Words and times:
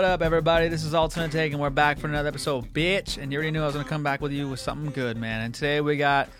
What 0.00 0.08
up, 0.08 0.22
everybody? 0.22 0.68
This 0.68 0.82
is 0.82 0.94
Alternate 0.94 1.30
Take, 1.30 1.52
and 1.52 1.60
we're 1.60 1.68
back 1.68 1.98
for 1.98 2.06
another 2.06 2.26
episode, 2.26 2.72
bitch. 2.72 3.18
And 3.18 3.30
you 3.30 3.36
already 3.36 3.50
knew 3.50 3.60
I 3.60 3.66
was 3.66 3.74
gonna 3.74 3.86
come 3.86 4.02
back 4.02 4.22
with 4.22 4.32
you 4.32 4.48
with 4.48 4.58
something 4.58 4.92
good, 4.92 5.18
man. 5.18 5.42
And 5.42 5.54
today 5.54 5.82
we 5.82 5.98
got 5.98 6.30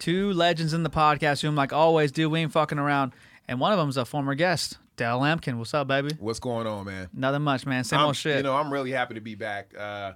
two 0.00 0.32
legends 0.32 0.74
in 0.74 0.82
the 0.82 0.90
podcast 0.90 1.44
room, 1.44 1.54
like 1.54 1.72
always, 1.72 2.10
dude. 2.10 2.32
We 2.32 2.40
ain't 2.40 2.50
fucking 2.50 2.76
around. 2.76 3.12
And 3.46 3.60
one 3.60 3.70
of 3.70 3.78
them's 3.78 3.98
a 3.98 4.04
former 4.04 4.34
guest, 4.34 4.78
Dell 4.96 5.20
Lampkin. 5.20 5.58
What's 5.58 5.74
up, 5.74 5.86
baby? 5.86 6.10
What's 6.18 6.40
going 6.40 6.66
on, 6.66 6.86
man? 6.86 7.08
Nothing 7.12 7.42
much, 7.42 7.66
man. 7.66 7.84
Same 7.84 8.00
I'm, 8.00 8.06
old 8.06 8.16
shit. 8.16 8.38
You 8.38 8.42
know, 8.42 8.56
I'm 8.56 8.72
really 8.72 8.90
happy 8.90 9.14
to 9.14 9.20
be 9.20 9.36
back. 9.36 9.72
Uh, 9.78 10.14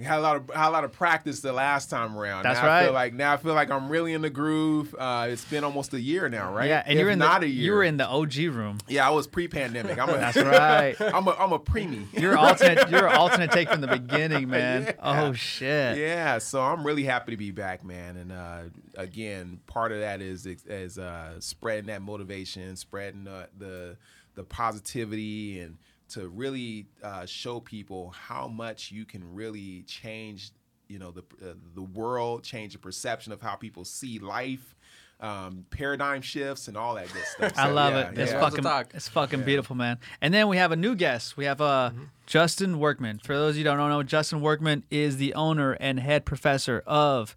had 0.00 0.18
a 0.18 0.22
lot 0.22 0.36
of 0.36 0.50
had 0.54 0.68
a 0.68 0.70
lot 0.70 0.84
of 0.84 0.92
practice 0.92 1.40
the 1.40 1.52
last 1.52 1.90
time 1.90 2.16
around. 2.16 2.44
That's 2.44 2.60
now 2.62 2.72
I 2.72 2.80
feel 2.80 2.92
right. 2.92 2.94
like 2.94 3.14
now 3.14 3.34
I 3.34 3.36
feel 3.36 3.52
like 3.52 3.70
I'm 3.70 3.90
really 3.90 4.14
in 4.14 4.22
the 4.22 4.30
groove. 4.30 4.94
Uh, 4.98 5.26
it's 5.28 5.44
been 5.44 5.64
almost 5.64 5.92
a 5.92 6.00
year 6.00 6.30
now, 6.30 6.52
right? 6.54 6.68
yeah, 6.68 6.82
and 6.86 6.98
If 6.98 7.02
you're 7.02 7.10
in 7.10 7.18
not 7.18 7.42
the 7.42 7.46
a 7.46 7.50
year. 7.50 7.64
you 7.64 7.72
were 7.72 7.82
in 7.82 7.98
the 7.98 8.06
OG 8.06 8.36
room. 8.54 8.78
Yeah, 8.88 9.06
I 9.06 9.10
was 9.10 9.26
pre-pandemic. 9.26 9.98
I'm 9.98 10.08
a, 10.08 10.12
That's 10.12 10.36
right. 10.38 10.96
I'm 11.14 11.26
a 11.28 11.32
I'm 11.32 11.52
a 11.52 11.58
preemie. 11.58 12.06
You're 12.18 12.38
alternate. 12.38 12.88
You're 12.88 13.08
alternate 13.08 13.52
take 13.52 13.68
from 13.68 13.82
the 13.82 13.86
beginning, 13.98 14.48
man. 14.48 14.84
Yeah. 14.84 14.92
Oh 15.02 15.32
shit. 15.34 15.98
Yeah, 15.98 16.38
so 16.38 16.62
I'm 16.62 16.86
really 16.86 17.04
happy 17.04 17.32
to 17.32 17.36
be 17.36 17.50
back, 17.50 17.84
man. 17.84 18.16
And 18.16 18.32
uh, 18.32 18.60
again, 18.96 19.60
part 19.66 19.92
of 19.92 20.00
that 20.00 20.22
is 20.22 20.46
is 20.46 20.98
uh, 20.98 21.38
spreading 21.40 21.86
that 21.86 22.00
motivation, 22.00 22.76
spreading 22.76 23.24
the, 23.24 23.48
the 23.58 23.96
the 24.36 24.44
positivity, 24.44 25.60
and 25.60 25.76
to 26.12 26.28
really 26.28 26.86
uh, 27.02 27.26
show 27.26 27.60
people 27.60 28.10
how 28.10 28.48
much 28.48 28.90
you 28.90 29.04
can 29.04 29.34
really 29.34 29.82
change, 29.82 30.50
you 30.88 30.98
know, 30.98 31.10
the 31.10 31.22
uh, 31.42 31.54
the 31.74 31.82
world, 31.82 32.44
change 32.44 32.72
the 32.74 32.78
perception 32.78 33.32
of 33.32 33.40
how 33.40 33.54
people 33.54 33.84
see 33.84 34.18
life. 34.18 34.74
Um, 35.20 35.66
paradigm 35.70 36.20
shifts 36.20 36.66
and 36.66 36.76
all 36.76 36.96
that 36.96 37.06
good 37.12 37.22
stuff. 37.36 37.52
I 37.56 37.68
love 37.68 37.92
yeah, 37.92 38.10
it. 38.10 38.18
It's 38.18 38.32
yeah. 38.32 38.40
fucking, 38.40 38.64
talk. 38.64 38.90
it's 38.92 39.06
fucking 39.06 39.44
beautiful, 39.44 39.76
man. 39.76 40.00
And 40.20 40.34
then 40.34 40.48
we 40.48 40.56
have 40.56 40.72
a 40.72 40.76
new 40.76 40.96
guest. 40.96 41.36
We 41.36 41.44
have 41.44 41.60
uh, 41.60 41.90
Mm-hmm. 41.94 42.04
Justin 42.26 42.80
Workman. 42.80 43.20
For 43.22 43.36
those 43.36 43.50
of 43.50 43.58
you 43.58 43.62
who 43.62 43.76
don't 43.76 43.88
know, 43.88 44.02
Justin 44.02 44.40
Workman 44.40 44.82
is 44.90 45.18
the 45.18 45.34
owner 45.34 45.74
and 45.74 46.00
head 46.00 46.24
professor 46.24 46.82
of 46.88 47.36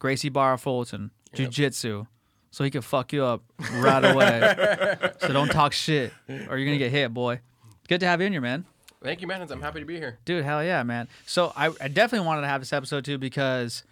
Gracie 0.00 0.28
Barra 0.28 0.58
Fullerton 0.58 1.12
Jiu 1.32 1.46
Jitsu. 1.46 2.06
So 2.50 2.64
he 2.64 2.70
can 2.70 2.82
fuck 2.82 3.12
you 3.12 3.22
up 3.24 3.44
right 3.74 4.04
away. 4.04 4.96
so 5.20 5.32
don't 5.32 5.52
talk 5.52 5.72
shit 5.72 6.12
or 6.28 6.58
you're 6.58 6.66
going 6.66 6.72
to 6.72 6.78
get 6.78 6.90
hit, 6.90 7.14
boy. 7.14 7.40
Good 7.90 7.98
to 7.98 8.06
have 8.06 8.20
you 8.20 8.28
in 8.28 8.32
here, 8.32 8.40
man. 8.40 8.66
Thank 9.02 9.20
you, 9.20 9.26
man. 9.26 9.42
I'm 9.42 9.60
happy 9.60 9.80
to 9.80 9.84
be 9.84 9.96
here. 9.96 10.20
Dude, 10.24 10.44
hell 10.44 10.62
yeah, 10.62 10.84
man. 10.84 11.08
So 11.26 11.52
I, 11.56 11.72
I 11.80 11.88
definitely 11.88 12.24
wanted 12.24 12.42
to 12.42 12.46
have 12.46 12.60
this 12.60 12.72
episode 12.72 13.04
too 13.04 13.18
because 13.18 13.82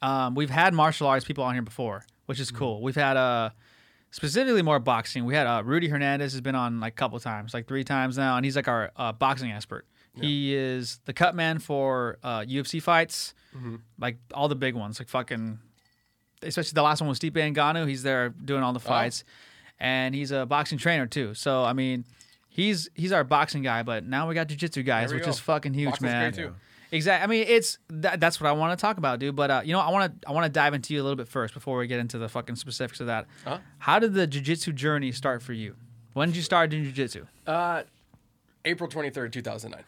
um, 0.00 0.34
we've 0.34 0.48
had 0.48 0.72
martial 0.72 1.06
arts 1.06 1.26
people 1.26 1.44
on 1.44 1.52
here 1.52 1.60
before, 1.60 2.06
which 2.24 2.40
is 2.40 2.50
cool. 2.50 2.80
We've 2.80 2.96
had 2.96 3.18
uh 3.18 3.50
specifically 4.10 4.62
more 4.62 4.78
boxing. 4.78 5.26
We 5.26 5.34
had 5.34 5.46
uh, 5.46 5.62
Rudy 5.66 5.88
Hernandez 5.88 6.32
has 6.32 6.40
been 6.40 6.54
on 6.54 6.80
like 6.80 6.94
a 6.94 6.96
couple 6.96 7.20
times, 7.20 7.52
like 7.52 7.68
three 7.68 7.84
times 7.84 8.16
now, 8.16 8.36
and 8.36 8.44
he's 8.46 8.56
like 8.56 8.68
our 8.68 8.90
uh, 8.96 9.12
boxing 9.12 9.52
expert. 9.52 9.84
He 10.18 10.54
is 10.54 11.00
the 11.04 11.12
cut 11.12 11.34
man 11.34 11.58
for 11.58 12.16
uh, 12.22 12.40
UFC 12.40 12.80
fights, 12.80 13.34
like 13.98 14.16
all 14.32 14.48
the 14.48 14.56
big 14.56 14.74
ones, 14.74 14.98
like 14.98 15.10
fucking, 15.10 15.58
especially 16.40 16.74
the 16.74 16.82
last 16.82 17.02
one 17.02 17.08
was 17.08 17.18
Stipe 17.18 17.32
Ngannou. 17.32 17.86
He's 17.86 18.02
there 18.02 18.30
doing 18.30 18.62
all 18.62 18.72
the 18.72 18.80
fights, 18.80 19.24
and 19.78 20.14
he's 20.14 20.30
a 20.30 20.46
boxing 20.46 20.78
trainer 20.78 21.06
too. 21.06 21.34
So 21.34 21.64
I 21.64 21.74
mean, 21.74 22.06
he's 22.52 22.88
he's 22.94 23.12
our 23.12 23.24
boxing 23.24 23.62
guy, 23.62 23.82
but 23.82 24.04
now 24.06 24.28
we 24.28 24.34
got 24.34 24.48
jujitsu 24.48 24.84
guys, 24.84 25.12
which 25.12 25.24
go. 25.24 25.30
is 25.30 25.38
fucking 25.38 25.74
huge, 25.74 25.90
Boxing's 25.90 26.10
man. 26.12 26.32
great, 26.32 26.44
too. 26.46 26.54
Exactly. 26.94 27.24
I 27.24 27.26
mean, 27.26 27.46
it's 27.48 27.78
that, 27.88 28.20
that's 28.20 28.38
what 28.38 28.48
I 28.48 28.52
want 28.52 28.78
to 28.78 28.80
talk 28.82 28.98
about, 28.98 29.18
dude. 29.18 29.34
But 29.34 29.50
uh, 29.50 29.62
you 29.64 29.72
know, 29.72 29.80
I 29.80 29.90
want 29.90 30.20
to 30.20 30.28
I 30.28 30.32
want 30.32 30.44
to 30.44 30.50
dive 30.52 30.74
into 30.74 30.92
you 30.92 31.00
a 31.00 31.04
little 31.04 31.16
bit 31.16 31.26
first 31.28 31.54
before 31.54 31.78
we 31.78 31.86
get 31.86 31.98
into 32.00 32.18
the 32.18 32.28
fucking 32.28 32.56
specifics 32.56 33.00
of 33.00 33.06
that. 33.06 33.26
Huh? 33.46 33.58
How 33.78 33.98
did 33.98 34.12
the 34.14 34.28
jujitsu 34.28 34.74
journey 34.74 35.10
start 35.12 35.42
for 35.42 35.54
you? 35.54 35.74
When 36.12 36.28
did 36.28 36.36
you 36.36 36.42
start 36.42 36.68
doing 36.70 36.84
jujitsu? 36.84 37.26
Uh, 37.46 37.84
April 38.66 38.88
23rd, 38.90 39.32
2009. 39.32 39.82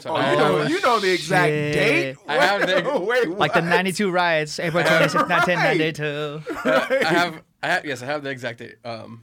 So 0.00 0.10
Oh, 0.14 0.30
you 0.30 0.36
know, 0.36 0.62
you 0.66 0.80
know 0.82 1.00
the 1.00 1.12
exact 1.14 1.48
shit. 1.48 1.72
date. 1.74 2.16
I 2.28 2.34
have 2.34 2.60
the- 2.66 3.00
Wait, 3.00 3.28
Like 3.38 3.54
the 3.54 3.62
'92 3.62 4.10
riots, 4.10 4.58
April 4.58 4.82
26, 4.84 5.14
1992. 5.14 6.42
I 6.64 7.04
have, 7.14 7.42
I 7.62 7.66
have, 7.68 7.84
yes, 7.86 8.02
I 8.02 8.06
have 8.06 8.22
the 8.22 8.30
exact 8.30 8.58
date. 8.58 8.74
Um, 8.84 9.22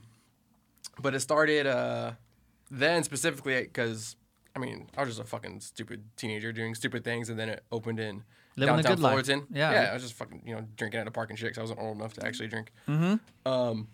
but 0.98 1.14
it 1.14 1.20
started 1.20 1.66
uh, 1.66 2.12
then 2.72 3.04
specifically 3.04 3.60
because, 3.62 4.16
I 4.56 4.58
mean, 4.58 4.88
I 4.96 5.00
was 5.02 5.10
just 5.10 5.20
a 5.20 5.24
fucking 5.24 5.60
stupid 5.60 6.04
teenager 6.16 6.52
doing 6.52 6.74
stupid 6.74 7.04
things, 7.04 7.28
and 7.28 7.38
then 7.38 7.50
it 7.50 7.62
opened 7.70 8.00
in 8.00 8.24
Living 8.56 8.76
the 8.76 8.82
downtown 8.82 8.96
good 8.96 9.26
life. 9.28 9.46
Yeah. 9.50 9.72
yeah, 9.72 9.90
I 9.90 9.94
was 9.94 10.02
just 10.02 10.14
fucking, 10.14 10.42
you 10.44 10.54
know, 10.54 10.66
drinking 10.76 11.00
at 11.00 11.06
a 11.06 11.10
park 11.10 11.30
and 11.30 11.38
shit 11.38 11.50
'cause 11.50 11.58
I 11.58 11.62
wasn't 11.62 11.80
old 11.80 11.96
enough 11.96 12.14
to 12.14 12.26
actually 12.26 12.48
drink. 12.48 12.72
Mm-hmm. 12.88 13.50
Um, 13.50 13.88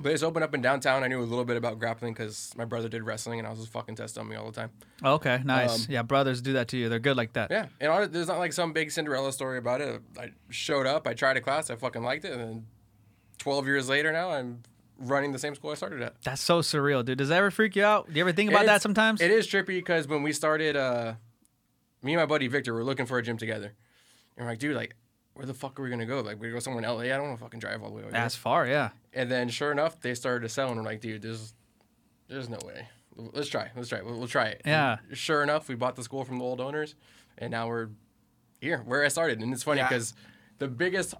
but 0.00 0.12
it's 0.12 0.22
opened 0.22 0.44
up 0.44 0.54
in 0.54 0.60
downtown. 0.62 1.02
I 1.02 1.08
knew 1.08 1.20
a 1.20 1.24
little 1.24 1.44
bit 1.44 1.56
about 1.56 1.78
grappling 1.78 2.12
because 2.12 2.52
my 2.56 2.64
brother 2.64 2.88
did 2.88 3.02
wrestling, 3.02 3.40
and 3.40 3.48
I 3.48 3.50
was 3.50 3.58
just 3.60 3.72
fucking 3.72 3.96
test 3.96 4.16
on 4.16 4.28
me 4.28 4.36
all 4.36 4.46
the 4.46 4.52
time. 4.52 4.70
Okay, 5.04 5.40
nice. 5.44 5.86
Um, 5.86 5.92
yeah, 5.92 6.02
brothers 6.02 6.40
do 6.40 6.52
that 6.52 6.68
to 6.68 6.76
you. 6.76 6.88
They're 6.88 6.98
good 6.98 7.16
like 7.16 7.32
that. 7.32 7.50
Yeah, 7.50 7.66
and 7.80 8.12
there's 8.12 8.28
not 8.28 8.38
like 8.38 8.52
some 8.52 8.72
big 8.72 8.90
Cinderella 8.90 9.32
story 9.32 9.58
about 9.58 9.80
it. 9.80 10.00
I 10.18 10.30
showed 10.50 10.86
up, 10.86 11.06
I 11.06 11.14
tried 11.14 11.36
a 11.36 11.40
class, 11.40 11.68
I 11.68 11.76
fucking 11.76 12.02
liked 12.02 12.24
it, 12.24 12.32
and 12.32 12.40
then 12.40 12.66
12 13.38 13.66
years 13.66 13.88
later 13.88 14.12
now, 14.12 14.30
I'm 14.30 14.62
running 14.98 15.32
the 15.32 15.38
same 15.38 15.54
school 15.54 15.70
I 15.70 15.74
started 15.74 16.02
at. 16.02 16.20
That's 16.22 16.42
so 16.42 16.60
surreal, 16.60 17.04
dude. 17.04 17.18
Does 17.18 17.28
that 17.28 17.36
ever 17.38 17.50
freak 17.50 17.76
you 17.76 17.84
out? 17.84 18.06
Do 18.08 18.14
you 18.14 18.20
ever 18.22 18.32
think 18.32 18.50
about 18.50 18.66
that 18.66 18.82
sometimes? 18.82 19.20
It 19.20 19.30
is 19.30 19.46
trippy 19.46 19.66
because 19.66 20.06
when 20.08 20.22
we 20.22 20.32
started, 20.32 20.76
uh, 20.76 21.14
me 22.02 22.14
and 22.14 22.20
my 22.22 22.26
buddy 22.26 22.48
Victor 22.48 22.74
were 22.74 22.84
looking 22.84 23.06
for 23.06 23.18
a 23.18 23.22
gym 23.22 23.36
together, 23.38 23.74
and 24.36 24.44
we're 24.46 24.52
like, 24.52 24.58
dude, 24.58 24.76
like, 24.76 24.94
where 25.34 25.46
the 25.46 25.54
fuck 25.54 25.78
are 25.78 25.82
we 25.82 25.90
gonna 25.90 26.04
go? 26.06 26.20
Like, 26.20 26.40
we 26.40 26.50
go 26.50 26.58
somewhere 26.58 26.82
in 26.82 26.88
LA. 26.88 27.02
I 27.02 27.08
don't 27.08 27.22
want 27.28 27.38
to 27.38 27.44
fucking 27.44 27.60
drive 27.60 27.82
all 27.82 27.90
the 27.90 27.94
way 27.96 28.02
over. 28.02 28.10
That's 28.10 28.34
far, 28.34 28.66
yeah. 28.66 28.90
And 29.12 29.30
then 29.30 29.48
sure 29.48 29.70
enough, 29.72 30.00
they 30.00 30.14
started 30.14 30.42
to 30.42 30.48
sell, 30.48 30.68
and 30.68 30.76
we're 30.76 30.82
like, 30.84 31.00
dude, 31.00 31.22
there's, 31.22 31.54
there's 32.28 32.48
no 32.48 32.58
way. 32.64 32.88
Let's 33.16 33.48
try. 33.48 33.70
Let's 33.76 33.88
try. 33.88 34.02
We'll, 34.02 34.18
we'll 34.18 34.28
try 34.28 34.46
it. 34.46 34.62
Yeah. 34.64 34.98
And 35.08 35.16
sure 35.16 35.42
enough, 35.42 35.68
we 35.68 35.74
bought 35.74 35.96
the 35.96 36.02
school 36.04 36.24
from 36.24 36.38
the 36.38 36.44
old 36.44 36.60
owners, 36.60 36.94
and 37.36 37.50
now 37.50 37.68
we're 37.68 37.88
here 38.60 38.78
where 38.84 39.04
I 39.04 39.08
started. 39.08 39.40
And 39.40 39.52
it's 39.52 39.62
funny 39.62 39.78
Yeah. 39.78 39.88
because 39.88 40.14
the 40.58 40.68
biggest 40.68 41.14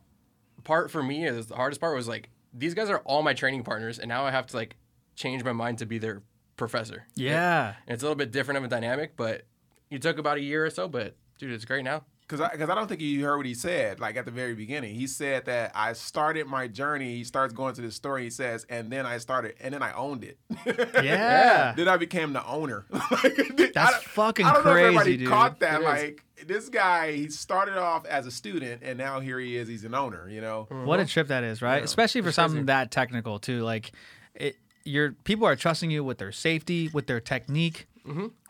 part 0.65 0.91
for 0.91 1.03
me 1.03 1.25
is 1.27 1.47
the 1.47 1.57
hardest 1.57 1.81
part 1.81 1.95
was 1.97 2.09
like 2.09 2.29
these 2.53 2.75
guys 2.75 2.91
are 2.91 2.99
all 3.01 3.23
my 3.23 3.35
training 3.35 3.63
partners, 3.65 3.99
and 3.99 4.09
now 4.09 4.25
I 4.25 4.31
have 4.31 4.47
to 4.49 4.57
like 4.57 4.77
change 5.15 5.45
my 5.45 5.53
mind 5.53 5.79
to 5.79 5.87
be 5.87 5.99
their 5.99 6.23
professor. 6.57 7.07
Yeah. 7.15 7.75
And 7.87 7.95
it's 7.95 8.03
a 8.03 8.07
little 8.07 8.17
bit 8.17 8.31
different 8.33 8.59
of 8.59 8.65
a 8.65 8.69
dynamic, 8.69 9.17
but 9.17 9.43
it 9.91 10.03
took 10.03 10.19
about 10.19 10.37
a 10.39 10.41
year 10.43 10.65
or 10.67 10.71
so. 10.71 10.89
But 10.89 11.17
dude, 11.39 11.53
it's 11.53 11.65
great 11.65 11.85
now. 11.85 12.05
Because 12.23 12.43
I, 12.43 12.55
cause 12.57 12.69
I 12.69 12.75
don't 12.75 12.87
think 12.89 13.01
you 13.01 13.25
heard 13.25 13.39
what 13.39 13.47
he 13.47 13.55
said, 13.55 14.01
like 14.01 14.19
at 14.19 14.27
the 14.27 14.31
very 14.31 14.55
beginning. 14.55 14.95
He 14.95 15.07
said 15.07 15.47
that 15.47 15.73
I 15.75 15.95
started 15.95 16.47
my 16.47 16.69
journey. 16.69 17.15
He 17.17 17.25
starts 17.25 17.55
going 17.55 17.75
to 17.77 17.81
the 17.81 17.91
story. 17.91 18.25
He 18.25 18.29
says, 18.29 18.67
and 18.69 18.93
then 18.93 19.07
I 19.07 19.17
started, 19.17 19.55
and 19.63 19.73
then 19.73 19.83
I 19.83 19.93
owned 19.95 20.25
it. 20.25 20.37
Yeah. 21.03 21.73
then 21.75 21.89
I 21.89 21.97
became 21.97 22.35
the 22.35 22.47
owner. 22.47 22.85
That's 22.91 23.77
I 23.77 23.91
don't- 23.93 24.03
fucking 24.05 24.45
I 24.45 24.53
don't 24.53 24.65
know 24.67 24.71
if 24.73 24.77
everybody 24.77 24.95
crazy, 25.05 25.17
dude. 25.17 25.29
caught 25.29 25.61
that. 25.61 25.81
It 25.81 26.11
is. 26.11 26.17
Like 26.39 26.49
this 26.49 26.69
guy, 26.69 27.13
he 27.13 27.29
started 27.29 27.77
off 27.77 28.07
as 28.07 28.27
a 28.27 28.31
student, 28.31 28.83
and 28.85 28.99
now 28.99 29.21
here 29.21 29.39
he 29.39 29.57
is. 29.57 29.69
He's 29.69 29.85
an 29.85 29.95
owner. 29.95 30.29
You 30.29 30.41
know. 30.41 30.67
What 30.71 31.01
a 31.01 31.07
trip 31.07 31.29
that 31.29 31.45
is, 31.45 31.63
right? 31.63 31.83
Especially 31.83 32.23
for 32.23 32.33
something 32.33 32.67
that 32.67 32.91
technical 32.91 33.39
too. 33.39 33.63
Like, 33.63 33.93
it, 34.35 34.57
your 34.85 35.13
people 35.25 35.47
are 35.47 35.57
trusting 35.57 35.91
you 35.91 36.05
with 36.05 36.19
their 36.19 36.33
safety, 36.33 36.91
with 36.93 37.07
their 37.07 37.21
technique, 37.21 37.87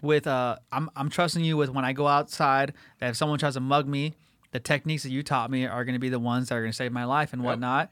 with 0.03 0.27
uh, 0.27 0.57
I'm 0.71 0.91
I'm 0.95 1.11
trusting 1.11 1.45
you 1.45 1.57
with 1.57 1.71
when 1.71 1.85
I 1.85 1.93
go 1.93 2.07
outside 2.07 2.75
that 3.01 3.11
if 3.11 3.17
someone 3.17 3.39
tries 3.39 3.55
to 3.55 3.61
mug 3.61 3.89
me, 3.89 4.15
the 4.53 4.61
techniques 4.61 5.03
that 5.03 5.11
you 5.11 5.23
taught 5.23 5.51
me 5.51 5.67
are 5.67 5.85
going 5.85 5.95
to 5.95 5.99
be 5.99 6.09
the 6.09 6.19
ones 6.21 6.49
that 6.49 6.57
are 6.57 6.61
going 6.61 6.73
to 6.73 6.77
save 6.77 6.93
my 6.93 7.05
life 7.05 7.33
and 7.33 7.43
whatnot. 7.43 7.91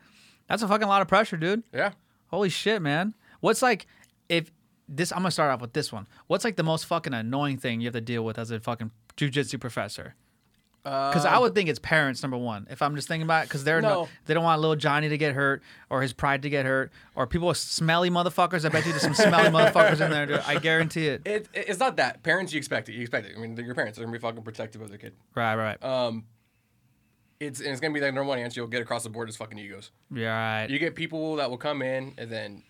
That's 0.49 0.63
a 0.63 0.69
fucking 0.69 0.87
lot 0.87 1.03
of 1.03 1.09
pressure, 1.09 1.37
dude. 1.37 1.65
Yeah. 1.73 1.93
Holy 2.29 2.49
shit, 2.49 2.83
man. 2.83 3.15
What's 3.41 3.63
like 3.63 3.87
if 4.29 4.51
this? 4.89 5.13
I'm 5.13 5.19
gonna 5.19 5.31
start 5.31 5.51
off 5.51 5.61
with 5.61 5.73
this 5.73 5.93
one. 5.93 6.07
What's 6.29 6.45
like 6.45 6.57
the 6.57 6.63
most 6.63 6.87
fucking 6.87 7.15
annoying 7.15 7.59
thing 7.59 7.81
you 7.81 7.87
have 7.87 7.95
to 7.95 8.01
deal 8.01 8.25
with 8.25 8.39
as 8.39 8.51
a 8.51 8.61
fucking 8.61 8.91
jujitsu 9.17 9.59
professor? 9.61 10.15
Because 10.85 11.25
I 11.25 11.37
would 11.39 11.53
think 11.53 11.69
it's 11.69 11.81
parents 11.81 12.23
number 12.23 12.37
one. 12.37 12.69
If 12.71 12.81
I'm 12.81 12.95
just 12.95 13.09
thinking 13.09 13.25
about 13.25 13.43
it, 13.43 13.49
because 13.49 13.65
they're 13.65 13.83
no. 13.83 13.89
No. 13.89 14.09
they 14.27 14.35
don't 14.35 14.45
want 14.45 14.61
little 14.61 14.77
Johnny 14.77 15.09
to 15.09 15.19
get 15.19 15.35
hurt 15.35 15.65
or 15.91 16.01
his 16.01 16.13
pride 16.13 16.43
to 16.43 16.49
get 16.49 16.65
hurt 16.65 16.93
or 17.17 17.27
people 17.27 17.49
with 17.49 17.57
smelly 17.57 18.09
motherfuckers. 18.09 18.65
I 18.65 18.69
bet 18.69 18.87
you 18.87 18.93
there's 18.93 19.03
some 19.03 19.13
smelly 19.15 19.49
motherfuckers 19.49 20.01
in 20.01 20.13
there. 20.13 20.27
Dude. 20.27 20.39
I 20.47 20.61
guarantee 20.61 21.09
it. 21.09 21.23
It, 21.27 21.49
it- 21.53 21.65
it's 21.71 21.81
not 21.81 21.97
that 21.97 22.23
parents. 22.23 22.53
You 22.53 22.59
expect 22.59 22.89
it. 22.89 22.93
You 22.93 23.01
expect 23.01 23.27
it. 23.27 23.33
I 23.37 23.41
mean, 23.41 23.57
they're 23.57 23.65
your 23.65 23.75
parents. 23.75 23.99
They're 23.99 24.07
gonna 24.07 24.17
be 24.17 24.23
fucking 24.23 24.43
protective 24.45 24.81
of 24.81 24.89
their 24.89 24.99
kid. 24.99 25.15
Right, 25.35 25.57
right. 25.57 25.83
Um, 25.83 26.25
it's 27.41 27.59
and 27.59 27.71
it's 27.71 27.81
gonna 27.81 27.93
be 27.93 27.99
that 28.01 28.15
number 28.15 28.25
one 28.29 28.39
answer 28.39 28.61
you'll 28.61 28.69
get 28.69 28.81
across 28.81 29.03
the 29.03 29.11
board 29.11 29.29
is 29.29 29.37
fucking 29.37 29.59
egos. 29.59 29.91
yeah, 30.15 30.61
right. 30.63 30.71
You 30.71 30.79
get 30.79 30.95
people 30.95 31.35
that 31.37 31.51
will 31.51 31.59
come 31.59 31.83
in 31.83 32.15
and 32.17 32.31
then 32.31 32.63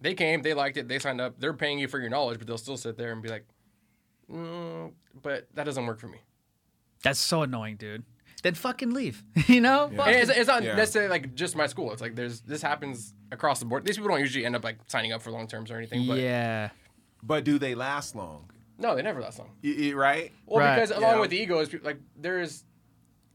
they 0.00 0.14
came, 0.14 0.40
they 0.40 0.54
liked 0.54 0.78
it, 0.78 0.88
they 0.88 0.98
signed 0.98 1.20
up, 1.20 1.38
they're 1.38 1.52
paying 1.52 1.78
you 1.78 1.88
for 1.88 2.00
your 2.00 2.08
knowledge, 2.10 2.38
but 2.38 2.46
they'll 2.46 2.58
still 2.58 2.76
sit 2.78 2.96
there 2.96 3.12
and 3.12 3.22
be 3.22 3.28
like, 3.28 3.44
mm, 4.30 4.92
"But 5.22 5.48
that 5.54 5.64
doesn't 5.64 5.86
work 5.86 5.98
for 6.00 6.08
me." 6.08 6.18
That's 7.02 7.18
so 7.18 7.42
annoying, 7.42 7.76
dude. 7.76 8.04
Then 8.42 8.54
fucking 8.54 8.92
leave. 8.92 9.22
you 9.46 9.60
know? 9.60 9.90
Yeah. 9.92 10.06
It's, 10.08 10.30
it's 10.30 10.48
not 10.48 10.62
Yeah. 10.62 10.74
necessarily 10.76 11.10
like 11.10 11.34
just 11.34 11.56
my 11.56 11.66
school. 11.66 11.92
It's 11.92 12.02
like 12.02 12.14
there's 12.14 12.40
this 12.42 12.60
happens 12.62 13.14
across 13.32 13.58
the 13.58 13.64
board. 13.66 13.84
These 13.86 13.96
people 13.96 14.10
don't 14.10 14.20
usually 14.20 14.44
end 14.44 14.54
up 14.56 14.64
like 14.64 14.78
signing 14.86 15.12
up 15.12 15.22
for 15.22 15.30
long 15.30 15.46
terms 15.46 15.70
or 15.70 15.76
anything. 15.76 16.06
But 16.06 16.18
yeah. 16.18 16.70
But 17.22 17.44
do 17.44 17.58
they 17.58 17.74
last 17.74 18.14
long? 18.14 18.50
no, 18.76 18.96
they 18.96 19.02
never 19.02 19.20
last 19.20 19.38
long. 19.38 19.50
Y- 19.62 19.74
y- 19.78 19.92
right? 19.92 20.32
Well, 20.46 20.58
Right. 20.58 20.74
because 20.74 20.90
along 20.90 21.14
Yeah. 21.14 21.20
with 21.20 21.30
the 21.30 21.38
ego 21.38 21.60
is 21.60 21.72
like 21.82 21.98
there's, 22.16 22.64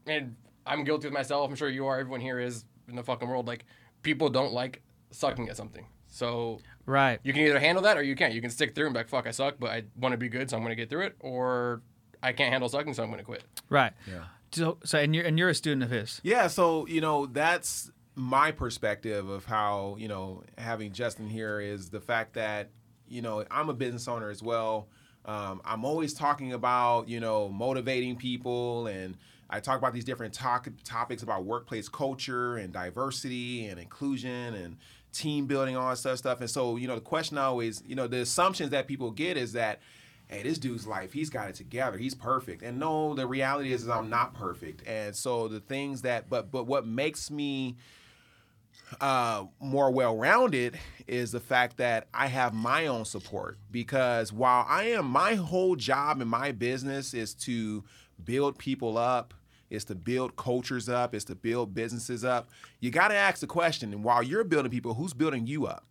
and 0.06 0.36
I'm 0.66 0.84
guilty 0.84 1.06
with 1.06 1.14
myself. 1.14 1.48
I'm 1.48 1.56
sure 1.56 1.68
you 1.70 1.86
are. 1.86 1.98
Everyone 1.98 2.20
here 2.20 2.38
is 2.38 2.64
in 2.88 2.94
the 2.94 3.02
fucking 3.02 3.26
world. 3.28 3.46
Like 3.48 3.64
people 4.02 4.28
don't 4.28 4.52
like 4.52 4.82
sucking 5.10 5.48
at 5.48 5.56
something. 5.56 5.86
So 6.08 6.60
Right. 6.90 7.20
You 7.22 7.32
can 7.32 7.42
either 7.42 7.60
handle 7.60 7.84
that 7.84 7.96
or 7.96 8.02
you 8.02 8.16
can't. 8.16 8.34
You 8.34 8.40
can 8.40 8.50
stick 8.50 8.74
through 8.74 8.86
and 8.86 8.94
be 8.94 8.98
like, 8.98 9.08
fuck, 9.08 9.26
I 9.26 9.30
suck, 9.30 9.56
but 9.60 9.70
I 9.70 9.84
want 9.96 10.12
to 10.12 10.16
be 10.16 10.28
good, 10.28 10.50
so 10.50 10.56
I'm 10.56 10.62
going 10.62 10.72
to 10.72 10.76
get 10.76 10.90
through 10.90 11.02
it. 11.02 11.14
Or 11.20 11.82
I 12.20 12.32
can't 12.32 12.50
handle 12.50 12.68
sucking, 12.68 12.94
so 12.94 13.04
I'm 13.04 13.10
going 13.10 13.20
to 13.20 13.24
quit. 13.24 13.44
Right. 13.68 13.92
Yeah. 14.08 14.24
So, 14.52 14.78
so 14.82 14.98
and 14.98 15.14
you're 15.14 15.24
and 15.24 15.38
you're 15.38 15.50
a 15.50 15.54
student 15.54 15.84
of 15.84 15.90
his. 15.90 16.20
Yeah, 16.24 16.48
so 16.48 16.84
you 16.88 17.00
know 17.00 17.26
that's 17.26 17.92
my 18.16 18.50
perspective 18.50 19.28
of 19.28 19.44
how 19.44 19.94
you 20.00 20.08
know 20.08 20.42
having 20.58 20.92
Justin 20.92 21.28
here 21.28 21.60
is 21.60 21.90
the 21.90 22.00
fact 22.00 22.34
that 22.34 22.70
you 23.06 23.22
know 23.22 23.44
I'm 23.48 23.68
a 23.68 23.74
business 23.74 24.08
owner 24.08 24.28
as 24.28 24.42
well. 24.42 24.88
Um, 25.24 25.62
I'm 25.64 25.84
always 25.84 26.12
talking 26.12 26.52
about 26.52 27.08
you 27.08 27.20
know 27.20 27.48
motivating 27.48 28.16
people, 28.16 28.88
and 28.88 29.16
I 29.48 29.60
talk 29.60 29.78
about 29.78 29.92
these 29.92 30.04
different 30.04 30.34
talk- 30.34 30.68
topics 30.82 31.22
about 31.22 31.44
workplace 31.44 31.88
culture 31.88 32.56
and 32.56 32.72
diversity 32.72 33.66
and 33.66 33.78
inclusion 33.78 34.54
and 34.54 34.78
team 35.12 35.46
building, 35.46 35.76
all 35.76 35.90
that 35.90 35.96
stuff. 35.96 36.18
Stuff. 36.18 36.40
And 36.40 36.50
so 36.50 36.76
you 36.76 36.88
know 36.88 36.94
the 36.94 37.00
question 37.00 37.38
always 37.38 37.82
you 37.86 37.94
know 37.94 38.06
the 38.06 38.20
assumptions 38.20 38.70
that 38.70 38.86
people 38.86 39.10
get 39.10 39.36
is 39.36 39.52
that 39.52 39.80
hey, 40.30 40.44
this 40.44 40.58
dude's 40.58 40.86
life, 40.86 41.12
he's 41.12 41.28
got 41.28 41.48
it 41.48 41.56
together. 41.56 41.98
He's 41.98 42.14
perfect. 42.14 42.62
And 42.62 42.78
no, 42.78 43.14
the 43.14 43.26
reality 43.26 43.72
is, 43.72 43.82
is 43.82 43.88
I'm 43.88 44.08
not 44.08 44.32
perfect. 44.32 44.86
And 44.86 45.14
so 45.14 45.48
the 45.48 45.60
things 45.60 46.02
that, 46.02 46.30
but 46.30 46.50
but 46.50 46.66
what 46.66 46.86
makes 46.86 47.30
me 47.30 47.76
uh, 49.00 49.44
more 49.60 49.90
well-rounded 49.90 50.78
is 51.06 51.32
the 51.32 51.40
fact 51.40 51.76
that 51.78 52.06
I 52.14 52.28
have 52.28 52.54
my 52.54 52.86
own 52.86 53.04
support. 53.04 53.58
Because 53.70 54.32
while 54.32 54.64
I 54.68 54.84
am, 54.90 55.06
my 55.06 55.34
whole 55.34 55.76
job 55.76 56.20
in 56.20 56.28
my 56.28 56.52
business 56.52 57.12
is 57.12 57.34
to 57.34 57.84
build 58.22 58.58
people 58.58 58.96
up. 58.96 59.34
Is 59.70 59.84
to 59.84 59.94
build 59.94 60.34
cultures 60.36 60.88
up, 60.88 61.14
is 61.14 61.24
to 61.26 61.34
build 61.36 61.74
businesses 61.74 62.24
up. 62.24 62.50
You 62.80 62.90
got 62.90 63.08
to 63.08 63.14
ask 63.14 63.40
the 63.40 63.46
question, 63.46 63.92
and 63.92 64.02
while 64.02 64.22
you're 64.22 64.42
building 64.44 64.70
people, 64.70 64.94
who's 64.94 65.14
building 65.14 65.46
you 65.46 65.66
up? 65.66 65.86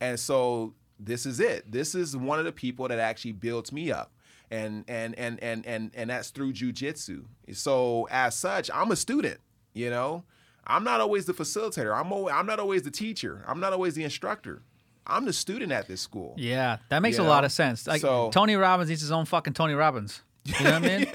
And 0.00 0.20
so 0.20 0.74
this 1.00 1.24
is 1.24 1.40
it. 1.40 1.72
This 1.72 1.94
is 1.94 2.14
one 2.16 2.38
of 2.38 2.44
the 2.44 2.52
people 2.52 2.86
that 2.88 2.98
actually 2.98 3.32
builds 3.32 3.72
me 3.72 3.90
up. 3.90 4.12
And 4.50 4.84
and 4.88 5.18
and 5.18 5.42
and 5.42 5.66
and 5.66 5.90
and 5.94 6.10
that's 6.10 6.28
through 6.28 6.52
jujitsu. 6.52 7.24
So 7.52 8.06
as 8.10 8.36
such, 8.36 8.70
I'm 8.72 8.90
a 8.90 8.96
student, 8.96 9.40
you 9.72 9.88
know. 9.90 10.24
I'm 10.66 10.84
not 10.84 11.00
always 11.00 11.24
the 11.26 11.34
facilitator. 11.34 11.94
I'm 11.98 12.12
always, 12.12 12.34
I'm 12.34 12.46
not 12.46 12.58
always 12.58 12.82
the 12.82 12.90
teacher. 12.90 13.44
I'm 13.48 13.58
not 13.60 13.72
always 13.72 13.94
the 13.94 14.04
instructor. 14.04 14.62
I'm 15.06 15.24
the 15.26 15.32
student 15.32 15.72
at 15.72 15.88
this 15.88 16.00
school. 16.00 16.34
Yeah, 16.38 16.78
that 16.88 17.00
makes 17.02 17.18
You 17.18 17.24
a 17.24 17.26
lot 17.26 17.44
of 17.44 17.52
sense. 17.52 17.86
Like 17.86 18.00
So- 18.00 18.30
Tony 18.30 18.56
Robbins 18.56 18.88
needs 18.88 19.02
his 19.02 19.10
own 19.12 19.24
fucking 19.26 19.52
Tony 19.54 19.74
Robbins. 19.74 20.22
You 20.44 20.64
know 20.64 20.72
what 20.72 20.84
I 20.84 20.98
mean? 20.98 21.06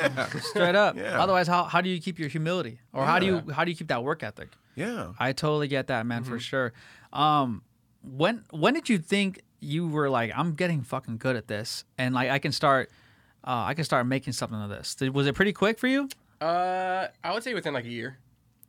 Straight 0.41 0.75
up. 0.75 0.95
Yeah. 0.97 1.21
Otherwise, 1.21 1.47
how, 1.47 1.65
how 1.65 1.81
do 1.81 1.89
you 1.89 2.01
keep 2.01 2.17
your 2.17 2.29
humility, 2.29 2.79
or 2.93 3.05
how 3.05 3.19
do 3.19 3.25
you 3.27 3.43
how 3.53 3.63
do 3.63 3.69
you 3.71 3.77
keep 3.77 3.87
that 3.89 4.03
work 4.03 4.23
ethic? 4.23 4.49
Yeah. 4.75 5.13
I 5.19 5.33
totally 5.33 5.67
get 5.67 5.87
that, 5.87 6.05
man, 6.05 6.23
Mm-hmm. 6.23 6.31
for 6.31 6.39
sure. 6.39 6.73
Um, 7.13 7.61
when 8.01 8.43
when 8.51 8.73
did 8.73 8.89
you 8.89 8.97
think 8.97 9.41
you 9.59 9.87
were 9.87 10.09
like, 10.09 10.31
I'm 10.35 10.53
getting 10.53 10.81
fucking 10.81 11.17
good 11.17 11.35
at 11.35 11.47
this, 11.47 11.83
and 11.97 12.15
like 12.15 12.29
I 12.29 12.39
can 12.39 12.51
start, 12.51 12.89
uh, 13.43 13.65
I 13.67 13.73
can 13.75 13.83
start 13.83 14.07
making 14.07 14.33
something 14.33 14.59
of 14.59 14.69
this? 14.69 14.95
Was 15.13 15.27
it 15.27 15.35
pretty 15.35 15.53
quick 15.53 15.77
for 15.77 15.87
you? 15.87 16.09
Uh, 16.41 17.07
I 17.23 17.33
would 17.33 17.43
say 17.43 17.53
within 17.53 17.73
like 17.73 17.85
a 17.85 17.89
year. 17.89 18.17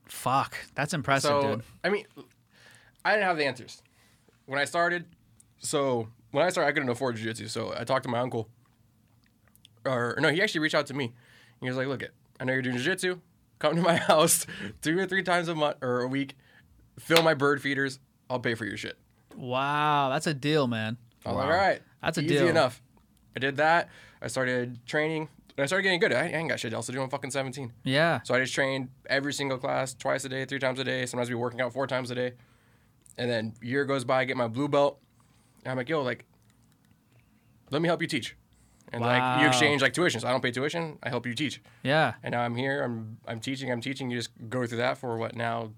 Fuck, 0.07 0.57
that's 0.75 0.93
impressive, 0.93 1.31
so 1.31 1.43
dude. 1.43 1.63
I 1.85 1.89
mean, 1.89 2.05
I 3.05 3.13
didn't 3.13 3.27
have 3.27 3.37
the 3.37 3.45
answers 3.47 3.83
when 4.47 4.59
I 4.59 4.65
started. 4.65 5.05
So 5.61 6.09
when 6.33 6.45
I 6.45 6.49
started, 6.51 6.69
I 6.69 6.73
couldn't 6.73 6.89
afford 6.89 7.17
jiu-jitsu. 7.17 7.47
So 7.49 7.73
I 7.79 7.85
talked 7.85 8.03
to 8.03 8.09
my 8.11 8.19
uncle, 8.19 8.49
or 9.85 10.17
no, 10.21 10.29
he 10.31 10.43
actually 10.43 10.61
reached 10.61 10.75
out 10.75 10.87
to 10.89 10.95
me. 10.95 11.13
He 11.61 11.69
was 11.69 11.77
like, 11.77 11.87
"Look, 11.89 12.03
it, 12.03 12.13
I 12.39 12.45
know 12.45 12.53
you're 12.53 12.63
doing 12.63 12.77
jiu-jitsu. 12.77 13.21
Come 13.59 13.77
to 13.77 13.83
my 13.83 13.97
house 14.13 14.47
two 14.83 14.99
or 14.99 15.07
three 15.07 15.23
times 15.23 15.49
a 15.49 15.55
month 15.55 15.77
or 15.83 16.01
a 16.01 16.09
week. 16.09 16.37
Fill 16.99 17.23
my 17.23 17.35
bird 17.35 17.61
feeders. 17.63 17.99
I'll 18.29 18.41
pay 18.41 18.55
for 18.55 18.65
your 18.65 18.77
shit." 18.77 18.99
Wow, 19.37 20.09
that's 20.11 20.27
a 20.27 20.35
deal, 20.35 20.67
man. 20.67 20.97
I 21.25 21.29
was 21.31 21.37
like, 21.37 21.47
"All 21.47 21.53
right, 21.53 21.83
That's 22.03 22.19
a 22.19 22.23
easy 22.23 22.39
deal. 22.39 22.49
enough." 22.49 22.83
I 23.37 23.39
did 23.39 23.57
that. 23.59 23.89
I 24.21 24.27
started 24.27 24.85
training. 24.87 25.29
And 25.57 25.65
I 25.65 25.67
started 25.67 25.83
getting 25.83 26.01
good. 26.01 26.13
I 26.13 26.27
ain't 26.27 26.49
got 26.49 26.59
shit 26.61 26.73
else 26.73 26.87
to 26.87 26.93
do. 26.93 27.03
I'm 27.03 27.11
fucking 27.11 27.31
17. 27.33 27.73
Yeah, 27.85 28.21
So 28.23 28.35
I 28.35 28.41
just 28.41 28.55
trained 28.55 28.89
every 29.07 29.33
single 29.33 29.59
class 29.59 29.93
twice 29.95 30.25
a 30.25 30.29
day, 30.29 30.45
three 30.47 30.59
times 30.61 30.79
a 30.79 30.85
day. 30.85 31.05
Sometimes 31.07 31.29
we 31.29 31.35
working 31.35 31.61
out 31.61 31.73
four 31.73 31.87
times 31.87 32.11
a 32.11 32.15
day. 32.15 32.33
And 33.19 33.29
then 33.31 33.55
year 33.61 33.85
goes 33.85 34.05
by, 34.05 34.21
I 34.21 34.25
get 34.25 34.37
my 34.37 34.49
blue 34.49 34.69
belt. 34.69 34.99
And 35.65 35.71
I'm 35.73 35.77
like, 35.77 35.89
yo, 35.89 36.03
like, 36.03 36.25
let 37.71 37.83
me 37.83 37.89
help 37.89 38.01
you 38.01 38.09
teach. 38.09 38.37
And 38.93 39.03
like 39.03 39.41
you 39.43 39.47
exchange 39.49 39.83
like 39.83 39.93
tuition. 39.93 40.21
So 40.21 40.29
I 40.29 40.33
don't 40.33 40.43
pay 40.43 40.51
tuition. 40.51 40.99
I 41.03 41.09
help 41.11 41.27
you 41.27 41.35
teach. 41.35 41.61
yeah. 41.83 42.15
And 42.23 42.33
now 42.33 42.43
I'm 42.43 42.57
here. 42.57 42.83
I'm 42.83 43.19
I'm 43.27 43.41
teaching. 43.41 43.71
I'm 43.71 43.81
teaching. 43.81 44.11
You 44.11 44.19
just 44.19 44.31
go 44.49 44.67
through 44.67 44.79
that 44.79 44.99
for 44.99 45.17
what 45.17 45.35
now, 45.37 45.71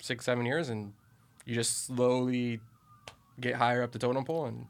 six 0.00 0.24
seven 0.24 0.46
years, 0.46 0.68
and 0.68 0.92
you 1.44 1.54
just 1.54 1.86
slowly 1.86 2.60
get 3.40 3.54
higher 3.56 3.82
up 3.82 3.92
the 3.92 3.98
totem 3.98 4.24
pole. 4.24 4.46
And 4.46 4.66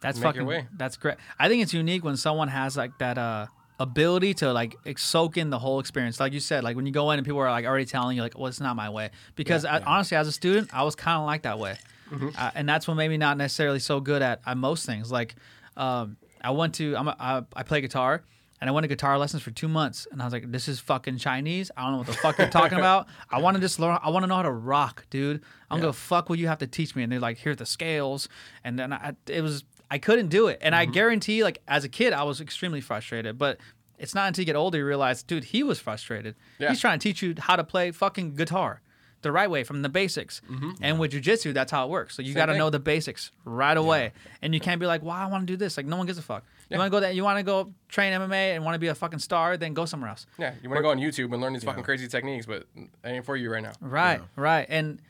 That's 0.00 0.18
Make 0.18 0.24
fucking. 0.28 0.40
your 0.40 0.48
way. 0.48 0.66
That's 0.76 0.96
great. 0.96 1.16
I 1.38 1.48
think 1.48 1.62
it's 1.62 1.74
unique 1.74 2.04
when 2.04 2.16
someone 2.16 2.48
has 2.48 2.76
like 2.76 2.96
that 2.98 3.18
uh 3.18 3.46
ability 3.78 4.34
to 4.34 4.52
like 4.52 4.76
soak 4.98 5.36
in 5.36 5.50
the 5.50 5.58
whole 5.58 5.80
experience. 5.80 6.20
Like 6.20 6.32
you 6.32 6.40
said, 6.40 6.64
like 6.64 6.76
when 6.76 6.86
you 6.86 6.92
go 6.92 7.10
in 7.10 7.18
and 7.18 7.26
people 7.26 7.40
are 7.40 7.50
like 7.50 7.64
already 7.66 7.84
telling 7.86 8.16
you 8.16 8.22
like, 8.22 8.38
"Well, 8.38 8.46
it's 8.46 8.60
not 8.60 8.76
my 8.76 8.88
way." 8.90 9.10
Because 9.36 9.64
I, 9.64 9.80
honestly, 9.80 10.16
as 10.16 10.26
a 10.28 10.32
student, 10.32 10.70
I 10.72 10.82
was 10.84 10.94
kind 10.94 11.18
of 11.20 11.26
like 11.26 11.42
that 11.42 11.58
way, 11.58 11.76
Mm-hmm. 12.10 12.28
uh, 12.36 12.50
and 12.54 12.68
that's 12.68 12.88
what 12.88 12.94
made 12.94 13.08
me 13.08 13.16
not 13.18 13.36
necessarily 13.36 13.78
so 13.78 14.00
good 14.00 14.20
at, 14.22 14.40
at 14.46 14.56
most 14.56 14.84
things. 14.84 15.12
Like, 15.12 15.34
um, 15.76 16.16
I 16.42 16.50
went 16.50 16.74
to 16.76 16.96
I'm 16.96 17.08
a, 17.08 17.16
I, 17.18 17.42
I 17.54 17.62
play 17.62 17.80
guitar. 17.80 18.24
And 18.60 18.68
I 18.68 18.74
went 18.74 18.84
to 18.84 18.88
guitar 18.88 19.16
lessons 19.16 19.42
for 19.42 19.50
two 19.52 19.68
months, 19.68 20.06
and 20.12 20.20
I 20.20 20.26
was 20.26 20.34
like, 20.34 20.52
"This 20.52 20.68
is 20.68 20.80
fucking 20.80 21.16
Chinese. 21.16 21.70
I 21.78 21.82
don't 21.82 21.92
know 21.92 21.98
what 21.98 22.08
the 22.08 22.12
fuck 22.12 22.36
you're 22.36 22.50
talking 22.50 22.76
about. 22.76 23.06
I 23.30 23.40
want 23.40 23.54
to 23.54 23.60
just 23.60 23.80
learn. 23.80 23.98
I 24.02 24.10
want 24.10 24.22
to 24.24 24.26
know 24.26 24.36
how 24.36 24.42
to 24.42 24.50
rock, 24.50 25.06
dude. 25.08 25.42
I'm 25.70 25.80
gonna 25.80 25.94
fuck 25.94 26.28
what 26.28 26.38
you 26.38 26.46
have 26.48 26.58
to 26.58 26.66
teach 26.66 26.94
me." 26.94 27.02
And 27.02 27.10
they're 27.10 27.20
like, 27.20 27.38
"Here 27.38 27.52
are 27.52 27.54
the 27.54 27.64
scales," 27.64 28.28
and 28.62 28.78
then 28.78 28.92
I, 28.92 29.14
it 29.26 29.40
was 29.40 29.64
I 29.90 29.96
couldn't 29.96 30.28
do 30.28 30.48
it. 30.48 30.58
And 30.60 30.74
I 30.74 30.84
mm-hmm. 30.84 30.92
guarantee, 30.92 31.42
like 31.42 31.62
as 31.66 31.84
a 31.84 31.88
kid, 31.88 32.12
I 32.12 32.22
was 32.24 32.42
extremely 32.42 32.82
frustrated. 32.82 33.38
But 33.38 33.60
it's 33.98 34.14
not 34.14 34.28
until 34.28 34.42
you 34.42 34.46
get 34.46 34.56
older 34.56 34.76
you 34.76 34.84
realize, 34.84 35.22
dude, 35.22 35.44
he 35.44 35.62
was 35.62 35.80
frustrated. 35.80 36.34
Yeah. 36.58 36.68
He's 36.68 36.80
trying 36.80 36.98
to 36.98 37.02
teach 37.02 37.22
you 37.22 37.34
how 37.38 37.56
to 37.56 37.64
play 37.64 37.92
fucking 37.92 38.34
guitar 38.34 38.82
the 39.22 39.30
right 39.32 39.50
way 39.50 39.64
from 39.64 39.82
the 39.82 39.88
basics. 39.88 40.40
And 40.80 40.98
with 40.98 41.12
jujitsu, 41.12 41.52
that's 41.52 41.70
how 41.70 41.84
it 41.86 41.90
works. 41.90 42.14
So 42.16 42.22
you 42.22 42.34
got 42.34 42.46
to 42.46 42.56
know 42.56 42.70
the 42.70 42.78
basics 42.80 43.30
right 43.44 43.76
away. 43.76 44.12
And 44.42 44.54
you 44.54 44.60
can't 44.60 44.80
be 44.80 44.86
like, 44.86 45.02
"Well, 45.02 45.12
I 45.14 45.26
want 45.26 45.46
to 45.46 45.52
do 45.52 45.56
this." 45.56 45.76
Like 45.76 45.86
no 45.86 45.96
one 45.96 46.06
gives 46.06 46.18
a 46.18 46.22
fuck. 46.22 46.44
You 46.68 46.78
want 46.78 46.86
to 46.86 46.90
go 46.90 47.00
that 47.00 47.14
You 47.14 47.24
want 47.24 47.38
to 47.38 47.42
go 47.42 47.72
train 47.88 48.12
MMA 48.12 48.54
and 48.54 48.64
want 48.64 48.74
to 48.76 48.78
be 48.78 48.86
a 48.88 48.94
fucking 48.94 49.18
star? 49.18 49.56
Then 49.56 49.74
go 49.74 49.84
somewhere 49.86 50.10
else. 50.10 50.26
yeah, 50.38 50.54
you 50.62 50.68
want 50.68 50.78
to 50.78 50.82
go 50.82 50.90
on 50.90 50.98
YouTube 50.98 51.32
and 51.32 51.40
learn 51.42 51.52
these 51.52 51.64
fucking 51.64 51.82
crazy 51.84 52.06
techniques, 52.08 52.46
but 52.46 52.66
it 52.76 52.88
ain't 53.04 53.24
for 53.24 53.36
you 53.36 53.50
right 53.50 53.62
now. 53.62 53.72
Right, 53.80 54.20
right. 54.36 54.66
And 54.68 55.00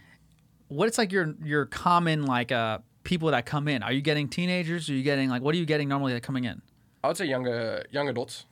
what 0.68 0.88
it's 0.88 0.98
like 0.98 1.12
your 1.12 1.34
your 1.44 1.66
common 1.66 2.24
like 2.26 2.50
uh 2.52 2.78
people 3.04 3.30
that 3.30 3.46
come 3.46 3.68
in? 3.68 3.82
Are 3.82 3.92
you 3.92 4.00
getting 4.00 4.28
teenagers? 4.28 4.88
Are 4.88 4.94
you 4.94 5.02
getting 5.02 5.28
like 5.28 5.42
what 5.42 5.54
are 5.54 5.58
you 5.58 5.66
getting 5.66 5.88
normally 5.88 6.12
that 6.14 6.22
coming 6.22 6.44
in? 6.44 6.62
I 7.02 7.08
would 7.08 7.16
say 7.16 7.24
young, 7.26 7.46
uh, 7.48 7.82
young 7.90 8.08
adults, 8.08 8.44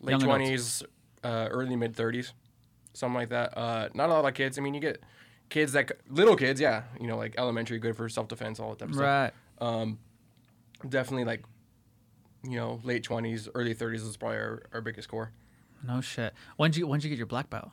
late 0.00 0.20
twenties, 0.20 0.82
uh, 1.24 1.48
early 1.50 1.76
mid 1.76 1.94
thirties, 1.94 2.32
something 2.92 3.14
like 3.14 3.28
that. 3.30 3.56
Uh, 3.56 3.88
not 3.94 4.08
a 4.08 4.12
lot 4.12 4.24
of 4.24 4.34
kids. 4.34 4.58
I 4.58 4.62
mean, 4.62 4.74
you 4.74 4.80
get 4.80 5.02
kids 5.48 5.72
that 5.72 5.92
little 6.08 6.36
kids, 6.36 6.60
yeah, 6.60 6.82
you 7.00 7.06
know, 7.06 7.16
like 7.16 7.34
elementary, 7.38 7.78
good 7.78 7.96
for 7.96 8.08
self 8.08 8.28
defense, 8.28 8.58
all 8.60 8.70
that 8.70 8.78
type 8.78 8.88
of 8.88 8.94
stuff. 8.94 9.32
Right. 9.60 9.96
Definitely 10.88 11.24
like, 11.24 11.44
you 12.42 12.56
know, 12.56 12.80
late 12.82 13.04
twenties, 13.04 13.48
early 13.54 13.72
thirties 13.74 14.02
is 14.02 14.16
probably 14.16 14.38
our, 14.38 14.62
our 14.72 14.80
biggest 14.80 15.08
core. 15.08 15.30
No 15.86 16.00
shit. 16.00 16.34
When'd 16.56 16.76
you 16.76 16.86
when'd 16.86 17.04
you 17.04 17.10
get 17.10 17.18
your 17.18 17.26
black 17.26 17.48
belt? 17.50 17.70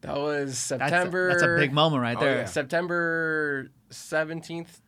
That 0.00 0.16
was 0.16 0.46
That's 0.68 0.82
September. 0.82 1.28
A, 1.28 1.32
that's 1.32 1.42
a 1.42 1.56
big 1.58 1.72
moment 1.72 2.02
right 2.02 2.16
Oh, 2.16 2.20
there. 2.20 2.38
yeah. 2.38 2.44
September 2.46 3.70
seventeenth, 3.90 4.80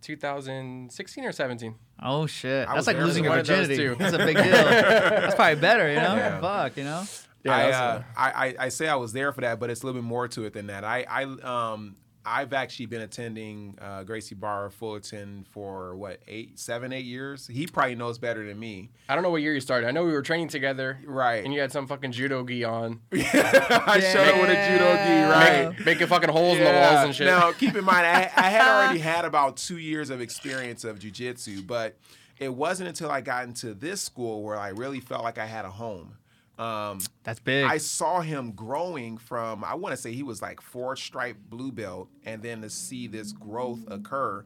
two 0.00 0.16
thousand 0.16 0.92
sixteen 0.92 1.24
or 1.24 1.32
seventeen. 1.32 1.74
Oh 2.00 2.26
shit. 2.26 2.68
I 2.68 2.74
That's 2.74 2.86
like 2.86 2.96
losing 2.98 3.24
your 3.24 3.32
one 3.32 3.40
of 3.40 3.46
those 3.46 3.66
virginity. 3.68 3.96
That's 3.98 4.14
a 4.14 4.18
big 4.18 4.36
deal. 4.36 4.44
that's 4.52 5.34
probably 5.34 5.60
better, 5.60 5.88
you 5.88 5.96
know? 5.96 6.14
Yeah. 6.14 6.40
Fuck, 6.40 6.76
you 6.76 6.84
know? 6.84 7.04
Yeah, 7.44 7.56
I, 7.56 7.62
that's 7.62 7.76
uh, 7.76 8.02
a- 8.16 8.20
I, 8.20 8.46
I 8.48 8.54
I 8.60 8.68
say 8.68 8.88
I 8.88 8.94
was 8.96 9.12
there 9.12 9.32
for 9.32 9.40
that, 9.42 9.58
but 9.60 9.70
it's 9.70 9.82
a 9.82 9.86
little 9.86 10.00
bit 10.00 10.06
more 10.06 10.28
to 10.28 10.44
it 10.44 10.52
than 10.52 10.66
that. 10.68 10.84
I 10.84 11.04
I 11.08 11.22
um 11.24 11.96
I've 12.24 12.52
actually 12.52 12.86
been 12.86 13.00
attending 13.00 13.76
uh, 13.82 14.04
Gracie 14.04 14.36
Barra 14.36 14.70
Fullerton 14.70 15.44
for 15.50 15.96
what 15.96 16.20
eight, 16.28 16.56
seven, 16.56 16.92
eight 16.92 17.04
years. 17.04 17.48
He 17.48 17.66
probably 17.66 17.96
knows 17.96 18.16
better 18.18 18.46
than 18.46 18.60
me. 18.60 18.90
I 19.08 19.14
don't 19.16 19.24
know 19.24 19.30
what 19.30 19.42
year 19.42 19.52
you 19.54 19.60
started. 19.60 19.88
I 19.88 19.90
know 19.90 20.04
we 20.04 20.12
were 20.12 20.22
training 20.22 20.46
together, 20.46 21.00
Right. 21.04 21.44
And 21.44 21.52
you 21.52 21.60
had 21.60 21.72
some 21.72 21.88
fucking 21.88 22.12
judo 22.12 22.44
gi 22.44 22.62
on, 22.62 23.00
I 23.12 23.98
showed 24.00 24.28
up 24.28 24.40
with 24.40 24.50
a 24.50 24.68
judo 24.70 24.94
gi, 24.94 25.22
right? 25.32 25.68
Make- 25.70 25.84
making 25.84 26.06
fucking 26.06 26.28
holes 26.30 26.58
in 26.58 26.64
the 26.64 26.70
walls 26.70 27.04
and 27.06 27.12
shit. 27.14 27.26
Now, 27.26 27.50
keep 27.50 27.74
in 27.74 27.84
mind, 27.84 28.06
I, 28.06 28.30
I 28.36 28.50
had 28.50 28.68
already 28.84 29.00
had 29.00 29.24
about 29.24 29.56
two 29.56 29.78
years 29.78 30.08
of 30.08 30.20
experience 30.20 30.84
of 30.84 31.00
jujitsu, 31.00 31.66
but 31.66 31.96
it 32.38 32.54
wasn't 32.54 32.88
until 32.88 33.10
I 33.10 33.20
got 33.20 33.44
into 33.48 33.74
this 33.74 34.00
school 34.00 34.44
where 34.44 34.56
I 34.56 34.68
really 34.68 35.00
felt 35.00 35.24
like 35.24 35.38
I 35.38 35.46
had 35.46 35.64
a 35.64 35.70
home. 35.70 36.16
Um, 36.58 37.00
That's 37.24 37.40
big. 37.40 37.64
I 37.64 37.78
saw 37.78 38.20
him 38.20 38.52
growing 38.52 39.18
from, 39.18 39.64
I 39.64 39.74
want 39.74 39.94
to 39.94 40.00
say 40.00 40.12
he 40.12 40.22
was 40.22 40.42
like 40.42 40.60
four 40.60 40.96
stripe 40.96 41.36
blue 41.48 41.72
belt, 41.72 42.08
and 42.24 42.42
then 42.42 42.62
to 42.62 42.70
see 42.70 43.06
this 43.06 43.32
growth 43.32 43.80
occur. 43.88 44.44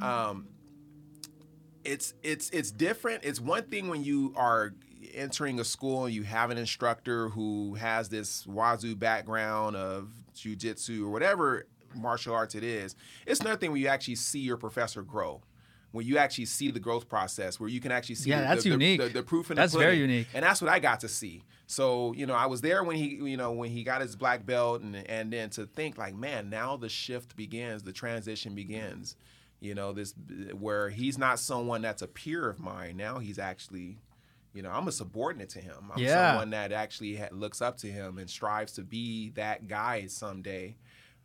Um, 0.00 0.48
it's 1.84 2.12
it's 2.22 2.50
it's 2.50 2.70
different. 2.70 3.24
It's 3.24 3.40
one 3.40 3.64
thing 3.64 3.88
when 3.88 4.04
you 4.04 4.34
are 4.36 4.74
entering 5.14 5.58
a 5.60 5.64
school 5.64 6.04
and 6.04 6.14
you 6.14 6.22
have 6.22 6.50
an 6.50 6.58
instructor 6.58 7.28
who 7.30 7.74
has 7.74 8.08
this 8.08 8.46
wazoo 8.46 8.94
background 8.94 9.76
of 9.76 10.10
jujitsu 10.34 11.04
or 11.04 11.10
whatever 11.10 11.66
martial 11.94 12.34
arts 12.34 12.54
it 12.54 12.62
is. 12.64 12.94
It's 13.26 13.40
another 13.40 13.56
thing 13.56 13.72
when 13.72 13.80
you 13.80 13.88
actually 13.88 14.16
see 14.16 14.40
your 14.40 14.56
professor 14.56 15.02
grow. 15.02 15.42
When 15.92 16.04
you 16.06 16.18
actually 16.18 16.44
see 16.44 16.70
the 16.70 16.80
growth 16.80 17.08
process, 17.08 17.58
where 17.58 17.68
you 17.68 17.80
can 17.80 17.90
actually 17.92 18.16
see 18.16 18.28
Yeah, 18.30 18.42
the, 18.42 18.46
that's 18.48 18.62
the, 18.64 18.70
the- 18.70 18.74
unique. 18.74 19.00
The, 19.00 19.08
the 19.08 19.22
proof 19.22 19.50
in 19.50 19.56
That's 19.56 19.72
the 19.72 19.78
very 19.78 19.96
unique. 19.98 20.26
and 20.34 20.44
that's 20.44 20.60
what 20.60 20.70
I 20.70 20.78
got 20.80 21.00
to 21.00 21.08
see. 21.08 21.44
So 21.66 22.12
you 22.14 22.26
know, 22.26 22.34
I 22.34 22.46
was 22.46 22.60
there 22.60 22.84
when 22.84 22.96
he, 22.96 23.16
you 23.16 23.36
know, 23.36 23.52
when 23.52 23.70
he 23.70 23.84
got 23.84 24.00
his 24.02 24.14
black 24.16 24.44
belt, 24.44 24.82
and 24.82 24.94
and 24.96 25.32
then 25.32 25.50
to 25.50 25.66
think 25.66 25.96
like, 25.98 26.14
man, 26.14 26.50
now 26.50 26.76
the 26.76 26.88
shift 26.88 27.36
begins, 27.36 27.82
the 27.82 27.92
transition 27.92 28.54
begins. 28.54 29.16
You 29.60 29.74
know, 29.74 29.92
this 29.92 30.14
where 30.52 30.88
he's 30.90 31.18
not 31.18 31.40
someone 31.40 31.82
that's 31.82 32.02
a 32.02 32.06
peer 32.06 32.48
of 32.48 32.60
mine. 32.60 32.96
Now 32.96 33.18
he's 33.18 33.38
actually, 33.38 33.98
you 34.54 34.62
know, 34.62 34.70
I'm 34.70 34.86
a 34.88 34.92
subordinate 34.92 35.48
to 35.50 35.58
him. 35.60 35.90
I'm 35.92 35.98
Yeah. 36.02 36.30
someone 36.32 36.50
that 36.50 36.70
actually 36.70 37.16
ha- 37.16 37.28
looks 37.32 37.60
up 37.60 37.76
to 37.78 37.88
him 37.88 38.18
and 38.18 38.30
strives 38.30 38.72
to 38.74 38.82
be 38.82 39.30
that 39.30 39.66
guy 39.68 40.06
someday. 40.06 40.76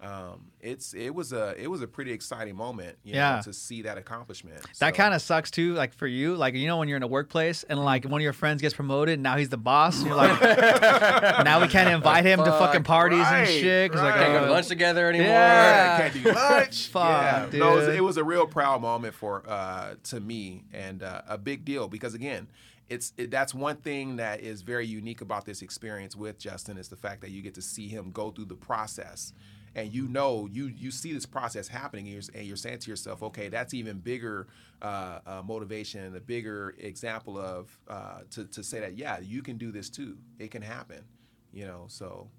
Um, 0.04 0.48
it's 0.60 0.94
it 0.94 1.16
was 1.16 1.32
a 1.32 1.56
it 1.58 1.68
was 1.72 1.82
a 1.82 1.88
pretty 1.88 2.12
exciting 2.12 2.58
moment, 2.58 2.98
you 3.04 3.14
Yeah. 3.16 3.38
know, 3.38 3.42
to 3.44 3.54
see 3.54 3.84
that 3.84 3.98
accomplishment. 3.98 4.62
That 4.80 4.96
kind 4.96 5.14
of 5.14 5.22
sucks 5.22 5.50
too, 5.50 5.76
like 5.76 5.94
for 5.94 6.08
you, 6.08 6.36
like 6.36 6.56
you 6.56 6.68
know 6.68 6.78
when 6.78 6.90
you're 6.90 6.98
in 6.98 7.04
a 7.04 7.08
workplace 7.08 7.64
and 7.64 7.80
like 7.84 8.04
one 8.04 8.20
of 8.20 8.24
your 8.24 8.34
friends 8.34 8.62
gets 8.62 8.74
promoted, 8.74 9.14
and 9.14 9.24
now 9.24 9.38
he's 9.38 9.48
the 9.50 9.58
boss. 9.58 9.98
And 10.00 10.08
you're 10.08 10.16
like, 10.18 10.42
now 11.46 11.62
we 11.62 11.68
can't 11.70 11.90
invite 11.94 12.26
him 12.26 12.40
to 12.40 12.52
fucking 12.52 12.82
Fuck, 12.82 12.86
parties 12.88 13.20
and 13.20 13.28
right, 13.30 13.48
shit. 13.48 13.92
'cause, 13.92 14.02
like. 14.02 14.16
Can't 14.16 14.34
go 14.34 14.46
to 14.46 14.52
lunch 14.52 14.68
together 14.68 15.08
anymore. 15.08 15.28
Yeah. 15.28 16.10
can't 16.10 16.24
do 16.24 16.34
much. 16.34 16.88
Fuck, 16.90 17.54
yeah. 17.54 17.60
No, 17.60 17.74
it 17.74 17.76
was, 17.78 17.86
dude. 17.86 17.96
it 17.96 18.02
was 18.02 18.18
a 18.18 18.24
real 18.24 18.46
proud 18.46 18.82
moment 18.82 19.14
for 19.14 19.44
uh, 19.48 19.96
to 20.04 20.20
me 20.20 20.66
and 20.74 21.02
uh, 21.02 21.22
a 21.28 21.38
big 21.38 21.64
deal 21.64 21.88
because 21.88 22.14
again, 22.14 22.48
it's 22.90 23.14
it, 23.18 23.32
that's 23.32 23.54
one 23.54 23.78
thing 23.78 24.18
that 24.18 24.42
is 24.42 24.62
very 24.64 24.86
unique 24.86 25.22
about 25.22 25.46
this 25.46 25.62
experience 25.62 26.16
with 26.16 26.38
Justin 26.38 26.78
is 26.78 26.90
the 26.90 26.98
fact 26.98 27.22
that 27.22 27.32
you 27.32 27.42
get 27.42 27.54
to 27.56 27.62
see 27.62 27.88
him 27.88 28.12
go 28.12 28.32
through 28.32 28.46
the 28.46 28.56
process. 28.56 29.32
And 29.76 29.94
you 29.94 30.08
know, 30.08 30.48
you 30.52 30.68
you 30.68 30.92
see 30.92 31.14
this 31.14 31.26
process 31.26 31.68
happening, 31.68 32.06
and 32.08 32.14
you're, 32.14 32.36
and 32.36 32.46
you're 32.48 32.58
saying 32.58 32.80
to 32.80 32.90
yourself, 32.92 33.24
"Okay, 33.24 33.50
that's 33.50 33.74
even 33.74 34.00
bigger 34.00 34.48
uh, 34.82 35.20
uh, 35.26 35.42
motivation, 35.46 36.16
a 36.16 36.20
bigger 36.20 36.76
example 36.78 37.40
of 37.40 37.78
uh, 37.88 38.20
to 38.32 38.46
to 38.46 38.64
say 38.64 38.80
that, 38.82 38.98
yeah, 38.98 39.20
you 39.20 39.42
can 39.42 39.58
do 39.58 39.72
this 39.72 39.90
too. 39.90 40.18
It 40.40 40.52
can 40.52 40.62
happen." 40.62 41.04
You 41.52 41.66
know, 41.68 41.86
so 41.88 42.30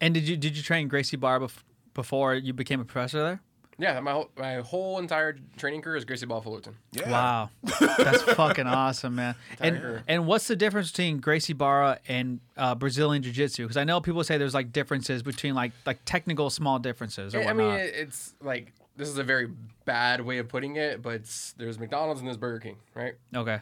And 0.00 0.14
did 0.14 0.28
you 0.28 0.36
did 0.36 0.56
you 0.56 0.62
train 0.62 0.88
Gracie 0.88 1.16
Barra 1.16 1.40
bef- 1.40 1.62
before 1.94 2.34
you 2.34 2.52
became 2.52 2.80
a 2.80 2.84
professor 2.84 3.22
there? 3.22 3.40
Yeah, 3.78 3.98
my 4.00 4.12
whole, 4.12 4.30
my 4.38 4.56
whole 4.56 4.98
entire 4.98 5.36
training 5.56 5.80
career 5.82 5.96
is 5.96 6.04
Gracie 6.04 6.26
Barra 6.26 6.42
Fullerton. 6.42 6.76
yeah. 6.92 7.10
Wow, 7.10 7.50
that's 7.80 8.22
fucking 8.22 8.66
awesome, 8.66 9.14
man. 9.16 9.34
And 9.60 9.76
Tiger. 9.76 10.02
and 10.06 10.26
what's 10.26 10.46
the 10.46 10.56
difference 10.56 10.90
between 10.90 11.18
Gracie 11.18 11.52
Barra 11.54 11.98
and 12.06 12.40
uh, 12.56 12.74
Brazilian 12.74 13.22
Jiu 13.22 13.32
Jitsu? 13.32 13.64
Because 13.64 13.76
I 13.76 13.84
know 13.84 14.00
people 14.00 14.22
say 14.24 14.38
there's 14.38 14.54
like 14.54 14.72
differences 14.72 15.22
between 15.22 15.54
like 15.54 15.72
like 15.86 15.98
technical 16.04 16.50
small 16.50 16.78
differences 16.78 17.34
or 17.34 17.40
I 17.40 17.46
I 17.46 17.52
mean, 17.54 17.70
it's 17.70 18.34
like 18.42 18.72
this 18.96 19.08
is 19.08 19.18
a 19.18 19.24
very 19.24 19.48
bad 19.84 20.20
way 20.20 20.38
of 20.38 20.48
putting 20.48 20.76
it, 20.76 21.02
but 21.02 21.14
it's, 21.14 21.54
there's 21.56 21.78
McDonald's 21.78 22.20
and 22.20 22.28
there's 22.28 22.36
Burger 22.36 22.58
King, 22.60 22.76
right? 22.94 23.14
okay, 23.34 23.58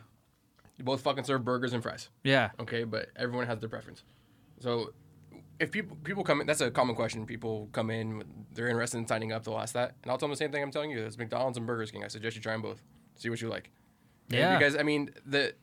You 0.76 0.84
both 0.84 1.02
fucking 1.02 1.24
serve 1.24 1.44
burgers 1.44 1.72
and 1.72 1.82
fries, 1.82 2.08
yeah, 2.24 2.50
okay? 2.58 2.82
But 2.84 3.10
everyone 3.16 3.46
has 3.46 3.60
their 3.60 3.68
preference. 3.68 4.02
So 4.58 4.92
if 5.60 5.70
people 5.70 5.96
people 6.02 6.24
come 6.24 6.40
in, 6.40 6.46
that's 6.46 6.60
a 6.60 6.70
common 6.70 6.96
question. 6.96 7.26
People 7.26 7.68
come 7.72 7.90
in, 7.90 8.24
they're 8.52 8.68
interested 8.68 8.98
in 8.98 9.06
signing 9.06 9.30
up, 9.32 9.44
they'll 9.44 9.58
ask 9.58 9.74
that, 9.74 9.94
and 10.02 10.10
I'll 10.10 10.18
tell 10.18 10.26
them 10.28 10.32
the 10.32 10.36
same 10.36 10.50
thing 10.50 10.62
I'm 10.62 10.70
telling 10.70 10.90
you. 10.90 10.98
It's 11.00 11.18
McDonald's 11.18 11.58
and 11.58 11.66
Burger 11.66 11.86
King. 11.86 12.02
I 12.04 12.08
suggest 12.08 12.34
you 12.34 12.42
try 12.42 12.52
them 12.52 12.62
both. 12.62 12.82
See 13.16 13.28
what 13.30 13.40
you 13.40 13.48
like. 13.48 13.70
Yeah. 14.28 14.56
Because 14.56 14.76
I 14.76 14.82
mean, 14.82 15.10
the 15.26 15.54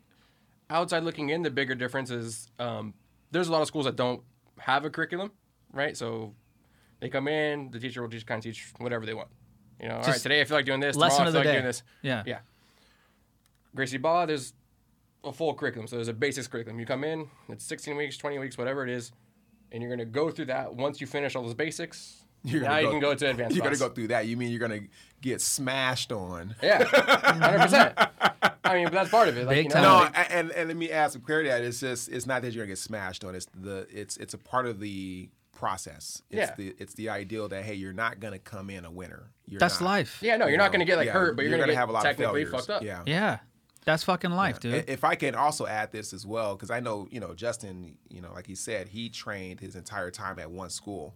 outside 0.69 1.03
looking 1.03 1.29
in, 1.29 1.41
the 1.41 1.49
bigger 1.49 1.75
difference 1.75 2.11
is 2.11 2.51
um, 2.59 2.93
there's 3.31 3.47
a 3.47 3.51
lot 3.51 3.61
of 3.61 3.67
schools 3.67 3.85
that 3.85 3.95
don't 3.95 4.21
have 4.59 4.85
a 4.85 4.89
curriculum, 4.89 5.31
right? 5.73 5.97
So 5.97 6.33
they 6.99 7.09
come 7.09 7.27
in, 7.27 7.71
the 7.71 7.79
teacher 7.79 8.01
will 8.01 8.09
just 8.09 8.27
kind 8.27 8.37
of 8.39 8.43
teach 8.43 8.67
whatever 8.77 9.05
they 9.05 9.13
want. 9.13 9.29
You 9.81 9.89
know, 9.89 9.97
all 9.97 10.03
right, 10.03 10.19
today 10.19 10.41
I 10.41 10.43
feel 10.45 10.57
like 10.57 10.65
doing 10.65 10.79
this. 10.79 10.95
lesson 10.95 11.25
Tomorrow 11.25 11.25
I 11.25 11.27
of 11.29 11.33
feel 11.33 11.39
like 11.39 11.45
day. 11.47 11.53
doing 11.53 11.65
this. 11.65 11.83
yeah, 12.01 12.23
Yeah. 12.25 12.39
Gracie 13.75 13.97
Barra, 13.97 14.25
there's 14.25 14.53
a 15.23 15.31
full 15.31 15.53
curriculum. 15.53 15.87
So 15.87 15.97
there's 15.97 16.07
a 16.07 16.13
basics 16.13 16.47
curriculum. 16.47 16.79
You 16.79 16.85
come 16.85 17.03
in, 17.03 17.27
it's 17.49 17.63
16 17.65 17.95
weeks, 17.95 18.17
20 18.17 18.39
weeks, 18.39 18.57
whatever 18.57 18.83
it 18.83 18.89
is, 18.89 19.11
and 19.71 19.81
you're 19.81 19.89
going 19.89 19.99
to 19.99 20.05
go 20.05 20.29
through 20.31 20.45
that. 20.45 20.73
Once 20.75 20.99
you 21.01 21.07
finish 21.07 21.35
all 21.35 21.43
those 21.43 21.53
basics, 21.53 22.23
You're 22.43 22.61
now 22.61 22.67
gonna 22.69 22.79
you 22.81 22.85
go- 22.87 22.91
can 22.91 22.99
go 23.01 23.15
to 23.15 23.29
advanced 23.29 23.55
You're 23.55 23.63
gonna 23.63 23.77
go 23.77 23.89
through 23.89 24.07
that. 24.09 24.27
You 24.27 24.37
mean 24.37 24.51
you're 24.51 24.59
gonna 24.59 24.81
get 25.21 25.41
smashed 25.41 26.11
on? 26.11 26.55
Yeah, 26.61 26.83
100%. 26.83 28.09
I 28.63 28.73
mean, 28.75 28.83
but 28.85 28.93
that's 28.93 29.09
part 29.09 29.27
of 29.27 29.37
it. 29.37 29.45
Like, 29.45 29.55
Big 29.55 29.65
you 29.65 29.71
time. 29.71 29.81
know, 29.83 29.97
No, 29.99 30.03
like- 30.05 30.31
and 30.33 30.51
and 30.51 30.67
let 30.67 30.77
me 30.77 30.91
add 30.91 31.11
some 31.11 31.21
clarity. 31.21 31.49
That 31.49 31.61
it's 31.63 31.79
just 31.79 32.09
it's 32.09 32.25
not 32.25 32.41
that 32.43 32.53
you're 32.53 32.63
gonna 32.65 32.71
get 32.71 32.77
smashed 32.77 33.23
on. 33.23 33.35
It's 33.35 33.47
the 33.55 33.87
it's 33.91 34.17
it's 34.17 34.33
a 34.33 34.37
part 34.37 34.65
of 34.65 34.79
the 34.79 35.29
process. 35.53 36.21
It's 36.29 36.49
Yeah. 36.49 36.55
the 36.55 36.75
it's 36.77 36.93
the 36.93 37.09
ideal 37.09 37.47
that 37.49 37.63
hey, 37.63 37.73
you're 37.73 37.93
not 37.93 38.19
gonna 38.19 38.39
come 38.39 38.69
in 38.69 38.85
a 38.85 38.91
winner. 38.91 39.31
You're 39.47 39.59
that's 39.59 39.79
not. 39.81 39.87
life. 39.87 40.19
yeah, 40.21 40.37
no, 40.37 40.45
you're 40.45 40.51
You 40.51 40.57
not 40.57 40.71
going 40.71 40.81
to 40.81 40.85
get 40.85 40.97
like 40.97 41.07
yeah, 41.07 41.13
hurt, 41.13 41.35
but 41.37 41.45
you're, 41.45 41.57
going 41.57 41.69
to 41.69 41.75
have 41.75 41.87
a 41.87 41.91
lot 41.93 41.99
of 41.99 42.03
technically 42.11 42.43
failures. 42.43 42.65
fucked 42.67 42.69
up. 42.69 42.83
Yeah. 42.83 43.01
yeah, 43.05 43.37
that's 43.87 44.03
fucking 44.03 44.31
life, 44.31 44.59
dude. 44.59 44.83
If 44.89 45.05
I 45.05 45.15
can 45.15 45.33
also 45.33 45.65
add 45.65 45.93
this 45.93 46.11
as 46.11 46.25
well, 46.25 46.55
because 46.55 46.69
I 46.69 46.81
know, 46.81 47.07
you 47.09 47.21
know, 47.21 47.33
Justin, 47.33 47.95
you 48.09 48.21
know, 48.21 48.33
like 48.33 48.45
he 48.45 48.53
said, 48.53 48.89
he 48.89 49.07
trained 49.07 49.61
his 49.61 49.77
entire 49.77 50.11
time 50.11 50.39
at 50.39 50.51
one 50.51 50.69
school. 50.69 51.15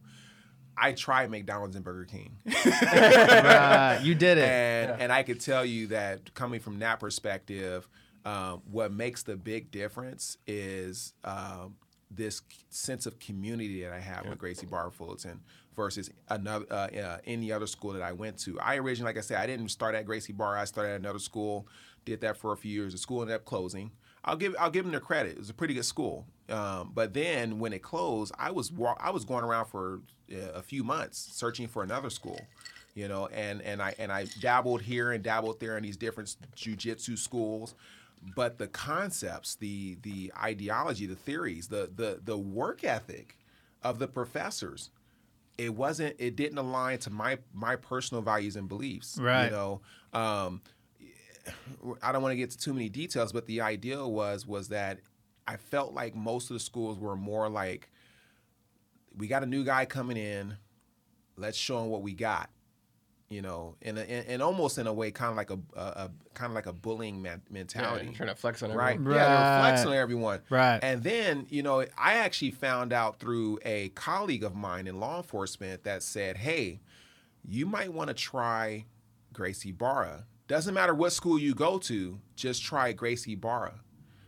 I 0.78 0.94
tried 0.94 1.30
McDonald's 1.30 1.75
and 1.75 1.84
Burger 1.84 2.06
King. 2.06 2.38
Right, 2.46 4.00
you 4.01 4.16
did 4.16 4.38
it. 4.38 4.46
and 4.46 5.01
and 5.01 5.12
I 5.12 5.24
could 5.24 5.42
tell 5.42 5.66
you 5.66 5.88
that 5.88 6.34
coming 6.34 6.62
from 6.62 6.80
that 6.80 7.01
perspective, 7.01 7.90
um, 8.24 8.62
what 8.72 8.94
makes 8.94 9.24
the 9.24 9.36
big 9.36 9.70
difference 9.70 10.38
is 10.48 11.13
um, 11.25 11.75
this 12.10 12.42
sense 12.70 13.06
of 13.06 13.20
community 13.20 13.84
that 13.84 13.92
I 13.92 14.00
have 14.00 14.25
with 14.28 14.38
Gracie 14.38 14.66
Barra 14.66 14.92
Fullerton 14.92 15.42
versus 15.75 16.10
another 16.30 16.66
uh, 16.72 16.88
uh, 16.88 17.18
any 17.25 17.51
other 17.51 17.68
school 17.68 17.92
that 17.94 18.01
I 18.01 18.13
went 18.13 18.38
to. 18.40 18.58
I 18.62 18.78
originally, 18.78 19.10
like 19.10 19.18
I 19.18 19.22
said, 19.22 19.40
I 19.42 19.46
didn't 19.48 19.70
start 19.70 19.94
at 19.94 20.06
Gracie 20.06 20.32
Barra. 20.34 20.62
I 20.62 20.66
started 20.66 20.92
at 20.92 21.00
another 21.01 21.20
school. 21.20 21.68
Did 22.05 22.22
that 22.22 22.38
for 22.38 22.51
a 22.51 22.58
few 22.58 22.72
years. 22.72 22.93
The 22.93 22.98
school 22.98 23.22
ended 23.22 23.36
up 23.36 23.46
closing. 23.46 23.91
I'll 24.25 24.36
give 24.38 24.55
I'll 24.60 24.72
give 24.72 24.84
them 24.86 24.91
their 24.91 25.00
credit. 25.00 25.34
It 25.34 25.38
was 25.39 25.50
a 25.50 25.53
pretty 25.53 25.74
good 25.74 25.86
school. 25.86 26.25
Um, 26.50 26.91
but 26.93 27.13
then 27.13 27.60
when 27.60 27.74
it 27.74 27.81
closed, 27.81 28.34
I 28.38 28.51
was 28.51 28.72
wa- 28.72 28.98
I 29.00 29.10
was 29.12 29.24
going 29.25 29.43
around 29.43 29.65
for 29.65 30.01
a 30.53 30.62
few 30.62 30.84
months 30.84 31.29
searching 31.34 31.67
for 31.67 31.84
another 31.84 32.10
school 32.10 32.39
you 32.96 33.05
know 33.08 33.27
and 33.27 33.62
and 33.63 33.81
i 33.81 33.93
and 34.00 34.12
i 34.13 34.25
dabbled 34.41 34.81
here 34.81 35.12
and 35.12 35.24
dabbled 35.24 35.60
there 35.60 35.75
in 35.77 35.84
these 35.84 35.98
different 35.98 36.36
jujitsu 36.55 37.17
schools 37.17 37.74
but 38.36 38.58
the 38.58 38.67
concepts 38.67 39.55
the 39.55 39.98
the 40.03 40.31
ideology 40.41 41.05
the 41.05 41.15
theories 41.15 41.67
the 41.67 41.89
the 41.96 42.20
the 42.24 42.38
work 42.38 42.84
ethic 42.86 43.38
of 43.84 44.00
the 44.00 44.08
professors 44.08 44.89
it 45.58 45.74
wasn't 45.75 46.15
it 46.17 46.36
didn't 46.38 46.58
align 46.58 46.98
to 46.98 47.10
my 47.10 47.38
my 47.53 47.75
personal 47.75 48.22
values 48.22 48.55
and 48.55 48.70
beliefs 48.70 49.17
Right. 49.22 49.46
you 49.46 49.51
know 49.51 49.81
um 50.13 50.62
i 52.01 52.12
don't 52.12 52.21
want 52.21 52.31
to 52.31 52.38
get 52.38 52.51
to 52.51 52.57
too 52.57 52.74
many 52.74 52.89
details 52.89 53.31
but 53.31 53.45
the 53.48 53.62
idea 53.62 54.05
was 54.05 54.45
was 54.45 54.69
that 54.69 55.00
i 55.48 55.55
felt 55.55 55.93
like 55.93 56.15
most 56.15 56.50
of 56.50 56.53
the 56.53 56.60
schools 56.60 57.00
were 57.00 57.15
more 57.15 57.50
like 57.50 57.89
we 59.17 59.27
got 59.27 59.43
a 59.43 59.45
new 59.45 59.63
guy 59.63 59.86
coming 59.86 60.17
in 60.17 60.55
let's 61.38 61.57
show 61.57 61.83
him 61.83 61.89
what 61.89 62.01
we 62.01 62.13
got 62.13 62.50
you 63.29 63.41
know 63.41 63.75
and 63.81 63.98
and 63.98 64.41
almost 64.41 64.77
in 64.77 64.88
a 64.88 64.93
way 64.93 65.10
kind 65.10 65.31
of 65.31 65.38
like 65.38 65.50
a, 65.50 65.60
a, 65.75 65.81
a 65.81 66.12
kind 66.33 66.51
of 66.51 66.55
like 66.55 66.65
a 66.65 66.74
bullying 66.74 67.21
man, 67.21 67.41
Yeah, 67.48 67.53
mentality 67.53 68.12
trying 68.13 68.29
to 68.29 68.36
flex 68.36 68.62
on 68.62 68.71
everyone, 68.71 68.86
right? 68.86 68.95
everyone. 68.95 69.15
Yeah, 69.15 69.27
they 69.27 69.33
were 69.33 69.67
flexing 69.67 69.88
on 69.88 69.95
everyone. 69.95 70.39
Right. 70.50 70.79
And 70.81 71.01
then, 71.03 71.45
you 71.50 71.63
know, 71.63 71.81
I 71.98 72.15
actually 72.15 72.51
found 72.51 72.91
out 72.91 73.19
through 73.19 73.60
a 73.63 73.89
colleague 73.89 74.43
of 74.43 74.53
mine 74.53 74.86
in 74.88 75.00
law 75.00 75.17
enforcement 75.17 75.83
that 75.86 76.03
said, 76.03 76.38
hey, 76.38 76.81
you 77.48 77.65
might 77.65 77.93
want 77.93 78.10
to 78.10 78.13
try 78.13 78.86
Gracie 79.33 79.71
Barra. 79.71 80.25
Doesn't 80.51 80.74
matter 80.74 80.93
what 80.93 81.13
school 81.13 81.39
you 81.39 81.55
go 81.55 81.77
to, 81.77 82.20
just 82.36 82.62
try 82.62 82.91
Gracie 82.91 83.36
Barra. 83.36 83.79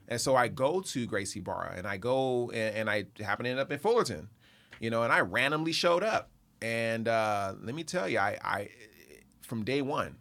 And 0.07 0.21
so 0.21 0.37
I 0.37 0.47
go 0.47 0.79
to 0.79 1.05
Gracie 1.05 1.41
Barra 1.41 1.73
and 1.75 1.85
I 1.85 1.97
go 1.97 2.49
and, 2.51 2.77
and 2.77 2.89
I 2.89 3.07
happen 3.19 3.43
to 3.43 3.49
end 3.49 3.59
up 3.59 3.69
in 3.73 3.77
Fullerton, 3.77 4.29
you 4.79 4.89
know, 4.89 5.03
and 5.03 5.11
I 5.11 5.19
randomly 5.19 5.73
showed 5.73 6.01
up. 6.01 6.29
And 6.61 7.09
uh, 7.09 7.55
let 7.61 7.75
me 7.75 7.83
tell 7.83 8.07
you, 8.07 8.19
I, 8.19 8.37
I 8.41 8.69
from 9.41 9.65
day 9.65 9.81
one, 9.81 10.15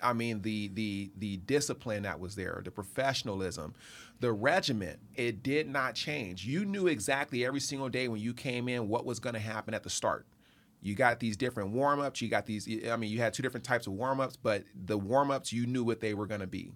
I 0.00 0.12
mean 0.12 0.42
the 0.42 0.68
the 0.68 1.10
the 1.18 1.38
discipline 1.38 2.04
that 2.04 2.20
was 2.20 2.36
there, 2.36 2.62
the 2.64 2.70
professionalism, 2.70 3.74
the 4.20 4.30
regiment, 4.30 5.00
it 5.16 5.42
did 5.42 5.68
not 5.68 5.96
change. 5.96 6.46
You 6.46 6.64
knew 6.64 6.86
exactly 6.86 7.44
every 7.44 7.58
single 7.58 7.88
day 7.88 8.06
when 8.06 8.20
you 8.20 8.34
came 8.34 8.68
in 8.68 8.88
what 8.88 9.04
was 9.04 9.18
going 9.18 9.34
to 9.34 9.40
happen 9.40 9.74
at 9.74 9.82
the 9.82 9.90
start. 9.90 10.26
You 10.80 10.94
got 10.94 11.20
these 11.20 11.36
different 11.36 11.70
warm-ups, 11.70 12.20
you 12.20 12.28
got 12.28 12.46
these 12.46 12.68
I 12.88 12.96
mean 12.96 13.10
you 13.10 13.18
had 13.18 13.34
two 13.34 13.42
different 13.42 13.64
types 13.64 13.86
of 13.86 13.94
warm-ups, 13.94 14.36
but 14.36 14.64
the 14.74 14.98
warm-ups 14.98 15.52
you 15.52 15.66
knew 15.66 15.84
what 15.84 16.00
they 16.00 16.14
were 16.14 16.26
going 16.26 16.40
to 16.40 16.46
be. 16.46 16.72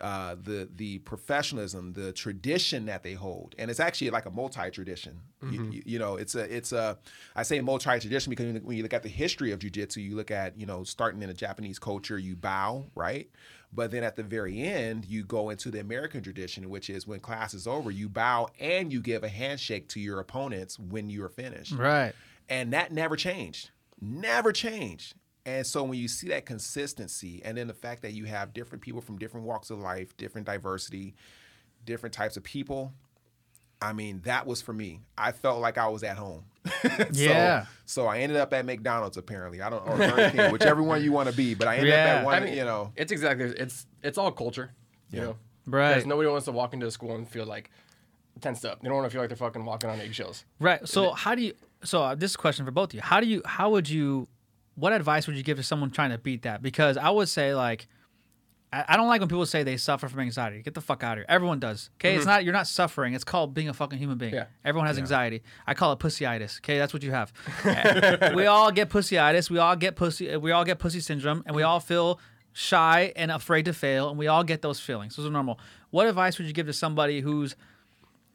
Uh, 0.00 0.34
the 0.42 0.66
the 0.76 0.98
professionalism, 1.00 1.92
the 1.92 2.10
tradition 2.12 2.86
that 2.86 3.02
they 3.02 3.12
hold, 3.12 3.54
and 3.58 3.70
it's 3.70 3.80
actually 3.80 4.08
like 4.08 4.24
a 4.24 4.30
multi 4.30 4.70
tradition. 4.70 5.20
You, 5.42 5.64
you, 5.64 5.82
you 5.84 5.98
know, 5.98 6.16
it's 6.16 6.34
a 6.34 6.56
it's 6.56 6.72
a 6.72 6.96
I 7.36 7.42
say 7.42 7.60
multi 7.60 7.98
tradition 8.00 8.30
because 8.30 8.62
when 8.62 8.78
you 8.78 8.82
look 8.82 8.94
at 8.94 9.02
the 9.02 9.10
history 9.10 9.52
of 9.52 9.58
jujitsu, 9.58 9.98
you 9.98 10.16
look 10.16 10.30
at 10.30 10.58
you 10.58 10.64
know 10.64 10.84
starting 10.84 11.20
in 11.20 11.28
the 11.28 11.34
Japanese 11.34 11.78
culture, 11.78 12.18
you 12.18 12.34
bow 12.34 12.86
right, 12.94 13.28
but 13.74 13.90
then 13.90 14.02
at 14.02 14.16
the 14.16 14.22
very 14.22 14.62
end, 14.62 15.04
you 15.04 15.22
go 15.22 15.50
into 15.50 15.70
the 15.70 15.80
American 15.80 16.22
tradition, 16.22 16.70
which 16.70 16.88
is 16.88 17.06
when 17.06 17.20
class 17.20 17.52
is 17.52 17.66
over, 17.66 17.90
you 17.90 18.08
bow 18.08 18.48
and 18.58 18.90
you 18.90 19.02
give 19.02 19.22
a 19.22 19.28
handshake 19.28 19.86
to 19.88 20.00
your 20.00 20.20
opponents 20.20 20.78
when 20.78 21.10
you 21.10 21.22
are 21.24 21.28
finished 21.28 21.72
right. 21.72 22.14
And 22.50 22.72
that 22.74 22.92
never 22.92 23.16
changed. 23.16 23.70
never 24.00 24.52
changed. 24.52 25.14
And 25.46 25.66
so 25.66 25.82
when 25.84 25.98
you 25.98 26.06
see 26.08 26.28
that 26.28 26.44
consistency, 26.44 27.40
and 27.44 27.56
then 27.56 27.66
the 27.66 27.74
fact 27.74 28.02
that 28.02 28.12
you 28.12 28.24
have 28.26 28.52
different 28.52 28.82
people 28.82 29.00
from 29.00 29.16
different 29.18 29.46
walks 29.46 29.70
of 29.70 29.78
life, 29.78 30.14
different 30.18 30.46
diversity, 30.46 31.14
different 31.86 32.14
types 32.14 32.36
of 32.36 32.42
people, 32.44 32.92
I 33.82 33.94
mean, 33.94 34.20
that 34.24 34.46
was 34.46 34.60
for 34.60 34.74
me. 34.74 35.00
I 35.16 35.32
felt 35.32 35.60
like 35.60 35.78
I 35.78 35.88
was 35.88 36.02
at 36.02 36.18
home. 36.18 36.44
so, 36.82 37.00
Yeah. 37.12 37.64
So 37.86 38.06
I 38.06 38.18
ended 38.18 38.36
up 38.36 38.52
at 38.52 38.66
McDonald's 38.66 39.16
apparently. 39.16 39.62
I 39.62 39.70
don't 39.70 39.86
or 39.88 39.96
Burger 39.96 40.30
King, 40.30 40.52
whichever 40.52 40.82
one 40.82 41.02
you 41.02 41.12
want 41.12 41.30
to 41.30 41.34
be. 41.34 41.54
But 41.54 41.68
I 41.68 41.76
ended 41.76 41.88
Yeah. 41.94 42.02
up 42.16 42.18
at 42.20 42.24
one. 42.26 42.34
I 42.34 42.40
mean, 42.44 42.54
you 42.54 42.64
know, 42.64 42.92
it's 42.96 43.10
exactly 43.10 43.46
it's 43.46 43.86
it's 44.02 44.18
all 44.18 44.30
culture. 44.32 44.72
You 45.10 45.18
Yeah. 45.18 45.24
know, 45.24 45.36
Right. 45.66 45.88
Because 45.94 46.06
nobody 46.06 46.28
wants 46.28 46.44
to 46.44 46.52
walk 46.52 46.74
into 46.74 46.86
a 46.86 46.90
school 46.90 47.14
and 47.14 47.26
feel 47.26 47.46
like 47.46 47.70
tensed 48.42 48.64
up. 48.66 48.82
They 48.82 48.88
don't 48.88 48.96
want 48.98 49.06
to 49.06 49.10
feel 49.10 49.22
like 49.22 49.30
they're 49.30 49.36
fucking 49.36 49.64
walking 49.64 49.88
on 49.88 49.98
eggshells. 50.00 50.44
Right. 50.58 50.86
So 50.86 51.12
how 51.12 51.34
do 51.34 51.42
you? 51.42 51.54
So 51.84 52.02
uh, 52.02 52.14
this 52.14 52.32
is 52.32 52.34
a 52.34 52.38
question 52.38 52.64
for 52.64 52.70
both 52.70 52.90
of 52.90 52.94
you. 52.94 53.00
How 53.00 53.20
do 53.20 53.26
you? 53.26 53.42
How 53.44 53.70
would 53.70 53.88
you? 53.88 54.28
What 54.74 54.92
advice 54.92 55.26
would 55.26 55.36
you 55.36 55.42
give 55.42 55.56
to 55.58 55.62
someone 55.62 55.90
trying 55.90 56.10
to 56.10 56.18
beat 56.18 56.42
that? 56.42 56.62
Because 56.62 56.96
I 56.96 57.10
would 57.10 57.28
say 57.28 57.54
like, 57.54 57.86
I, 58.72 58.84
I 58.88 58.96
don't 58.96 59.08
like 59.08 59.20
when 59.20 59.28
people 59.28 59.44
say 59.46 59.62
they 59.62 59.76
suffer 59.76 60.08
from 60.08 60.20
anxiety. 60.20 60.62
Get 60.62 60.74
the 60.74 60.80
fuck 60.80 61.02
out 61.02 61.12
of 61.12 61.18
here. 61.18 61.26
Everyone 61.28 61.58
does. 61.58 61.90
Okay. 61.98 62.14
It's 62.14 62.26
not. 62.26 62.44
You're 62.44 62.52
not 62.52 62.66
suffering. 62.66 63.14
It's 63.14 63.24
called 63.24 63.54
being 63.54 63.68
a 63.68 63.74
fucking 63.74 63.98
human 63.98 64.18
being. 64.18 64.34
Yeah. 64.34 64.46
Everyone 64.64 64.86
has 64.86 64.98
anxiety. 64.98 65.42
I 65.66 65.74
call 65.74 65.92
it 65.92 65.98
pussyitis. 65.98 66.58
Okay. 66.58 66.78
That's 66.78 66.92
what 66.92 67.02
you 67.02 67.10
have. 67.10 67.32
Uh, 67.64 68.32
we 68.34 68.46
all 68.46 68.70
get 68.70 68.88
pussyitis. 68.90 69.50
We 69.50 69.58
all 69.58 69.76
get 69.76 69.96
pussy. 69.96 70.36
We 70.36 70.52
all 70.52 70.64
get 70.64 70.78
pussy 70.78 71.00
syndrome, 71.00 71.42
and 71.46 71.56
we 71.56 71.62
all 71.62 71.80
feel 71.80 72.20
shy 72.52 73.12
and 73.16 73.30
afraid 73.30 73.64
to 73.66 73.72
fail, 73.72 74.08
and 74.10 74.18
we 74.18 74.26
all 74.26 74.44
get 74.44 74.62
those 74.62 74.80
feelings. 74.80 75.16
Those 75.16 75.26
are 75.26 75.30
normal. 75.30 75.58
What 75.90 76.06
advice 76.06 76.38
would 76.38 76.46
you 76.46 76.52
give 76.52 76.66
to 76.66 76.72
somebody 76.72 77.20
who's 77.20 77.56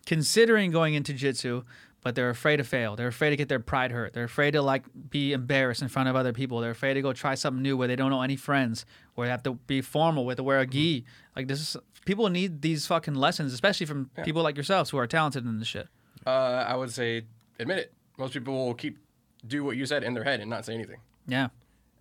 considering 0.06 0.72
going 0.72 0.94
into 0.94 1.14
jiu-jitsu 1.14 1.64
but 2.06 2.14
they're 2.14 2.30
afraid 2.30 2.58
to 2.58 2.64
fail 2.64 2.96
they're 2.96 3.08
afraid 3.08 3.32
to 3.32 3.36
get 3.36 3.50
their 3.50 3.60
pride 3.60 3.92
hurt 3.92 4.14
they're 4.14 4.26
afraid 4.34 4.52
to 4.52 4.62
like 4.62 4.84
be 5.10 5.34
embarrassed 5.34 5.82
in 5.82 5.88
front 5.88 6.08
of 6.08 6.16
other 6.16 6.32
people 6.34 6.60
they're 6.62 6.78
afraid 6.80 6.94
to 6.94 7.02
go 7.02 7.12
try 7.14 7.34
something 7.34 7.64
new 7.64 7.76
where 7.76 7.88
they 7.88 7.96
don't 7.96 8.12
know 8.12 8.22
any 8.22 8.36
friends 8.36 8.86
where 9.16 9.26
they 9.26 9.32
have 9.32 9.42
to 9.42 9.54
be 9.66 9.82
formal 9.82 10.24
with 10.24 10.38
to 10.38 10.44
wear 10.44 10.60
a 10.60 10.68
gi 10.68 11.04
like 11.36 11.48
this 11.48 11.60
is 11.60 11.78
people 12.06 12.30
need 12.30 12.62
these 12.62 12.86
fucking 12.86 13.16
lessons 13.16 13.52
especially 13.54 13.88
from 13.88 14.10
people 14.24 14.44
like 14.44 14.56
yourselves 14.56 14.92
who 14.92 14.98
are 14.98 15.08
talented 15.08 15.44
in 15.46 15.58
this 15.60 15.68
shit 15.68 15.88
Uh, 16.28 16.64
I 16.72 16.76
would 16.76 16.92
say 16.92 17.26
admit 17.60 17.78
it. 17.80 17.94
Most 18.18 18.34
people 18.34 18.54
will 18.54 18.76
keep 18.76 19.00
do 19.46 19.64
what 19.64 19.76
you 19.76 19.86
said 19.86 20.04
in 20.04 20.14
their 20.14 20.24
head 20.24 20.40
and 20.42 20.50
not 20.50 20.64
say 20.66 20.74
anything. 20.74 21.00
yeah 21.28 21.48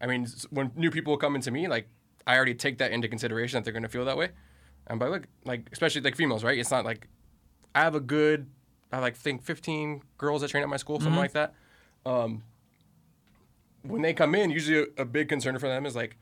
I 0.01 0.07
mean, 0.07 0.27
when 0.51 0.71
new 0.77 0.91
people 0.91 1.17
come 1.17 1.35
into 1.35 1.51
me, 1.51 1.67
like 1.67 1.87
I 2.27 2.37
already 2.37 2.55
take 2.55 2.77
that 2.79 2.91
into 2.93 3.09
consideration 3.09 3.57
that 3.57 3.65
they're 3.65 3.73
gonna 3.79 3.89
feel 3.97 4.05
that 4.05 4.19
way. 4.19 4.29
And 4.87 5.01
by 5.01 5.09
look, 5.09 5.25
like 5.47 5.63
especially 5.73 6.03
like 6.03 6.17
females, 6.17 6.45
right? 6.45 6.59
It's 6.59 6.71
not 6.71 6.85
like 6.85 7.09
I 7.75 7.81
have 7.81 7.95
a 7.95 8.01
good, 8.01 8.47
I 8.95 8.99
like 9.01 9.17
think 9.17 9.43
15 9.43 10.03
girls 10.19 10.41
that 10.43 10.49
train 10.49 10.63
at 10.63 10.69
my 10.69 10.77
school, 10.77 11.01
something 11.01 11.17
like 11.19 11.33
that. 11.33 11.55
Um, 12.07 12.43
when 13.83 14.03
they 14.03 14.15
come 14.15 14.35
in, 14.35 14.51
usually 14.51 14.87
a, 14.97 15.03
a 15.03 15.05
big 15.05 15.29
concern 15.29 15.59
for 15.59 15.69
them 15.69 15.85
is 15.87 15.95
like, 15.97 16.17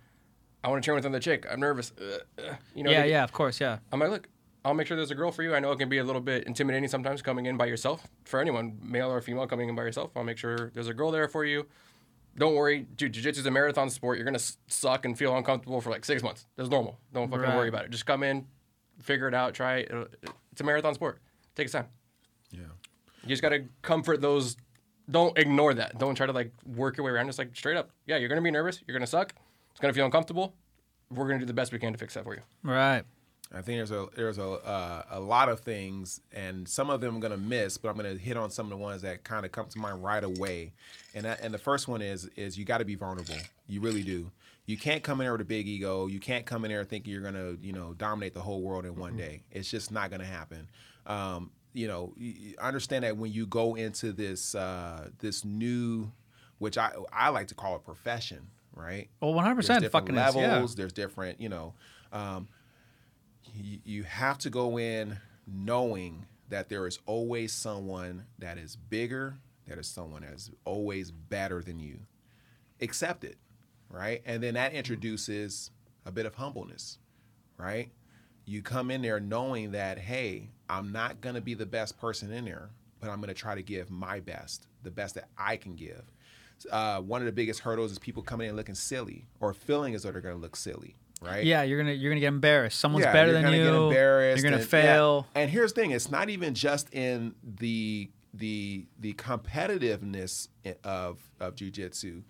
I 0.65 0.69
want 0.69 0.83
to 0.83 0.87
train 0.87 0.95
with 0.97 1.05
another 1.05 1.21
chick. 1.21 1.47
I'm 1.51 1.61
nervous. 1.61 1.93
Uh, 2.01 2.19
uh, 2.41 2.55
you 2.75 2.83
know, 2.83 2.91
yeah 2.91 3.03
they- 3.03 3.11
yeah 3.11 3.25
of 3.25 3.33
course 3.33 3.61
yeah 3.61 3.79
I'm 3.93 4.01
like, 4.01 4.11
look, 4.11 4.29
I'll 4.65 4.75
make 4.75 4.87
sure 4.87 4.97
there's 4.97 5.11
a 5.11 5.15
girl 5.17 5.33
for 5.33 5.43
you. 5.43 5.55
I 5.55 5.61
know 5.61 5.73
it 5.73 5.79
can 5.79 5.89
be 5.89 5.99
a 5.99 6.05
little 6.05 6.21
bit 6.21 6.45
intimidating 6.45 6.89
sometimes 6.89 7.21
coming 7.21 7.47
in 7.47 7.57
by 7.57 7.67
yourself 7.67 8.07
for 8.25 8.41
anyone, 8.41 8.79
male 8.83 9.11
or 9.11 9.21
female, 9.21 9.47
coming 9.47 9.69
in 9.69 9.75
by 9.75 9.83
yourself. 9.83 10.13
I'll 10.17 10.23
make 10.25 10.39
sure 10.39 10.71
there's 10.73 10.89
a 10.89 10.95
girl 10.95 11.11
there 11.11 11.27
for 11.29 11.45
you. 11.45 11.67
Don't 12.39 12.55
worry, 12.55 12.87
dude. 12.97 13.13
Jiu-jitsu 13.13 13.41
is 13.41 13.47
a 13.47 13.51
marathon 13.51 13.91
sport. 13.91 14.17
You're 14.19 14.25
gonna 14.25 14.39
suck 14.69 15.05
and 15.05 15.19
feel 15.19 15.37
uncomfortable 15.37 15.81
for 15.81 15.91
like 15.91 16.05
six 16.05 16.23
months. 16.23 16.47
That's 16.57 16.71
normal. 16.71 16.99
Don't 17.13 17.29
fucking 17.29 17.43
Right. 17.45 17.57
worry 17.57 17.69
about 17.69 17.85
it. 17.85 17.91
Just 17.91 18.07
come 18.07 18.23
in, 18.23 18.47
figure 19.01 19.29
it 19.29 19.35
out, 19.35 19.53
try 19.53 19.79
it. 19.79 19.93
It's 20.53 20.61
a 20.61 20.65
marathon 20.65 20.95
sport. 20.95 21.19
Takes 21.57 21.73
time. 21.73 21.87
Yeah. 22.53 22.61
You 23.23 23.29
just 23.29 23.43
gotta 23.43 23.65
comfort 23.83 24.21
those. 24.21 24.57
Don't 25.11 25.37
ignore 25.37 25.75
that. 25.75 25.99
Don't 25.99 26.15
try 26.15 26.27
to 26.27 26.33
like 26.33 26.53
work 26.77 26.97
your 26.97 27.05
way 27.07 27.13
around. 27.13 27.27
Just 27.27 27.39
like 27.39 27.55
straight 27.57 27.77
up. 27.77 27.91
Yeah, 28.07 28.17
you're 28.17 28.29
gonna 28.29 28.43
be 28.43 28.51
nervous. 28.51 28.81
You're 28.87 28.97
gonna 28.97 29.07
suck. 29.07 29.35
It's 29.71 29.81
gonna 29.81 29.93
feel 29.93 30.05
uncomfortable. 30.05 30.55
We're 31.11 31.27
gonna 31.27 31.41
do 31.41 31.47
the 31.47 31.53
best 31.53 31.73
we 31.73 31.79
can 31.79 31.93
to 31.93 31.99
fix 31.99 32.15
that 32.15 32.25
for 32.25 32.35
you. 32.35 32.43
right 32.63 33.05
I 33.55 33.61
think 33.61 33.79
there's 33.79 33.91
a 33.91 34.07
there's 34.17 34.39
a 34.39 34.45
uh, 34.45 35.03
a 35.11 35.21
lot 35.21 35.49
of 35.49 35.61
things, 35.61 36.21
and 36.33 36.67
some 36.67 36.89
of 36.89 37.01
them 37.01 37.17
I'm 37.17 37.21
gonna 37.21 37.37
miss, 37.37 37.77
but 37.77 37.91
I'm 37.91 37.97
gonna 37.97 38.15
hit 38.15 38.37
on 38.37 38.51
some 38.51 38.67
of 38.67 38.71
the 38.71 38.77
ones 38.77 39.03
that 39.03 39.25
kind 39.25 39.45
of 39.45 39.53
come 39.53 39.67
to 39.67 39.79
mind 39.79 40.03
right 40.03 40.25
away. 40.25 40.73
And 41.15 41.27
that, 41.27 41.41
and 41.41 41.53
the 41.53 41.59
first 41.59 41.87
one 41.87 42.01
is 42.01 42.31
is 42.35 42.57
you 42.57 42.65
got 42.65 42.79
to 42.79 42.85
be 42.85 42.95
vulnerable. 42.95 43.37
You 43.67 43.81
really 43.81 44.03
do. 44.03 44.31
You 44.65 44.79
can't 44.79 45.03
come 45.03 45.21
in 45.21 45.27
there 45.27 45.33
with 45.33 45.43
a 45.43 45.47
big 45.47 45.69
ego. 45.69 46.07
You 46.07 46.19
can't 46.19 46.47
come 46.47 46.65
in 46.65 46.71
there 46.71 46.85
thinking 46.85 47.13
you're 47.13 47.23
gonna 47.23 47.57
you 47.61 47.75
know 47.75 47.93
dominate 47.95 48.33
the 48.33 48.41
whole 48.41 48.63
world 48.63 48.87
in 48.87 48.97
one 48.97 49.17
day. 49.17 49.43
It's 49.51 49.71
just 49.71 49.93
not 49.93 50.11
gonna 50.11 50.25
happen. 50.25 50.69
Um, 51.07 51.51
you 51.73 51.89
know, 51.89 52.13
y- 52.19 52.55
understand 52.61 53.05
that 53.05 53.17
when 53.17 53.33
you 53.33 53.47
go 53.47 53.75
into 53.75 54.13
this 54.13 54.55
uh, 54.55 55.09
this 55.19 55.45
new, 55.45 56.13
which 56.59 56.79
I 56.79 56.93
I 57.13 57.29
like 57.31 57.49
to 57.49 57.55
call 57.55 57.77
a 57.77 57.79
profession, 57.79 58.49
right? 58.75 59.09
well 59.21 59.33
100% 59.33 59.55
there's 59.55 59.67
different 59.69 59.93
fucking 59.93 60.15
levels. 60.15 60.73
yeah. 60.73 60.75
There's 60.77 60.93
different, 60.93 61.41
you 61.41 61.49
know. 61.49 61.75
Um, 62.13 62.49
you, 63.55 63.79
you 63.85 64.03
have 64.05 64.39
to 64.39 64.51
go 64.51 64.79
in 64.79 65.19
knowing 65.47 66.27
that 66.49 66.69
there 66.69 66.87
is 66.87 66.99
always 67.07 67.53
someone 67.53 68.27
that 68.39 68.59
is 68.59 68.77
bigger, 68.77 69.39
that 69.67 69.79
is 69.79 69.87
someone 69.87 70.23
that 70.23 70.35
is 70.35 70.51
always 70.65 71.11
better 71.11 71.63
than 71.63 71.79
you. 71.81 72.01
Accept 72.81 73.25
it, 73.25 73.39
right? 73.89 74.23
And 74.27 74.43
then 74.43 74.55
that 74.55 74.73
introduces 74.73 75.71
a 76.05 76.13
bit 76.13 76.27
of 76.27 76.35
humbleness, 76.35 76.99
right? 77.57 77.91
You 78.45 78.61
come 78.61 78.91
in 78.91 79.03
there 79.03 79.21
knowing 79.21 79.71
that, 79.73 79.99
hey, 79.99 80.51
I'm 80.79 80.93
not 80.93 81.21
going 81.21 81.35
to 81.35 81.41
be 81.41 81.55
the 81.55 81.67
best 81.67 81.99
person 81.99 82.33
in 82.33 82.45
there, 82.45 82.71
but 83.01 83.11
I'm 83.11 83.17
going 83.21 83.29
to 83.29 83.35
try 83.35 83.55
to 83.55 83.63
give 83.63 83.91
my 83.91 84.21
best, 84.21 84.67
the 84.83 84.91
best 84.91 85.15
that 85.17 85.29
I 85.37 85.57
can 85.57 85.75
give. 85.75 86.03
Uh, 86.71 87.01
one 87.01 87.21
of 87.21 87.27
the 87.27 87.33
biggest 87.33 87.61
hurdles 87.61 87.91
is 87.93 87.99
people 87.99 88.23
coming 88.23 88.49
in 88.49 88.57
looking 88.57 88.75
silly 88.75 89.27
or 89.41 89.53
feeling 89.53 89.95
as 89.95 90.03
though 90.05 90.13
they're 90.13 90.21
going 90.21 90.35
to 90.37 90.41
look 90.41 90.55
silly, 90.57 90.95
right? 91.21 91.45
yeah 91.45 91.63
you're 91.63 91.79
gonna 91.79 91.93
you're 91.93 92.11
gonna 92.11 92.21
get 92.21 92.29
embarrassed 92.29 92.79
someone's 92.81 93.05
Yeah, 93.05 93.13
better 93.13 93.33
you're 93.33 93.43
than 93.43 93.45
gonna 93.51 93.57
you 93.57 93.65
Get 93.65 93.75
embarrassed 93.75 94.43
you're 94.43 94.51
gonna 94.51 94.63
and- 94.63 94.73
yeah. 94.73 94.83
fail 94.83 95.27
And 95.35 95.51
here's 95.51 95.73
the 95.73 95.81
thing: 95.81 95.91
it's 95.93 96.11
not 96.11 96.31
even 96.31 96.55
just 96.55 96.93
in 96.95 97.35
the 97.45 98.11
the 98.35 98.87
the 99.01 99.13
competitiveness 99.15 100.49
of 100.85 101.19
of 101.41 101.55
jujitsu. 101.55 102.23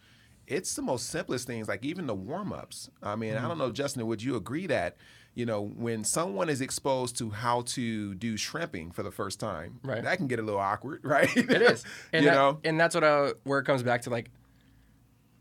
It's 0.47 0.75
the 0.75 0.83
most 0.83 1.09
simplest 1.09 1.47
things, 1.47 1.69
like 1.69 1.85
even 1.85 2.07
the 2.07 2.15
warm 2.15 2.53
ups. 2.53 2.91
I 3.03 3.15
mean, 3.17 3.35
Mm-hmm. 3.35 3.45
I 3.45 3.49
don't 3.49 3.59
know, 3.59 3.71
Justin, 3.71 4.07
would 4.07 4.23
you 4.23 4.37
agree 4.37 4.67
that 4.67 4.97
you 5.35 5.47
know 5.47 5.63
when 5.63 6.05
someone 6.05 6.49
is 6.49 6.61
exposed 6.61 7.17
to 7.19 7.31
how 7.31 7.63
to 7.63 8.15
do 8.15 8.37
shrimping 8.37 8.91
for 8.93 9.03
the 9.03 9.11
first 9.11 9.41
time, 9.41 9.81
Right. 9.83 10.03
that 10.03 10.17
can 10.19 10.27
get 10.27 10.39
a 10.39 10.43
little 10.43 10.61
awkward, 10.61 11.01
right? 11.05 11.35
It 11.37 11.51
is, 11.63 11.85
and 12.13 12.25
you 12.25 12.31
that- 12.31 12.37
know, 12.37 12.59
and 12.65 12.79
that's 12.79 12.95
what 12.95 13.05
I, 13.05 13.33
where 13.45 13.59
it 13.59 13.65
comes 13.65 13.83
back 13.83 14.03
to 14.03 14.11
like, 14.11 14.31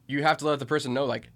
you 0.07 0.23
have 0.23 0.37
to 0.37 0.45
let 0.47 0.59
the 0.59 0.65
person 0.65 0.93
know 0.93 1.05
like, 1.05 1.29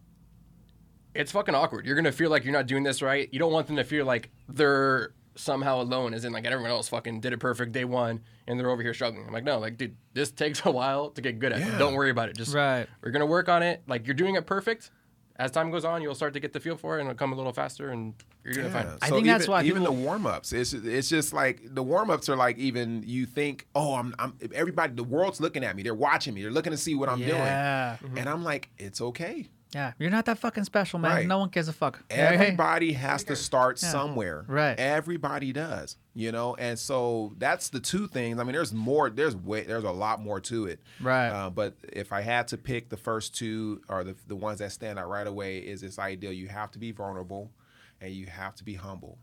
it's 1.14 1.32
fucking 1.32 1.56
awkward. 1.56 1.86
You're 1.86 1.96
gonna 1.96 2.12
feel 2.12 2.30
like 2.30 2.44
you're 2.44 2.54
not 2.54 2.68
doing 2.68 2.84
this 2.84 3.02
right. 3.02 3.30
You 3.32 3.40
don't 3.40 3.52
want 3.54 3.68
them 3.68 3.78
to 3.78 3.84
feel 3.84 4.06
like 4.06 4.30
they're 4.50 5.14
somehow 5.38 5.82
alone, 5.82 6.14
as 6.14 6.26
in 6.26 6.34
like 6.34 6.46
everyone 6.46 6.72
else 6.72 6.88
fucking 6.90 7.20
did 7.22 7.32
it 7.34 7.38
perfect 7.40 7.72
day 7.72 7.86
one, 7.86 8.22
and 8.48 8.60
they're 8.60 8.70
over 8.70 8.82
here 8.82 8.94
struggling. 8.94 9.26
I'm 9.28 9.34
like, 9.34 9.44
no, 9.46 9.60
like, 9.60 9.78
dude, 9.78 9.96
this 10.14 10.32
takes 10.32 10.62
a 10.66 10.72
while 10.72 11.10
to 11.12 11.22
get 11.22 11.40
good 11.40 11.52
at. 11.54 11.60
Yeah. 11.60 11.78
Don't 11.78 11.94
worry 11.94 12.10
about 12.10 12.30
it. 12.30 12.36
Just 12.38 12.54
Right. 12.54 12.88
we're 13.02 13.12
gonna 13.12 13.26
work 13.26 13.48
on 13.50 13.64
it. 13.64 13.84
Like 13.88 14.08
you're 14.08 14.14
doing 14.14 14.36
it 14.36 14.46
perfect. 14.46 14.92
As 15.38 15.52
time 15.52 15.70
goes 15.70 15.84
on, 15.84 16.02
you'll 16.02 16.16
start 16.16 16.34
to 16.36 16.40
get 16.40 16.54
the 16.54 16.62
feel 16.62 16.78
for 16.78 16.98
it, 16.98 17.02
and 17.02 17.10
it'll 17.10 17.18
come 17.18 17.34
a 17.34 17.36
little 17.36 17.52
faster, 17.52 17.90
and 17.90 18.14
you're 18.46 18.54
doing 18.54 18.68
Yeah. 18.68 18.72
fine. 18.84 18.98
I 19.02 19.10
So 19.10 19.16
think 19.16 19.28
that's 19.28 19.44
even, 19.44 19.52
why 19.52 19.64
even 19.64 19.82
people- 19.82 19.94
the 19.96 20.02
warm 20.02 20.26
ups. 20.26 20.54
It's 20.54 20.72
it's 20.72 21.10
just 21.10 21.34
like 21.34 21.60
the 21.76 21.84
warm 21.84 22.10
ups 22.10 22.30
are 22.30 22.38
like 22.38 22.58
even 22.58 23.04
you 23.06 23.26
think, 23.26 23.68
oh, 23.76 23.96
I'm 23.96 24.16
I'm 24.18 24.34
everybody. 24.54 24.94
The 24.94 25.04
world's 25.04 25.42
looking 25.42 25.64
at 25.66 25.76
me. 25.76 25.84
They're 25.84 25.94
watching 25.94 26.34
me. 26.34 26.42
They're 26.42 26.52
looking 26.52 26.72
to 26.72 26.78
see 26.78 26.96
what 26.96 27.10
I'm 27.10 27.20
yeah 27.20 27.98
doing. 28.00 28.18
And 28.18 28.30
I'm 28.30 28.44
like, 28.46 28.70
it's 28.78 29.02
okay. 29.02 29.50
Yeah 29.76 29.92
you're 30.00 30.10
not 30.10 30.26
that 30.26 30.40
fucking 30.40 30.64
special 30.64 30.98
man 30.98 31.12
Right. 31.12 31.28
no 31.28 31.38
one 31.38 31.50
gives 31.50 31.68
a 31.68 31.74
fuck 31.74 32.02
Everybody 32.10 32.94
has 32.94 33.24
to 33.26 33.36
start 33.36 33.78
somewhere. 33.78 34.44
Right. 34.48 34.80
Everybody 34.80 35.54
does. 35.54 35.98
You 36.18 36.32
know, 36.32 36.56
and 36.56 36.80
so 36.80 37.34
that's 37.38 37.68
the 37.70 37.82
two 37.82 38.08
things. 38.08 38.40
I 38.40 38.44
mean, 38.44 38.54
there's 38.54 38.72
more. 38.74 39.10
There's 39.10 39.36
way. 39.36 39.64
There's 39.64 39.84
a 39.84 39.92
lot 39.92 40.22
more 40.22 40.40
to 40.40 40.66
it. 40.66 40.80
Right. 41.02 41.28
Uh, 41.28 41.50
but 41.50 41.74
if 41.92 42.14
I 42.14 42.22
had 42.22 42.48
to 42.48 42.58
pick 42.58 42.88
the 42.88 42.96
first 42.96 43.36
two, 43.36 43.82
or 43.90 44.06
the 44.06 44.16
the 44.26 44.36
ones 44.38 44.60
that 44.60 44.72
stand 44.72 44.98
out 44.98 45.10
right 45.10 45.28
away, 45.28 45.58
is 45.58 45.82
this 45.82 46.00
idea: 46.00 46.32
you 46.32 46.48
have 46.48 46.72
to 46.72 46.80
be 46.80 46.94
vulnerable, 46.94 47.52
and 48.00 48.14
you 48.14 48.28
have 48.28 48.56
to 48.56 48.64
be 48.64 48.76
humble. 48.76 49.18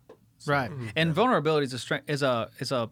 Right. 0.47 0.71
And 0.95 1.15
vulnerability 1.15 1.65
is 1.65 1.73
a 1.73 1.79
strength 1.79 2.11
is 2.11 2.23
a 2.23 2.51
is 2.59 2.71
a 2.73 2.91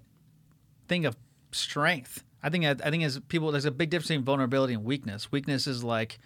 thing 0.88 1.04
of 1.04 1.14
strength. 1.52 2.24
I 2.42 2.48
think 2.48 2.64
I 2.64 2.74
think 2.90 3.04
as 3.04 3.20
people 3.28 3.52
there's 3.52 3.66
a 3.66 3.70
big 3.70 3.90
difference 3.90 4.08
between 4.08 4.24
vulnerability 4.24 4.72
and 4.72 4.82
weakness. 4.84 5.30
Weakness 5.30 5.66
is 5.66 5.84
like 5.84 6.18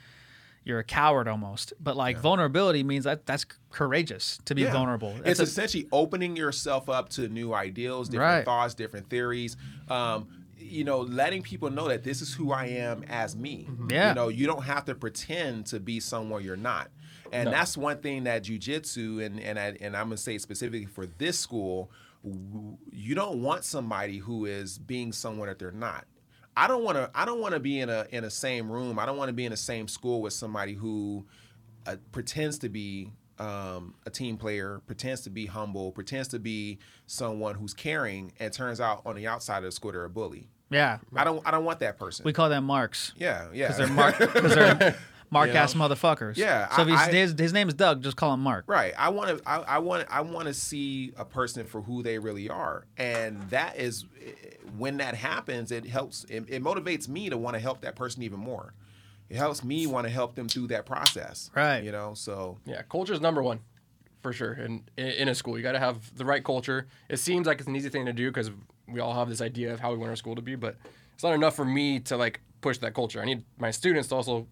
you're 0.65 0.79
a 0.79 0.85
coward 0.85 1.29
almost, 1.29 1.73
but 1.81 1.97
like 1.97 2.19
vulnerability 2.19 2.83
means 2.83 3.05
that 3.05 3.27
that's 3.27 3.45
courageous 3.71 4.39
to 4.47 4.55
be 4.55 4.63
Yeah. 4.63 4.73
vulnerable. 4.73 5.15
It's 5.25 5.41
a- 5.41 5.45
essentially 5.45 5.87
opening 5.93 6.37
yourself 6.37 6.89
up 6.89 7.09
to 7.11 7.29
new 7.29 7.53
ideals, 7.53 8.09
different 8.09 8.31
Right. 8.39 8.45
thoughts, 8.45 8.75
different 8.75 9.11
theories. 9.11 9.57
Um, 9.89 10.29
you 10.57 10.83
know, 10.85 11.01
letting 11.01 11.43
people 11.43 11.71
know 11.71 11.89
that 11.89 12.03
this 12.05 12.23
is 12.23 12.33
who 12.33 12.51
I 12.53 12.67
am 12.67 13.05
as 13.09 13.37
me. 13.37 13.69
Yeah. 13.91 14.09
You 14.11 14.15
know, 14.15 14.29
you 14.29 14.47
don't 14.47 14.63
have 14.65 14.87
to 14.87 14.95
pretend 14.95 15.67
to 15.67 15.81
be 15.81 16.01
someone 16.01 16.43
you're 16.43 16.57
not. 16.57 16.91
And 17.33 17.49
that's 17.53 17.77
one 17.77 17.99
thing 17.99 18.25
that 18.25 18.45
jujitsu 18.45 19.25
and 19.25 19.41
and 19.41 19.59
I, 19.59 19.77
and 19.81 19.97
I'm 19.97 20.07
gonna 20.07 20.17
say 20.17 20.39
specifically 20.39 20.87
for 20.87 21.05
this 21.07 21.39
school, 21.39 21.91
you 22.91 23.15
don't 23.15 23.43
want 23.43 23.65
somebody 23.65 24.19
who 24.19 24.47
is 24.47 24.79
being 24.79 25.13
someone 25.13 25.49
that 25.49 25.59
they're 25.59 25.71
not. 25.73 26.07
I 26.57 26.67
don't 26.69 26.85
want 26.85 26.97
to. 26.97 27.11
I 27.15 27.25
don't 27.25 27.41
want 27.41 27.55
to 27.55 27.61
be 27.61 27.81
in 27.81 27.89
a 27.89 28.07
in 28.11 28.25
a 28.25 28.31
same 28.31 28.71
room. 28.71 28.99
I 28.99 29.07
don't 29.07 29.17
want 29.17 29.29
to 29.29 29.33
be 29.33 29.45
in 29.45 29.51
the 29.51 29.57
same 29.57 29.89
school 29.89 30.23
with 30.23 30.33
somebody 30.33 30.75
who 30.75 31.27
uh, 31.87 31.97
pretends 32.13 32.59
to 32.61 32.69
be 32.69 33.11
um, 33.39 33.95
a 34.07 34.11
team 34.11 34.37
player, 34.37 34.81
pretends 34.87 35.23
to 35.23 35.31
be 35.31 35.47
humble, 35.47 35.93
pretends 35.93 36.29
to 36.29 36.39
be 36.39 36.79
someone 37.07 37.55
who's 37.55 37.75
caring, 37.75 38.33
and 38.39 38.53
turns 38.53 38.81
out 38.81 39.03
on 39.05 39.17
the 39.17 39.27
outside 39.27 39.59
of 39.59 39.65
the 39.65 39.73
school 39.73 39.93
they're 39.93 40.05
a 40.05 40.11
bully. 40.11 40.49
Yeah. 40.71 40.99
I 41.15 41.25
don't. 41.25 41.43
I 41.47 41.51
don't 41.51 41.65
want 41.65 41.81
that 41.81 41.99
person. 41.99 42.25
We 42.25 42.33
call 42.33 42.49
them 42.49 42.65
marks. 42.65 43.13
yeah, 43.17 43.49
yeah. 43.53 43.69
Because 43.69 43.89
they're. 43.89 44.29
Because 44.33 44.55
they're 44.55 44.97
mark 45.31 45.51
ass 45.51 45.75
motherfuckers. 45.75 46.37
Yeah, 46.37 46.69
So 46.75 46.83
if 46.83 46.89
I- 46.89 46.91
he's, 46.91 47.01
I- 47.01 47.13
his, 47.13 47.35
his 47.39 47.53
name 47.53 47.69
is 47.69 47.75
Doug, 47.75 48.03
just 48.03 48.17
call 48.17 48.33
him 48.35 48.41
Mark. 48.41 48.65
Right. 48.67 48.93
I 48.97 49.09
want 49.11 49.39
to. 49.39 49.49
I, 49.49 49.57
I 49.59 49.79
want. 49.79 50.07
I 50.11 50.21
want 50.21 50.47
to 50.49 50.55
see 50.55 51.13
a 51.17 51.25
person 51.25 51.67
for 51.67 51.81
who 51.83 52.03
they 52.03 52.19
really 52.19 52.49
are, 52.49 52.87
and 52.97 53.49
that 53.51 53.77
is 53.79 54.05
eh, 54.25 54.31
when 54.79 54.99
that 54.99 55.15
happens. 55.15 55.71
It 55.73 55.85
helps. 55.87 56.25
It, 56.29 56.45
it 56.49 56.63
motivates 56.63 57.09
me 57.09 57.31
to 57.31 57.37
want 57.37 57.55
to 57.55 57.61
help 57.61 57.81
that 57.83 57.97
person 57.97 58.23
even 58.23 58.39
more. 58.39 58.75
It 59.31 59.37
helps 59.37 59.65
me 59.65 59.87
want 59.87 60.07
to 60.07 60.13
help 60.13 60.35
them 60.35 60.49
through 60.49 60.67
that 60.69 60.85
process. 60.87 61.51
Right. 61.55 61.83
You 61.83 61.93
know. 61.93 62.15
So 62.15 62.59
Yeah, 62.67 62.83
culture 62.83 63.15
is 63.15 63.21
number 63.21 63.43
one, 63.43 63.61
for 64.23 64.33
sure. 64.33 64.53
And 64.53 64.89
in, 64.97 65.07
in 65.09 65.29
a 65.29 65.35
school, 65.35 65.57
you 65.57 65.63
got 65.63 65.73
to 65.73 65.79
have 65.79 66.15
the 66.17 66.25
right 66.25 66.45
culture. 66.45 66.87
It 67.09 67.17
seems 67.17 67.47
like 67.47 67.59
it's 67.59 67.67
an 67.69 67.75
easy 67.75 67.89
thing 67.89 68.05
to 68.07 68.13
do 68.13 68.31
because 68.31 68.51
we 68.87 69.01
all 69.01 69.15
have 69.15 69.29
this 69.31 69.41
idea 69.41 69.73
of 69.73 69.81
how 69.81 69.91
we 69.93 69.97
want 69.99 70.11
our 70.11 70.17
school 70.17 70.37
to 70.37 70.43
be, 70.43 70.57
but 70.57 70.77
it's 71.15 71.23
not 71.25 71.33
enough 71.33 71.57
for 71.57 71.65
me 71.65 72.01
to 72.01 72.17
like 72.19 72.41
push 72.61 72.77
that 72.79 72.93
culture. 72.95 73.21
I 73.23 73.25
need 73.25 73.45
my 73.59 73.71
students 73.71 74.09
to 74.09 74.15
also 74.17 74.47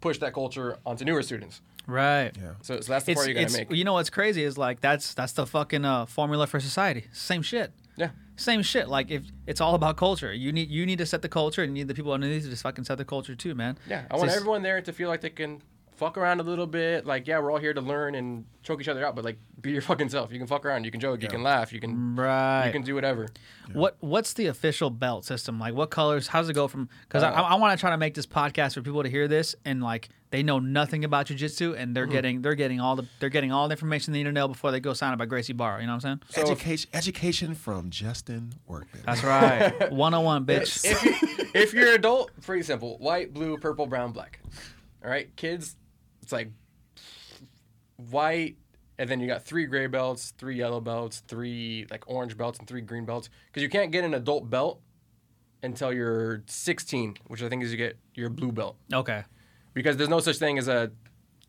push 0.00 0.18
that 0.18 0.32
culture 0.34 0.78
onto 0.84 1.04
newer 1.04 1.22
students. 1.22 1.60
Right. 1.86 2.32
yeah. 2.36 2.54
So, 2.62 2.80
so 2.80 2.92
that's 2.92 3.04
the 3.04 3.12
It's, 3.12 3.18
part 3.20 3.28
you 3.28 3.34
got 3.34 3.42
it's 3.44 3.52
to 3.54 3.60
make. 3.60 3.72
you 3.72 3.84
know 3.84 3.92
what's 3.92 4.10
crazy 4.10 4.42
is 4.42 4.58
like 4.58 4.80
that's 4.80 5.14
that's 5.14 5.32
the 5.32 5.46
fucking 5.46 5.84
uh, 5.84 6.06
formula 6.06 6.46
for 6.46 6.58
society. 6.60 7.04
Same 7.12 7.42
shit. 7.42 7.72
yeah. 7.96 8.10
Same 8.38 8.62
shit. 8.62 8.88
Like 8.88 9.10
if 9.10 9.22
it's 9.46 9.60
all 9.60 9.74
about 9.74 9.96
culture, 9.96 10.32
you 10.32 10.52
need 10.52 10.68
you 10.68 10.84
need 10.84 10.98
to 10.98 11.06
set 11.06 11.22
the 11.22 11.28
culture, 11.28 11.62
and 11.62 11.76
you 11.76 11.84
need 11.84 11.88
the 11.88 11.94
people 11.94 12.12
underneath 12.12 12.42
to 12.42 12.50
just 12.50 12.62
fucking 12.64 12.84
set 12.84 12.98
the 12.98 13.04
culture 13.04 13.34
too, 13.34 13.54
man. 13.54 13.78
Yeah, 13.88 14.00
I 14.00 14.02
It's 14.02 14.12
want 14.14 14.24
just- 14.26 14.36
everyone 14.36 14.62
there 14.62 14.80
to 14.82 14.92
feel 14.92 15.08
like 15.08 15.20
they 15.22 15.30
can 15.30 15.62
fuck 15.96 16.16
around 16.18 16.40
a 16.40 16.42
little 16.42 16.66
bit. 16.66 17.06
Like, 17.06 17.26
yeah, 17.26 17.38
we're 17.38 17.50
all 17.50 17.58
here 17.58 17.74
to 17.74 17.80
learn 17.80 18.14
and 18.14 18.44
choke 18.62 18.80
each 18.80 18.88
other 18.88 19.04
out, 19.04 19.14
but 19.16 19.24
like, 19.24 19.38
be 19.60 19.70
your 19.72 19.82
fucking 19.90 20.08
self. 20.10 20.32
You 20.32 20.38
can 20.38 20.46
fuck 20.46 20.64
around, 20.66 20.84
you 20.84 20.90
can 20.90 21.00
joke, 21.00 21.22
you 21.22 21.28
can 21.28 21.42
laugh, 21.42 21.72
you 21.72 21.80
can 21.80 22.16
Right. 22.16 22.66
you 22.66 22.72
can 22.72 22.82
do 22.82 22.94
whatever. 22.94 23.28
What 23.72 23.96
what's 24.00 24.32
the 24.34 24.46
official 24.46 24.90
belt 24.90 25.24
system? 25.24 25.58
Like 25.58 25.74
what 25.74 25.90
colors? 25.90 26.28
How 26.28 26.40
does 26.40 26.48
it 26.48 26.52
go 26.54 26.68
from? 26.68 26.88
Because 27.08 27.22
I, 27.22 27.30
Uh, 27.30 27.42
I 27.42 27.54
want 27.56 27.76
to 27.76 27.80
try 27.80 27.90
to 27.90 27.96
make 27.98 28.14
this 28.14 28.26
podcast 28.26 28.74
for 28.74 28.82
people 28.82 29.02
to 29.02 29.08
hear 29.08 29.26
this 29.26 29.56
and 29.64 29.82
like 29.82 30.08
they 30.30 30.42
know 30.42 30.58
nothing 30.58 31.04
about 31.04 31.26
jujitsu 31.26 31.70
and 31.70 31.76
Mm-hmm. 31.76 31.92
they're 31.94 32.06
getting 32.06 32.42
they're 32.42 32.54
getting 32.54 32.80
all 32.80 32.94
the 32.96 33.06
they're 33.18 33.28
getting 33.28 33.50
all 33.50 33.66
the 33.68 33.72
information 33.72 34.12
they 34.12 34.20
need 34.20 34.24
to 34.24 34.32
know 34.32 34.46
before 34.46 34.70
they 34.70 34.78
go 34.80 34.92
sign 34.92 35.12
up 35.12 35.18
by 35.18 35.26
Gracie 35.26 35.52
Barra. 35.52 35.80
You 35.80 35.86
know 35.86 35.94
what 35.94 36.04
I'm 36.04 36.20
saying? 36.20 36.30
So 36.30 36.40
if- 36.42 36.50
education. 36.50 36.90
education 36.92 37.54
from 37.54 37.90
Justin 37.90 38.52
Workman. 38.68 39.02
That's 39.06 39.24
right. 39.24 39.90
101, 39.90 40.46
bitch. 40.46 40.84
if 40.84 41.02
you 41.02 41.50
if 41.54 41.72
you're 41.74 41.94
adult, 41.94 42.30
pretty 42.42 42.62
simple: 42.62 42.98
white, 42.98 43.32
blue, 43.34 43.56
purple, 43.58 43.86
brown, 43.86 44.12
black. 44.12 44.38
All 45.04 45.10
right, 45.10 45.34
kids, 45.36 45.76
it's 46.26 46.32
like 46.32 46.50
white, 48.10 48.56
and 48.98 49.08
then 49.08 49.20
you 49.20 49.28
got 49.28 49.44
three 49.44 49.66
gray 49.66 49.86
belts, 49.86 50.34
three 50.36 50.56
yellow 50.56 50.80
belts, 50.80 51.22
three 51.28 51.86
like 51.88 52.02
orange 52.08 52.36
belts, 52.36 52.58
and 52.58 52.66
three 52.66 52.80
green 52.80 53.04
belts. 53.04 53.30
Because 53.46 53.62
you 53.62 53.68
can't 53.68 53.92
get 53.92 54.02
an 54.02 54.12
adult 54.12 54.50
belt 54.50 54.80
until 55.62 55.92
you're 55.92 56.42
16, 56.46 57.18
which 57.28 57.44
I 57.44 57.48
think 57.48 57.62
is 57.62 57.70
you 57.70 57.76
get 57.76 57.96
your 58.14 58.28
blue 58.28 58.50
belt. 58.50 58.76
okay. 58.92 59.22
Because 59.72 59.96
there's 59.96 60.08
no 60.08 60.20
such 60.20 60.38
thing 60.38 60.58
as 60.58 60.68
a 60.68 60.90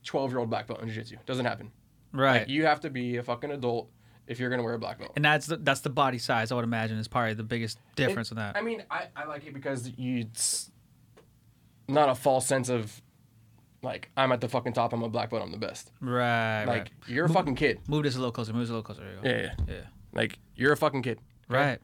12 0.03 0.31
year 0.31 0.39
old 0.39 0.49
black 0.49 0.67
belt 0.67 0.81
in 0.81 0.89
jiu-jitsu. 0.89 1.15
Doesn't 1.25 1.45
happen. 1.45 1.71
Right. 2.11 2.41
Like, 2.41 2.49
you 2.49 2.65
have 2.65 2.81
to 2.81 2.89
be 2.91 3.15
a 3.17 3.23
fucking 3.23 3.49
adult 3.51 3.89
if 4.27 4.39
you're 4.39 4.49
gonna 4.51 4.63
wear 4.63 4.73
a 4.73 4.79
black 4.79 4.99
belt. 4.99 5.13
and 5.15 5.25
that's 5.25 5.47
the, 5.47 5.57
that's 5.57 5.79
the 5.79 5.89
body 5.89 6.19
size. 6.19 6.51
I 6.51 6.55
would 6.55 6.65
imagine 6.65 6.99
is 6.99 7.07
probably 7.07 7.33
the 7.33 7.43
biggest 7.43 7.79
difference 7.95 8.29
in 8.29 8.37
that. 8.37 8.55
I 8.57 8.61
mean, 8.61 8.83
I, 8.91 9.07
I 9.15 9.25
like 9.25 9.47
it 9.47 9.53
because 9.55 9.89
you 9.97 10.19
it's 10.19 10.69
not 11.87 12.09
a 12.09 12.15
false 12.15 12.45
sense 12.45 12.69
of 12.69 13.01
like 13.81 14.09
I'm 14.17 14.31
at 14.31 14.41
the 14.41 14.49
fucking 14.49 14.73
top. 14.73 14.93
I'm 14.93 15.03
a 15.03 15.09
black 15.09 15.29
belt. 15.29 15.43
I'm 15.43 15.51
the 15.51 15.57
best. 15.57 15.91
right. 16.01 16.65
Like 16.65 16.77
right. 16.77 16.91
you're 17.07 17.25
a 17.25 17.29
fucking 17.29 17.55
kid. 17.55 17.79
Move 17.87 18.03
this 18.03 18.15
a 18.15 18.19
little 18.19 18.31
closer. 18.31 18.53
Move 18.53 18.63
this 18.63 18.69
a 18.69 18.73
little 18.73 18.83
closer. 18.83 19.01
There. 19.21 19.31
Yeah, 19.33 19.51
yeah. 19.67 19.75
Yeah. 19.75 19.81
Like 20.13 20.39
you're 20.55 20.73
a 20.73 20.77
fucking 20.77 21.03
kid. 21.03 21.19
Right. 21.47 21.79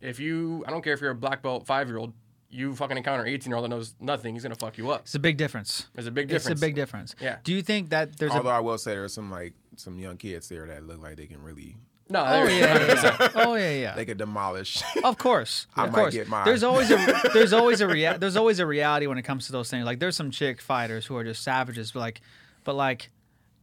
If 0.00 0.18
you, 0.18 0.64
I 0.66 0.70
don't 0.70 0.82
care 0.82 0.94
if 0.94 1.00
you're 1.00 1.10
a 1.10 1.14
black 1.14 1.42
belt 1.42 1.66
five 1.66 1.88
year 1.88 1.98
old. 1.98 2.12
You 2.52 2.74
fucking 2.74 2.96
encounter 2.96 3.22
an 3.22 3.28
18 3.28 3.48
year 3.48 3.56
old 3.56 3.64
that 3.64 3.68
knows 3.68 3.94
nothing. 4.00 4.34
He's 4.34 4.42
gonna 4.42 4.56
fuck 4.56 4.76
you 4.76 4.90
up. 4.90 5.02
It's 5.02 5.14
a 5.14 5.20
big 5.20 5.36
difference. 5.36 5.86
There's 5.94 6.08
a 6.08 6.10
big 6.10 6.26
difference. 6.26 6.46
It's 6.46 6.60
a 6.60 6.66
big 6.66 6.74
difference. 6.74 7.14
Yeah. 7.20 7.36
Do 7.44 7.52
you 7.52 7.62
think 7.62 7.90
that 7.90 8.16
there's 8.16 8.32
Although 8.32 8.48
a 8.50 8.54
I 8.54 8.60
will 8.60 8.76
say 8.76 8.90
there's 8.92 9.14
some 9.14 9.30
like 9.30 9.54
some 9.76 10.00
young 10.00 10.16
kids 10.16 10.48
there 10.48 10.66
that 10.66 10.84
look 10.84 11.00
like 11.00 11.16
they 11.16 11.26
can 11.26 11.42
really 11.42 11.76
No, 12.10 12.24
Oh 12.26 12.44
yeah, 12.44 12.48
yeah, 12.78 13.02
yeah. 13.02 13.28
oh 13.36 13.54
yeah, 13.54 13.70
yeah. 13.70 13.94
they 13.94 14.04
could 14.04 14.18
demolish. 14.18 14.82
Of 15.04 15.16
course, 15.16 15.66
I 15.76 15.84
of 15.86 15.92
might 15.92 15.98
course. 16.12 16.44
There's 16.44 16.62
always 16.64 16.90
a 16.90 16.96
there's 17.32 17.52
always 17.52 17.80
a 17.80 17.86
rea- 17.88 18.16
there's 18.18 18.36
always 18.36 18.58
a 18.58 18.66
reality 18.66 19.06
when 19.06 19.16
it 19.18 19.22
comes 19.22 19.46
to 19.46 19.52
those 19.52 19.70
things. 19.70 19.84
Like 19.86 20.00
there's 20.00 20.16
some 20.16 20.30
chick 20.30 20.60
fighters 20.60 21.06
who 21.06 21.16
are 21.16 21.24
just 21.24 21.42
savages, 21.42 21.92
but 21.92 22.00
like, 22.00 22.20
but 22.64 22.74
like, 22.74 23.10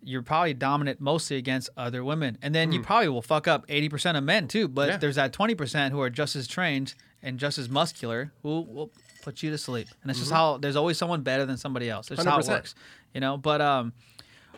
you're 0.01 0.21
probably 0.21 0.53
dominant 0.53 1.01
mostly 1.01 1.35
against 1.37 1.69
other 1.75 2.03
women, 2.03 2.37
and 2.41 2.55
then 2.55 2.71
you 2.71 2.81
probably 2.81 3.09
will 3.09 3.21
fuck 3.21 3.47
up 3.47 3.65
eighty 3.67 3.89
percent 3.89 4.17
of 4.17 4.23
men 4.23 4.47
too. 4.47 4.67
But 4.69 4.85
Hmm. 4.85 4.91
Yeah. 4.91 4.97
there's 4.97 5.15
that 5.15 5.33
twenty 5.33 5.53
percent 5.55 5.91
who 5.93 5.99
are 6.01 6.09
just 6.09 6.35
as 6.37 6.47
trained 6.47 6.95
and 7.21 7.37
just 7.39 7.57
as 7.57 7.67
muscular 7.67 8.31
who 8.43 8.61
will 8.61 8.91
put 9.23 9.43
you 9.43 9.49
to 9.49 9.57
sleep. 9.57 9.87
And 10.01 10.09
it's 10.09 10.19
just 10.19 10.31
Mm-hmm. 10.31 10.37
how 10.37 10.57
there's 10.57 10.75
always 10.77 10.97
someone 10.97 11.21
better 11.21 11.45
than 11.45 11.57
somebody 11.57 11.89
else. 11.89 12.09
It's 12.11 12.23
how 12.23 12.39
it 12.39 12.47
works, 12.47 12.75
you 13.13 13.19
know. 13.19 13.35
But 13.37 13.59
um, 13.59 13.91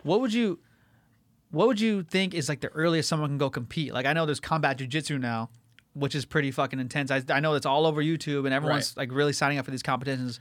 what 0.04 0.22
would 0.22 0.32
you 0.34 0.60
what 1.52 1.68
would 1.68 1.80
you 1.82 2.04
think 2.04 2.34
is 2.34 2.48
like 2.50 2.62
the 2.62 2.70
earliest 2.70 3.10
someone 3.10 3.30
can 3.30 3.38
go 3.38 3.50
compete? 3.50 3.94
Like 3.94 4.06
I 4.06 4.14
know 4.14 4.26
there's 4.26 4.40
combat 4.40 4.78
jujitsu 4.78 5.20
now, 5.20 5.50
which 5.94 6.16
is 6.16 6.26
pretty 6.26 6.52
fucking 6.52 6.80
intense. 6.80 7.12
I, 7.12 7.22
I 7.30 7.40
know 7.40 7.54
it's 7.56 7.66
all 7.66 7.86
over 7.86 8.02
YouTube 8.04 8.46
and 8.46 8.54
everyone's 8.54 8.96
like 8.96 9.12
really 9.12 9.34
signing 9.34 9.58
up 9.58 9.66
for 9.66 9.72
these 9.72 9.84
competitions. 9.84 10.40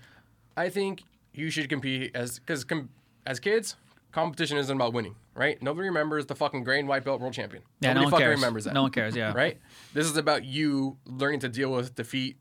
I 0.57 0.69
think 0.69 1.05
you 1.33 1.51
should 1.51 1.69
compete 1.69 2.11
as 2.15 2.39
because 2.39 2.65
com- 2.65 2.91
as 3.27 3.41
kids, 3.41 3.77
competition 4.13 4.59
isn't 4.59 4.75
about 4.75 4.93
winning, 4.93 5.15
right? 5.35 5.61
Nobody 5.63 5.89
remembers 5.89 6.27
the 6.27 6.35
fucking 6.35 6.65
gray 6.65 6.79
and 6.79 6.89
white 6.89 7.05
belt 7.05 7.21
world 7.21 7.33
champion. 7.35 7.63
Yeah, 7.81 7.91
Nobody 7.93 8.01
no 8.01 8.05
one 8.05 8.11
fucking 8.11 8.25
cares. 8.27 8.37
remembers 8.37 8.65
that. 8.65 8.75
No 8.75 8.83
one 8.83 8.91
cares. 8.91 9.15
Yeah. 9.17 9.33
right? 9.33 9.59
This 9.95 10.07
is 10.07 10.17
about 10.17 10.45
you 10.45 10.97
learning 11.07 11.41
to 11.41 11.49
deal 11.49 11.71
with 11.71 11.95
defeat, 11.95 12.37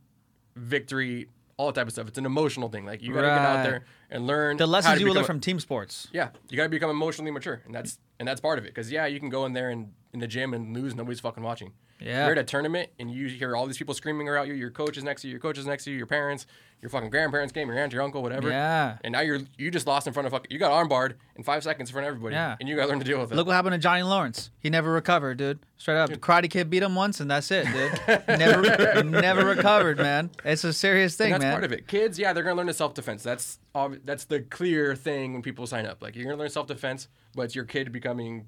victory, 0.56 1.28
all 1.58 1.72
type 1.72 1.88
of 1.88 1.94
stuff. 1.94 2.08
It's 2.08 2.18
an 2.18 2.26
emotional 2.26 2.70
thing. 2.70 2.86
Like 2.86 3.02
you 3.02 3.14
gotta 3.14 3.28
get 3.28 3.34
Right. 3.36 3.46
out 3.58 3.64
there 3.64 3.86
and 4.12 4.28
learn 4.28 4.58
The 4.58 4.66
how 4.66 4.72
lessons 4.72 4.94
to 4.96 5.00
you 5.02 5.08
will 5.08 5.16
learn 5.16 5.26
from 5.26 5.40
team 5.40 5.60
sports. 5.60 6.08
yeah, 6.14 6.30
you 6.50 6.58
gotta 6.58 6.70
become 6.70 6.90
emotionally 6.90 7.32
mature, 7.32 7.62
and 7.66 7.74
that's 7.74 8.00
and 8.20 8.28
that's 8.28 8.40
part 8.42 8.60
of 8.60 8.66
it. 8.66 8.70
Because 8.70 8.92
yeah, 8.92 9.06
you 9.08 9.20
can 9.20 9.30
go 9.30 9.46
in 9.46 9.54
there 9.54 9.70
and 9.70 9.92
in 10.14 10.20
the 10.20 10.28
gym 10.28 10.54
and 10.54 10.74
lose. 10.76 10.96
Nobody's 10.96 11.20
fucking 11.20 11.44
watching. 11.44 11.74
Yeah. 12.00 12.24
You're 12.26 12.34
at 12.34 12.38
a 12.38 12.44
tournament 12.44 12.92
and 13.00 13.10
you 13.12 13.28
hear 13.28 13.56
all 13.56 13.66
these 13.66 13.78
people 13.80 13.96
screaming 13.96 14.30
around 14.30 14.48
you. 14.48 14.54
Your 14.54 14.70
coach 14.70 14.98
is 14.98 15.04
next 15.04 15.24
to 15.24 15.28
you. 15.28 15.32
Your 15.32 15.40
coach 15.40 15.58
is 15.58 15.66
next 15.66 15.84
to 15.86 15.92
you. 15.92 15.98
Your 15.98 16.06
parents, 16.06 16.46
your 16.82 16.90
fucking 16.90 17.10
grandparents 17.10 17.52
came. 17.52 17.68
Your 17.70 17.78
aunt, 17.80 17.92
your 17.92 18.04
uncle, 18.04 18.22
whatever. 18.22 18.50
Yeah. 18.50 18.98
And 19.04 19.14
now 19.14 19.22
you're 19.22 19.40
you 19.58 19.72
just 19.72 19.88
lost 19.88 20.06
in 20.06 20.14
front 20.14 20.28
of 20.28 20.32
fucking. 20.32 20.52
You 20.52 20.60
got 20.60 20.72
armbarred 20.72 21.14
in 21.36 21.44
five 21.44 21.64
seconds 21.64 21.90
in 21.90 21.94
front 21.94 22.08
of 22.08 22.10
everybody. 22.14 22.36
Yeah. 22.36 22.56
And 22.60 22.70
you 22.70 22.76
gotta 22.76 22.88
learn 22.90 23.00
to 23.00 23.06
deal 23.06 23.20
with 23.20 23.32
it. 23.32 23.36
Look 23.36 23.48
what 23.48 23.54
happened 23.54 23.74
to 23.74 23.80
Johnny 23.80 24.04
Lawrence. 24.04 24.52
He 24.60 24.70
never 24.70 24.92
recovered, 24.92 25.38
dude. 25.38 25.60
Straight 25.78 25.98
up, 25.98 26.10
The 26.10 26.18
Karate 26.18 26.50
Kid 26.50 26.70
beat 26.70 26.84
him 26.84 26.96
once, 26.96 27.20
and 27.20 27.30
that's 27.32 27.50
it, 27.52 27.66
dude. 27.66 28.28
Never, 28.40 29.04
never 29.04 29.46
recovered, 29.46 29.98
man. 29.98 30.30
It's 30.46 30.64
a 30.64 30.74
serious 30.74 31.16
thing, 31.16 31.32
that's 31.32 31.42
man. 31.44 31.54
part 31.54 31.64
of 31.64 31.72
it. 31.72 31.88
Kids, 31.88 32.18
yeah, 32.20 32.34
they're 32.34 32.44
gonna 32.44 32.56
learn 32.56 32.68
the 32.68 32.74
self 32.74 32.94
defense. 32.94 33.24
That's 33.24 33.60
ob- 33.76 34.00
that's 34.06 34.26
the 34.26 34.42
clear 34.42 34.96
thing 34.96 35.34
when 35.34 35.42
people 35.42 35.66
sign 35.68 35.86
up. 35.86 36.02
Like 36.02 36.16
you're 36.16 36.26
gonna 36.26 36.38
learn 36.38 36.50
self 36.50 36.68
defense, 36.68 37.08
but 37.36 37.44
it's 37.44 37.56
your 37.56 37.66
kid 37.66 37.92
becoming, 37.92 38.48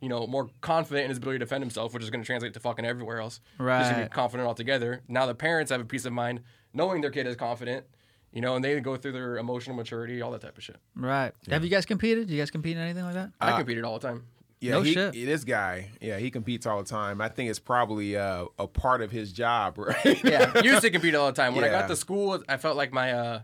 you 0.00 0.08
know, 0.08 0.26
more 0.26 0.48
confident 0.62 1.04
in 1.04 1.08
his 1.10 1.18
ability 1.18 1.38
to 1.40 1.44
defend 1.44 1.62
himself, 1.62 1.92
which 1.92 2.02
is 2.02 2.08
gonna 2.10 2.24
translate 2.24 2.54
to 2.54 2.60
fucking 2.60 2.84
everywhere 2.86 3.20
else. 3.20 3.40
right 3.58 3.78
Just 3.80 3.90
to 3.90 3.96
Right. 3.98 4.10
be 4.10 4.14
confident 4.14 4.46
altogether. 4.46 5.02
Now 5.08 5.26
the 5.26 5.34
parents 5.34 5.70
have 5.70 5.80
a 5.80 5.84
peace 5.84 6.04
of 6.06 6.12
mind 6.12 6.40
knowing 6.72 7.00
their 7.00 7.10
kid 7.10 7.26
is 7.26 7.36
confident, 7.36 7.84
you 8.32 8.40
know, 8.40 8.54
and 8.56 8.64
they 8.64 8.78
go 8.80 8.96
through 8.96 9.12
their 9.12 9.38
emotional 9.38 9.74
maturity, 9.76 10.22
all 10.22 10.30
that 10.32 10.40
type 10.40 10.56
of 10.56 10.62
shit. 10.64 10.76
Right. 10.94 11.32
Have 11.48 11.64
you 11.64 11.70
guys 11.70 11.84
competed? 11.86 12.28
Do 12.28 12.34
you 12.34 12.40
guys 12.40 12.50
compete 12.50 12.76
in 12.76 12.82
anything 12.82 13.04
like 13.04 13.14
that? 13.14 13.30
I 13.40 13.56
competed 13.56 13.84
all 13.84 13.98
the 13.98 14.06
time. 14.08 14.24
Yeah, 14.60 14.72
No 14.72 14.82
he, 14.82 14.92
shit. 14.92 15.12
this 15.14 15.42
guy, 15.42 15.88
yeah, 16.02 16.18
he 16.18 16.30
competes 16.30 16.66
all 16.66 16.82
the 16.82 16.88
time. 16.88 17.22
I 17.22 17.28
think 17.30 17.48
it's 17.48 17.58
probably 17.58 18.14
uh, 18.16 18.44
a 18.58 18.66
part 18.66 19.00
of 19.00 19.10
his 19.10 19.32
job, 19.32 19.78
right? 19.78 20.22
Yeah, 20.22 20.58
used 20.62 20.82
to 20.82 20.90
compete 20.90 21.14
all 21.14 21.26
the 21.28 21.32
time. 21.32 21.54
When 21.54 21.64
I 21.64 21.68
Yeah. 21.68 21.80
got 21.80 21.88
to 21.88 21.96
school, 21.96 22.42
I 22.46 22.58
felt 22.58 22.76
like 22.76 22.92
my 22.92 23.12
uh, 23.12 23.40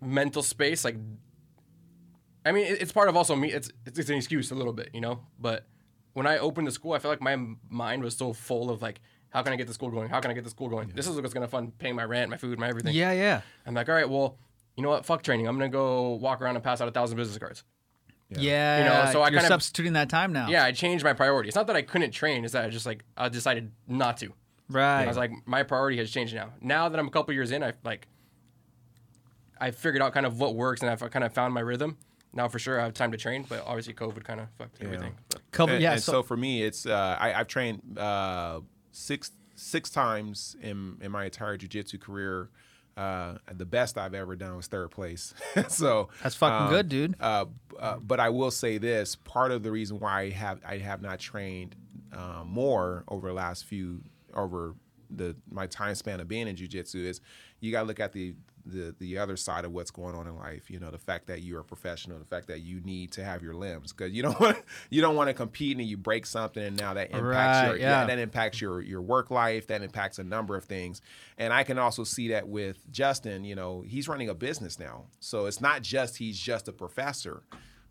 mental 0.00 0.42
space, 0.42 0.84
like, 0.84 0.96
I 2.46 2.52
mean, 2.52 2.66
it- 2.66 2.80
it's 2.80 2.92
part 2.92 3.08
of 3.08 3.16
also 3.16 3.36
me. 3.36 3.52
It's 3.52 3.70
it's 3.84 4.08
an 4.08 4.16
excuse 4.16 4.50
a 4.50 4.54
little 4.54 4.72
bit, 4.72 4.90
you 4.94 5.00
know. 5.02 5.20
But 5.38 5.66
when 6.14 6.26
I 6.26 6.38
opened 6.38 6.66
the 6.66 6.70
school, 6.72 6.92
I 6.94 6.98
felt 6.98 7.12
like 7.12 7.20
my 7.20 7.36
mind 7.68 8.02
was 8.02 8.16
so 8.16 8.32
full 8.32 8.70
of 8.70 8.80
like, 8.80 9.00
how 9.30 9.42
can 9.42 9.52
I 9.52 9.56
get 9.56 9.66
the 9.66 9.74
school 9.74 9.90
going? 9.90 10.08
How 10.08 10.20
can 10.20 10.30
I 10.30 10.34
get 10.34 10.44
the 10.44 10.50
school 10.50 10.68
going? 10.68 10.92
This 10.94 11.06
is 11.06 11.20
what's 11.20 11.34
gonna 11.34 11.48
fund 11.48 11.76
paying 11.78 11.94
my 11.96 12.04
rent, 12.04 12.30
my 12.30 12.36
food, 12.36 12.58
my 12.58 12.68
everything. 12.68 12.94
Yeah, 12.94 13.12
yeah. 13.12 13.42
I'm 13.66 13.74
like, 13.74 13.88
all 13.88 13.94
right, 13.94 14.08
well, 14.08 14.38
you 14.76 14.82
know 14.82 14.90
what? 14.90 15.04
Fuck 15.04 15.22
training. 15.22 15.46
I'm 15.46 15.56
gonna 15.56 15.68
go 15.68 16.12
walk 16.12 16.40
around 16.40 16.56
and 16.56 16.64
pass 16.64 16.80
out 16.80 16.88
a 16.88 16.92
thousand 16.92 17.16
business 17.16 17.38
cards. 17.38 17.64
Yeah. 18.30 18.78
You 18.78 18.84
know, 18.84 19.12
so 19.12 19.22
I 19.22 19.28
you're 19.28 19.40
kind 19.40 19.44
of- 19.44 19.48
substituting 19.48 19.94
that 19.94 20.08
time 20.08 20.32
now. 20.32 20.48
Yeah, 20.48 20.64
I 20.64 20.72
changed 20.72 21.04
my 21.04 21.12
priority. 21.12 21.48
It's 21.48 21.56
not 21.56 21.66
that 21.68 21.76
I 21.76 21.82
couldn't 21.82 22.10
train; 22.12 22.44
it's 22.44 22.52
that 22.52 22.64
I 22.64 22.68
just 22.68 22.86
like 22.86 23.04
I 23.16 23.28
decided 23.28 23.72
not 23.86 24.16
to. 24.18 24.32
Right. 24.70 25.00
And 25.00 25.04
I 25.04 25.08
was 25.08 25.16
like, 25.16 25.30
my 25.46 25.62
priority 25.62 25.96
has 25.98 26.10
changed 26.10 26.34
now. 26.34 26.50
Now 26.60 26.88
that 26.88 26.98
I'm 26.98 27.06
a 27.06 27.10
couple 27.10 27.32
years 27.32 27.52
in, 27.52 27.62
I 27.62 27.72
like, 27.84 28.06
I 29.58 29.70
figured 29.70 30.02
out 30.02 30.12
kind 30.12 30.26
of 30.26 30.38
what 30.38 30.54
works, 30.54 30.82
and 30.82 30.90
I've 30.90 31.00
kind 31.10 31.24
of 31.24 31.32
found 31.32 31.54
my 31.54 31.60
rhythm. 31.60 31.96
Now 32.34 32.48
for 32.48 32.58
sure, 32.58 32.78
I 32.78 32.84
have 32.84 32.92
time 32.92 33.10
to 33.12 33.16
train, 33.18 33.46
but 33.48 33.64
obviously 33.66 33.94
COVID 33.94 34.22
kind 34.24 34.40
of 34.40 34.48
fucked 34.58 34.82
everything. 34.82 35.14
But 35.30 35.40
Couple, 35.50 35.74
and, 35.76 35.82
yeah. 35.82 35.92
and 35.92 36.02
so, 36.02 36.12
so, 36.12 36.22
for 36.22 36.36
me, 36.36 36.62
it's 36.62 36.84
uh, 36.84 37.16
I, 37.18 37.32
I've 37.32 37.48
trained 37.48 37.98
uh, 37.98 38.60
six 38.98 39.30
six 39.54 39.90
times 39.90 40.56
in 40.60 40.98
in 41.00 41.10
my 41.10 41.24
entire 41.24 41.56
jiu-jitsu 41.56 41.98
career. 41.98 42.50
Uh, 42.96 43.38
the 43.52 43.64
best 43.64 43.96
I've 43.96 44.12
ever 44.12 44.34
done 44.34 44.56
was 44.56 44.66
third 44.66 44.90
place. 44.90 45.32
so 45.68 46.08
That's 46.20 46.34
fucking 46.34 46.66
um, 46.66 46.68
good, 46.68 46.88
dude. 46.88 47.14
uh, 47.20 47.44
uh, 47.78 47.98
but 47.98 48.18
I 48.18 48.28
will 48.30 48.50
say 48.50 48.76
this: 48.78 49.14
part 49.14 49.52
of 49.52 49.62
the 49.62 49.70
reason 49.70 50.00
why 50.00 50.22
I 50.22 50.30
have 50.30 50.60
I 50.66 50.78
have 50.78 51.00
not 51.00 51.20
trained 51.20 51.76
uh, 52.12 52.42
more 52.44 53.04
over 53.06 53.28
the 53.28 53.34
last 53.34 53.66
few 53.66 54.02
over 54.34 54.74
the 55.10 55.36
my 55.48 55.66
time 55.66 55.94
span 55.94 56.18
of 56.20 56.26
being 56.28 56.48
in 56.48 56.56
jujitsu 56.56 56.96
is 56.96 57.20
you 57.60 57.70
got 57.72 57.82
to 57.82 57.86
look 57.86 58.00
at 58.00 58.12
the, 58.12 58.34
the 58.66 58.94
the 58.98 59.18
other 59.18 59.36
side 59.36 59.64
of 59.64 59.72
what's 59.72 59.90
going 59.90 60.14
on 60.14 60.26
in 60.26 60.36
life. 60.36 60.70
You 60.70 60.78
know, 60.80 60.90
the 60.90 60.98
fact 60.98 61.26
that 61.28 61.42
you're 61.42 61.60
a 61.60 61.64
professional, 61.64 62.18
the 62.18 62.24
fact 62.24 62.48
that 62.48 62.60
you 62.60 62.80
need 62.80 63.12
to 63.12 63.24
have 63.24 63.42
your 63.42 63.54
limbs 63.54 63.92
because 63.92 64.12
you 64.12 64.22
don't 64.22 64.38
want 64.40 64.58
you 64.90 65.00
don't 65.00 65.16
want 65.16 65.28
to 65.28 65.34
compete 65.34 65.76
and 65.76 65.86
you 65.86 65.96
break 65.96 66.26
something 66.26 66.62
and 66.62 66.76
now 66.78 66.94
that 66.94 67.10
impacts 67.10 67.22
Right, 67.28 67.66
your 67.68 67.76
yeah. 67.78 68.04
that 68.06 68.18
impacts 68.18 68.60
your 68.60 68.80
your 68.80 69.00
work 69.02 69.30
life 69.30 69.66
that 69.68 69.82
impacts 69.82 70.18
a 70.18 70.24
number 70.24 70.56
of 70.56 70.64
things 70.64 71.00
and 71.38 71.52
i 71.52 71.62
can 71.62 71.78
also 71.78 72.04
see 72.04 72.28
that 72.28 72.48
with 72.48 72.90
justin 72.90 73.44
you 73.44 73.54
know 73.54 73.82
he's 73.86 74.08
running 74.08 74.28
a 74.28 74.34
business 74.34 74.78
now 74.78 75.04
so 75.20 75.46
it's 75.46 75.60
not 75.60 75.82
just 75.82 76.16
he's 76.18 76.38
just 76.38 76.68
a 76.68 76.72
professor 76.72 77.42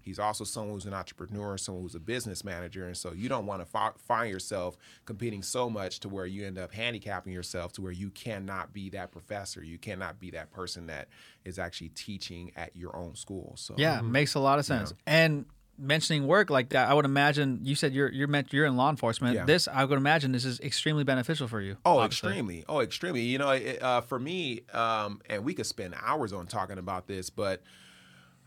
he's 0.07 0.19
also 0.19 0.43
someone 0.43 0.73
who's 0.73 0.85
an 0.85 0.93
entrepreneur 0.93 1.57
someone 1.57 1.83
who's 1.83 1.95
a 1.95 1.99
business 1.99 2.43
manager 2.43 2.87
and 2.87 2.97
so 2.97 3.11
you 3.13 3.27
don't 3.29 3.45
want 3.45 3.61
to 3.61 3.65
fi- 3.65 3.91
find 4.07 4.31
yourself 4.31 4.77
competing 5.05 5.43
so 5.43 5.69
much 5.69 5.99
to 5.99 6.09
where 6.09 6.25
you 6.25 6.45
end 6.45 6.57
up 6.57 6.73
handicapping 6.73 7.33
yourself 7.33 7.71
to 7.73 7.81
where 7.81 7.91
you 7.91 8.09
cannot 8.09 8.73
be 8.73 8.89
that 8.89 9.11
professor 9.11 9.63
you 9.63 9.77
cannot 9.77 10.19
be 10.19 10.31
that 10.31 10.51
person 10.51 10.87
that 10.87 11.07
is 11.45 11.59
actually 11.59 11.89
teaching 11.89 12.51
at 12.55 12.75
your 12.75 12.95
own 12.95 13.15
school 13.15 13.53
so 13.55 13.73
Yeah, 13.77 14.01
makes 14.01 14.35
a 14.35 14.39
lot 14.39 14.59
of 14.59 14.65
sense. 14.65 14.93
And 15.05 15.45
mentioning 15.77 16.25
work 16.25 16.49
like 16.49 16.69
that, 16.69 16.89
I 16.89 16.93
would 16.93 17.05
imagine 17.05 17.59
you 17.63 17.75
said 17.75 17.93
you're 17.93 18.11
you're 18.11 18.27
meant 18.27 18.51
you're 18.51 18.65
in 18.65 18.75
law 18.75 18.89
enforcement. 18.89 19.35
Yeah. 19.35 19.45
This 19.45 19.67
I 19.67 19.85
would 19.85 19.97
imagine 19.97 20.31
this 20.31 20.45
is 20.45 20.59
extremely 20.59 21.03
beneficial 21.03 21.47
for 21.47 21.61
you. 21.61 21.77
Oh, 21.85 21.99
obviously. 21.99 22.29
extremely. 22.29 22.65
Oh, 22.67 22.79
extremely. 22.79 23.21
You 23.21 23.37
know, 23.37 23.51
it, 23.51 23.81
uh, 23.81 24.01
for 24.01 24.19
me, 24.19 24.61
um, 24.73 25.21
and 25.29 25.43
we 25.43 25.53
could 25.53 25.65
spend 25.65 25.95
hours 26.01 26.33
on 26.33 26.47
talking 26.47 26.77
about 26.77 27.07
this, 27.07 27.29
but 27.29 27.61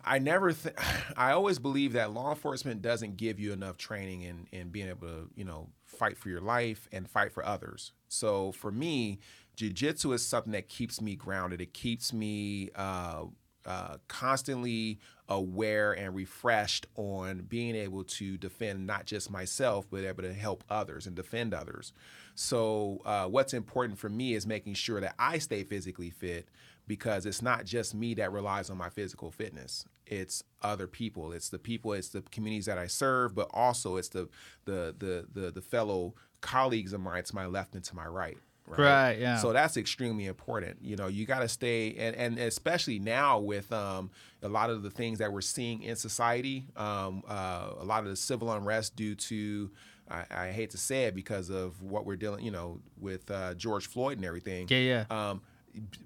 I 0.04 0.18
never, 0.18 0.52
th- 0.52 0.74
I 1.16 1.32
always 1.32 1.58
believe 1.58 1.92
that 1.94 2.12
law 2.12 2.30
enforcement 2.30 2.82
doesn't 2.82 3.16
give 3.16 3.38
you 3.38 3.52
enough 3.52 3.76
training 3.76 4.22
in, 4.22 4.46
in 4.52 4.68
being 4.70 4.88
able 4.88 5.06
to, 5.08 5.30
you 5.34 5.44
know, 5.44 5.68
fight 5.84 6.16
for 6.16 6.28
your 6.28 6.40
life 6.40 6.88
and 6.92 7.08
fight 7.08 7.32
for 7.32 7.44
others. 7.44 7.92
So 8.08 8.52
for 8.52 8.70
me, 8.70 9.18
jujitsu 9.56 10.14
is 10.14 10.26
something 10.26 10.52
that 10.52 10.68
keeps 10.68 11.00
me 11.00 11.16
grounded. 11.16 11.60
It 11.60 11.74
keeps 11.74 12.12
me 12.12 12.70
uh, 12.74 13.24
uh, 13.66 13.96
constantly 14.08 14.98
aware 15.28 15.92
and 15.92 16.14
refreshed 16.14 16.86
on 16.96 17.42
being 17.42 17.76
able 17.76 18.02
to 18.02 18.36
defend 18.36 18.86
not 18.86 19.06
just 19.06 19.30
myself, 19.30 19.86
but 19.90 20.04
able 20.04 20.22
to 20.22 20.32
help 20.32 20.64
others 20.70 21.06
and 21.06 21.14
defend 21.14 21.54
others. 21.54 21.92
So, 22.34 23.02
uh, 23.04 23.26
what's 23.26 23.52
important 23.52 23.98
for 23.98 24.08
me 24.08 24.34
is 24.34 24.46
making 24.46 24.74
sure 24.74 25.00
that 25.00 25.14
I 25.18 25.38
stay 25.38 25.62
physically 25.62 26.10
fit 26.10 26.48
because 26.90 27.24
it's 27.24 27.40
not 27.40 27.64
just 27.64 27.94
me 27.94 28.14
that 28.14 28.32
relies 28.32 28.68
on 28.68 28.76
my 28.76 28.90
physical 28.90 29.30
fitness. 29.30 29.84
It's 30.06 30.42
other 30.60 30.88
people. 30.88 31.30
It's 31.30 31.48
the 31.48 31.58
people. 31.60 31.92
It's 31.92 32.08
the 32.08 32.20
communities 32.20 32.66
that 32.66 32.78
I 32.78 32.88
serve, 32.88 33.32
but 33.32 33.48
also 33.54 33.96
it's 33.96 34.08
the 34.08 34.28
the 34.64 34.92
the 34.98 35.24
the, 35.32 35.52
the 35.52 35.60
fellow 35.60 36.14
colleagues 36.40 36.92
of 36.92 37.00
mine 37.00 37.22
to 37.22 37.32
my 37.32 37.46
left 37.46 37.76
and 37.76 37.84
to 37.84 37.94
my 37.94 38.06
right. 38.06 38.38
Right, 38.66 39.18
yeah. 39.18 39.38
So 39.38 39.52
that's 39.52 39.76
extremely 39.76 40.26
important. 40.26 40.78
You 40.82 40.96
know, 40.96 41.06
you 41.06 41.26
got 41.26 41.40
to 41.40 41.48
stay, 41.48 41.94
and, 41.96 42.16
and 42.16 42.38
especially 42.38 42.98
now 42.98 43.38
with 43.38 43.72
um, 43.72 44.10
a 44.42 44.48
lot 44.48 44.70
of 44.70 44.82
the 44.82 44.90
things 44.90 45.18
that 45.18 45.32
we're 45.32 45.40
seeing 45.40 45.82
in 45.82 45.94
society, 45.94 46.66
um, 46.76 47.22
uh, 47.28 47.70
a 47.78 47.84
lot 47.84 48.02
of 48.04 48.10
the 48.10 48.16
civil 48.16 48.52
unrest 48.52 48.94
due 48.94 49.14
to, 49.14 49.70
I, 50.08 50.24
I 50.30 50.50
hate 50.52 50.70
to 50.70 50.78
say 50.78 51.04
it, 51.04 51.14
because 51.16 51.50
of 51.50 51.82
what 51.82 52.06
we're 52.06 52.16
dealing, 52.16 52.44
you 52.44 52.52
know, 52.52 52.80
with 52.96 53.28
uh, 53.30 53.54
George 53.54 53.88
Floyd 53.88 54.18
and 54.18 54.24
everything. 54.24 54.66
Yeah, 54.68 54.78
yeah. 54.78 55.04
Um, 55.30 55.42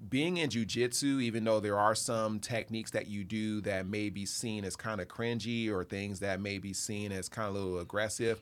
being 0.09 0.37
in 0.37 0.49
jujitsu, 0.49 1.21
even 1.21 1.43
though 1.43 1.59
there 1.59 1.77
are 1.77 1.95
some 1.95 2.39
techniques 2.39 2.91
that 2.91 3.07
you 3.07 3.23
do 3.23 3.61
that 3.61 3.87
may 3.87 4.09
be 4.09 4.25
seen 4.25 4.63
as 4.63 4.75
kind 4.75 5.01
of 5.01 5.07
cringy 5.07 5.69
or 5.69 5.83
things 5.83 6.19
that 6.19 6.39
may 6.39 6.57
be 6.57 6.73
seen 6.73 7.11
as 7.11 7.27
kind 7.29 7.49
of 7.49 7.55
a 7.55 7.57
little 7.57 7.79
aggressive, 7.79 8.41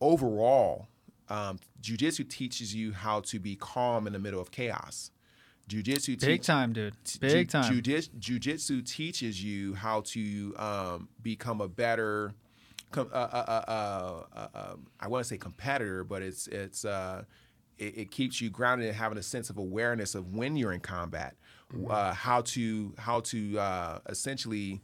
overall, 0.00 0.88
um, 1.28 1.58
jujitsu 1.82 2.28
teaches 2.28 2.74
you 2.74 2.92
how 2.92 3.20
to 3.20 3.38
be 3.38 3.56
calm 3.56 4.06
in 4.06 4.12
the 4.12 4.18
middle 4.18 4.40
of 4.40 4.50
chaos. 4.50 5.10
Jujitsu 5.68 6.18
Big 6.18 6.42
time, 6.42 6.72
dude. 6.72 6.94
Big 7.20 7.48
Ju- 7.48 7.52
time. 7.52 7.82
Jiu-jitsu 8.18 8.82
teaches 8.82 9.42
you 9.42 9.74
how 9.74 10.00
to 10.06 10.54
um, 10.56 11.08
become 11.22 11.60
a 11.60 11.68
better, 11.68 12.32
com- 12.90 13.10
uh, 13.12 13.16
uh, 13.16 13.44
uh, 13.46 13.70
uh, 13.70 14.22
uh, 14.34 14.48
um, 14.72 14.86
I 14.98 15.08
want 15.08 15.24
to 15.24 15.28
say 15.28 15.36
competitor, 15.36 16.04
but 16.04 16.22
it's 16.22 16.46
it's 16.46 16.86
uh, 16.86 17.24
it, 17.78 17.98
it 17.98 18.10
keeps 18.10 18.40
you 18.40 18.50
grounded 18.50 18.88
and 18.88 18.96
having 18.96 19.18
a 19.18 19.22
sense 19.22 19.50
of 19.50 19.58
awareness 19.58 20.14
of 20.14 20.34
when 20.34 20.56
you're 20.56 20.72
in 20.72 20.80
combat, 20.80 21.36
uh, 21.88 22.12
how 22.12 22.40
to 22.42 22.94
how 22.98 23.20
to 23.20 23.58
uh, 23.58 23.98
essentially 24.08 24.80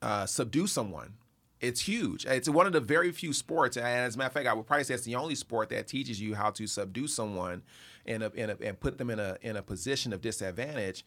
uh, 0.00 0.26
subdue 0.26 0.66
someone. 0.66 1.14
It's 1.60 1.82
huge. 1.82 2.26
It's 2.26 2.48
one 2.48 2.66
of 2.66 2.72
the 2.72 2.80
very 2.80 3.12
few 3.12 3.32
sports, 3.32 3.76
and 3.76 3.86
as 3.86 4.16
a 4.16 4.18
matter 4.18 4.26
of 4.26 4.32
fact, 4.32 4.48
I 4.48 4.52
would 4.52 4.66
probably 4.66 4.82
say 4.82 4.94
it's 4.94 5.04
the 5.04 5.14
only 5.14 5.36
sport 5.36 5.68
that 5.68 5.86
teaches 5.86 6.20
you 6.20 6.34
how 6.34 6.50
to 6.50 6.66
subdue 6.66 7.06
someone 7.06 7.62
and 8.04 8.24
in 8.34 8.50
a, 8.50 8.56
and 8.60 8.78
put 8.80 8.98
them 8.98 9.10
in 9.10 9.20
a 9.20 9.38
in 9.42 9.56
a 9.56 9.62
position 9.62 10.12
of 10.12 10.20
disadvantage 10.20 11.04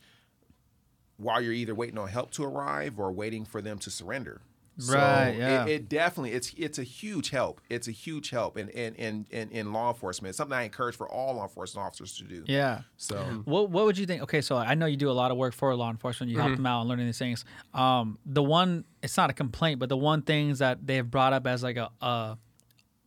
while 1.17 1.41
you're 1.41 1.53
either 1.53 1.75
waiting 1.75 1.97
on 1.97 2.07
help 2.07 2.31
to 2.31 2.43
arrive 2.43 2.99
or 2.99 3.11
waiting 3.11 3.45
for 3.45 3.61
them 3.61 3.77
to 3.79 3.89
surrender. 3.89 4.41
Right, 4.89 5.29
it- 5.29 5.37
yeah. 5.37 5.65
It, 5.65 5.87
definitely 5.89 6.31
it's 6.33 6.53
it's 6.57 6.77
a 6.79 6.83
huge 6.83 7.29
help. 7.29 7.61
It's 7.69 7.87
a 7.87 7.91
huge 7.91 8.29
help 8.29 8.57
in 8.57 8.67
in, 8.69 8.93
in, 8.95 9.25
in 9.31 9.49
in 9.51 9.71
law 9.73 9.89
enforcement. 9.89 10.29
It's 10.29 10.37
something 10.37 10.57
I 10.57 10.63
encourage 10.63 10.95
for 10.95 11.07
all 11.09 11.35
law 11.35 11.43
enforcement 11.43 11.85
officers 11.87 12.17
to 12.17 12.23
do. 12.25 12.43
Yeah. 12.45 12.81
So 12.97 13.17
What 13.45 13.69
What 13.69 13.85
would 13.85 13.97
you 13.97 14.05
think? 14.05 14.21
Okay, 14.23 14.41
so 14.41 14.57
I 14.57 14.75
know 14.75 14.85
you 14.85 14.97
do 14.97 15.09
a 15.09 15.13
lot 15.13 15.31
of 15.31 15.37
work 15.37 15.53
for 15.53 15.73
law 15.75 15.89
enforcement. 15.89 16.29
You 16.31 16.37
help 16.39 16.49
Mm-hmm. 16.49 16.55
them 16.57 16.65
out 16.65 16.81
and 16.81 16.89
learning 16.89 17.05
these 17.05 17.17
things. 17.19 17.45
Um, 17.73 18.19
the 18.25 18.43
one, 18.43 18.83
it's 19.01 19.15
not 19.15 19.29
a 19.29 19.33
complaint, 19.33 19.79
but 19.79 19.87
the 19.89 19.97
one 19.97 20.21
things 20.23 20.59
that 20.59 20.85
they 20.85 20.97
have 20.97 21.09
brought 21.09 21.31
up 21.33 21.47
as 21.47 21.63
like 21.63 21.77
a 21.77 21.89
a, 22.01 22.37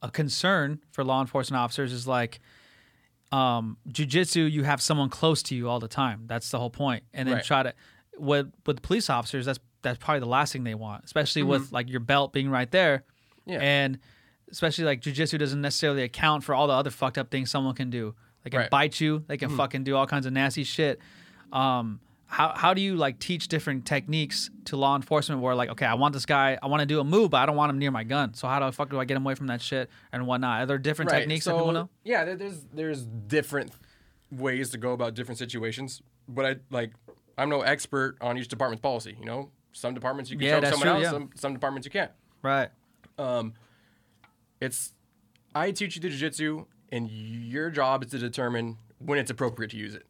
a 0.02 0.10
concern 0.10 0.80
for 0.92 1.04
law 1.04 1.20
enforcement 1.20 1.60
officers 1.60 1.92
is 1.92 2.06
like, 2.06 2.40
um, 3.30 3.76
jujitsu. 3.90 4.50
You 4.50 4.62
have 4.64 4.80
someone 4.80 5.10
close 5.10 5.42
to 5.44 5.54
you 5.54 5.68
all 5.68 5.80
the 5.80 5.88
time. 5.88 6.22
That's 6.26 6.50
the 6.50 6.58
whole 6.58 6.70
point. 6.70 7.04
And 7.12 7.28
then 7.28 7.36
Right. 7.36 7.44
try 7.44 7.62
to 7.62 7.74
with 8.18 8.50
with 8.66 8.80
police 8.82 9.10
officers. 9.10 9.44
That's 9.46 9.58
that's 9.82 9.98
probably 9.98 10.20
the 10.20 10.26
last 10.26 10.52
thing 10.52 10.64
they 10.64 10.74
want, 10.74 11.04
especially 11.04 11.42
with 11.42 11.72
like 11.72 11.88
your 11.88 12.00
belt 12.00 12.32
being 12.32 12.50
right 12.50 12.70
there. 12.70 13.04
Yeah. 13.46 13.58
And 13.60 13.98
especially 14.50 14.84
like 14.84 15.00
jujitsu 15.00 15.38
doesn't 15.38 15.60
necessarily 15.60 16.02
account 16.02 16.44
for 16.44 16.54
all 16.54 16.66
the 16.66 16.72
other 16.72 16.90
fucked 16.90 17.18
up 17.18 17.30
things 17.30 17.50
someone 17.50 17.74
can 17.74 17.90
do. 17.90 18.14
They 18.44 18.50
can 18.50 18.60
Right. 18.60 18.70
bite 18.70 19.00
you. 19.00 19.24
They 19.26 19.36
can 19.36 19.50
fucking 19.50 19.84
do 19.84 19.96
all 19.96 20.06
kinds 20.06 20.26
of 20.26 20.32
nasty 20.32 20.64
shit. 20.64 21.00
Um, 21.52 22.00
how 22.26 22.52
how 22.54 22.74
do 22.74 22.82
you 22.82 22.94
like 22.94 23.18
teach 23.18 23.48
different 23.48 23.86
techniques 23.86 24.50
to 24.66 24.76
law 24.76 24.94
enforcement? 24.96 25.40
Where 25.40 25.54
like, 25.54 25.70
okay, 25.70 25.86
I 25.86 25.94
want 25.94 26.12
this 26.12 26.26
guy, 26.26 26.58
I 26.62 26.66
want 26.66 26.80
to 26.80 26.86
do 26.86 27.00
a 27.00 27.04
move, 27.04 27.30
but 27.30 27.38
I 27.38 27.46
don't 27.46 27.56
want 27.56 27.70
him 27.70 27.78
near 27.78 27.90
my 27.90 28.04
gun. 28.04 28.34
So 28.34 28.46
how 28.48 28.60
the 28.60 28.70
fuck 28.70 28.90
do 28.90 29.00
I 29.00 29.06
get 29.06 29.16
him 29.16 29.24
away 29.24 29.34
from 29.34 29.46
that 29.46 29.62
shit 29.62 29.88
and 30.12 30.26
whatnot? 30.26 30.62
Are 30.62 30.66
there 30.66 30.78
different 30.78 31.10
techniques 31.10 31.46
that 31.46 31.52
people 31.52 31.72
know? 31.72 31.88
Yeah, 32.04 32.24
there's 32.34 32.64
there's 32.74 33.04
different 33.04 33.72
ways 34.30 34.68
to 34.70 34.78
go 34.78 34.92
about 34.92 35.14
different 35.14 35.38
situations, 35.38 36.02
but 36.28 36.44
I 36.44 36.56
like 36.70 36.92
I'm 37.38 37.48
no 37.48 37.62
expert 37.62 38.18
on 38.20 38.36
each 38.36 38.48
department's 38.48 38.82
policy. 38.82 39.16
You 39.18 39.24
know, 39.24 39.50
some 39.78 39.94
departments 39.94 40.30
you 40.30 40.36
can 40.38 40.46
Yeah, 40.46 40.54
show 40.56 40.60
that's 40.60 40.78
someone 40.78 40.96
true, 40.96 41.04
else, 41.04 41.04
yeah. 41.04 41.10
some 41.10 41.30
some 41.34 41.52
departments 41.54 41.86
you 41.86 41.90
can't. 41.90 42.10
Right. 42.42 42.68
Um, 43.18 43.54
it's 44.60 44.92
I 45.54 45.70
teach 45.70 45.96
you 45.96 46.02
the 46.02 46.08
jujitsu, 46.08 46.66
and 46.92 47.08
your 47.10 47.70
job 47.70 48.04
is 48.04 48.10
to 48.10 48.18
determine 48.18 48.76
when 48.98 49.18
it's 49.18 49.30
appropriate 49.30 49.70
to 49.70 49.76
use 49.76 49.94
it. 49.94 50.04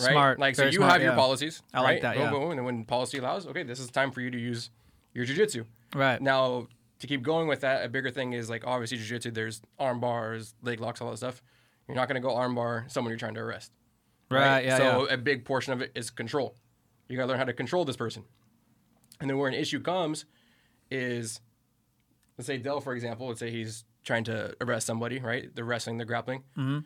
Right? 0.00 0.12
Smart, 0.12 0.38
Like 0.38 0.54
so, 0.54 0.64
you 0.64 0.72
smart, 0.72 0.92
have 0.92 1.02
your 1.02 1.14
policies. 1.14 1.62
I 1.74 1.80
like 1.80 1.88
right? 1.88 2.02
that, 2.02 2.14
Boom, 2.14 2.24
yeah. 2.24 2.30
boom, 2.30 2.50
and 2.50 2.58
then 2.58 2.64
when 2.64 2.84
policy 2.84 3.18
allows, 3.18 3.46
okay, 3.46 3.62
this 3.62 3.80
is 3.80 3.90
time 3.90 4.10
for 4.12 4.20
you 4.20 4.30
to 4.30 4.38
use 4.38 4.70
your 5.12 5.26
jujitsu. 5.26 5.66
Right. 5.94 6.20
Now, 6.22 6.68
to 7.00 7.06
keep 7.06 7.22
going 7.22 7.48
with 7.48 7.60
that, 7.60 7.84
a 7.84 7.88
bigger 7.88 8.10
thing 8.10 8.32
is 8.32 8.48
like 8.48 8.66
obviously 8.66 8.98
jiu-jitsu. 8.98 9.30
There's 9.32 9.60
arm 9.78 10.00
bars, 10.00 10.54
leg 10.62 10.80
locks, 10.80 11.00
all 11.00 11.10
that 11.10 11.16
stuff. 11.18 11.42
You're 11.88 11.96
not 11.96 12.08
gonna 12.08 12.20
go 12.20 12.34
arm 12.36 12.54
bar 12.54 12.84
someone 12.88 13.10
you're 13.10 13.18
trying 13.18 13.34
to 13.34 13.40
arrest. 13.40 13.72
Right. 14.30 14.64
Yeah. 14.64 14.76
so 14.76 15.06
yeah. 15.08 15.14
a 15.14 15.16
big 15.16 15.44
portion 15.44 15.72
of 15.72 15.82
it 15.82 15.90
is 15.94 16.10
control. 16.10 16.54
You 17.08 17.16
gotta 17.16 17.28
learn 17.28 17.38
how 17.38 17.44
to 17.44 17.52
control 17.52 17.84
this 17.84 17.96
person. 17.96 18.24
And 19.20 19.28
then 19.28 19.38
where 19.38 19.48
an 19.48 19.54
issue 19.54 19.80
comes 19.80 20.24
is, 20.90 21.40
let's 22.38 22.46
say 22.46 22.56
Dell, 22.58 22.80
for 22.80 22.94
example. 22.94 23.28
Let's 23.28 23.40
say 23.40 23.50
he's 23.50 23.84
trying 24.04 24.24
to 24.24 24.54
arrest 24.60 24.86
somebody, 24.86 25.18
right? 25.18 25.54
They're 25.54 25.64
wrestling, 25.64 25.98
they're 25.98 26.06
grappling. 26.06 26.40
Mm-hmm. 26.56 26.78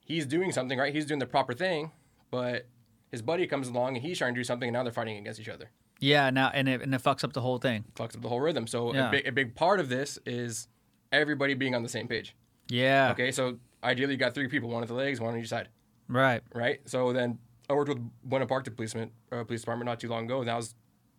He's 0.00 0.26
doing 0.26 0.52
something, 0.52 0.78
right? 0.78 0.94
He's 0.94 1.06
doing 1.06 1.18
the 1.18 1.26
proper 1.26 1.52
thing, 1.52 1.90
but 2.30 2.66
his 3.10 3.20
buddy 3.22 3.46
comes 3.46 3.68
along 3.68 3.96
and 3.96 4.04
he's 4.04 4.18
trying 4.18 4.34
to 4.34 4.38
do 4.40 4.44
something, 4.44 4.68
and 4.68 4.74
now 4.74 4.84
they're 4.84 4.92
fighting 4.92 5.16
against 5.18 5.40
each 5.40 5.48
other. 5.48 5.70
Yeah. 5.98 6.30
Now 6.30 6.50
and 6.52 6.68
it 6.68 6.82
and 6.82 6.94
it 6.94 7.02
fucks 7.02 7.24
up 7.24 7.32
the 7.32 7.40
whole 7.40 7.58
thing. 7.58 7.84
Fucks 7.94 8.14
up 8.14 8.22
the 8.22 8.28
whole 8.28 8.40
rhythm. 8.40 8.66
So 8.66 8.94
Yeah. 8.94 9.08
a, 9.08 9.10
big, 9.10 9.26
a 9.26 9.32
big 9.32 9.54
part 9.54 9.80
of 9.80 9.88
this 9.88 10.18
is 10.26 10.68
everybody 11.10 11.54
being 11.54 11.74
on 11.74 11.82
the 11.82 11.88
same 11.88 12.06
page. 12.06 12.36
Yeah. 12.68 13.10
Okay, 13.12 13.32
so 13.32 13.58
ideally 13.82 14.12
you 14.12 14.18
got 14.18 14.34
three 14.34 14.48
people, 14.48 14.68
one 14.68 14.82
at 14.82 14.88
the 14.88 14.94
legs, 14.94 15.20
one 15.20 15.34
on 15.34 15.40
each 15.40 15.48
side, 15.48 15.68
Right. 16.08 16.42
right? 16.54 16.80
So 16.84 17.12
then 17.12 17.38
I 17.70 17.72
worked 17.72 17.88
with 17.88 17.98
Buena 18.22 18.46
Park, 18.46 18.64
policeman, 18.76 19.10
uh, 19.32 19.42
police 19.44 19.62
department, 19.62 19.86
not 19.86 19.98
too 19.98 20.08
long 20.08 20.26
ago, 20.26 20.40
and 20.40 20.48
that 20.48 20.56
was 20.56 20.74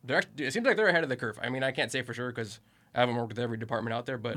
they're 0.07 0.17
actually, 0.17 0.45
it 0.45 0.53
seems 0.53 0.65
like 0.65 0.77
they're 0.77 0.87
ahead 0.87 1.03
of 1.03 1.09
the 1.09 1.15
curve. 1.15 1.37
I 1.41 1.49
mean, 1.49 1.63
I 1.63 1.71
can't 1.71 1.91
say 1.91 2.01
for 2.01 2.13
sure 2.13 2.31
because 2.31 2.59
I 2.95 3.01
haven't 3.01 3.15
worked 3.15 3.29
with 3.29 3.39
every 3.39 3.57
department 3.57 3.93
out 3.93 4.05
there, 4.05 4.17
but 4.17 4.35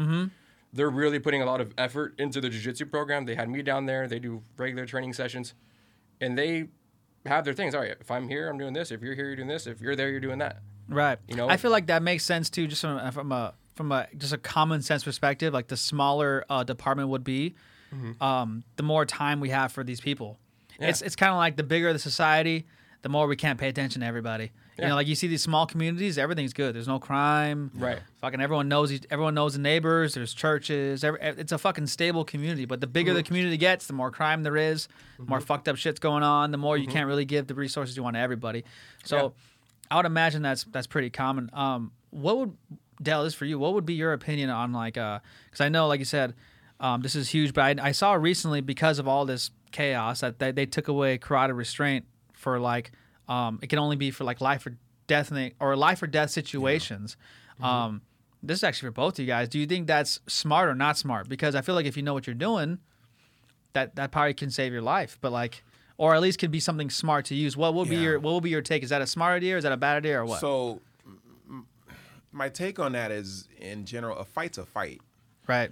they're 0.73 0.91
really 0.91 1.19
putting 1.19 1.43
a 1.43 1.47
lot 1.47 1.61
of 1.61 1.73
effort 1.79 2.15
into 2.19 2.41
the 2.41 2.49
jiu-jitsu 2.49 2.87
program. 2.87 3.25
They 3.25 3.35
had 3.35 3.49
me 3.49 3.63
down 3.63 3.87
there. 3.87 4.07
They 4.07 4.19
do 4.19 4.43
regular 4.57 4.87
training 4.87 5.15
sessions, 5.15 5.55
and 6.21 6.37
they 6.37 6.69
have 7.27 7.45
their 7.45 7.55
things. 7.55 7.75
All 7.75 7.81
right, 7.81 7.97
if 8.01 8.11
I'm 8.11 8.29
here, 8.29 8.49
I'm 8.49 8.59
doing 8.59 8.73
this. 8.73 8.91
If 8.91 9.03
you're 9.03 9.15
here, 9.15 9.27
you're 9.27 9.37
doing 9.37 9.49
this. 9.49 9.67
If 9.67 9.81
you're 9.81 9.97
there, 9.97 10.11
you're 10.11 10.21
doing 10.21 10.39
that. 10.39 10.59
Right. 10.89 11.19
You 11.29 11.37
know? 11.37 11.49
I 11.49 11.57
feel 11.57 11.71
like 11.71 11.87
that 11.87 12.03
makes 12.03 12.25
sense 12.25 12.51
too, 12.51 12.67
just 12.67 12.83
from 12.83 12.99
a, 12.99 13.13
from 13.13 13.33
a 13.33 13.55
from 13.77 13.93
a 13.93 14.09
just 14.17 14.33
a 14.33 14.39
common 14.39 14.83
sense 14.83 15.05
perspective. 15.05 15.55
Like 15.55 15.69
the 15.69 15.77
smaller 15.77 16.45
uh, 16.51 16.65
department 16.65 17.09
would 17.09 17.25
be, 17.25 17.55
um, 18.21 18.65
the 18.77 18.83
more 18.83 19.05
time 19.07 19.41
we 19.41 19.51
have 19.51 19.73
for 19.73 19.85
these 19.85 20.01
people. 20.01 20.39
Yeah. 20.79 20.89
It's 20.89 21.03
it's 21.03 21.17
kind 21.17 21.31
of 21.31 21.37
like 21.37 21.57
the 21.57 21.63
bigger 21.63 21.93
the 21.93 21.99
society, 21.99 22.67
the 23.03 23.09
more 23.09 23.27
we 23.27 23.37
can't 23.37 23.59
pay 23.59 23.69
attention 23.69 24.01
to 24.01 24.07
everybody. 24.07 24.53
You 24.83 24.89
know, 24.89 24.95
like 24.95 25.07
you 25.07 25.15
see 25.15 25.27
these 25.27 25.43
small 25.43 25.67
communities, 25.67 26.19
everything's 26.19 26.53
good. 26.53 26.75
There's 26.75 26.89
no 26.89 26.99
crime. 26.99 27.71
Right. 27.75 27.99
Fucking 28.21 28.41
everyone 28.41 28.69
knows 28.69 28.93
everyone 29.11 29.35
knows 29.35 29.53
the 29.55 29.59
neighbors. 29.59 30.15
There's 30.15 30.35
churches. 30.35 31.05
Every, 31.05 31.21
it's 31.21 31.53
a 31.53 31.59
fucking 31.59 31.87
stable 31.87 32.25
community. 32.25 32.65
But 32.65 32.81
the 32.81 32.87
bigger 32.87 33.13
the 33.15 33.23
community 33.23 33.57
gets, 33.57 33.87
the 33.87 33.93
more 33.93 34.11
crime 34.11 34.43
there 34.43 34.57
is, 34.57 34.89
the 35.19 35.25
more 35.27 35.41
fucked 35.41 35.69
up 35.69 35.77
shit's 35.77 36.01
going 36.01 36.23
on. 36.23 36.51
The 36.51 36.59
more 36.59 36.77
you 36.77 36.87
can't 36.87 37.07
really 37.07 37.25
give 37.25 37.47
the 37.47 37.55
resources 37.55 37.97
you 37.97 38.03
want 38.03 38.17
to 38.17 38.21
everybody. 38.21 38.65
So, 39.05 39.17
Yeah. 39.17 39.29
I 39.93 39.97
would 39.97 40.07
imagine 40.07 40.43
that's 40.43 40.65
that's 40.65 40.87
pretty 40.87 41.11
common. 41.11 41.51
Um, 41.53 41.93
what 42.11 42.39
would 42.39 42.57
Dell 43.03 43.25
this 43.25 43.35
for 43.35 43.45
you? 43.45 43.59
What 43.59 43.75
would 43.75 43.87
be 43.87 43.95
your 43.95 44.13
opinion 44.13 44.51
on 44.51 44.73
like 44.73 44.97
uh? 44.97 45.21
Because 45.47 45.61
I 45.63 45.69
know, 45.69 45.89
like 45.89 45.99
you 45.99 46.05
said, 46.05 46.35
um, 46.79 47.01
this 47.01 47.17
is 47.17 47.29
huge. 47.31 47.55
But 47.55 47.81
I, 47.81 47.89
I 47.89 47.93
saw 47.93 48.13
recently 48.13 48.61
because 48.61 48.99
of 48.99 49.09
all 49.09 49.25
this 49.25 49.51
chaos 49.73 50.21
that 50.21 50.39
they, 50.39 50.53
they 50.53 50.67
took 50.67 50.89
away 50.89 51.17
carotid 51.19 51.57
restraint 51.57 52.05
for 52.33 52.59
like 52.61 52.93
um, 53.31 53.59
it 53.63 53.69
can 53.69 53.79
only 53.79 53.97
be 53.97 54.11
for 54.11 54.25
like 54.25 54.41
life 54.43 54.67
or 54.67 54.77
death 55.07 55.33
or 55.61 55.77
life 55.77 56.03
or 56.03 56.07
death 56.07 56.31
situations. 56.31 57.17
Um, 57.63 58.03
this 58.43 58.59
is 58.59 58.65
actually 58.65 58.89
for 58.89 58.93
both 58.93 59.15
of 59.15 59.21
you 59.21 59.27
guys. 59.27 59.49
Do 59.49 59.59
you 59.59 59.67
think 59.67 59.87
that's 59.87 60.21
smart 60.27 60.69
or 60.69 60.75
not 60.75 60.99
smart? 60.99 61.29
Because 61.29 61.55
I 61.55 61.61
feel 61.63 61.75
like 61.75 61.87
if 61.87 61.97
you 61.97 62.03
know 62.03 62.15
what 62.15 62.27
you're 62.27 62.35
doing, 62.35 62.79
that 63.75 63.97
that 63.97 64.11
probably 64.11 64.35
can 64.35 64.51
save 64.51 64.73
your 64.73 64.83
life. 64.83 65.17
But 65.21 65.31
like, 65.33 65.63
or 65.99 66.15
at 66.15 66.21
least 66.23 66.39
could 66.39 66.51
be 66.51 66.61
something 66.61 66.91
smart 66.91 67.27
to 67.27 67.35
use. 67.35 67.57
What 67.57 67.75
would 67.75 67.89
be 67.89 67.97
your 67.97 68.19
what 68.19 68.31
will 68.33 68.41
be 68.41 68.51
your 68.51 68.63
take? 68.63 68.83
Is 68.83 68.91
that 68.91 69.03
a 69.03 69.07
smart 69.07 69.37
idea 69.37 69.55
or 69.55 69.59
is 69.59 69.65
that 69.65 69.73
a 69.73 69.77
bad 69.77 69.97
idea 69.99 70.21
or 70.21 70.25
what? 70.25 70.41
So, 70.41 70.81
m- 71.49 71.67
my 72.33 72.49
take 72.49 72.79
on 72.79 72.93
that 72.93 73.11
is, 73.11 73.47
in 73.59 73.85
general, 73.85 74.17
a 74.17 74.25
fight's 74.25 74.59
a 74.59 74.65
fight. 74.67 75.01
right. 75.47 75.71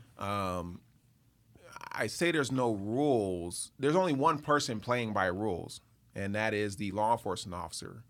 I 2.00 2.06
say 2.06 2.30
there's 2.30 2.52
no 2.52 2.72
rules. 2.74 3.72
There's 3.78 3.96
only 3.96 4.12
one 4.12 4.38
person 4.38 4.78
playing 4.78 5.12
by 5.12 5.26
rules, 5.26 5.80
and 6.14 6.34
that 6.34 6.54
is 6.54 6.76
the 6.76 6.90
law 6.92 7.12
enforcement 7.12 7.54
officer. 7.60 8.02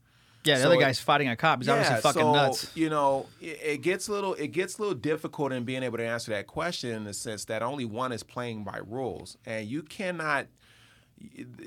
Yeah, 0.44 0.54
the 0.56 0.60
So 0.62 0.66
other 0.68 0.76
it- 0.76 0.80
guy's 0.80 1.00
fighting 1.00 1.28
a 1.28 1.36
cop. 1.36 1.58
He's 1.60 1.68
obviously 1.68 2.00
fucking 2.00 2.22
so, 2.22 2.32
nuts. 2.32 2.70
You 2.74 2.88
know, 2.90 3.26
it, 3.40 3.58
it 3.62 3.82
gets 3.82 4.08
a 4.08 4.12
little 4.12 4.34
it 4.34 4.48
gets 4.48 4.78
a 4.78 4.82
little 4.82 4.94
difficult 4.96 5.52
in 5.52 5.64
being 5.64 5.82
able 5.82 5.98
to 5.98 6.06
answer 6.06 6.30
that 6.30 6.46
question 6.46 6.90
in 6.90 7.04
the 7.04 7.12
sense 7.12 7.44
that 7.46 7.62
only 7.62 7.84
one 7.84 8.12
is 8.12 8.22
playing 8.22 8.64
by 8.64 8.78
rules, 8.86 9.36
and 9.44 9.66
you 9.68 9.82
cannot 9.82 10.46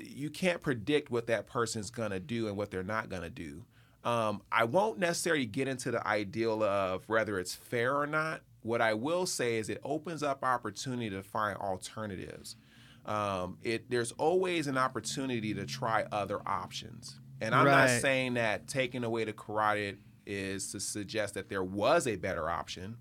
you 0.02 0.30
can't 0.30 0.62
predict 0.62 1.10
what 1.10 1.26
that 1.26 1.46
person's 1.46 1.90
gonna 1.90 2.18
do 2.20 2.48
and 2.48 2.56
what 2.56 2.70
they're 2.70 2.82
not 2.82 3.08
gonna 3.08 3.30
do. 3.30 3.64
Um, 4.04 4.42
I 4.50 4.64
won't 4.64 4.98
necessarily 4.98 5.46
get 5.46 5.68
into 5.68 5.90
the 5.90 6.04
ideal 6.06 6.62
of 6.62 7.08
whether 7.08 7.38
it's 7.38 7.54
fair 7.54 7.94
or 7.96 8.06
not. 8.06 8.40
What 8.62 8.80
I 8.80 8.94
will 8.94 9.26
say 9.26 9.56
is 9.58 9.68
it 9.68 9.80
opens 9.84 10.22
up 10.22 10.42
opportunity 10.42 11.10
to 11.10 11.22
find 11.22 11.56
alternatives. 11.58 12.56
Um, 13.04 13.58
it 13.62 13.90
there's 13.90 14.12
always 14.12 14.66
an 14.66 14.78
opportunity 14.78 15.54
to 15.54 15.66
try 15.66 16.04
other 16.12 16.40
options, 16.46 17.18
and 17.40 17.54
I'm 17.54 17.66
not 17.66 17.90
saying 18.00 18.34
that 18.34 18.68
taking 18.68 19.02
away 19.02 19.24
the 19.24 19.32
carotid 19.32 19.98
is 20.24 20.70
to 20.72 20.80
suggest 20.80 21.34
that 21.34 21.48
there 21.48 21.64
was 21.64 22.06
a 22.06 22.16
better 22.16 22.48
option. 22.48 22.96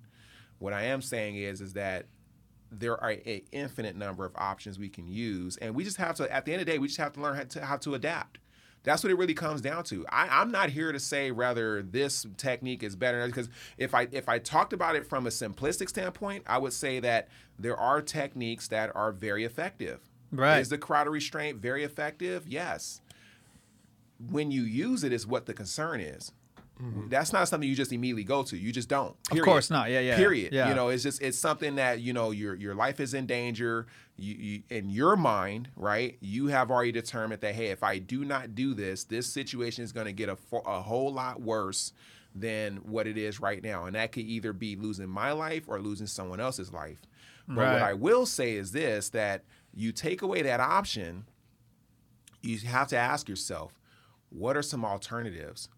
What 0.58 0.74
I 0.74 0.84
am 0.86 1.02
saying 1.02 1.38
is 1.38 1.62
is 1.62 1.74
that 1.74 2.08
there 2.72 3.02
are 3.04 3.12
an 3.12 3.42
infinite 3.52 3.96
number 3.96 4.26
of 4.26 4.34
options 4.36 4.80
we 4.80 4.90
can 4.90 5.08
use, 5.08 5.58
and 5.58 5.76
we 5.76 5.84
just 5.84 5.98
have 5.98 6.16
to. 6.16 6.32
At 6.32 6.46
the 6.46 6.54
end 6.54 6.62
of 6.62 6.66
the 6.66 6.72
day, 6.74 6.80
we 6.80 6.88
just 6.88 7.00
have 7.00 7.14
to 7.14 7.22
learn 7.22 7.36
how 7.36 7.44
to, 7.44 7.66
how 7.66 7.78
to 7.78 7.96
adapt. 7.96 8.40
That's 8.84 9.04
what 9.04 9.12
it 9.12 9.18
really 9.18 9.34
comes 9.34 9.62
down 9.62 9.84
to. 9.86 10.06
I, 10.10 10.28
I'm 10.42 10.52
not 10.52 10.70
here 10.70 10.92
to 10.92 11.00
say 11.00 11.32
whether 11.32 11.84
this 11.84 12.26
technique 12.38 12.82
is 12.82 12.96
better 12.96 13.26
because 13.28 13.50
if 13.78 13.94
I 13.94 14.08
if 14.12 14.28
I 14.28 14.40
talked 14.40 14.74
about 14.74 14.96
it 14.96 15.06
from 15.06 15.28
a 15.28 15.30
simplistic 15.30 15.90
standpoint, 15.90 16.44
I 16.48 16.58
would 16.58 16.74
say 16.74 17.00
that 17.00 17.30
there 17.60 17.78
are 17.78 18.02
techniques 18.02 18.68
that 18.70 18.96
are 18.96 19.12
very 19.12 19.44
effective. 19.46 20.00
Right. 20.32 20.60
Is 20.60 20.70
the 20.70 20.78
carotid 20.78 21.14
restraint 21.14 21.60
very 21.60 21.84
effective? 21.84 22.48
Yes. 22.48 23.02
When 24.30 24.52
you 24.52 24.64
use 24.64 25.04
it 25.04 25.14
is 25.14 25.28
what 25.28 25.46
the 25.46 25.54
concern 25.54 26.00
is. 26.00 26.32
Mm-hmm. 26.82 27.10
That's 27.10 27.32
not 27.32 27.48
something 27.48 27.70
you 27.70 27.76
just 27.76 27.92
immediately 27.92 28.24
go 28.24 28.42
to. 28.44 28.58
You 28.58 28.72
just 28.72 28.90
don't. 28.90 29.16
Period. 29.26 29.46
course 29.46 29.70
not. 29.70 29.92
Yeah, 29.92 30.00
yeah. 30.00 30.16
Period. 30.16 30.52
Yeah. 30.52 30.70
You 30.70 30.76
know, 30.76 30.90
it's 30.90 31.04
just 31.04 31.22
it's 31.22 31.38
something 31.38 31.76
that 31.76 32.00
you 32.00 32.12
know 32.14 32.32
your 32.32 32.56
your 32.56 32.74
life 32.74 33.00
is 33.00 33.14
in 33.14 33.26
danger. 33.28 33.86
You, 34.18 34.36
you 34.36 34.64
in 34.70 34.90
your 34.90 35.16
mind, 35.16 35.70
right? 35.76 36.18
You 36.22 36.48
have 36.48 36.72
already 36.72 36.92
determined 36.92 37.42
that 37.42 37.54
hey, 37.56 37.68
if 37.68 37.84
I 37.84 38.00
do 38.00 38.26
not 38.26 38.56
do 38.56 38.74
this, 38.74 39.04
this 39.04 39.28
situation 39.28 39.84
is 39.84 39.92
going 39.92 40.08
to 40.08 40.14
get 40.14 40.30
a 40.30 40.38
a 40.66 40.82
whole 40.82 41.14
lot 41.14 41.42
worse 41.42 41.94
than 42.34 42.78
what 42.78 43.08
it 43.08 43.18
is 43.18 43.40
right 43.40 43.62
now, 43.62 43.86
and 43.86 43.96
that 43.96 44.12
could 44.12 44.24
either 44.24 44.54
be 44.54 44.76
losing 44.76 45.10
my 45.10 45.34
life 45.34 45.66
or 45.68 45.80
losing 45.80 46.08
someone 46.08 46.40
else's 46.40 46.72
life. 46.74 47.02
But 47.48 47.58
Right. 47.58 47.74
what 47.74 47.82
I 47.82 47.94
will 47.94 48.26
say 48.26 48.54
is 48.54 48.72
this: 48.72 49.10
that 49.10 49.44
you 49.74 49.92
take 49.92 50.22
away 50.22 50.42
that 50.42 50.60
option, 50.60 51.26
you 52.42 52.58
have 52.60 52.88
to 52.90 52.98
ask 52.98 53.28
yourself, 53.30 53.80
what 54.30 54.56
are 54.58 54.62
some 54.62 54.84
alternatives? 54.86 55.70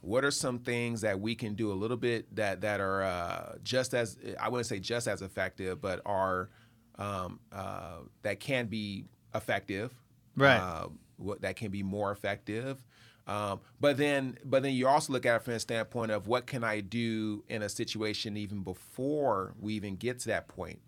What 0.00 0.24
are 0.24 0.30
some 0.30 0.60
things 0.60 1.00
that 1.00 1.18
we 1.20 1.34
can 1.34 1.54
do 1.54 1.72
a 1.72 1.74
little 1.74 1.96
bit 1.96 2.34
that 2.36 2.60
that 2.60 2.80
are 2.80 3.02
uh, 3.02 3.56
just 3.64 3.94
as 3.94 4.16
I 4.40 4.48
wouldn't 4.48 4.66
say 4.66 4.78
just 4.78 5.08
as 5.08 5.22
effective, 5.22 5.80
but 5.80 6.00
are 6.06 6.50
um, 6.98 7.40
uh, 7.52 7.98
that 8.22 8.40
can 8.40 8.66
be 8.66 9.06
effective, 9.34 9.92
Right. 10.36 10.56
Uh, 10.58 10.88
what 11.16 11.40
that 11.42 11.56
can 11.56 11.70
be 11.70 11.82
more 11.82 12.12
effective. 12.12 12.84
Um, 13.26 13.60
but 13.80 13.96
then, 13.98 14.38
but 14.44 14.62
then 14.62 14.72
you 14.72 14.88
also 14.88 15.12
look 15.12 15.26
at 15.26 15.36
it 15.36 15.42
from 15.42 15.52
the 15.52 15.60
standpoint 15.60 16.10
of 16.12 16.26
what 16.28 16.46
can 16.46 16.64
I 16.64 16.80
do 16.80 17.44
in 17.48 17.62
a 17.62 17.68
situation 17.68 18.36
even 18.38 18.62
before 18.62 19.54
we 19.60 19.74
even 19.74 19.96
get 19.96 20.20
to 20.20 20.28
that 20.28 20.48
point 20.48 20.78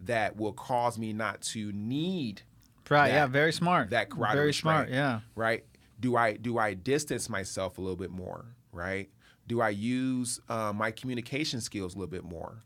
that 0.00 0.36
will 0.36 0.52
cause 0.54 0.98
me 0.98 1.12
not 1.12 1.42
to 1.42 1.70
need 1.72 2.42
Right. 2.88 3.08
that- 3.08 3.14
yeah. 3.14 3.26
Very 3.26 3.52
smart. 3.52 3.90
that 3.90 4.08
carotid 4.10 4.34
Very 4.36 4.46
restraint, 4.48 4.88
smart. 4.88 4.90
Yeah. 4.90 5.20
right 5.34 5.64
do 6.02 6.16
i 6.16 6.34
do 6.36 6.58
i 6.58 6.74
distance 6.74 7.30
myself 7.30 7.78
a 7.78 7.80
little 7.80 7.96
bit 7.96 8.10
more 8.10 8.44
right? 8.72 9.10
Do 9.46 9.60
i 9.60 9.68
use 9.68 10.40
uh, 10.48 10.72
my 10.74 10.90
communication 10.90 11.60
skills 11.60 11.94
a 11.94 11.98
little 11.98 12.10
bit 12.10 12.24
more? 12.24 12.60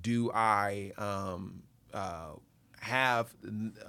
Do 0.00 0.30
i 0.34 0.92
um, 0.96 1.62
uh, 1.92 2.32
have 2.80 3.34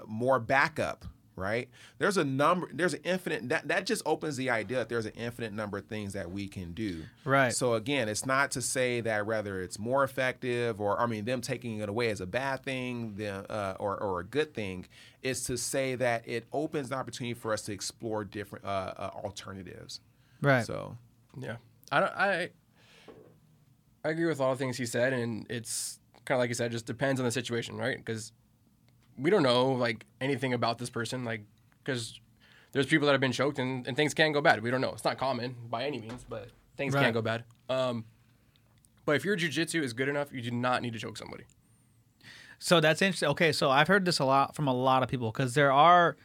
more 0.05 0.39
backup 0.39 1.05
right 1.35 1.69
there's 1.97 2.17
a 2.17 2.23
number 2.23 2.69
there's 2.73 2.93
an 2.93 2.99
infinite 3.03 3.47
that, 3.49 3.67
that 3.67 3.85
just 3.85 4.01
opens 4.05 4.35
the 4.37 4.49
idea 4.49 4.77
that 4.77 4.89
there's 4.89 5.05
an 5.05 5.13
infinite 5.15 5.53
number 5.53 5.77
of 5.77 5.85
things 5.85 6.13
that 6.13 6.29
we 6.29 6.47
can 6.47 6.73
do 6.73 7.03
Right. 7.23 7.53
so 7.53 7.73
again 7.75 8.09
it's 8.09 8.25
not 8.25 8.51
to 8.51 8.61
say 8.61 8.99
that 9.01 9.25
whether 9.25 9.61
it's 9.61 9.79
more 9.79 10.03
effective 10.03 10.81
or 10.81 10.99
i 10.99 11.05
mean 11.05 11.25
them 11.25 11.39
taking 11.41 11.79
it 11.79 11.87
away 11.89 12.09
as 12.09 12.19
a 12.21 12.25
bad 12.25 12.63
thing 12.63 13.15
the, 13.15 13.49
uh, 13.51 13.75
or, 13.79 13.97
or 13.97 14.19
a 14.19 14.23
good 14.25 14.53
thing 14.53 14.85
it's 15.21 15.43
to 15.45 15.57
say 15.57 15.95
that 15.95 16.27
it 16.27 16.45
opens 16.51 16.91
an 16.91 16.97
opportunity 16.97 17.33
for 17.33 17.53
us 17.53 17.61
to 17.63 17.71
explore 17.71 18.23
different 18.25 18.65
uh, 18.65 18.93
uh, 18.97 19.11
alternatives 19.23 20.01
Right. 20.41 20.65
so 20.65 20.97
Yeah, 21.39 21.57
I 21.91 21.99
don't. 22.01 22.11
I 22.13 22.49
I 24.03 24.09
agree 24.09 24.25
with 24.25 24.41
all 24.41 24.51
the 24.51 24.57
things 24.57 24.77
he 24.77 24.85
said, 24.87 25.13
and 25.13 25.45
it's 25.49 25.99
kind 26.25 26.35
of 26.37 26.39
like 26.39 26.49
you 26.49 26.55
said, 26.55 26.71
just 26.71 26.87
depends 26.87 27.19
on 27.21 27.25
the 27.25 27.31
situation, 27.31 27.77
right? 27.77 27.97
Because 27.97 28.31
we 29.21 29.29
don't 29.29 29.43
know 29.43 29.71
like 29.71 30.05
anything 30.19 30.53
about 30.53 30.77
this 30.79 30.89
person, 30.89 31.23
like 31.23 31.43
because 31.83 32.19
there's 32.71 32.85
people 32.87 33.05
that 33.05 33.11
have 33.11 33.21
been 33.21 33.31
choked 33.31 33.59
and, 33.59 33.85
and 33.87 33.95
things 33.95 34.13
can 34.13 34.31
go 34.31 34.41
bad. 34.41 34.61
We 34.63 34.71
don't 34.71 34.81
know. 34.81 34.91
It's 34.93 35.03
not 35.03 35.17
common 35.17 35.55
by 35.69 35.83
any 35.85 35.99
means, 35.99 36.25
but 36.27 36.49
things 36.77 36.93
Right. 36.93 37.03
can 37.05 37.13
go 37.13 37.21
bad. 37.21 37.43
Um, 37.69 38.05
but 39.05 39.15
if 39.15 39.25
your 39.25 39.35
jujitsu 39.37 39.81
is 39.83 39.93
good 39.93 40.07
enough, 40.09 40.31
you 40.31 40.41
do 40.41 40.51
not 40.51 40.81
need 40.81 40.93
to 40.93 40.99
choke 40.99 41.17
somebody. 41.17 41.43
So 42.59 42.79
that's 42.79 43.01
interesting. 43.01 43.29
Okay, 43.29 43.51
so 43.51 43.69
I've 43.69 43.87
heard 43.87 44.05
this 44.05 44.19
a 44.19 44.25
lot 44.25 44.55
from 44.55 44.67
a 44.67 44.73
lot 44.73 45.01
of 45.03 45.09
people 45.09 45.31
because 45.31 45.55
there 45.55 45.71
are, 45.71 46.15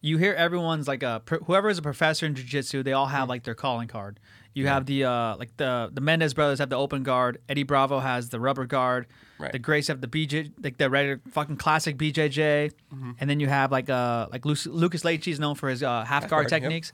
you 0.00 0.16
hear 0.16 0.32
everyone's 0.32 0.88
like 0.88 1.02
a 1.02 1.22
whoever 1.46 1.68
is 1.68 1.76
a 1.78 1.82
professor 1.82 2.24
in 2.26 2.34
jiu-jitsu, 2.34 2.82
they 2.82 2.92
all 2.94 3.06
have 3.06 3.28
like 3.28 3.42
their 3.44 3.54
calling 3.54 3.86
card. 3.86 4.18
You 4.54 4.66
have 4.66 4.86
the 4.86 5.04
uh 5.04 5.36
like 5.36 5.56
the 5.58 5.90
the 5.92 6.00
Mendes 6.00 6.32
brothers 6.34 6.58
have 6.58 6.70
the 6.70 6.76
open 6.76 7.02
guard. 7.02 7.38
Eddie 7.48 7.62
Bravo 7.62 8.00
has 8.00 8.30
the 8.30 8.40
rubber 8.40 8.64
guard. 8.66 9.06
Right. 9.40 9.52
The 9.52 9.58
Grace 9.58 9.88
have 9.88 10.00
the 10.00 10.06
BJ 10.06 10.52
like 10.62 10.76
the 10.76 10.90
regular 10.90 11.20
fucking 11.30 11.56
classic 11.56 11.96
BJJ, 11.96 12.72
and 13.18 13.30
then 13.30 13.40
you 13.40 13.46
have 13.48 13.72
like 13.72 13.88
uh 13.88 14.28
like 14.30 14.44
Lucas, 14.44 14.66
Lucas 14.66 15.04
Leite 15.04 15.28
is 15.28 15.40
known 15.40 15.54
for 15.54 15.68
his 15.68 15.82
uh, 15.82 16.04
half 16.04 16.22
guard 16.28 16.30
guard, 16.30 16.52
yep. 16.52 16.60
techniques. 16.60 16.92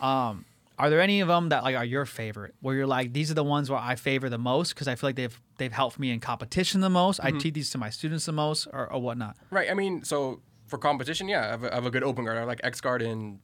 Um, 0.00 0.44
are 0.78 0.88
there 0.90 1.00
any 1.00 1.20
of 1.20 1.28
them 1.28 1.50
that 1.50 1.62
like 1.62 1.76
are 1.76 1.84
your 1.84 2.06
favorite? 2.06 2.54
Where 2.60 2.74
you're 2.74 2.86
like, 2.86 3.12
these 3.12 3.30
are 3.30 3.34
the 3.34 3.44
ones 3.44 3.70
where 3.70 3.78
I 3.78 3.94
favor 3.94 4.28
the 4.28 4.38
most 4.38 4.74
because 4.74 4.88
I 4.88 4.94
feel 4.94 5.08
like 5.08 5.16
they've 5.16 5.40
they've 5.58 5.72
helped 5.72 5.98
me 5.98 6.10
in 6.10 6.18
competition 6.18 6.80
the 6.80 6.90
most. 6.90 7.20
I 7.22 7.30
teach 7.30 7.54
these 7.54 7.70
to 7.70 7.78
my 7.78 7.90
students 7.90 8.24
the 8.24 8.32
most, 8.32 8.66
or, 8.72 8.90
or 8.90 9.00
whatnot. 9.00 9.36
Right. 9.50 9.70
I 9.70 9.74
mean, 9.74 10.02
so 10.02 10.40
for 10.66 10.78
competition, 10.78 11.28
yeah, 11.28 11.42
I 11.46 11.50
have 11.50 11.64
a, 11.64 11.72
I 11.72 11.74
have 11.76 11.86
a 11.86 11.90
good 11.90 12.02
open 12.02 12.24
guard. 12.24 12.38
I 12.38 12.44
like 12.44 12.60
X 12.64 12.80
guard 12.80 13.02
and 13.02 13.38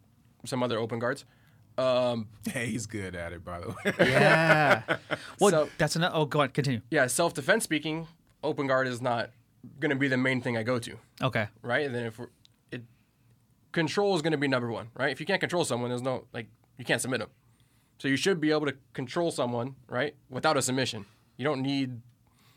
some 0.47 0.63
other 0.63 0.79
open 0.79 0.99
guards. 0.99 1.25
Um, 1.77 2.27
hey, 2.53 2.67
he's 2.67 2.87
good 2.87 3.15
at 3.15 3.33
it 3.33 3.45
by 3.45 3.61
the 3.61 3.69
way 3.69 3.95
Yeah. 4.11 4.83
well, 5.39 5.51
So- 5.51 5.69
that's 5.79 5.95
another. 5.95 6.17
Oh, 6.17 6.25
go 6.25 6.41
on, 6.41 6.49
continue. 6.49 6.81
yeah, 6.91 7.07
self 7.07 7.35
defense 7.35 7.63
speaking, 7.63 8.09
open 8.43 8.67
guard 8.67 8.87
is 8.87 9.01
not 9.03 9.31
going 9.81 9.91
to 9.91 9.97
be 9.97 10.09
the 10.09 10.17
main 10.17 10.41
thing 10.41 10.57
I 10.57 10.63
go 10.63 10.79
to, 10.79 10.97
Okay. 11.23 11.49
right? 11.63 11.85
And 11.87 11.95
then 11.95 12.05
if 12.07 12.19
we're, 12.19 12.29
it 12.71 12.83
control 13.73 14.15
is 14.17 14.23
going 14.23 14.33
to 14.33 14.39
be 14.39 14.49
number 14.49 14.71
one, 14.71 14.89
right? 14.95 15.11
If 15.11 15.21
you 15.21 15.27
can't 15.27 15.41
control 15.41 15.65
someone, 15.65 15.91
there's 15.91 16.03
no 16.03 16.25
like 16.33 16.47
you 16.79 16.85
can't 16.85 17.01
submit 17.03 17.21
them. 17.21 17.31
So 17.99 18.07
you 18.09 18.17
should 18.17 18.41
be 18.41 18.51
able 18.53 18.67
to 18.67 18.77
control 18.93 19.31
someone, 19.33 19.75
right, 19.89 20.15
without 20.31 20.57
a 20.57 20.63
submission. 20.63 21.05
You 21.37 21.45
don't 21.45 21.63
need 21.63 22.01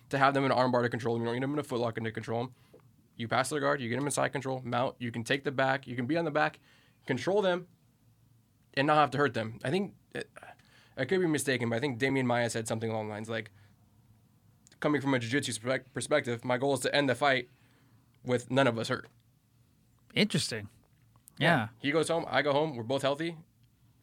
to 0.10 0.18
have 0.20 0.34
them 0.36 0.46
in 0.46 0.52
an 0.52 0.58
armbar 0.58 0.84
to 0.84 0.90
control 0.90 1.16
them. 1.16 1.24
You 1.24 1.28
don't 1.28 1.36
need 1.36 1.44
them 1.44 1.54
in 1.54 1.60
a 1.60 1.64
footlock 1.64 1.96
to 2.02 2.12
control 2.12 2.44
them. 2.44 2.54
You 3.18 3.28
pass 3.28 3.50
their 3.50 3.60
guard, 3.60 3.82
you 3.82 3.90
get 3.90 3.96
them 3.96 4.06
in 4.06 4.12
side 4.12 4.32
control, 4.32 4.62
mount. 4.64 4.96
You 5.00 5.12
can 5.12 5.24
take 5.24 5.44
the 5.44 5.52
back, 5.52 5.88
you 5.88 5.96
can 5.96 6.06
be 6.06 6.18
on 6.18 6.26
the 6.26 6.32
back, 6.32 6.60
control 7.08 7.42
them, 7.42 7.68
and 8.76 8.88
not 8.88 8.98
have 8.98 9.12
to 9.12 9.18
hurt 9.18 9.34
them. 9.34 9.60
I 9.64 9.70
think 9.72 9.94
it, 10.14 10.30
I 10.98 11.06
could 11.06 11.20
be 11.20 11.28
mistaken, 11.28 11.70
but 11.70 11.76
I 11.76 11.80
think 11.80 12.00
Demian 12.00 12.26
Maia 12.26 12.50
said 12.50 12.68
something 12.68 12.90
along 12.90 13.08
the 13.08 13.14
lines 13.14 13.30
like, 13.30 13.52
coming 14.82 15.00
from 15.00 15.14
a 15.14 15.20
jiu-jitsu 15.20 15.54
spec- 15.54 15.94
perspective, 15.94 16.44
my 16.44 16.58
goal 16.58 16.74
is 16.74 16.82
to 16.82 16.94
end 16.94 17.10
the 17.10 17.16
fight 17.16 17.48
with 18.26 18.52
none 18.52 18.68
of 18.68 18.78
us 18.78 18.90
hurt. 18.90 19.08
Interesting. 20.14 20.68
Yeah. 21.38 21.70
He 21.80 21.92
goes 21.92 22.10
home, 22.10 22.26
I 22.30 22.42
go 22.42 22.52
home, 22.52 22.76
we're 22.76 22.84
both 22.84 23.02
healthy. 23.02 23.38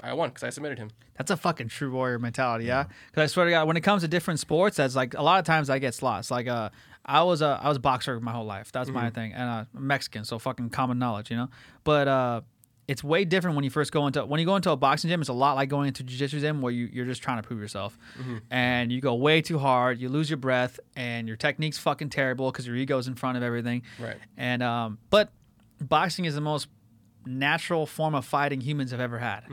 I 0.01 0.15
won 0.15 0.31
because 0.31 0.45
I 0.45 0.51
submitted 0.51 0.79
him. 0.79 0.91
That's 1.17 1.31
a 1.31 1.37
fucking 1.37 1.69
true 1.69 1.91
warrior 1.91 2.19
mentality, 2.21 2.65
yeah. 2.65 2.85
Because 3.11 3.25
I 3.25 3.27
swear 3.27 3.47
to 3.47 3.51
God, 3.51 3.67
when 3.67 3.77
it 3.77 3.81
comes 3.81 4.03
to 4.03 4.09
different 4.09 4.41
sports, 4.41 4.77
that's 4.77 4.95
like 4.95 5.15
a 5.15 5.23
lot 5.23 5.41
of 5.41 5.45
times 5.45 5.69
I 5.69 5.81
get 5.81 6.01
lost. 6.01 6.31
Like, 6.31 6.47
uh, 6.47 6.71
I 7.05 7.23
was 7.23 7.43
a 7.43 7.59
I 7.61 7.69
was 7.69 7.79
a 7.79 7.81
boxer 7.81 8.21
my 8.21 8.33
whole 8.33 8.45
life. 8.45 8.71
That's 8.71 8.91
my 8.91 9.09
thing, 9.11 9.33
and 9.33 9.43
uh, 9.43 9.65
I'm 9.75 9.87
Mexican, 9.87 10.25
so 10.25 10.39
fucking 10.39 10.71
common 10.71 10.99
knowledge, 10.99 11.31
you 11.31 11.37
know. 11.37 11.49
But 11.83 12.07
uh, 12.07 12.41
it's 12.89 13.05
way 13.05 13.25
different 13.27 13.55
when 13.55 13.65
you 13.65 13.71
first 13.71 13.93
go 13.93 14.07
into 14.07 14.25
when 14.25 14.41
you 14.41 14.47
go 14.47 14.57
into 14.57 14.71
a 14.71 14.77
boxing 14.77 15.11
gym. 15.11 15.21
It's 15.21 15.29
a 15.29 15.35
lot 15.35 15.55
like 15.57 15.69
going 15.69 15.89
into 15.89 16.03
jiu-jitsu 16.03 16.41
gym 16.41 16.63
where 16.63 16.73
you 16.73 16.89
you're 16.93 17.05
just 17.07 17.23
trying 17.23 17.41
to 17.41 17.47
prove 17.47 17.61
yourself, 17.61 17.97
and 18.51 18.91
you 18.91 19.01
go 19.01 19.15
way 19.15 19.43
too 19.43 19.59
hard. 19.59 20.01
You 20.01 20.09
lose 20.09 20.29
your 20.31 20.39
breath, 20.39 20.81
and 20.97 21.29
your 21.29 21.37
technique's 21.37 21.79
fucking 21.79 22.09
terrible 22.11 22.51
because 22.51 22.67
your 22.67 22.77
ego's 22.77 23.07
in 23.07 23.15
front 23.15 23.37
of 23.37 23.43
everything. 23.45 23.83
Right. 24.01 24.17
And 24.37 24.63
um, 24.63 24.99
but 25.11 25.31
boxing 25.81 26.25
is 26.25 26.35
the 26.35 26.41
most 26.41 26.67
natural 27.27 27.87
form 27.87 28.15
of 28.15 28.25
fighting 28.25 28.61
humans 28.61 28.91
have 28.91 29.01
ever 29.01 29.19
had. 29.19 29.45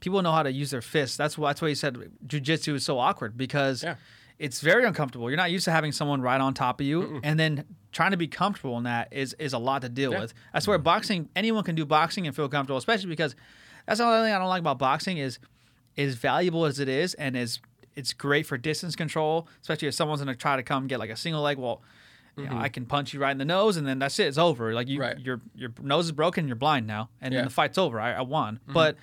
People 0.00 0.22
know 0.22 0.32
how 0.32 0.42
to 0.44 0.52
use 0.52 0.70
their 0.70 0.80
fists. 0.80 1.16
That's 1.16 1.36
why 1.36 1.50
that's 1.50 1.60
why 1.60 1.68
he 1.68 1.74
said 1.74 1.96
jujitsu 2.26 2.74
is 2.74 2.84
so 2.84 2.98
awkward 2.98 3.36
because 3.36 3.82
Yeah. 3.82 3.96
It's 4.38 4.60
very 4.60 4.84
uncomfortable. 4.84 5.28
You're 5.30 5.36
not 5.36 5.50
used 5.50 5.64
to 5.64 5.70
having 5.72 5.92
someone 5.92 6.20
right 6.20 6.40
on 6.40 6.54
top 6.54 6.80
of 6.80 6.86
you, 6.86 7.20
and 7.24 7.38
then 7.38 7.64
trying 7.92 8.12
to 8.12 8.16
be 8.16 8.28
comfortable 8.28 8.76
in 8.78 8.84
that 8.84 9.08
is 9.12 9.34
is 9.38 9.52
a 9.52 9.58
lot 9.58 9.82
to 9.82 9.88
deal 9.88 10.12
Yeah. 10.12 10.20
with. 10.20 10.34
I 10.54 10.60
swear, 10.60 10.78
boxing 10.78 11.28
anyone 11.34 11.64
can 11.64 11.74
do 11.74 11.84
boxing 11.84 12.26
and 12.26 12.34
feel 12.36 12.48
comfortable, 12.48 12.78
especially 12.78 13.08
because 13.08 13.34
that's 13.86 13.98
the 13.98 14.04
only 14.04 14.26
thing 14.26 14.34
I 14.34 14.38
don't 14.38 14.48
like 14.48 14.60
about 14.60 14.78
boxing 14.78 15.18
is 15.18 15.38
as 15.96 16.14
valuable 16.14 16.64
as 16.66 16.78
it 16.78 16.88
is 16.88 17.14
and 17.14 17.36
is 17.36 17.58
it's 17.96 18.12
great 18.12 18.46
for 18.46 18.56
distance 18.56 18.94
control, 18.94 19.48
especially 19.62 19.88
if 19.88 19.94
someone's 19.94 20.20
gonna 20.20 20.34
try 20.36 20.54
to 20.56 20.62
come 20.62 20.86
get 20.86 21.00
like 21.00 21.10
a 21.10 21.16
single 21.16 21.42
leg. 21.42 21.58
Well, 21.58 21.82
you 22.36 22.48
know, 22.48 22.56
I 22.56 22.68
can 22.68 22.86
punch 22.86 23.12
you 23.12 23.18
right 23.18 23.32
in 23.32 23.38
the 23.38 23.44
nose, 23.44 23.76
and 23.76 23.84
then 23.84 23.98
that's 23.98 24.16
it. 24.20 24.28
It's 24.28 24.38
over. 24.38 24.72
Like 24.72 24.86
you, 24.86 25.00
Right. 25.00 25.18
your 25.18 25.40
your 25.56 25.70
nose 25.82 26.04
is 26.04 26.12
broken. 26.12 26.46
You're 26.46 26.54
blind 26.54 26.86
now, 26.86 27.08
and 27.20 27.34
Yeah. 27.34 27.40
then 27.40 27.46
the 27.46 27.52
fight's 27.54 27.76
over. 27.76 27.98
I, 27.98 28.12
I 28.12 28.20
won. 28.20 28.60
But 28.68 28.96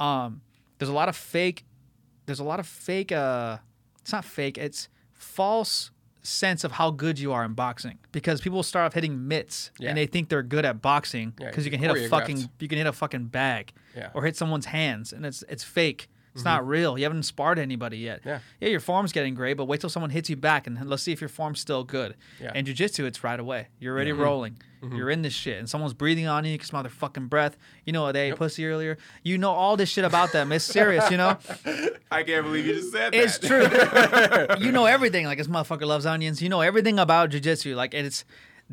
um, 0.00 0.40
there's 0.78 0.88
a 0.88 0.92
lot 0.92 1.08
of 1.08 1.14
fake. 1.14 1.64
There's 2.26 2.40
a 2.40 2.44
lot 2.44 2.58
of 2.58 2.66
fake. 2.66 3.12
Uh, 3.12 3.58
it's 4.02 4.12
not 4.12 4.24
fake. 4.24 4.58
It's 4.58 4.88
false 5.12 5.90
sense 6.24 6.62
of 6.62 6.72
how 6.72 6.90
good 6.90 7.18
you 7.18 7.32
are 7.32 7.44
in 7.44 7.52
boxing 7.52 7.98
because 8.12 8.40
people 8.40 8.62
start 8.62 8.86
off 8.86 8.92
hitting 8.94 9.26
mitts 9.26 9.72
Yeah. 9.80 9.88
and 9.88 9.98
they 9.98 10.06
think 10.06 10.28
they're 10.28 10.42
good 10.44 10.64
at 10.64 10.80
boxing 10.80 11.32
Yeah, 11.40 11.48
because 11.48 11.64
you 11.64 11.70
can 11.72 11.80
hit 11.80 11.90
a 11.90 12.08
fucking 12.08 12.48
you 12.60 12.68
can 12.68 12.78
hit 12.78 12.86
a 12.86 12.92
fucking 12.92 13.26
bag 13.26 13.72
Yeah. 13.96 14.10
or 14.14 14.22
hit 14.24 14.36
someone's 14.36 14.66
hands 14.66 15.12
and 15.12 15.26
it's 15.26 15.42
it's 15.48 15.64
fake. 15.64 16.08
It's 16.34 16.44
not 16.44 16.62
mm-hmm. 16.62 16.70
real. 16.70 16.98
You 16.98 17.04
haven't 17.04 17.24
sparred 17.24 17.58
anybody 17.58 17.98
yet. 17.98 18.20
Yeah. 18.24 18.38
Yeah, 18.60 18.70
your 18.70 18.80
form's 18.80 19.12
getting 19.12 19.34
great, 19.34 19.54
but 19.54 19.66
wait 19.66 19.80
till 19.80 19.90
someone 19.90 20.10
hits 20.10 20.30
you 20.30 20.36
back 20.36 20.66
and 20.66 20.88
let's 20.88 21.02
see 21.02 21.12
if 21.12 21.20
your 21.20 21.28
form's 21.28 21.60
still 21.60 21.84
good. 21.84 22.14
Yeah. 22.40 22.52
In 22.54 22.64
jiu-jitsu, 22.64 23.04
it's 23.04 23.22
right 23.22 23.38
away. 23.38 23.68
You're 23.78 23.94
already 23.94 24.12
mm-hmm. 24.12 24.22
rolling. 24.22 24.56
Mm-hmm. 24.82 24.96
You're 24.96 25.10
in 25.10 25.22
this 25.22 25.32
shit, 25.32 25.58
and 25.58 25.70
someone's 25.70 25.94
breathing 25.94 26.26
on 26.26 26.44
you. 26.44 26.50
You 26.50 26.58
can 26.58 26.66
smell 26.66 26.82
their 26.82 26.90
fucking 26.90 27.28
breath. 27.28 27.56
You 27.84 27.92
know 27.92 28.02
what 28.02 28.12
they 28.12 28.30
ate 28.30 28.36
pussy 28.36 28.66
earlier. 28.66 28.98
You 29.22 29.38
know 29.38 29.52
all 29.52 29.76
this 29.76 29.88
shit 29.88 30.04
about 30.04 30.32
them. 30.32 30.50
It's 30.50 30.64
serious, 30.64 31.08
you 31.08 31.16
know. 31.16 31.38
I 32.10 32.24
can't 32.24 32.44
believe 32.44 32.66
you 32.66 32.74
just 32.74 32.90
said 32.90 33.14
It's 33.14 33.38
that. 33.38 33.62
It's 33.62 34.56
true. 34.58 34.66
you 34.66 34.72
know 34.72 34.86
everything. 34.86 35.24
Like 35.26 35.38
this 35.38 35.46
motherfucker 35.46 35.86
loves 35.86 36.04
onions. 36.04 36.42
You 36.42 36.48
know 36.48 36.62
everything 36.62 36.98
about 36.98 37.30
jujitsu. 37.30 37.76
Like 37.76 37.94
and 37.94 38.04
it's 38.04 38.24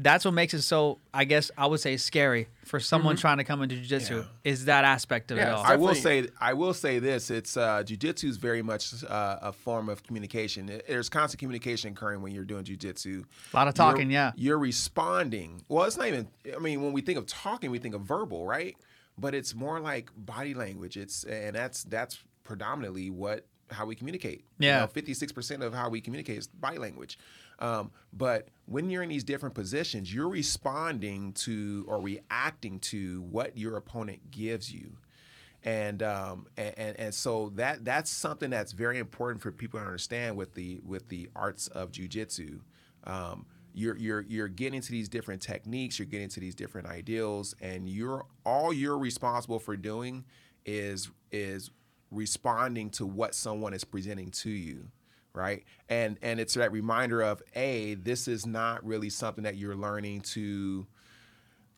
that's 0.02 0.24
what 0.26 0.34
makes 0.34 0.54
it 0.54 0.62
so. 0.62 0.98
I 1.14 1.26
guess 1.26 1.52
I 1.58 1.68
would 1.68 1.80
say 1.80 1.98
scary 1.98 2.48
for 2.66 2.80
someone 2.80 3.16
trying 3.18 3.38
to 3.38 3.44
come 3.44 3.62
into 3.62 3.76
jujitsu 3.76 4.26
is 4.44 4.66
that 4.66 4.86
aspect 4.86 5.30
of 5.32 5.38
it 5.38 5.48
all. 5.48 5.62
it's 5.62 5.70
I 5.70 5.76
will 5.76 5.94
say 5.96 6.28
I 6.40 6.54
will 6.54 6.74
say 6.74 7.00
this: 7.00 7.30
it's 7.30 7.58
uh, 7.58 7.84
jujitsu 7.84 8.26
is 8.30 8.38
very 8.38 8.62
much 8.62 9.04
uh, 9.04 9.40
a 9.42 9.52
form 9.52 9.90
of 9.90 10.02
communication. 10.04 10.70
It- 10.70 10.86
There's 10.88 11.10
constant 11.10 11.40
communication 11.40 11.92
occurring 11.92 12.22
when 12.22 12.32
you're 12.34 12.46
doing 12.46 12.64
jujitsu. 12.64 13.26
A 13.54 13.56
lot 13.56 13.68
of 13.68 13.74
talking, 13.74 14.10
You're- 14.10 14.14
yeah. 14.14 14.32
You're 14.36 14.60
responding. 14.60 15.64
Well, 15.68 15.86
it's 15.86 15.98
not 15.98 16.08
even. 16.08 16.28
I 16.56 16.60
mean, 16.60 16.82
when 16.82 16.94
we 16.94 17.02
think 17.02 17.18
of 17.18 17.26
talking, 17.26 17.70
we 17.72 17.80
think 17.80 17.96
of 17.96 18.02
verbal, 18.02 18.46
right? 18.46 18.76
But 19.18 19.36
it's 19.36 19.54
more 19.54 19.80
like 19.80 20.12
body 20.16 20.54
language. 20.54 20.96
It's 20.98 21.24
and 21.26 21.56
that's 21.56 21.84
that's 21.84 22.20
predominantly 22.44 23.10
what 23.10 23.46
how 23.72 23.86
we 23.86 23.96
communicate. 23.96 24.46
Yeah. 24.58 24.86
fifty 24.88 25.14
six 25.14 25.32
percent 25.32 25.64
of 25.64 25.74
how 25.74 25.90
we 25.90 26.02
communicate 26.02 26.38
is 26.38 26.48
body 26.48 26.78
language. 26.78 27.18
Um, 27.60 27.92
but 28.14 28.48
when 28.66 28.90
you're 28.90 29.04
in 29.04 29.10
these 29.10 29.24
different 29.24 29.54
positions, 29.56 30.14
you're 30.14 30.30
responding 30.30 31.34
to 31.34 31.86
or 31.88 32.00
reacting 32.00 32.80
to 32.80 33.22
what 33.24 33.58
your 33.58 33.76
opponent 33.78 34.32
gives 34.32 34.72
you 34.72 34.98
and 35.64 36.02
um 36.04 36.48
and, 36.58 36.74
and 36.78 37.00
and 37.00 37.14
so 37.14 37.52
that 37.56 37.84
that's 37.84 38.10
something 38.10 38.50
that's 38.50 38.72
very 38.72 38.98
important 38.98 39.42
for 39.42 39.52
people 39.52 39.80
to 39.80 39.86
understand 39.86 40.38
with 40.38 40.54
the 40.54 40.80
with 40.86 41.10
the 41.10 41.30
arts 41.36 41.68
of 41.68 41.92
jujitsu. 41.92 42.60
Um, 43.04 43.46
you're 43.74 43.98
you're 43.98 44.22
you're 44.22 44.48
getting 44.48 44.82
to 44.82 44.92
these 44.92 45.10
different 45.10 45.42
techniques, 45.42 46.00
you're 46.00 46.06
getting 46.06 46.30
to 46.30 46.40
these 46.40 46.56
different 46.56 46.88
ideals, 46.88 47.56
and 47.62 47.90
you're 47.90 48.26
all 48.46 48.74
you're 48.74 48.98
responsible 48.98 49.60
for 49.60 49.76
doing 49.76 50.26
is 50.66 51.10
is 51.32 51.72
responding 52.12 52.90
to 52.90 53.06
what 53.06 53.36
someone 53.36 53.74
is 53.74 53.84
presenting 53.84 54.32
to 54.32 54.50
you 54.50 54.88
right 55.34 55.64
and 55.90 56.18
and 56.22 56.40
it's 56.40 56.56
that 56.56 56.72
reminder 56.72 57.22
of 57.22 57.42
a 57.56 57.94
this 57.96 58.28
is 58.28 58.46
not 58.46 58.84
really 58.86 59.10
something 59.10 59.44
that 59.44 59.56
you're 59.58 59.76
learning 59.76 60.22
to 60.22 60.88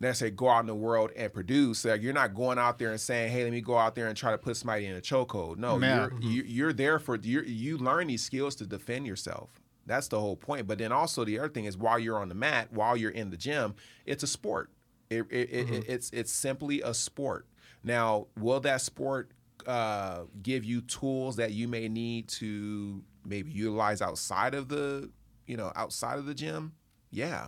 necessarily 0.01 0.35
go 0.35 0.49
out 0.49 0.61
in 0.61 0.65
the 0.65 0.75
world 0.75 1.11
and 1.15 1.31
produce. 1.31 1.85
Like 1.85 2.01
you're 2.01 2.13
not 2.13 2.33
going 2.33 2.57
out 2.57 2.79
there 2.79 2.89
and 2.89 2.99
saying, 2.99 3.31
"Hey, 3.31 3.43
let 3.43 3.53
me 3.53 3.61
go 3.61 3.77
out 3.77 3.95
there 3.95 4.07
and 4.07 4.17
try 4.17 4.31
to 4.31 4.37
put 4.37 4.57
somebody 4.57 4.87
in 4.87 4.95
a 4.95 5.01
chokehold." 5.01 5.57
No, 5.57 5.77
Yeah. 5.77 5.95
you're 5.95 6.09
mm-hmm. 6.09 6.21
you, 6.23 6.43
you're 6.43 6.73
there 6.73 6.99
for 6.99 7.15
you. 7.15 7.41
You 7.41 7.77
learn 7.77 8.07
these 8.07 8.23
skills 8.23 8.55
to 8.55 8.65
defend 8.65 9.05
yourself. 9.05 9.61
That's 9.85 10.07
the 10.07 10.19
whole 10.19 10.35
point. 10.35 10.67
But 10.67 10.79
then 10.79 10.91
also 10.91 11.23
the 11.23 11.39
other 11.39 11.49
thing 11.49 11.65
is 11.65 11.77
while 11.77 11.99
you're 11.99 12.19
on 12.19 12.29
the 12.29 12.35
mat, 12.35 12.73
while 12.73 12.97
you're 12.97 13.11
in 13.11 13.29
the 13.29 13.37
gym, 13.37 13.75
it's 14.05 14.23
a 14.23 14.27
sport. 14.27 14.69
It, 15.09 15.25
it, 15.29 15.49
it, 15.51 15.67
mm-hmm. 15.67 15.91
it's 15.91 16.09
it's 16.11 16.31
simply 16.31 16.81
a 16.81 16.93
sport. 16.93 17.45
Now, 17.83 18.27
will 18.37 18.59
that 18.61 18.81
sport 18.81 19.31
uh, 19.67 20.21
give 20.41 20.63
you 20.63 20.81
tools 20.81 21.35
that 21.37 21.51
you 21.51 21.67
may 21.67 21.87
need 21.87 22.27
to 22.29 23.03
maybe 23.25 23.51
utilize 23.51 24.01
outside 24.01 24.53
of 24.53 24.67
the 24.67 25.09
you 25.45 25.57
know 25.57 25.71
outside 25.75 26.17
of 26.19 26.25
the 26.25 26.33
gym? 26.33 26.73
Yeah, 27.11 27.47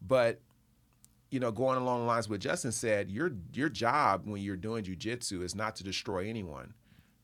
but 0.00 0.40
you 1.30 1.38
know, 1.38 1.52
going 1.52 1.78
along 1.78 2.00
the 2.00 2.06
lines 2.06 2.28
what 2.28 2.40
Justin 2.40 2.72
said, 2.72 3.10
your 3.10 3.32
your 3.52 3.68
job 3.68 4.22
when 4.24 4.42
you're 4.42 4.56
doing 4.56 4.84
jujitsu 4.84 5.42
is 5.42 5.54
not 5.54 5.76
to 5.76 5.84
destroy 5.84 6.28
anyone. 6.28 6.74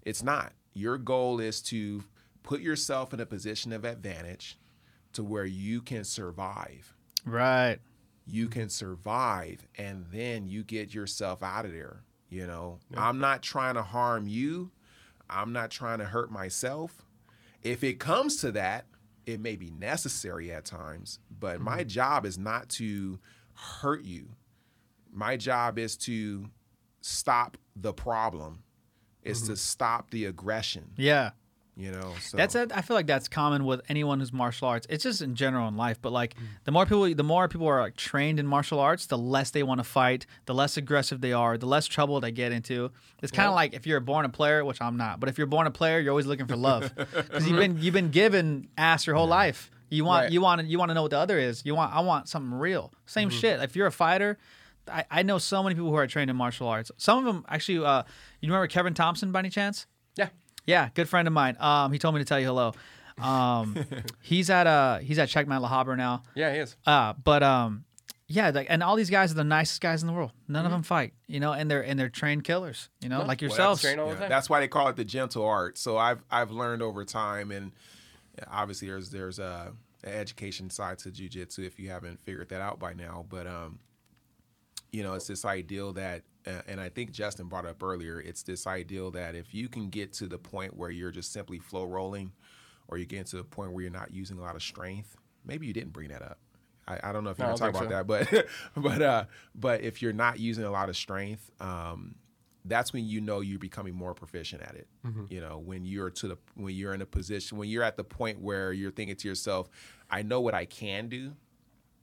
It's 0.02 0.22
not. 0.22 0.52
Your 0.74 0.98
goal 0.98 1.40
is 1.40 1.60
to 1.62 2.04
put 2.42 2.60
yourself 2.60 3.12
in 3.12 3.20
a 3.20 3.26
position 3.26 3.72
of 3.72 3.84
advantage 3.84 4.58
to 5.14 5.24
where 5.24 5.44
you 5.46 5.80
can 5.80 6.04
survive. 6.04 6.94
right. 7.24 7.78
You 8.28 8.48
can 8.48 8.68
survive 8.68 9.66
and 9.78 10.04
then 10.12 10.48
you 10.48 10.64
get 10.64 10.92
yourself 10.92 11.42
out 11.44 11.64
of 11.64 11.72
there. 11.72 12.02
You 12.28 12.46
know, 12.46 12.80
I'm 12.96 13.18
not 13.18 13.42
trying 13.42 13.74
to 13.74 13.82
harm 13.82 14.26
you. 14.26 14.70
I'm 15.30 15.52
not 15.52 15.70
trying 15.70 15.98
to 15.98 16.04
hurt 16.04 16.30
myself. 16.30 17.04
If 17.62 17.82
it 17.84 17.98
comes 17.98 18.36
to 18.38 18.52
that, 18.52 18.86
it 19.26 19.40
may 19.40 19.56
be 19.56 19.70
necessary 19.70 20.52
at 20.52 20.64
times, 20.64 21.18
but 21.40 21.60
my 21.60 21.80
mm-hmm. 21.80 21.88
job 21.88 22.26
is 22.26 22.38
not 22.38 22.68
to 22.70 23.18
hurt 23.54 24.04
you. 24.04 24.28
My 25.12 25.36
job 25.36 25.78
is 25.78 25.96
to 25.98 26.48
stop 27.00 27.56
the 27.74 27.92
problem. 27.92 28.62
Is 29.22 29.40
to 29.42 29.46
mm-hmm. 29.46 29.54
stop 29.56 30.10
the 30.10 30.26
aggression, 30.26 30.92
Yeah. 30.96 31.30
You 31.76 31.90
know. 31.90 32.14
So 32.20 32.36
That's 32.36 32.54
it. 32.54 32.72
I 32.74 32.80
feel 32.80 32.96
like 32.96 33.06
that's 33.06 33.28
common 33.28 33.64
with 33.66 33.82
anyone 33.88 34.18
who's 34.20 34.32
martial 34.32 34.66
arts. 34.68 34.86
It's 34.88 35.02
just 35.04 35.20
in 35.20 35.34
general 35.34 35.68
in 35.68 35.76
life, 35.76 35.98
but 36.00 36.10
like 36.12 36.34
Mm. 36.34 36.40
the 36.64 36.72
more 36.72 36.84
people, 36.86 37.14
the 37.14 37.22
more 37.22 37.48
people 37.48 37.66
are 37.66 37.80
like 37.80 37.96
trained 37.96 38.40
in 38.40 38.46
martial 38.46 38.80
arts, 38.80 39.06
the 39.06 39.18
less 39.18 39.50
they 39.50 39.62
want 39.62 39.78
to 39.80 39.84
fight, 39.84 40.24
the 40.46 40.54
less 40.54 40.76
aggressive 40.76 41.20
they 41.20 41.32
are, 41.32 41.58
the 41.58 41.66
less 41.66 41.86
trouble 41.86 42.20
they 42.20 42.30
get 42.32 42.50
into. 42.52 42.90
It's 43.22 43.30
kind 43.32 43.48
of 43.48 43.54
like 43.54 43.74
if 43.74 43.86
you're 43.86 44.00
born 44.00 44.24
a 44.24 44.28
player, 44.30 44.64
which 44.64 44.80
I'm 44.80 44.96
not, 44.96 45.20
but 45.20 45.28
if 45.28 45.36
you're 45.38 45.46
born 45.46 45.66
a 45.66 45.70
player, 45.70 46.00
you're 46.00 46.12
always 46.12 46.26
looking 46.26 46.46
for 46.46 46.56
love 46.56 46.92
because 46.96 47.46
you've 47.48 47.58
been 47.58 47.78
you've 47.80 47.94
been 47.94 48.10
given 48.10 48.68
ass 48.78 49.06
your 49.06 49.16
whole 49.16 49.28
life. 49.28 49.70
You 49.90 50.04
want 50.04 50.24
Right. 50.24 50.32
you 50.32 50.40
want 50.40 50.66
you 50.66 50.78
want 50.78 50.88
to 50.90 50.94
know 50.94 51.02
what 51.02 51.10
the 51.10 51.18
other 51.18 51.38
is. 51.38 51.62
You 51.64 51.74
want 51.74 51.94
I 51.94 52.00
want 52.00 52.28
something 52.28 52.52
real. 52.58 52.92
Same 53.04 53.28
Mm-hmm. 53.28 53.38
shit. 53.38 53.60
If 53.62 53.76
you're 53.76 53.86
a 53.86 53.92
fighter. 53.92 54.38
I, 54.88 55.04
I 55.10 55.22
know 55.24 55.38
so 55.38 55.64
many 55.64 55.74
people 55.74 55.90
who 55.90 55.96
are 55.96 56.06
trained 56.06 56.30
in 56.30 56.36
martial 56.36 56.68
arts. 56.68 56.92
Some 56.96 57.18
of 57.18 57.24
them 57.24 57.44
actually. 57.48 57.84
Uh, 57.84 58.04
you 58.40 58.48
remember 58.48 58.68
Kevin 58.68 58.94
Thompson 58.94 59.32
by 59.32 59.40
any 59.40 59.50
chance? 59.50 59.84
Yeah. 60.14 60.28
Yeah, 60.66 60.88
good 60.94 61.08
friend 61.08 61.26
of 61.28 61.34
mine. 61.34 61.56
Um, 61.60 61.92
he 61.92 61.98
told 61.98 62.14
me 62.14 62.20
to 62.20 62.24
tell 62.24 62.40
you 62.40 62.46
hello. 62.46 62.72
Um, 63.18 63.76
he's 64.22 64.50
at 64.50 64.66
uh 64.66 64.98
he's 64.98 65.18
at 65.18 65.28
Checkmate 65.28 65.60
La 65.60 65.68
Habra 65.70 65.96
now. 65.96 66.22
Yeah, 66.34 66.52
he 66.52 66.58
is. 66.58 66.76
Uh, 66.86 67.14
but 67.14 67.42
um, 67.42 67.84
yeah, 68.28 68.50
like, 68.50 68.66
and 68.68 68.82
all 68.82 68.96
these 68.96 69.08
guys 69.10 69.30
are 69.30 69.36
the 69.36 69.44
nicest 69.44 69.80
guys 69.80 70.02
in 70.02 70.08
the 70.08 70.12
world. 70.12 70.32
None 70.48 70.60
Mm-hmm. 70.60 70.66
of 70.66 70.72
them 70.72 70.82
fight, 70.82 71.12
you 71.28 71.38
know, 71.40 71.52
and 71.52 71.70
they're 71.70 71.82
and 71.82 71.98
they're 71.98 72.08
trained 72.08 72.44
killers, 72.44 72.88
you 73.00 73.08
know, 73.08 73.20
No. 73.20 73.26
like 73.26 73.40
yourselves. 73.40 73.80
train 73.80 73.98
all 74.00 74.08
the 74.10 74.14
Yeah, 74.20 74.28
that's 74.28 74.50
why 74.50 74.60
they 74.60 74.68
call 74.68 74.88
it 74.88 74.96
the 74.96 75.04
gentle 75.04 75.44
art. 75.44 75.78
So 75.78 75.96
I've 75.96 76.22
I've 76.30 76.50
learned 76.50 76.82
over 76.82 77.04
time, 77.04 77.50
and 77.52 77.72
obviously 78.50 78.88
there's 78.88 79.10
there's 79.10 79.38
a, 79.38 79.72
an 80.04 80.12
education 80.12 80.68
side 80.70 80.98
to 80.98 81.10
jujitsu 81.10 81.60
if 81.60 81.78
you 81.78 81.88
haven't 81.90 82.20
figured 82.20 82.48
that 82.48 82.60
out 82.60 82.78
by 82.80 82.92
now. 82.92 83.24
But 83.30 83.46
um, 83.46 83.78
you 84.92 85.02
know, 85.04 85.14
it's 85.14 85.26
this 85.28 85.44
ideal 85.44 85.92
that, 85.94 86.22
uh, 86.46 86.62
and 86.66 86.80
I 86.80 86.88
think 86.88 87.10
Justin 87.10 87.46
brought 87.48 87.66
up 87.66 87.82
earlier. 87.82 88.20
It's 88.20 88.42
this 88.42 88.66
ideal 88.66 89.10
that 89.12 89.34
if 89.34 89.54
you 89.54 89.68
can 89.68 89.90
get 89.90 90.12
to 90.14 90.26
the 90.26 90.38
point 90.38 90.76
where 90.76 90.90
you're 90.90 91.10
just 91.10 91.32
simply 91.32 91.58
flow 91.58 91.84
rolling, 91.84 92.32
or 92.88 92.98
you 92.98 93.06
get 93.06 93.26
to 93.26 93.36
the 93.36 93.44
point 93.44 93.72
where 93.72 93.82
you're 93.82 93.90
not 93.90 94.12
using 94.12 94.38
a 94.38 94.42
lot 94.42 94.54
of 94.54 94.62
strength. 94.62 95.16
Maybe 95.44 95.66
you 95.66 95.72
didn't 95.72 95.92
bring 95.92 96.08
that 96.08 96.22
up. 96.22 96.38
I, 96.88 97.00
I 97.02 97.12
don't 97.12 97.24
know 97.24 97.30
if 97.30 97.38
you 97.38 97.44
No, 97.44 97.48
I 97.48 97.50
want 97.50 97.58
to 97.58 97.72
talk 97.72 97.82
about 97.86 98.06
that, 98.06 98.28
but 98.30 98.46
but 98.76 99.02
uh, 99.02 99.24
but 99.54 99.80
if 99.80 100.02
you're 100.02 100.12
not 100.12 100.38
using 100.38 100.64
a 100.64 100.70
lot 100.70 100.88
of 100.88 100.96
strength, 100.96 101.50
um, 101.60 102.14
that's 102.64 102.92
when 102.92 103.04
you 103.04 103.20
know 103.20 103.40
you're 103.40 103.58
becoming 103.58 103.94
more 103.94 104.14
proficient 104.14 104.62
at 104.62 104.74
it. 104.76 104.88
You 105.30 105.40
know, 105.40 105.58
when 105.58 105.84
you're 105.84 106.10
to 106.10 106.28
the 106.28 106.38
when 106.54 106.74
you're 106.74 106.94
in 106.94 107.02
a 107.02 107.06
position 107.06 107.58
when 107.58 107.68
you're 107.68 107.82
at 107.82 107.96
the 107.96 108.04
point 108.04 108.40
where 108.40 108.72
you're 108.72 108.90
thinking 108.92 109.16
to 109.16 109.28
yourself, 109.28 109.68
I 110.10 110.22
know 110.22 110.40
what 110.40 110.54
I 110.54 110.64
can 110.64 111.08
do, 111.08 111.32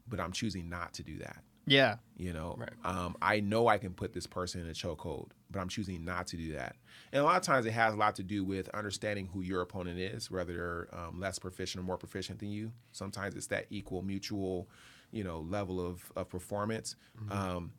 but 0.08 0.20
I'm 0.20 0.32
choosing 0.32 0.70
not 0.70 0.94
to 0.96 1.04
do 1.04 1.18
that. 1.20 1.44
Yeah, 1.66 1.98
You 2.18 2.34
know, 2.34 2.56
Right. 2.58 2.70
um, 2.84 3.16
I 3.22 3.40
know 3.40 3.68
I 3.68 3.78
can 3.78 3.94
put 3.94 4.14
this 4.14 4.28
person 4.28 4.62
in 4.62 4.68
a 4.68 4.74
chokehold, 4.74 5.30
but 5.50 5.60
I'm 5.60 5.70
choosing 5.70 6.04
not 6.06 6.28
to 6.28 6.38
do 6.38 6.54
that. 6.54 6.76
And 7.12 7.22
a 7.22 7.26
lot 7.26 7.38
of 7.38 7.44
times 7.44 7.66
it 7.66 7.72
has 7.72 7.94
a 7.94 7.98
lot 7.98 8.16
to 8.18 8.24
do 8.24 8.44
with 8.44 8.70
understanding 8.70 9.28
who 9.34 9.42
your 9.42 9.62
opponent 9.62 9.98
is, 10.00 10.30
whether 10.30 10.54
they're 10.54 10.88
um, 10.92 11.20
less 11.20 11.40
proficient 11.40 11.82
or 11.84 11.86
more 11.86 11.98
proficient 11.98 12.40
than 12.40 12.50
you. 12.52 12.72
Sometimes 12.92 13.36
it's 13.36 13.48
that 13.48 13.66
equal, 13.70 14.02
mutual, 14.02 14.68
you 15.12 15.24
know, 15.24 15.40
level 15.40 15.86
of, 15.86 16.12
of 16.16 16.30
performance. 16.30 16.96
Um, 17.30 17.72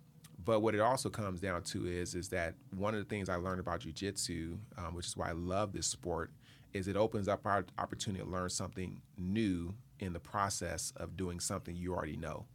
but 0.45 0.61
what 0.61 0.74
it 0.74 0.80
also 0.80 1.09
comes 1.09 1.41
down 1.41 1.62
to 1.62 1.87
is 1.87 2.14
is 2.14 2.28
that 2.30 2.55
one 2.74 2.95
of 2.95 3.01
the 3.01 3.07
things 3.09 3.28
I 3.28 3.37
learned 3.37 3.61
about 3.61 3.80
jujitsu, 3.80 4.59
um, 4.76 4.95
which 4.95 5.07
is 5.07 5.16
why 5.16 5.28
I 5.30 5.32
love 5.32 5.72
this 5.72 5.87
sport, 5.87 6.30
is 6.72 6.89
it 6.89 6.97
opens 6.97 7.28
up 7.28 7.47
our 7.47 7.64
opportunity 7.78 8.24
to 8.24 8.28
learn 8.30 8.51
something 8.51 9.01
new 9.16 9.74
in 10.01 10.12
the 10.12 10.20
process 10.20 10.93
of 10.97 11.16
doing 11.16 11.39
something 11.41 11.76
you 11.76 11.95
already 11.95 12.16
know 12.16 12.47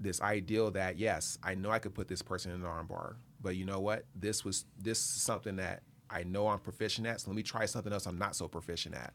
this 0.00 0.20
ideal 0.20 0.70
that 0.72 0.98
yes, 0.98 1.38
I 1.42 1.54
know 1.54 1.70
I 1.70 1.78
could 1.78 1.94
put 1.94 2.08
this 2.08 2.22
person 2.22 2.52
in 2.52 2.62
an 2.62 2.66
armbar, 2.66 3.16
but 3.40 3.56
you 3.56 3.64
know 3.64 3.80
what? 3.80 4.04
This 4.14 4.44
was 4.44 4.64
this 4.78 4.98
is 4.98 5.22
something 5.22 5.56
that 5.56 5.82
I 6.10 6.22
know 6.22 6.48
I'm 6.48 6.60
proficient 6.60 7.06
at. 7.06 7.20
So 7.20 7.30
let 7.30 7.36
me 7.36 7.42
try 7.42 7.66
something 7.66 7.92
else 7.92 8.06
I'm 8.06 8.18
not 8.18 8.36
so 8.36 8.48
proficient 8.48 8.94
at. 8.94 9.12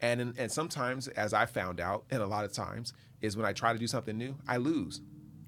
And 0.00 0.34
and 0.38 0.50
sometimes, 0.50 1.08
as 1.08 1.34
I 1.34 1.46
found 1.46 1.80
out, 1.80 2.04
and 2.10 2.22
a 2.22 2.26
lot 2.26 2.44
of 2.44 2.52
times, 2.52 2.92
is 3.20 3.36
when 3.36 3.46
I 3.46 3.52
try 3.52 3.72
to 3.72 3.78
do 3.78 3.86
something 3.86 4.16
new, 4.16 4.36
I 4.48 4.56
lose. 4.56 5.00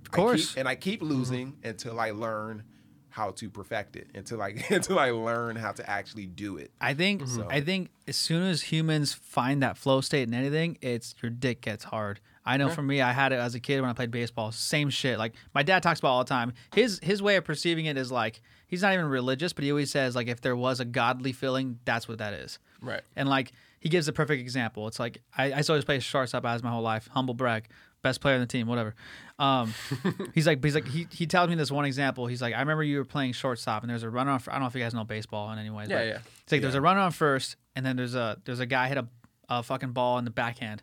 Of 0.04 0.10
course. 0.10 0.56
and 0.56 0.68
I 0.68 0.74
keep 0.74 1.00
mm-hmm. 1.00 1.12
losing 1.12 1.56
until 1.64 1.98
I 1.98 2.10
learn 2.10 2.64
how 3.08 3.30
to 3.30 3.50
perfect 3.50 3.96
it, 3.96 4.08
until 4.14 4.42
I 4.42 4.54
until 4.70 4.98
I 4.98 5.10
learn 5.10 5.56
how 5.56 5.72
to 5.72 5.88
actually 5.88 6.26
do 6.26 6.56
it. 6.58 6.70
I 6.80 6.94
think 6.94 7.22
mm-hmm. 7.22 7.48
I 7.50 7.60
think 7.60 7.90
as 8.06 8.16
soon 8.16 8.42
as 8.42 8.62
humans 8.62 9.12
find 9.12 9.62
that 9.62 9.76
flow 9.78 10.00
state 10.00 10.28
in 10.28 10.34
anything, 10.34 10.78
it's 10.82 11.14
your 11.22 11.30
dick 11.30 11.62
gets 11.62 11.84
hard. 11.84 12.20
I 12.44 12.56
know 12.56 12.68
for 12.68 12.82
me, 12.82 13.00
I 13.00 13.12
had 13.12 13.32
it 13.32 13.36
as 13.36 13.54
a 13.54 13.60
kid 13.60 13.80
when 13.80 13.90
I 13.90 13.92
played 13.92 14.10
baseball. 14.10 14.50
Same 14.50 14.90
shit. 14.90 15.18
Like 15.18 15.34
my 15.54 15.62
dad 15.62 15.82
talks 15.82 16.00
about 16.00 16.08
all 16.08 16.24
the 16.24 16.28
time. 16.28 16.54
His 16.74 16.98
his 17.02 17.22
way 17.22 17.36
of 17.36 17.44
perceiving 17.44 17.86
it 17.86 17.96
is 17.96 18.10
like 18.10 18.40
he's 18.66 18.82
not 18.82 18.92
even 18.94 19.06
religious, 19.06 19.52
but 19.52 19.64
he 19.64 19.70
always 19.70 19.90
says 19.90 20.16
like 20.16 20.26
if 20.26 20.40
there 20.40 20.56
was 20.56 20.80
a 20.80 20.84
godly 20.84 21.32
feeling, 21.32 21.78
that's 21.84 22.08
what 22.08 22.18
that 22.18 22.34
is. 22.34 22.58
Right. 22.80 23.02
And 23.14 23.28
like 23.28 23.52
he 23.78 23.88
gives 23.88 24.08
a 24.08 24.12
perfect 24.12 24.40
example. 24.40 24.88
It's 24.88 24.98
like 24.98 25.22
I, 25.36 25.52
I 25.52 25.62
always 25.68 25.84
play 25.84 26.00
shortstop 26.00 26.44
as 26.44 26.62
my 26.62 26.70
whole 26.70 26.82
life. 26.82 27.08
Humble 27.12 27.34
brag, 27.34 27.68
best 28.02 28.20
player 28.20 28.34
on 28.34 28.40
the 28.40 28.46
team, 28.46 28.66
whatever. 28.66 28.94
Um, 29.38 29.72
he's 30.34 30.46
like 30.46 30.64
he's 30.64 30.74
like 30.74 30.88
he, 30.88 31.06
he 31.10 31.26
tells 31.26 31.48
me 31.48 31.54
this 31.54 31.70
one 31.70 31.84
example. 31.84 32.26
He's 32.26 32.42
like 32.42 32.54
I 32.54 32.60
remember 32.60 32.82
you 32.82 32.98
were 32.98 33.04
playing 33.04 33.32
shortstop 33.32 33.82
and 33.82 33.90
there's 33.90 34.02
a 34.02 34.10
runner 34.10 34.32
on. 34.32 34.40
I 34.48 34.52
don't 34.52 34.62
know 34.62 34.66
if 34.66 34.74
you 34.74 34.80
guys 34.80 34.94
know 34.94 35.04
baseball 35.04 35.52
in 35.52 35.58
any 35.58 35.70
ways. 35.70 35.88
Yeah, 35.88 35.98
but 35.98 36.06
yeah. 36.06 36.18
It's 36.42 36.52
like 36.52 36.60
there's 36.60 36.74
a 36.74 36.80
runner 36.80 37.00
on 37.00 37.12
first, 37.12 37.56
and 37.76 37.86
then 37.86 37.96
there's 37.96 38.14
a 38.16 38.38
there's 38.44 38.60
a 38.60 38.66
guy 38.66 38.88
hit 38.88 38.98
a, 38.98 39.06
a 39.48 39.62
fucking 39.62 39.92
ball 39.92 40.18
in 40.18 40.24
the 40.24 40.30
backhand. 40.32 40.82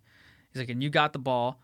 He's 0.52 0.62
like, 0.62 0.70
and 0.70 0.84
you 0.84 0.90
got 0.90 1.14
the 1.14 1.20
ball, 1.20 1.60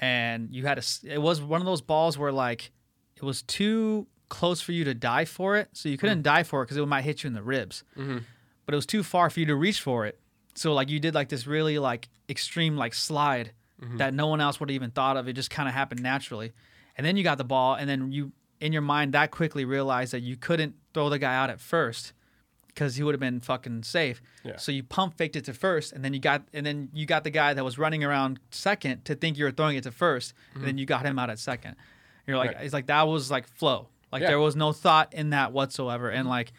and 0.00 0.48
you 0.54 0.66
had 0.66 0.78
a. 0.78 0.82
It 1.04 1.20
was 1.20 1.40
one 1.40 1.60
of 1.60 1.66
those 1.66 1.80
balls 1.80 2.18
where 2.18 2.32
like 2.32 2.70
it 3.16 3.22
was 3.22 3.42
too 3.42 4.06
close 4.28 4.60
for 4.60 4.72
you 4.72 4.84
to 4.84 4.94
dive 4.94 5.28
for 5.28 5.56
it, 5.56 5.68
so 5.72 5.88
you 5.88 5.98
couldn't 5.98 6.20
mm. 6.20 6.24
dive 6.24 6.46
for 6.46 6.62
it 6.62 6.66
because 6.66 6.76
it 6.76 6.86
might 6.86 7.02
hit 7.02 7.22
you 7.22 7.28
in 7.28 7.34
the 7.34 7.42
ribs. 7.42 7.84
Mm-hmm. 7.96 8.18
But 8.64 8.74
it 8.74 8.76
was 8.76 8.86
too 8.86 9.02
far 9.02 9.30
for 9.30 9.40
you 9.40 9.46
to 9.46 9.54
reach 9.54 9.80
for 9.80 10.06
it. 10.06 10.18
So 10.54 10.72
like 10.72 10.88
you 10.88 11.00
did 11.00 11.14
like 11.14 11.28
this 11.28 11.46
really 11.46 11.78
like 11.78 12.08
extreme 12.28 12.76
like 12.76 12.94
slide 12.94 13.52
mm-hmm. 13.80 13.98
that 13.98 14.14
no 14.14 14.26
one 14.26 14.40
else 14.40 14.58
would 14.58 14.70
have 14.70 14.74
even 14.74 14.90
thought 14.90 15.16
of. 15.16 15.28
It 15.28 15.34
just 15.34 15.50
kind 15.50 15.68
of 15.68 15.74
happened 15.74 16.02
naturally, 16.02 16.52
and 16.96 17.06
then 17.06 17.16
you 17.16 17.24
got 17.24 17.38
the 17.38 17.44
ball, 17.44 17.74
and 17.74 17.88
then 17.88 18.12
you 18.12 18.32
in 18.60 18.72
your 18.72 18.82
mind 18.82 19.12
that 19.12 19.30
quickly 19.30 19.64
realized 19.64 20.12
that 20.12 20.20
you 20.20 20.36
couldn't 20.36 20.74
throw 20.94 21.08
the 21.08 21.18
guy 21.18 21.34
out 21.34 21.50
at 21.50 21.60
first 21.60 22.12
because 22.76 22.96
he 22.96 23.02
would 23.02 23.14
have 23.14 23.20
been 23.20 23.40
fucking 23.40 23.82
safe. 23.82 24.20
Yeah. 24.44 24.58
So 24.58 24.70
you 24.70 24.82
pump 24.82 25.16
faked 25.16 25.34
it 25.34 25.46
to 25.46 25.54
first, 25.54 25.94
and 25.94 26.04
then 26.04 26.12
you 26.12 26.20
got 26.20 26.42
and 26.52 26.64
then 26.66 26.90
you 26.92 27.06
got 27.06 27.24
the 27.24 27.30
guy 27.30 27.54
that 27.54 27.64
was 27.64 27.78
running 27.78 28.04
around 28.04 28.38
second 28.50 29.06
to 29.06 29.14
think 29.14 29.38
you 29.38 29.46
were 29.46 29.50
throwing 29.50 29.76
it 29.76 29.82
to 29.84 29.90
1st 29.90 30.34
and 30.54 30.62
then 30.62 30.70
mm-hmm. 30.70 30.78
you 30.78 30.86
got 30.86 31.06
him 31.06 31.18
out 31.18 31.30
at 31.30 31.38
second. 31.38 31.76
You're 32.26 32.36
like, 32.36 32.54
Right. 32.54 32.64
it's 32.64 32.74
like 32.74 32.86
that 32.86 33.08
was 33.08 33.30
like 33.30 33.48
flow. 33.48 33.88
Like 34.12 34.22
Yeah. 34.22 34.28
there 34.28 34.38
was 34.38 34.54
no 34.54 34.72
thought 34.72 35.14
in 35.14 35.30
that 35.30 35.52
whatsoever. 35.52 36.10
And 36.10 36.20
mm-hmm. 36.20 36.28
like 36.28 36.52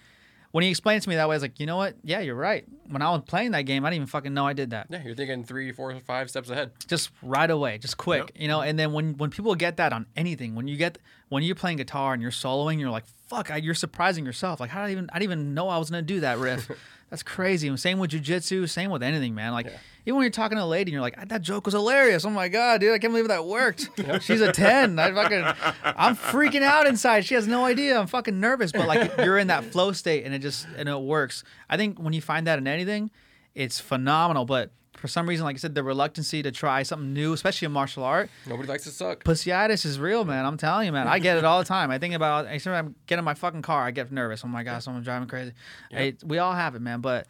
when 0.52 0.64
he 0.64 0.70
explained 0.70 1.02
to 1.04 1.10
me 1.10 1.16
that 1.16 1.28
way, 1.28 1.34
I 1.34 1.38
was 1.38 1.42
like, 1.42 1.60
you 1.60 1.66
know 1.66 1.78
what? 1.78 1.96
Yeah, 2.04 2.20
you're 2.22 2.36
right. 2.36 2.66
When 2.90 3.02
I 3.02 3.12
was 3.12 3.22
playing 3.28 3.52
that 3.52 3.64
game, 3.64 3.86
I 3.86 3.90
didn't 3.90 3.98
even 3.98 4.08
fucking 4.08 4.34
know 4.34 4.48
I 4.48 4.54
did 4.54 4.70
that. 4.72 4.88
Yeah, 4.90 5.04
you're 5.04 5.16
thinking 5.16 5.44
three, 5.44 5.72
four, 5.72 5.94
five 6.00 6.30
steps 6.30 6.50
ahead. 6.50 6.72
Just 6.88 7.12
right 7.22 7.50
away, 7.50 7.78
just 7.78 7.98
quick, 7.98 8.22
Yep. 8.22 8.32
you 8.36 8.48
know. 8.48 8.62
And 8.62 8.78
then 8.80 8.94
when 8.94 9.18
when 9.18 9.30
people 9.30 9.54
get 9.56 9.78
that 9.78 9.94
on 9.94 10.06
anything, 10.16 10.56
when 10.56 10.68
you 10.68 10.78
get 10.78 10.98
when 11.30 11.44
you're 11.44 11.56
playing 11.56 11.78
guitar 11.78 12.14
and 12.14 12.22
you're 12.22 12.32
soloing, 12.32 12.80
you're 12.80 12.90
like, 12.90 13.04
fuck, 13.28 13.52
I, 13.52 13.58
you're 13.58 13.74
surprising 13.76 14.26
yourself. 14.26 14.60
Like, 14.60 14.70
how 14.70 14.82
did 14.82 14.88
I 14.90 14.92
even 14.92 15.10
I 15.12 15.20
didn't 15.20 15.24
even 15.32 15.54
know 15.54 15.68
I 15.70 15.78
was 15.78 15.90
gonna 15.90 16.02
do 16.02 16.22
that 16.22 16.38
riff. 16.38 16.70
That's 17.10 17.24
crazy. 17.24 17.68
And 17.68 17.80
same 17.80 18.00
with 18.00 18.12
jujitsu, 18.12 18.68
same 18.68 18.92
with 18.92 19.02
anything, 19.02 19.34
man. 19.34 19.54
Like 19.54 19.68
even 20.06 20.16
when 20.16 20.24
you're 20.24 20.30
talking 20.30 20.58
to 20.58 20.64
a 20.64 20.66
lady 20.66 20.90
and 20.90 20.94
you're 20.94 21.02
like, 21.02 21.30
that 21.30 21.42
joke 21.42 21.66
was 21.66 21.74
hilarious. 21.74 22.26
Oh 22.26 22.30
my 22.30 22.50
god, 22.50 22.82
dude, 22.82 22.94
I 22.94 22.98
can't 22.98 23.14
believe 23.14 23.30
that 23.30 23.46
worked. 23.46 23.90
She's 24.22 24.42
a 24.42 24.52
ten. 24.52 25.00
I 25.00 25.14
fucking, 25.14 25.44
I'm 25.84 26.16
freaking 26.16 26.64
out 26.64 26.86
inside. 26.86 27.26
She 27.26 27.36
has 27.36 27.48
no 27.48 27.66
idea. 27.66 27.98
I'm 27.98 28.08
fucking 28.08 28.40
nervous, 28.40 28.72
but 28.72 28.88
like 28.88 29.12
you're 29.20 29.38
in 29.38 29.48
that 29.48 29.64
flow 29.66 29.94
state 29.94 30.26
and 30.26 30.34
it 30.34 30.40
just 30.40 30.68
and 30.78 30.90
it 30.90 31.00
works. 31.00 31.44
I 31.70 31.78
think 31.78 32.00
when 32.00 32.14
you 32.14 32.22
find 32.22 32.46
that 32.48 32.58
in 32.58 32.68
anything, 32.68 33.10
it's 33.56 33.80
phenomenal. 33.80 34.46
But 34.46 34.72
for 34.98 35.08
some 35.08 35.28
reason, 35.30 35.46
like 35.46 35.56
I 35.56 35.60
said, 35.60 35.76
the 35.76 35.84
reluctancy 35.84 36.42
to 36.44 36.52
try 36.52 36.84
something 36.84 37.14
new, 37.14 37.34
especially 37.34 37.68
in 37.68 37.72
martial 37.72 38.04
art, 38.04 38.30
Nobody 38.48 38.68
likes 38.68 38.84
to 38.84 38.90
suck. 38.90 39.24
pussyitis 39.24 39.86
is 39.86 40.00
real, 40.00 40.26
man. 40.26 40.46
I'm 40.46 40.58
telling 40.58 40.86
you, 40.88 40.92
man. 40.92 41.08
I 41.08 41.20
get 41.20 41.38
it 41.38 41.46
all 41.46 41.60
the 41.60 41.66
time. 41.66 41.92
I 41.92 42.00
think 42.00 42.14
about 42.16 42.48
every 42.48 42.60
time 42.60 42.88
I 42.88 42.92
get 43.08 43.20
in 43.20 43.26
my 43.26 43.34
fucking 43.36 43.62
car, 43.62 43.84
I 43.84 43.92
get 43.92 44.12
nervous. 44.12 44.44
Oh 44.44 44.48
my 44.48 44.64
god, 44.64 44.84
someone's 44.84 45.06
driving 45.06 45.28
crazy. 45.28 45.54
I- 45.94 46.16
we 46.26 46.40
all 46.40 46.54
have 46.54 46.76
it, 46.76 46.82
man. 46.82 47.02
But 47.02 47.28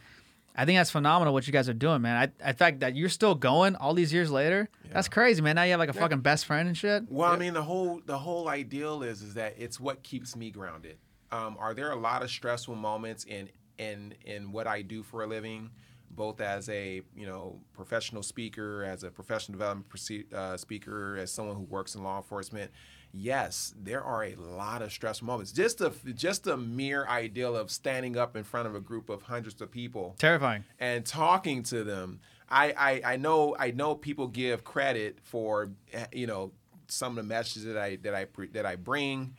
I 0.60 0.66
think 0.66 0.78
that's 0.80 0.90
phenomenal 0.90 1.34
what 1.36 1.46
you 1.46 1.54
guys 1.54 1.70
are 1.70 1.74
doing, 1.74 2.02
man. 2.02 2.32
I, 2.42 2.50
I 2.50 2.54
fact 2.54 2.80
that 2.80 2.96
you're 2.96 3.10
still 3.10 3.36
going 3.36 3.76
all 3.76 3.94
these 3.94 4.12
years 4.12 4.32
later. 4.32 4.70
That's 4.92 5.08
crazy, 5.08 5.42
man. 5.44 5.56
Now 5.56 5.64
you 5.64 5.72
have 5.72 5.80
like 5.80 5.90
a 5.90 5.94
fucking 5.94 6.22
best 6.22 6.46
friend 6.48 6.68
and 6.68 6.76
shit. 6.76 7.04
Well, 7.10 7.32
I 7.32 7.38
mean, 7.38 7.54
the 7.54 7.62
whole 7.62 8.02
the 8.06 8.18
whole 8.18 8.48
ideal 8.50 9.04
is 9.04 9.22
is 9.22 9.36
that 9.36 9.56
it's 9.60 9.80
what 9.80 10.02
keeps 10.02 10.36
me 10.36 10.50
grounded. 10.50 10.98
Um, 11.32 11.58
are 11.60 11.74
there 11.76 11.92
a 11.92 11.96
lot 11.96 12.24
of 12.24 12.32
stressful 12.32 12.74
moments 12.76 13.24
in 13.26 13.50
in 13.78 14.16
in 14.26 14.52
what 14.52 14.66
I 14.66 14.82
do 14.82 15.04
for 15.04 15.22
a 15.24 15.28
living, 15.28 15.70
both 16.10 16.42
as 16.42 16.70
a 16.70 17.02
you 17.16 17.26
know 17.26 17.60
professional 17.74 18.24
speaker, 18.24 18.84
as 18.84 19.04
a 19.04 19.10
professional 19.12 19.58
development 19.58 20.34
uh, 20.34 20.58
speaker, 20.58 21.18
as 21.18 21.32
someone 21.32 21.56
who 21.56 21.64
works 21.64 21.96
in 21.96 22.04
law 22.04 22.18
enforcement? 22.18 22.72
Yes, 23.14 23.74
there 23.82 24.04
are 24.04 24.26
a 24.26 24.36
lot 24.36 24.82
of 24.82 24.92
stressful 24.92 25.26
moments. 25.26 25.52
Just 25.52 25.78
the 25.78 25.92
just 26.14 26.44
the 26.44 26.58
mere 26.58 27.08
ideal 27.08 27.56
of 27.56 27.72
standing 27.72 28.18
up 28.18 28.36
in 28.36 28.44
front 28.44 28.68
of 28.68 28.76
a 28.76 28.82
group 28.82 29.10
of 29.10 29.24
hundreds 29.24 29.62
of 29.62 29.72
people 29.72 30.16
Terrifying. 30.20 30.64
and 30.80 31.06
talking 31.06 31.64
to 31.64 31.84
them. 31.84 32.20
I, 32.50 32.74
I, 32.78 33.14
I 33.14 33.18
know 33.18 33.56
I 33.58 33.72
know 33.72 33.96
people 33.96 34.28
give 34.28 34.64
credit 34.64 35.20
for 35.24 35.72
eh, 35.94 36.06
you 36.14 36.28
know 36.28 36.52
some 36.88 37.18
of 37.18 37.24
the 37.24 37.28
messages 37.28 37.64
that 37.66 37.78
I 37.78 37.96
that 37.98 38.14
I 38.14 38.28
that 38.54 38.66
I 38.66 38.76
bring, 38.76 39.36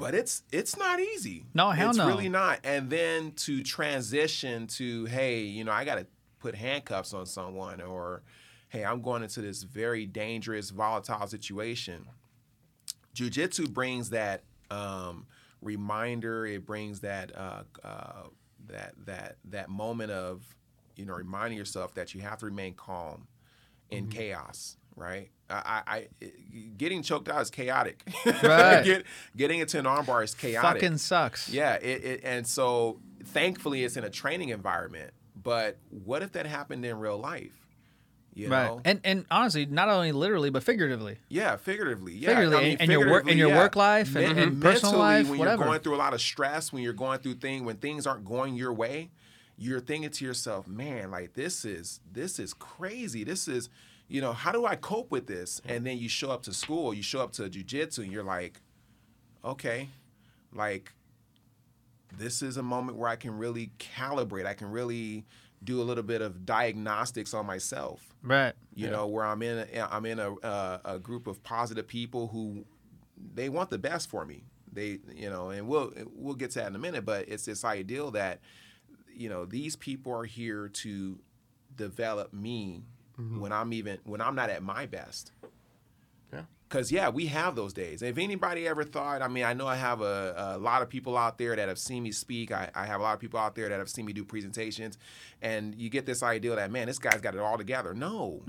but 0.00 0.14
it's 0.14 0.42
it's 0.50 0.76
not 0.78 0.98
easy. 0.98 1.44
No, 1.52 1.70
hell 1.70 1.90
it's 1.90 1.98
no. 1.98 2.06
really 2.06 2.30
not. 2.30 2.60
And 2.64 2.88
then 2.88 3.32
to 3.32 3.62
transition 3.62 4.66
to 4.68 5.04
hey, 5.04 5.42
you 5.42 5.62
know, 5.62 5.72
I 5.72 5.84
got 5.84 5.96
to 5.96 6.06
put 6.38 6.54
handcuffs 6.54 7.12
on 7.12 7.26
someone, 7.26 7.82
or 7.82 8.22
hey, 8.70 8.82
I'm 8.82 9.02
going 9.02 9.22
into 9.22 9.42
this 9.42 9.62
very 9.62 10.06
dangerous, 10.06 10.70
volatile 10.70 11.26
situation. 11.26 12.06
Jiu-jitsu 13.12 13.68
brings 13.68 14.10
that 14.10 14.44
um, 14.70 15.26
reminder. 15.60 16.46
It 16.46 16.64
brings 16.64 17.00
that 17.00 17.36
uh, 17.36 17.64
uh, 17.84 18.22
that 18.68 18.94
that 19.04 19.36
that 19.50 19.68
moment 19.68 20.12
of 20.12 20.42
you 20.96 21.04
know 21.04 21.14
reminding 21.14 21.58
yourself 21.58 21.94
that 21.94 22.14
you 22.14 22.22
have 22.22 22.38
to 22.38 22.46
remain 22.46 22.72
calm 22.74 23.26
in 23.90 24.04
Mm-hmm. 24.04 24.18
chaos. 24.18 24.76
Right? 24.96 25.30
I, 25.50 25.82
I, 25.86 26.06
getting 26.76 27.02
choked 27.02 27.28
out 27.28 27.42
is 27.42 27.50
chaotic. 27.50 28.02
Right. 28.42 28.82
Get, 28.84 29.04
getting 29.36 29.60
into 29.60 29.78
an 29.78 29.84
armbar 29.84 30.22
is 30.24 30.34
chaotic. 30.34 30.82
Fucking 30.82 30.98
sucks. 30.98 31.48
Yeah, 31.48 31.74
it, 31.74 32.04
it, 32.04 32.20
and 32.24 32.46
so 32.46 33.00
thankfully 33.24 33.84
it's 33.84 33.96
in 33.96 34.04
a 34.04 34.10
training 34.10 34.50
environment. 34.50 35.12
But 35.42 35.78
what 35.90 36.22
if 36.22 36.32
that 36.32 36.46
happened 36.46 36.84
in 36.84 36.98
real 36.98 37.18
life? 37.18 37.56
You 38.34 38.48
Right. 38.48 38.66
know? 38.66 38.80
And 38.84 39.00
and 39.04 39.26
honestly, 39.30 39.66
not 39.66 39.88
only 39.88 40.12
literally 40.12 40.50
but 40.50 40.62
figuratively. 40.62 41.16
Yeah, 41.28 41.56
figuratively. 41.56 42.14
Yeah, 42.14 42.28
Figuratively, 42.28 42.58
I 42.58 42.68
mean, 42.68 42.76
in 42.80 42.90
your 42.90 43.10
work- 43.10 43.22
in 43.28 43.36
your 43.38 43.48
figuratively, 43.48 43.58
work 43.58 43.76
life 43.76 44.16
and- 44.16 44.38
and 44.38 44.62
personal 44.62 44.92
mentally, 44.92 44.98
life, 44.98 45.28
when 45.28 45.38
whatever. 45.40 45.62
you're 45.62 45.66
going 45.68 45.80
through 45.80 45.94
a 45.96 45.96
lot 45.96 46.14
of 46.14 46.20
stress, 46.20 46.72
when 46.72 46.82
you're 46.82 46.92
going 46.92 47.18
through 47.18 47.34
things, 47.34 47.62
when 47.62 47.76
things 47.76 48.06
aren't 48.06 48.24
going 48.24 48.54
your 48.54 48.72
way, 48.72 49.10
you're 49.58 49.80
thinking 49.80 50.10
to 50.10 50.24
yourself, 50.24 50.66
"Man, 50.68 51.10
like 51.10 51.34
this 51.34 51.64
is 51.64 52.00
this 52.10 52.38
is 52.38 52.54
crazy. 52.54 53.24
This 53.24 53.48
is, 53.48 53.68
you 54.10 54.20
know, 54.20 54.32
how 54.34 54.52
do 54.52 54.66
I 54.66 54.76
cope 54.76 55.10
with 55.10 55.26
this?" 55.26 55.62
And 55.64 55.86
then 55.86 55.96
you 55.96 56.08
show 56.08 56.30
up 56.30 56.42
to 56.42 56.52
school, 56.52 56.92
you 56.92 57.02
show 57.02 57.20
up 57.20 57.32
to 57.32 57.42
jujitsu, 57.48 57.98
and 57.98 58.12
you're 58.12 58.24
like, 58.24 58.60
"Okay, 59.44 59.88
like 60.52 60.92
this 62.18 62.42
is 62.42 62.56
a 62.56 62.62
moment 62.62 62.98
where 62.98 63.08
I 63.08 63.16
can 63.16 63.38
really 63.38 63.70
calibrate. 63.78 64.44
I 64.44 64.54
can 64.54 64.70
really 64.70 65.24
do 65.62 65.80
a 65.80 65.84
little 65.84 66.02
bit 66.02 66.20
of 66.20 66.44
diagnostics 66.44 67.32
on 67.32 67.46
myself." 67.46 68.14
Right. 68.22 68.52
you 68.74 68.90
know 68.90 69.06
where 69.06 69.24
i'm 69.24 69.40
in 69.40 69.66
a, 69.72 69.88
i'm 69.90 70.04
in 70.04 70.18
a, 70.18 70.30
a, 70.42 70.80
a 70.84 70.98
group 70.98 71.26
of 71.26 71.42
positive 71.42 71.86
people 71.86 72.28
who 72.28 72.66
they 73.34 73.48
want 73.48 73.70
the 73.70 73.78
best 73.78 74.10
for 74.10 74.26
me 74.26 74.44
they 74.72 74.98
you 75.14 75.30
know 75.30 75.48
and 75.48 75.66
we'll 75.66 75.90
we'll 76.14 76.34
get 76.34 76.50
to 76.50 76.58
that 76.58 76.68
in 76.68 76.76
a 76.76 76.78
minute 76.78 77.06
but 77.06 77.26
it's 77.28 77.46
this 77.46 77.64
ideal 77.64 78.10
that 78.10 78.40
you 79.14 79.30
know 79.30 79.46
these 79.46 79.74
people 79.74 80.12
are 80.12 80.24
here 80.24 80.68
to 80.68 81.18
develop 81.76 82.32
me 82.34 82.82
Mm-hmm. 83.20 83.40
when 83.40 83.52
i'm 83.52 83.72
even 83.72 83.98
when 84.04 84.20
i'm 84.20 84.34
not 84.34 84.50
at 84.50 84.62
my 84.62 84.86
best. 84.86 85.32
Yeah. 86.32 86.42
because 86.68 86.90
yeah 86.92 87.08
we 87.08 87.26
have 87.26 87.56
those 87.56 87.72
days. 87.72 88.02
If 88.02 88.16
anybody 88.16 88.66
ever 88.66 88.84
thought 88.84 89.20
i 89.20 89.28
mean 89.28 89.44
i 89.44 89.52
know 89.52 89.66
i 89.66 89.76
have 89.76 90.00
a, 90.00 90.54
a 90.56 90.58
lot 90.58 90.80
of 90.82 90.88
people 90.88 91.16
out 91.18 91.36
there 91.38 91.54
that 91.56 91.68
have 91.68 91.78
seen 91.78 92.02
me 92.02 92.12
speak. 92.12 92.52
I, 92.52 92.70
I 92.74 92.86
have 92.86 93.00
a 93.00 93.02
lot 93.02 93.14
of 93.14 93.20
people 93.20 93.38
out 93.40 93.54
there 93.54 93.68
that 93.68 93.78
have 93.78 93.90
seen 93.90 94.06
me 94.06 94.12
do 94.12 94.24
presentations. 94.24 94.96
And 95.42 95.74
you 95.74 95.90
get 95.90 96.06
this 96.06 96.22
idea 96.22 96.54
that 96.56 96.70
man 96.70 96.86
this 96.86 96.98
guy's 96.98 97.20
got 97.20 97.34
it 97.34 97.40
all 97.40 97.58
together. 97.58 97.92
No. 97.94 98.42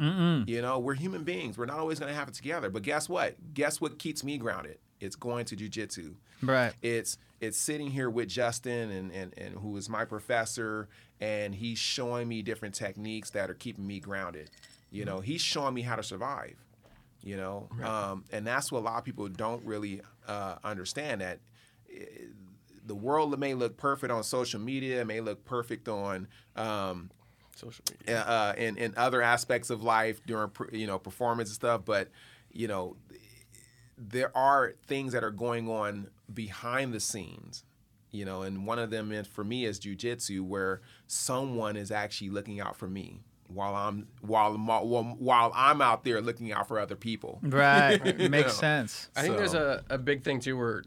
You 0.47 0.61
know 0.61 0.79
we're 0.79 0.93
human 0.95 1.23
beings. 1.23 1.57
We're 1.57 1.65
not 1.65 1.79
always 1.79 1.99
going 1.99 2.11
to 2.11 2.17
have 2.17 2.27
it 2.27 2.33
together. 2.35 2.69
But 2.69 2.83
guess 2.83 3.09
what? 3.09 3.35
Guess 3.53 3.81
what 3.81 3.97
keeps 3.99 4.23
me 4.23 4.37
grounded 4.37 4.77
it's 5.01 5.15
going 5.15 5.45
to 5.45 5.55
jujitsu 5.55 6.13
Right. 6.41 6.73
it's 6.81 7.17
it's 7.39 7.57
sitting 7.57 7.89
here 7.91 8.09
with 8.09 8.29
Justin 8.29 8.89
and, 8.91 9.11
and 9.11 9.33
and 9.37 9.55
who 9.55 9.75
is 9.77 9.89
my 9.89 10.05
professor 10.05 10.87
and 11.19 11.53
he's 11.53 11.77
showing 11.79 12.27
me 12.27 12.41
different 12.41 12.73
techniques 12.75 13.31
that 13.31 13.49
are 13.49 13.53
keeping 13.53 13.85
me 13.85 13.99
grounded. 13.99 14.49
You 14.91 15.05
know, 15.05 15.19
he's 15.21 15.41
showing 15.41 15.73
me 15.73 15.81
how 15.83 15.95
to 15.95 16.03
survive. 16.03 16.55
You 17.23 17.37
know, 17.37 17.69
um, 17.83 18.25
and 18.31 18.45
that's 18.45 18.71
what 18.71 18.79
a 18.79 18.85
lot 18.85 18.97
of 18.97 19.03
people 19.05 19.27
don't 19.29 19.63
really 19.63 20.01
uh, 20.27 20.55
understand 20.63 21.21
that 21.21 21.39
eh, 21.95 22.05
the 22.87 22.95
world 22.95 23.37
may 23.39 23.53
look 23.53 23.77
perfect 23.77 24.11
on 24.11 24.23
social 24.23 24.59
media, 24.59 25.05
may 25.05 25.21
look 25.21 25.45
perfect 25.45 25.87
on 25.87 26.27
um, 26.55 27.11
Social 27.55 27.83
media. 27.99 28.21
uh, 28.21 28.53
in 28.57 28.77
in 28.77 28.93
other 28.97 29.21
aspects 29.21 29.69
of 29.69 29.83
life 29.83 30.19
during 30.25 30.49
you 30.71 30.87
know 30.87 30.97
performance 30.97 31.49
and 31.49 31.55
stuff. 31.55 31.81
But 31.85 32.09
you 32.51 32.67
know, 32.67 32.95
there 34.09 34.35
are 34.35 34.73
things 34.87 35.13
that 35.13 35.23
are 35.23 35.31
going 35.31 35.69
on 35.69 36.07
behind 36.33 36.93
the 36.93 36.99
scenes. 36.99 37.63
You 38.11 38.25
know, 38.25 38.41
and 38.41 38.65
one 38.67 38.77
of 38.77 38.89
them 38.89 39.11
is 39.13 39.25
for 39.27 39.43
me 39.43 39.63
is 39.63 39.79
jujitsu, 39.79 40.41
where 40.41 40.81
someone 41.07 41.77
is 41.77 41.91
actually 41.91 42.29
looking 42.29 42.59
out 42.59 42.75
for 42.75 42.87
me 42.89 43.21
while 43.47 43.73
I'm 43.73 44.07
while 44.19 44.53
while 44.57 45.15
while 45.17 45.51
I'm 45.55 45.81
out 45.81 46.03
there 46.03 46.19
looking 46.19 46.51
out 46.51 46.67
for 46.67 46.77
other 46.79 46.95
people. 46.97 47.39
Right. 47.43 48.03
Makes 48.29 48.47
know. 48.47 48.53
sense. 48.53 49.09
I 49.15 49.21
think 49.21 49.37
there's 49.37 49.53
a, 49.53 49.83
a 49.89 49.97
big 49.97 50.23
thing 50.23 50.41
too 50.41 50.57
where 50.57 50.83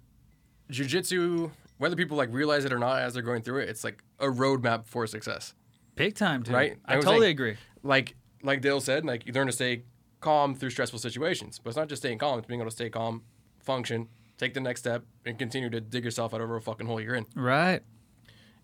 jujitsu, 0.71 1.51
whether 1.79 1.97
people 1.97 2.17
like 2.17 2.33
realize 2.33 2.65
it 2.65 2.73
or 2.73 2.79
not 2.79 3.01
as 3.01 3.15
they're 3.15 3.23
going 3.23 3.43
through 3.43 3.61
it, 3.61 3.69
it's 3.69 3.85
like 3.85 4.03
a 4.19 4.27
roadmap 4.27 4.87
for 4.87 5.07
success. 5.07 5.55
Big 5.95 6.15
time, 6.15 6.43
dude. 6.43 6.55
Right? 6.55 6.77
I 6.85 6.95
I 6.95 6.97
totally 6.97 7.21
saying- 7.21 7.31
agree. 7.33 7.57
Like 7.83 8.17
like 8.43 8.61
Dale 8.61 8.81
said, 8.81 9.05
like 9.05 9.27
you 9.27 9.33
learn 9.33 9.47
to 9.47 9.53
stay 9.53 9.85
calm 10.25 10.55
through 10.55 10.71
stressful 10.71 10.99
situations. 10.99 11.61
But 11.63 11.69
it's 11.71 11.77
not 11.77 11.89
just 11.89 12.03
staying 12.03 12.19
calm, 12.19 12.39
it's 12.39 12.49
being 12.49 12.61
able 12.61 12.71
to 12.71 12.75
stay 12.75 12.91
calm, 12.91 13.23
function, 13.61 14.09
take 14.39 14.55
the 14.55 14.61
next 14.61 14.81
step, 14.81 15.05
and 15.27 15.39
continue 15.39 15.71
to 15.71 15.81
dig 15.81 16.05
yourself 16.05 16.35
out 16.35 16.41
of 16.41 16.51
a 16.51 16.61
fucking 16.61 16.87
hole 16.87 17.01
you're 17.01 17.15
in. 17.15 17.27
Right. 17.37 17.81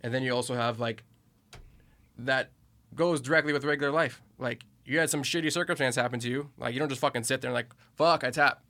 And 0.00 0.12
then 0.12 0.22
you 0.22 0.32
also 0.34 0.54
have 0.54 0.80
like 0.80 1.04
that 2.18 2.50
goes 2.94 3.20
directly 3.20 3.52
with 3.52 3.64
regular 3.64 3.92
life. 3.92 4.22
Like 4.38 4.64
you 4.84 4.98
had 4.98 5.10
some 5.10 5.22
shitty 5.22 5.52
circumstance 5.52 5.96
happen 5.96 6.18
to 6.20 6.28
you. 6.28 6.50
Like 6.58 6.74
you 6.74 6.80
don't 6.80 6.88
just 6.88 7.00
fucking 7.00 7.24
sit 7.24 7.40
there 7.40 7.50
and 7.50 7.54
like, 7.54 7.68
fuck, 7.96 8.24
I 8.24 8.30
tap. 8.30 8.62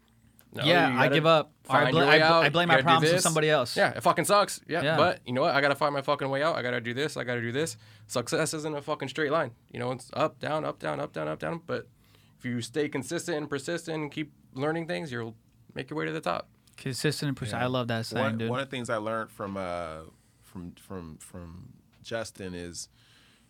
No, 0.52 0.64
yeah, 0.64 0.92
I 0.98 1.08
give 1.08 1.26
up. 1.26 1.52
Or 1.68 1.76
I, 1.76 1.90
bl- 1.92 1.98
I, 2.00 2.18
bl- 2.18 2.24
I 2.24 2.48
blame 2.48 2.66
my 2.66 2.82
problems 2.82 3.12
on 3.14 3.20
somebody 3.20 3.48
else. 3.48 3.76
Yeah, 3.76 3.90
it 3.90 4.02
fucking 4.02 4.24
sucks. 4.24 4.60
Yeah, 4.66 4.82
Yeah. 4.82 4.96
but 4.96 5.20
you 5.24 5.32
know 5.32 5.42
what? 5.42 5.54
I 5.54 5.60
gotta 5.60 5.76
find 5.76 5.94
my 5.94 6.02
fucking 6.02 6.28
way 6.28 6.42
out. 6.42 6.56
I 6.56 6.62
gotta 6.62 6.80
do 6.80 6.92
this. 6.92 7.16
I 7.16 7.22
gotta 7.22 7.40
do 7.40 7.52
this. 7.52 7.76
Success 8.08 8.52
isn't 8.54 8.74
a 8.76 8.82
fucking 8.82 9.08
straight 9.08 9.30
line. 9.30 9.52
You 9.72 9.78
know, 9.78 9.92
it's 9.92 10.10
up, 10.12 10.40
down, 10.40 10.64
up, 10.64 10.80
down, 10.80 10.98
up, 10.98 11.12
down, 11.12 11.28
up, 11.28 11.38
down. 11.38 11.60
But 11.64 11.86
if 12.40 12.46
you 12.46 12.62
stay 12.62 12.88
consistent 12.88 13.36
and 13.36 13.50
persistent 13.50 14.00
and 14.02 14.10
keep 14.10 14.32
learning 14.54 14.86
things, 14.86 15.12
you'll 15.12 15.36
make 15.74 15.90
your 15.90 15.98
way 15.98 16.06
to 16.06 16.12
the 16.12 16.22
top. 16.22 16.48
Consistent 16.78 17.28
and 17.28 17.36
persistent. 17.36 17.62
I 17.62 17.66
love 17.66 17.88
that 17.88 18.06
saying, 18.06 18.24
one, 18.24 18.38
dude. 18.38 18.48
one 18.48 18.60
of 18.60 18.70
the 18.70 18.74
things 18.74 18.88
I 18.88 18.96
learned 18.96 19.30
from 19.30 19.58
uh, 19.58 19.98
from 20.42 20.72
from 20.72 21.18
from 21.18 21.74
Justin 22.02 22.54
is 22.54 22.88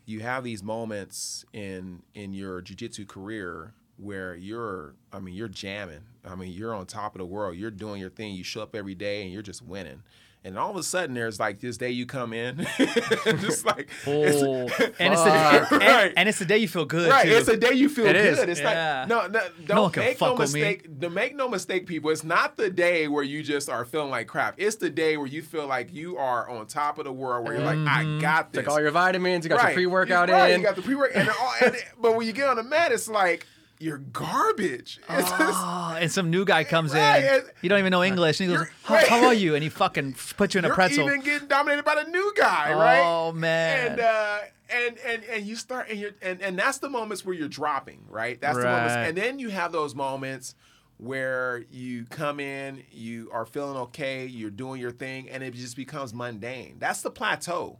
you 0.07 0.21
have 0.21 0.43
these 0.43 0.65
moments 0.65 1.45
in 1.53 2.03
in 2.15 2.35
your 2.35 2.61
jujitsu 2.63 3.07
career 3.07 3.75
where 3.97 4.35
you're 4.35 4.97
I 5.13 5.21
mean 5.21 5.37
you're 5.37 5.47
jamming. 5.47 6.03
I 6.25 6.35
mean 6.35 6.53
you're 6.53 6.75
on 6.75 6.87
top 6.87 7.15
of 7.15 7.21
the 7.21 7.27
world. 7.27 7.57
You're 7.57 7.71
doing 7.71 8.01
your 8.01 8.11
thing. 8.11 8.35
You 8.35 8.43
show 8.43 8.63
up 8.63 8.75
every 8.75 8.97
day 8.97 9.23
and 9.23 9.33
you're 9.33 9.43
just 9.43 9.63
winning. 9.63 10.03
And 10.43 10.59
all 10.59 10.71
of 10.71 10.77
a 10.77 10.83
sudden 10.83 11.15
there's 11.15 11.39
like 11.39 11.61
this 11.61 11.77
day 11.77 11.91
you 11.91 12.07
come 12.07 12.33
in, 12.33 12.67
just 13.25 13.67
like 13.67 13.91
Oh, 14.07 14.23
it's- 14.25 14.43
and 14.99 15.13
it's 15.13 15.23
the 15.23 15.31
and, 15.31 15.71
Right. 15.73 16.13
and 16.17 16.29
it's 16.31 16.39
the 16.39 16.47
day 16.47 16.57
you 16.57 16.67
feel 16.69 16.87
good 16.87 17.11
Right, 17.11 17.27
too. 17.27 17.33
it's 17.33 17.47
the 17.47 17.59
day 17.59 17.73
you 17.75 17.91
feel 17.91 18.07
It 18.07 18.15
good. 18.15 18.25
is. 18.25 18.39
It's 18.39 18.61
Yeah. 18.61 19.01
like 19.01 19.09
no, 19.09 19.27
no, 19.27 19.41
don't 19.67 19.69
No 19.77 19.83
one 19.83 19.91
can 19.93 20.05
make 20.05 20.17
fuck 20.19 20.31
no 20.31 20.35
with 20.37 20.55
me. 20.55 20.61
mistake. 20.61 21.01
To 21.01 21.11
make 21.11 21.37
no 21.37 21.47
mistake, 21.49 21.87
people, 21.87 22.11
it's 22.11 22.25
not 22.25 22.57
the 22.57 22.71
day 22.71 23.07
where 23.07 23.23
you 23.23 23.43
just 23.43 23.69
are 23.69 23.85
feeling 23.85 24.11
like 24.11 24.29
crap. 24.29 24.55
It's 24.57 24.77
the 24.77 24.89
day 24.89 25.19
where 25.19 25.27
you 25.27 25.43
feel 25.43 25.67
like 25.67 25.93
you 25.93 26.17
are 26.17 26.49
on 26.49 26.67
top 26.67 26.99
of 26.99 27.05
the 27.05 27.13
world. 27.13 27.45
Where 27.45 27.55
you're 27.57 27.65
like, 27.65 27.77
Mm-hmm. 27.77 28.19
I 28.19 28.21
got 28.21 28.53
this. 28.53 28.61
Take 28.65 28.71
all 28.71 28.81
your 28.81 28.91
vitamins. 28.93 29.45
You 29.45 29.51
got 29.51 29.59
right. 29.59 29.69
your 29.69 29.75
pre-workout 29.75 30.29
You- 30.29 30.35
right, 30.35 30.53
in. 30.53 30.61
You 30.61 30.67
got 30.67 30.77
the 30.77 30.83
pre-work, 30.83 31.13
and, 31.15 31.29
all, 31.29 31.53
and 31.63 31.77
but 32.01 32.17
when 32.17 32.27
you 32.27 32.33
get 32.33 32.49
on 32.49 32.57
the 32.57 32.63
mat, 32.63 32.93
it's 32.93 33.09
like 33.09 33.47
you're 33.81 33.99
garbage. 33.99 35.01
Oh, 35.09 35.97
and 35.99 36.11
some 36.13 36.31
new 36.31 36.45
guy 36.45 36.63
comes 36.65 36.93
Right, 36.95 37.25
in. 37.25 37.43
You 37.63 37.69
don't 37.69 37.79
even 37.81 37.91
know 37.91 38.05
English, 38.05 38.41
and 38.41 38.51
he 38.51 38.57
goes, 38.57 38.67
how, 38.85 38.95
right. 38.95 39.09
"How 39.09 39.25
are 39.27 39.35
you?" 39.35 39.55
And 39.55 39.63
he 39.63 39.69
fucking 39.69 40.15
puts 40.37 40.55
you 40.55 40.59
in 40.61 40.65
a 40.65 40.71
pretzel. 40.71 41.05
you're 41.05 41.15
even 41.15 41.25
getting 41.25 41.49
dominated 41.49 41.85
by 41.85 41.97
the 42.03 42.09
new 42.11 42.33
guy, 42.37 42.73
right? 42.73 43.01
Oh 43.03 43.33
man. 43.33 43.93
and 43.93 44.01
uh, 44.01 44.39
and 44.73 44.99
and 45.07 45.25
and 45.25 45.47
you 45.47 45.57
start 45.57 45.89
and 45.91 45.99
you're 45.99 46.13
and, 46.23 46.41
and 46.41 46.57
that's 46.59 46.79
the 46.79 46.89
moments 46.89 47.25
where 47.25 47.35
you're 47.35 47.49
dropping, 47.49 48.05
right? 48.09 48.41
That's 48.41 48.57
the 48.59 48.65
moments, 48.65 48.95
Right. 48.95 49.07
and 49.09 49.17
then 49.19 49.39
you 49.41 49.49
have 49.51 49.73
those 49.73 49.95
moments 49.95 50.55
where 50.99 51.65
you 51.71 52.05
come 52.05 52.39
in, 52.41 52.83
you 52.93 53.31
are 53.33 53.47
feeling 53.47 53.77
okay, 53.77 54.27
you're 54.27 54.51
doing 54.51 54.81
your 54.81 54.91
thing, 54.93 55.29
and 55.31 55.43
it 55.43 55.55
just 55.55 55.75
becomes 55.77 56.13
mundane. 56.15 56.77
That's 56.79 57.01
the 57.03 57.11
plateau. 57.11 57.79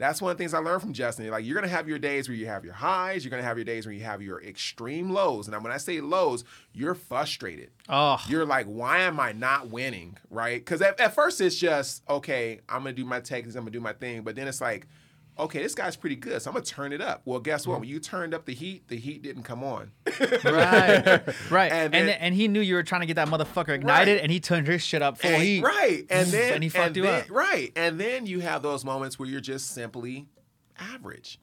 That's 0.00 0.22
one 0.22 0.32
of 0.32 0.38
the 0.38 0.42
things 0.42 0.54
I 0.54 0.60
learned 0.60 0.80
from 0.80 0.94
Justin. 0.94 1.28
Like 1.28 1.44
you're 1.44 1.54
gonna 1.54 1.68
have 1.68 1.86
your 1.86 1.98
days 1.98 2.26
where 2.26 2.34
you 2.34 2.46
have 2.46 2.64
your 2.64 2.72
highs, 2.72 3.22
you're 3.22 3.30
gonna 3.30 3.42
have 3.42 3.58
your 3.58 3.66
days 3.66 3.84
where 3.84 3.94
you 3.94 4.02
have 4.02 4.22
your 4.22 4.42
extreme 4.42 5.10
lows. 5.10 5.46
And 5.46 5.62
when 5.62 5.72
I 5.72 5.76
say 5.76 6.00
lows, 6.00 6.42
you're 6.72 6.94
frustrated 6.94 7.68
oh, 7.86 8.18
you're 8.26 8.46
like, 8.46 8.64
why 8.64 9.00
am 9.00 9.20
I 9.20 9.32
not 9.32 9.68
winning? 9.68 10.16
Right? 10.30 10.58
Because 10.58 10.80
at, 10.80 10.98
at 10.98 11.14
first 11.14 11.42
it's 11.42 11.54
just, 11.54 12.02
okay, 12.08 12.60
I'm 12.66 12.78
gonna 12.78 12.94
do 12.94 13.04
my 13.04 13.20
techniques, 13.20 13.56
I'm 13.56 13.64
gonna 13.64 13.72
do 13.72 13.80
my 13.80 13.92
thing. 13.92 14.22
But 14.22 14.36
then 14.36 14.48
it's 14.48 14.62
like, 14.62 14.86
okay, 15.44 15.62
this 15.62 15.74
guy's 15.74 15.96
pretty 15.96 16.16
good, 16.16 16.40
so 16.42 16.50
I'm 16.50 16.54
gonna 16.54 16.64
turn 16.64 16.92
it 16.92 17.00
up. 17.00 17.22
Well, 17.24 17.40
guess 17.40 17.66
what? 17.66 17.80
When 17.80 17.88
you 17.88 18.00
turned 18.00 18.34
up 18.34 18.44
the 18.46 18.54
heat, 18.54 18.88
the 18.88 18.96
heat 18.96 19.22
didn't 19.22 19.42
come 19.44 19.62
on. 19.64 19.90
right, 20.44 21.22
right. 21.50 21.72
And 21.72 21.94
And 21.94 22.08
then- 22.08 22.18
and, 22.20 22.34
he 22.34 22.48
knew 22.48 22.60
you 22.60 22.74
were 22.74 22.82
trying 22.82 23.00
to 23.02 23.06
get 23.06 23.14
that 23.16 23.28
motherfucker 23.28 23.70
ignited, 23.70 24.14
Right. 24.16 24.22
and 24.22 24.30
he 24.32 24.40
turned 24.40 24.66
his 24.66 24.82
shit 24.82 25.02
up 25.02 25.18
full 25.18 25.30
And- 25.30 25.42
heat. 25.42 25.62
right. 25.62 26.04
And 26.10 26.28
then 26.28 26.54
and 26.54 26.62
he 26.62 26.68
fucked 26.68 26.96
you 26.96 27.02
then, 27.02 27.22
up. 27.22 27.30
Right. 27.30 27.72
And 27.76 27.98
then 28.00 28.26
you 28.26 28.40
have 28.40 28.62
those 28.62 28.84
moments 28.84 29.18
where 29.18 29.28
you're 29.28 29.40
just 29.40 29.72
simply 29.72 30.26
average. 30.78 31.38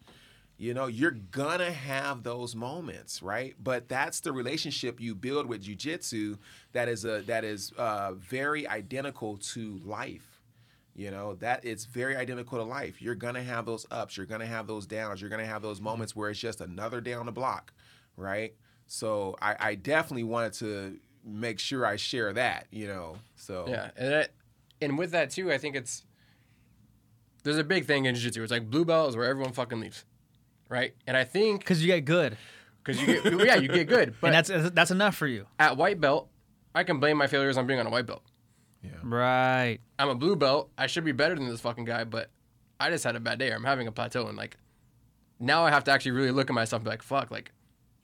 You 0.59 0.73
know, 0.73 0.87
you're 0.87 1.11
gonna 1.11 1.71
have 1.71 2.23
those 2.23 2.55
moments, 2.55 3.21
right? 3.21 3.53
But 3.61 3.87
that's 3.89 4.21
the 4.21 4.31
relationship 4.31 4.99
you 4.99 5.13
build 5.13 5.45
with 5.45 5.63
jujitsu 5.63 6.39
that 6.73 6.89
is 6.89 7.05
a 7.05 7.21
that 7.27 7.43
is 7.43 7.71
uh, 7.77 8.13
very 8.13 8.67
identical 8.67 9.37
to 9.53 9.79
life. 9.85 10.36
You 10.97 11.11
know 11.11 11.35
that 11.35 11.63
it's 11.63 11.85
very 11.85 12.15
identical 12.15 12.57
to 12.57 12.63
life. 12.63 13.03
You're 13.03 13.13
gonna 13.13 13.43
have 13.43 13.67
those 13.67 13.85
ups. 13.91 14.17
You're 14.17 14.25
gonna 14.25 14.47
have 14.47 14.65
those 14.65 14.87
downs. 14.87 15.21
You're 15.21 15.29
gonna 15.29 15.45
have 15.45 15.61
those 15.61 15.77
mm-hmm. 15.77 15.85
moments 15.85 16.15
where 16.15 16.31
it's 16.31 16.39
just 16.39 16.59
another 16.59 17.01
day 17.01 17.13
on 17.13 17.27
the 17.27 17.31
block, 17.31 17.71
right? 18.17 18.55
So 18.87 19.35
I, 19.39 19.55
I 19.59 19.75
definitely 19.75 20.23
wanted 20.23 20.53
to 20.53 20.99
make 21.23 21.59
sure 21.59 21.85
I 21.85 21.97
share 21.97 22.33
that. 22.33 22.65
You 22.71 22.87
know, 22.87 23.17
so 23.35 23.65
Yeah, 23.67 23.91
and 23.95 24.11
that, 24.11 24.31
and 24.81 24.97
with 24.97 25.11
that 25.11 25.29
too, 25.29 25.51
I 25.51 25.59
think 25.59 25.75
it's 25.75 26.03
there's 27.43 27.59
a 27.59 27.63
big 27.63 27.85
thing 27.85 28.05
in 28.05 28.15
jiu-jitsu. 28.15 28.41
It's 28.41 28.51
like 28.51 28.67
blue 28.67 28.83
belt 28.83 29.09
is 29.09 29.15
where 29.15 29.29
everyone 29.29 29.53
fucking 29.53 29.79
leaves, 29.79 30.03
right? 30.67 30.95
And 31.05 31.15
I 31.15 31.25
think 31.25 31.59
Because 31.59 31.79
you 31.79 31.93
get 31.93 32.05
good, 32.05 32.37
because 32.83 32.99
you 32.99 33.21
get 33.21 33.45
yeah 33.45 33.55
you 33.57 33.67
get 33.67 33.87
good, 33.87 34.15
but 34.21 34.33
and 34.33 34.47
that's 34.47 34.71
that's 34.71 34.89
enough 34.89 35.15
for 35.15 35.27
you. 35.27 35.45
at 35.59 35.77
white 35.77 36.01
belt, 36.01 36.27
I 36.73 36.83
can 36.83 36.99
blame 36.99 37.17
my 37.17 37.27
failures 37.27 37.55
on 37.55 37.67
being 37.67 37.79
on 37.79 37.85
a 37.85 37.91
white 37.91 38.07
belt. 38.07 38.23
Right. 39.03 39.79
I'm 39.99 40.09
a 40.09 40.15
blue 40.15 40.35
belt. 40.35 40.69
I 40.77 40.87
should 40.87 41.05
be 41.05 41.11
better 41.11 41.35
than 41.35 41.47
this 41.49 41.61
fucking 41.61 41.85
guy, 41.85 42.03
but 42.03 42.29
I 42.79 42.89
just 42.89 43.03
had 43.03 43.15
a 43.15 43.19
bad 43.19 43.39
day. 43.39 43.51
Or 43.51 43.55
I'm 43.55 43.63
having 43.63 43.87
a 43.87 43.91
plateau, 43.91 44.27
and 44.27 44.37
like 44.37 44.57
now 45.39 45.63
I 45.65 45.71
have 45.71 45.83
to 45.85 45.91
actually 45.91 46.11
really 46.11 46.31
look 46.31 46.49
at 46.49 46.53
myself 46.53 46.79
and 46.81 46.85
be 46.85 46.89
like, 46.89 47.01
fuck, 47.03 47.31
like, 47.31 47.51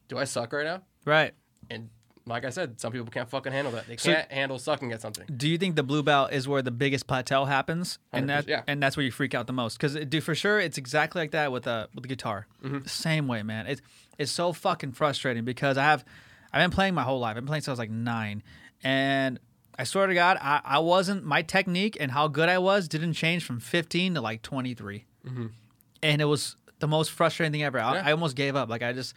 do 0.08 0.18
I 0.18 0.24
suck 0.26 0.54
right 0.54 0.66
now? 0.66 0.82
Right. 1.06 1.34
And 1.70 1.90
like 2.26 2.46
I 2.46 2.52
said, 2.52 2.80
some 2.80 2.92
people 2.92 3.08
can't 3.08 3.30
fucking 3.30 3.52
handle 3.52 3.74
that. 3.74 3.88
They 3.88 3.98
So- 3.98 4.14
can't 4.14 4.32
handle 4.32 4.58
sucking 4.60 4.92
at 4.94 5.02
something. 5.02 5.26
Do 5.36 5.50
you 5.50 5.58
think 5.58 5.76
the 5.76 5.84
blue 5.84 6.04
belt 6.04 6.32
is 6.32 6.48
where 6.48 6.62
the 6.62 6.72
biggest 6.72 7.06
plateau 7.08 7.46
happens, 7.46 8.00
and 8.12 8.30
that 8.30 8.48
yeah. 8.48 8.64
and 8.68 8.82
that's 8.82 8.96
where 8.96 9.06
you 9.06 9.12
freak 9.12 9.36
out 9.36 9.48
the 9.48 9.54
most? 9.54 9.78
Because 9.78 9.96
dude, 9.96 10.24
for 10.24 10.36
sure, 10.36 10.60
it's 10.60 10.78
exactly 10.78 11.22
like 11.22 11.32
that 11.32 11.52
with 11.52 11.68
uh 11.68 11.88
with 11.94 12.04
the 12.04 12.08
guitar. 12.10 12.48
Mm-hmm. 12.64 12.86
Same 12.88 13.28
way, 13.28 13.44
man. 13.44 13.68
It's 13.68 13.82
it's 14.18 14.32
so 14.32 14.54
fucking 14.54 14.94
frustrating 14.94 15.44
because 15.44 15.78
I 15.78 15.84
have 15.84 16.06
I've 16.54 16.62
been 16.64 16.72
playing 16.72 16.94
my 16.94 17.04
whole 17.04 17.20
life. 17.20 17.32
I've 17.32 17.44
been 17.44 17.48
playing 17.48 17.62
since 17.62 17.70
I 17.70 17.72
was 17.74 17.80
like 17.80 17.90
nine, 17.92 18.44
and 18.84 19.40
I 19.78 19.84
swear 19.86 20.08
to 20.08 20.14
God, 20.14 20.38
I, 20.42 20.62
I 20.64 20.80
wasn't 20.80 21.24
my 21.26 21.42
technique 21.42 21.98
and 22.00 22.12
how 22.12 22.28
good 22.28 22.50
I 22.50 22.58
was 22.60 22.88
didn't 22.88 23.14
change 23.14 23.44
from 23.46 23.60
fifteen 23.60 24.14
to 24.16 24.22
like 24.22 24.42
twenty 24.42 24.76
and 26.04 26.22
it 26.22 26.26
was 26.26 26.56
the 26.80 26.88
most 26.88 27.12
frustrating 27.12 27.52
thing 27.52 27.64
ever. 27.64 27.80
I, 27.80 27.84
Mm-hmm. 27.84 27.96
Yeah. 27.96 28.08
I 28.10 28.12
almost 28.12 28.36
gave 28.36 28.56
up. 28.56 28.70
Like 28.70 28.84
I 28.84 28.92
just, 28.94 29.16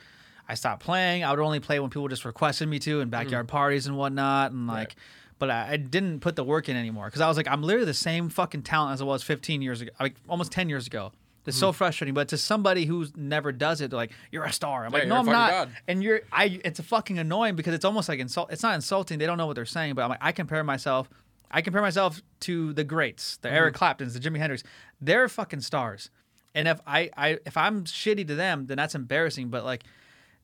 I 0.49 0.55
stopped 0.55 0.83
playing. 0.85 1.25
I 1.25 1.31
would 1.31 1.41
only 1.41 1.61
play 1.61 1.81
when 1.81 1.91
people 1.91 2.09
just 2.09 2.25
requested 2.25 2.69
me 2.69 2.79
to 2.81 3.01
in 3.01 3.11
backyard 3.11 3.49
parties 3.49 3.87
and 3.87 3.97
whatnot, 3.97 4.53
and 4.53 4.67
like, 4.67 4.97
but 5.39 5.51
I, 5.51 5.73
I 5.73 5.77
didn't 5.77 6.21
put 6.21 6.37
the 6.37 6.45
work 6.45 6.69
in 6.69 6.77
anymore 6.77 7.07
because 7.07 7.21
I 7.21 7.29
was 7.29 7.37
like, 7.37 7.49
I'm 7.49 7.63
literally 7.63 7.85
the 7.87 7.93
same 7.95 8.29
fucking 8.31 8.63
talent 8.63 8.95
as 8.95 9.03
I 9.03 9.05
was 9.05 9.23
15 9.23 9.61
years 9.63 9.81
ago, 9.81 9.91
like 10.01 10.15
almost 10.29 10.53
10 10.53 10.69
years 10.69 10.87
ago. 10.87 11.13
It's 11.47 11.57
so 11.57 11.68
mm-hmm. 11.68 11.76
frustrating. 11.76 12.14
But 12.14 12.28
to 12.28 12.38
somebody 12.38 12.84
who 12.84 13.07
never 13.16 13.53
does 13.53 13.80
it, 13.80 13.90
they're 13.90 13.97
like, 13.97 14.12
"You're 14.30 14.44
a 14.44 14.53
star." 14.53 14.84
I'm 14.84 14.92
Yeah, 14.92 14.99
like, 14.99 15.03
you're 15.05 15.09
"No, 15.09 15.16
a 15.16 15.18
I'm 15.20 15.24
fucking 15.26 15.32
not." 15.38 15.51
god. 15.51 15.70
And 15.88 16.03
you're, 16.03 16.20
I. 16.32 16.61
It's 16.64 16.80
fucking 16.80 17.18
annoying 17.18 17.57
because 17.57 17.74
it's 17.74 17.84
almost 17.84 18.09
like 18.09 18.18
insult. 18.18 18.53
It's 18.53 18.62
not 18.62 18.74
insulting. 18.74 19.18
They 19.18 19.26
don't 19.26 19.38
know 19.38 19.47
what 19.47 19.57
they're 19.57 19.64
saying. 19.64 19.94
But 19.94 20.03
I'm 20.03 20.11
like, 20.11 20.18
I 20.22 20.32
compare 20.32 20.64
myself. 20.64 21.09
I 21.51 21.62
compare 21.62 21.82
myself 21.82 22.22
to 22.40 22.72
the 22.72 22.84
greats, 22.84 23.36
the 23.38 23.51
Eric 23.51 23.74
mm-hmm. 23.74 23.78
Claptons, 23.78 24.14
the 24.14 24.20
Jimi 24.20 24.38
Hendrix. 24.38 24.64
They're 25.01 25.28
fucking 25.28 25.61
stars. 25.61 26.11
And 26.55 26.66
if 26.66 26.80
I, 26.86 27.11
I 27.16 27.38
if 27.47 27.57
I'm 27.57 27.84
shitty 27.84 28.26
to 28.28 28.34
them, 28.34 28.66
then 28.66 28.76
that's 28.76 28.94
embarrassing. 28.94 29.49
But 29.49 29.64
like 29.64 29.84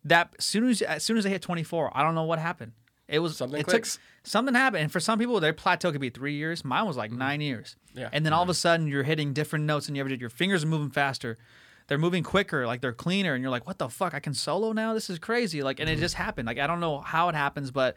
that, 0.05 0.41
soon 0.41 0.69
as 0.69 0.83
as 0.83 1.03
soon 1.03 1.17
as 1.17 1.27
I 1.27 1.31
hit 1.31 1.43
24, 1.43 1.91
I 1.97 2.03
don't 2.03 2.15
know 2.15 2.25
what 2.25 2.39
happened. 2.39 2.73
It 3.13 3.19
was 3.19 3.37
Something 3.37 3.61
it 3.61 3.67
clicks. 3.67 3.95
Took, 3.95 4.03
something 4.25 4.55
happened, 4.55 4.85
and 4.85 4.91
for 4.91 4.99
some 4.99 5.19
people, 5.19 5.39
their 5.39 5.53
plateau 5.53 5.93
could 5.93 6.01
be 6.01 6.11
three 6.11 6.35
years. 6.35 6.65
Mine 6.65 6.87
was 6.87 6.97
like 6.97 7.11
mm-hmm. 7.11 7.19
nine 7.19 7.41
years. 7.41 7.77
Yeah. 7.95 8.09
And 8.13 8.25
then 8.25 8.33
all 8.33 8.43
of 8.43 8.49
a 8.49 8.53
mm-hmm. 8.53 8.57
sudden, 8.57 8.87
you're 8.87 9.03
hitting 9.03 9.35
different 9.35 9.67
notes 9.67 9.87
than 9.87 9.95
you 9.95 10.01
ever 10.01 10.09
did. 10.09 10.21
Your 10.21 10.31
fingers 10.31 10.65
are 10.65 10.69
moving 10.69 10.91
faster. 10.91 11.39
They're 11.89 11.99
moving 11.99 12.23
quicker, 12.23 12.67
like 12.67 12.81
they're 12.81 12.93
cleaner, 12.93 13.35
and 13.35 13.43
you're 13.43 13.51
like, 13.51 13.67
"What 13.67 13.79
the 13.79 13.89
fuck? 13.89 14.15
I 14.15 14.21
can 14.21 14.35
solo 14.35 14.73
now? 14.73 14.95
This 14.95 15.11
is 15.11 15.19
crazy!" 15.19 15.63
Like, 15.63 15.79
and 15.79 15.89
it 15.89 15.95
mm-hmm. 15.95 16.01
just 16.01 16.15
happened. 16.15 16.47
Like, 16.47 16.59
I 16.59 16.67
don't 16.67 16.81
know 16.81 17.01
how 17.01 17.29
it 17.29 17.35
happens, 17.35 17.71
but 17.71 17.97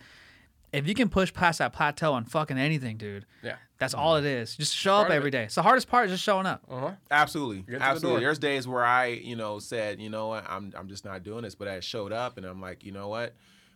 if 0.74 0.88
you 0.88 0.94
can 0.94 1.08
push 1.08 1.34
past 1.34 1.60
that 1.60 1.72
plateau 1.72 2.14
on 2.14 2.26
fucking 2.26 2.58
anything, 2.58 2.98
dude, 2.98 3.26
Yeah. 3.42 3.56
that's 3.78 3.94
all 3.94 4.18
it 4.18 4.26
is. 4.26 4.56
Just 4.56 4.76
show 4.76 4.96
up 4.96 5.04
Part 5.04 5.12
of 5.12 5.16
every 5.16 5.28
it. 5.30 5.32
day. 5.32 5.44
It's 5.44 5.56
the 5.56 5.62
hardest 5.62 5.88
part 5.88 6.08
is 6.08 6.12
just 6.12 6.24
showing 6.24 6.46
up. 6.46 6.64
Uh 6.70 6.80
huh. 6.80 6.92
Absolutely, 7.10 7.58
Get 7.60 7.74
to 7.74 7.80
the 7.80 7.84
absolutely. 7.86 8.22
There's 8.22 8.40
days 8.40 8.68
where 8.68 8.84
I, 8.84 9.08
you 9.08 9.36
know, 9.36 9.60
said, 9.60 10.02
you 10.02 10.10
know, 10.10 10.28
what, 10.30 10.46
I'm 10.50 10.74
I'm 10.78 10.90
just 10.90 11.06
not 11.06 11.24
doing 11.24 11.44
this, 11.44 11.56
but 11.56 11.68
I 11.68 11.80
showed 11.80 12.12
up 12.12 12.38
and 12.38 12.46
I'm 12.46 12.60
like, 12.60 12.84
you 12.84 12.92
know 12.92 13.08
what? 13.08 13.34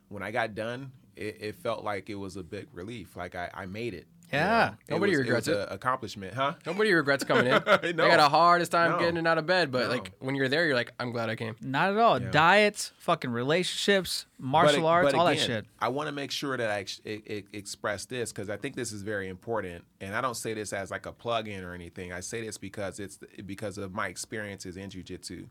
When 0.10 0.24
I 0.24 0.32
got 0.32 0.56
done, 0.56 0.92
it, 1.20 1.38
it 1.42 1.56
felt 1.56 1.84
like 1.84 2.10
it 2.10 2.16
was 2.16 2.36
a 2.38 2.44
big 2.44 2.68
relief. 2.74 3.16
Like 3.18 3.36
I, 3.36 3.50
I 3.54 3.66
made 3.66 3.94
it. 3.94 4.08
you 4.32 4.38
Yeah. 4.40 4.76
know? 4.90 4.96
Nobody 4.96 5.12
was, 5.12 5.20
regrets 5.20 5.48
it. 5.50 5.52
it. 5.52 5.58
A 5.70 5.74
accomplishment, 5.74 6.34
huh? 6.34 6.54
Nobody 6.66 6.94
regrets 6.94 7.24
coming 7.26 7.48
in. 7.48 7.62
They 7.82 7.92
No. 7.94 8.08
got 8.08 8.18
the 8.18 8.30
hardest 8.30 8.72
time 8.72 8.92
No. 8.92 9.00
getting 9.00 9.18
it 9.18 9.28
out 9.28 9.38
of 9.38 9.46
bed, 9.46 9.70
but 9.72 9.84
No. 9.84 9.90
like 9.90 10.14
when 10.20 10.36
you're 10.36 10.48
there, 10.48 10.66
you're 10.66 10.76
like, 10.76 10.94
I'm 11.00 11.12
glad 11.12 11.30
I 11.30 11.36
came. 11.36 11.56
Not 11.62 11.92
at 11.92 11.98
all. 11.98 12.22
Yeah. 12.22 12.32
Diets, 12.32 12.94
fucking 13.00 13.32
relationships, 13.32 14.28
martial 14.38 14.84
But- 14.84 14.88
arts, 14.88 15.12
but 15.12 15.18
all 15.20 15.26
that 15.26 15.40
shit. 15.40 15.66
I 15.80 15.90
want 15.90 16.08
to 16.08 16.14
make 16.14 16.32
sure 16.32 16.56
that 16.56 16.70
I 16.70 16.80
ex- 16.80 17.02
e- 17.06 17.22
e- 17.28 17.44
express 17.52 18.06
this 18.06 18.32
because 18.32 18.50
I 18.50 18.56
think 18.58 18.76
this 18.78 18.92
is 18.94 19.02
very 19.02 19.28
important, 19.28 19.84
and 20.00 20.16
I 20.16 20.22
don't 20.22 20.36
say 20.38 20.54
this 20.54 20.72
as 20.74 20.90
like 20.90 21.06
a 21.06 21.12
plug-in 21.12 21.64
or 21.66 21.74
anything. 21.74 22.14
I 22.14 22.22
say 22.22 22.40
this 22.46 22.58
because 22.58 23.00
it's 23.02 23.20
because 23.46 23.78
of 23.78 23.94
my 23.94 24.08
experiences 24.08 24.78
in 24.78 24.90
jujitsu. 24.90 25.48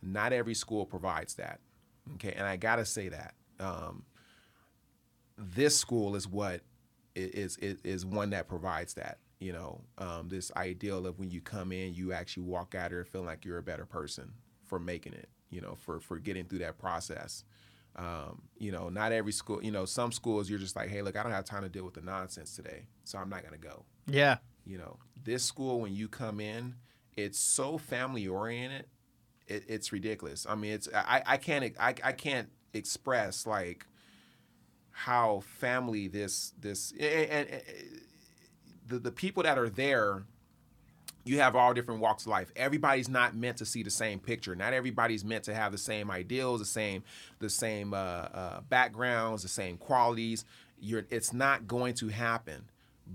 Not 0.00 0.32
every 0.32 0.54
school 0.54 0.86
provides 0.86 1.34
that, 1.34 1.58
okay, 2.14 2.32
and 2.34 2.46
I 2.46 2.56
gotta 2.56 2.84
say 2.84 3.08
that. 3.08 3.34
Um, 3.58 4.04
this 5.38 5.76
school 5.78 6.16
is 6.16 6.26
what 6.26 6.62
is 7.14 7.56
is 7.58 7.78
is 7.84 8.04
one 8.04 8.30
that 8.30 8.48
provides 8.48 8.94
that. 8.94 9.18
You 9.40 9.52
know, 9.52 9.80
um, 9.98 10.28
this 10.28 10.50
ideal 10.56 11.06
of 11.06 11.18
when 11.18 11.30
you 11.30 11.40
come 11.40 11.70
in, 11.70 11.94
you 11.94 12.12
actually 12.12 12.42
walk 12.42 12.74
out 12.74 12.90
here 12.90 13.04
feeling 13.04 13.28
like 13.28 13.44
you're 13.44 13.58
a 13.58 13.62
better 13.62 13.86
person 13.86 14.32
for 14.64 14.80
making 14.80 15.12
it. 15.14 15.28
You 15.50 15.60
know, 15.60 15.76
for 15.76 16.00
for 16.00 16.18
getting 16.18 16.44
through 16.44 16.58
that 16.60 16.78
process. 16.78 17.44
Um, 17.96 18.42
you 18.58 18.70
know, 18.70 18.88
not 18.88 19.12
every 19.12 19.32
school. 19.32 19.62
You 19.62 19.70
know, 19.70 19.84
some 19.84 20.12
schools 20.12 20.50
you're 20.50 20.58
just 20.58 20.76
like, 20.76 20.88
hey, 20.88 21.02
look, 21.02 21.16
I 21.16 21.22
don't 21.22 21.32
have 21.32 21.44
time 21.44 21.62
to 21.62 21.68
deal 21.68 21.84
with 21.84 21.94
the 21.94 22.02
nonsense 22.02 22.54
today, 22.54 22.86
so 23.04 23.18
I'm 23.18 23.28
not 23.28 23.44
gonna 23.44 23.58
go. 23.58 23.84
Yeah. 24.06 24.38
You 24.64 24.78
know, 24.78 24.98
this 25.24 25.44
school 25.44 25.80
when 25.80 25.94
you 25.94 26.08
come 26.08 26.40
in, 26.40 26.74
it's 27.16 27.38
so 27.38 27.78
family 27.78 28.28
oriented. 28.28 28.86
It, 29.46 29.64
it's 29.66 29.92
ridiculous. 29.92 30.46
I 30.48 30.56
mean, 30.56 30.72
it's 30.72 30.88
I, 30.94 31.22
I 31.24 31.36
can't 31.38 31.74
I, 31.80 31.94
I 32.04 32.12
can't 32.12 32.48
express 32.74 33.46
like 33.46 33.86
how 34.98 35.40
family 35.60 36.08
this 36.08 36.52
this 36.60 36.92
and, 36.98 37.48
and- 37.48 37.62
the 38.88 38.98
the 38.98 39.12
people 39.12 39.44
that 39.44 39.58
are 39.58 39.68
there. 39.68 40.24
You 41.24 41.40
have 41.40 41.54
all 41.54 41.74
different 41.74 42.00
walks 42.00 42.22
of 42.22 42.28
life. 42.28 42.50
Everybody's 42.56 43.08
not 43.08 43.36
meant 43.36 43.58
to 43.58 43.66
see 43.66 43.82
the 43.82 43.90
same 43.90 44.18
picture. 44.18 44.56
Not 44.56 44.72
everybody's 44.72 45.26
meant 45.26 45.44
to 45.44 45.54
have 45.54 45.72
the 45.72 45.78
same 45.78 46.10
ideals, 46.10 46.60
the 46.60 46.64
same 46.66 47.02
the 47.38 47.50
same 47.50 47.92
uh, 47.92 47.96
uh, 47.96 48.60
backgrounds, 48.62 49.42
the 49.42 49.48
same 49.48 49.76
qualities. 49.76 50.46
You're, 50.80 51.04
it's 51.10 51.34
not 51.34 51.68
going 51.68 51.94
to 51.94 52.08
happen. 52.08 52.70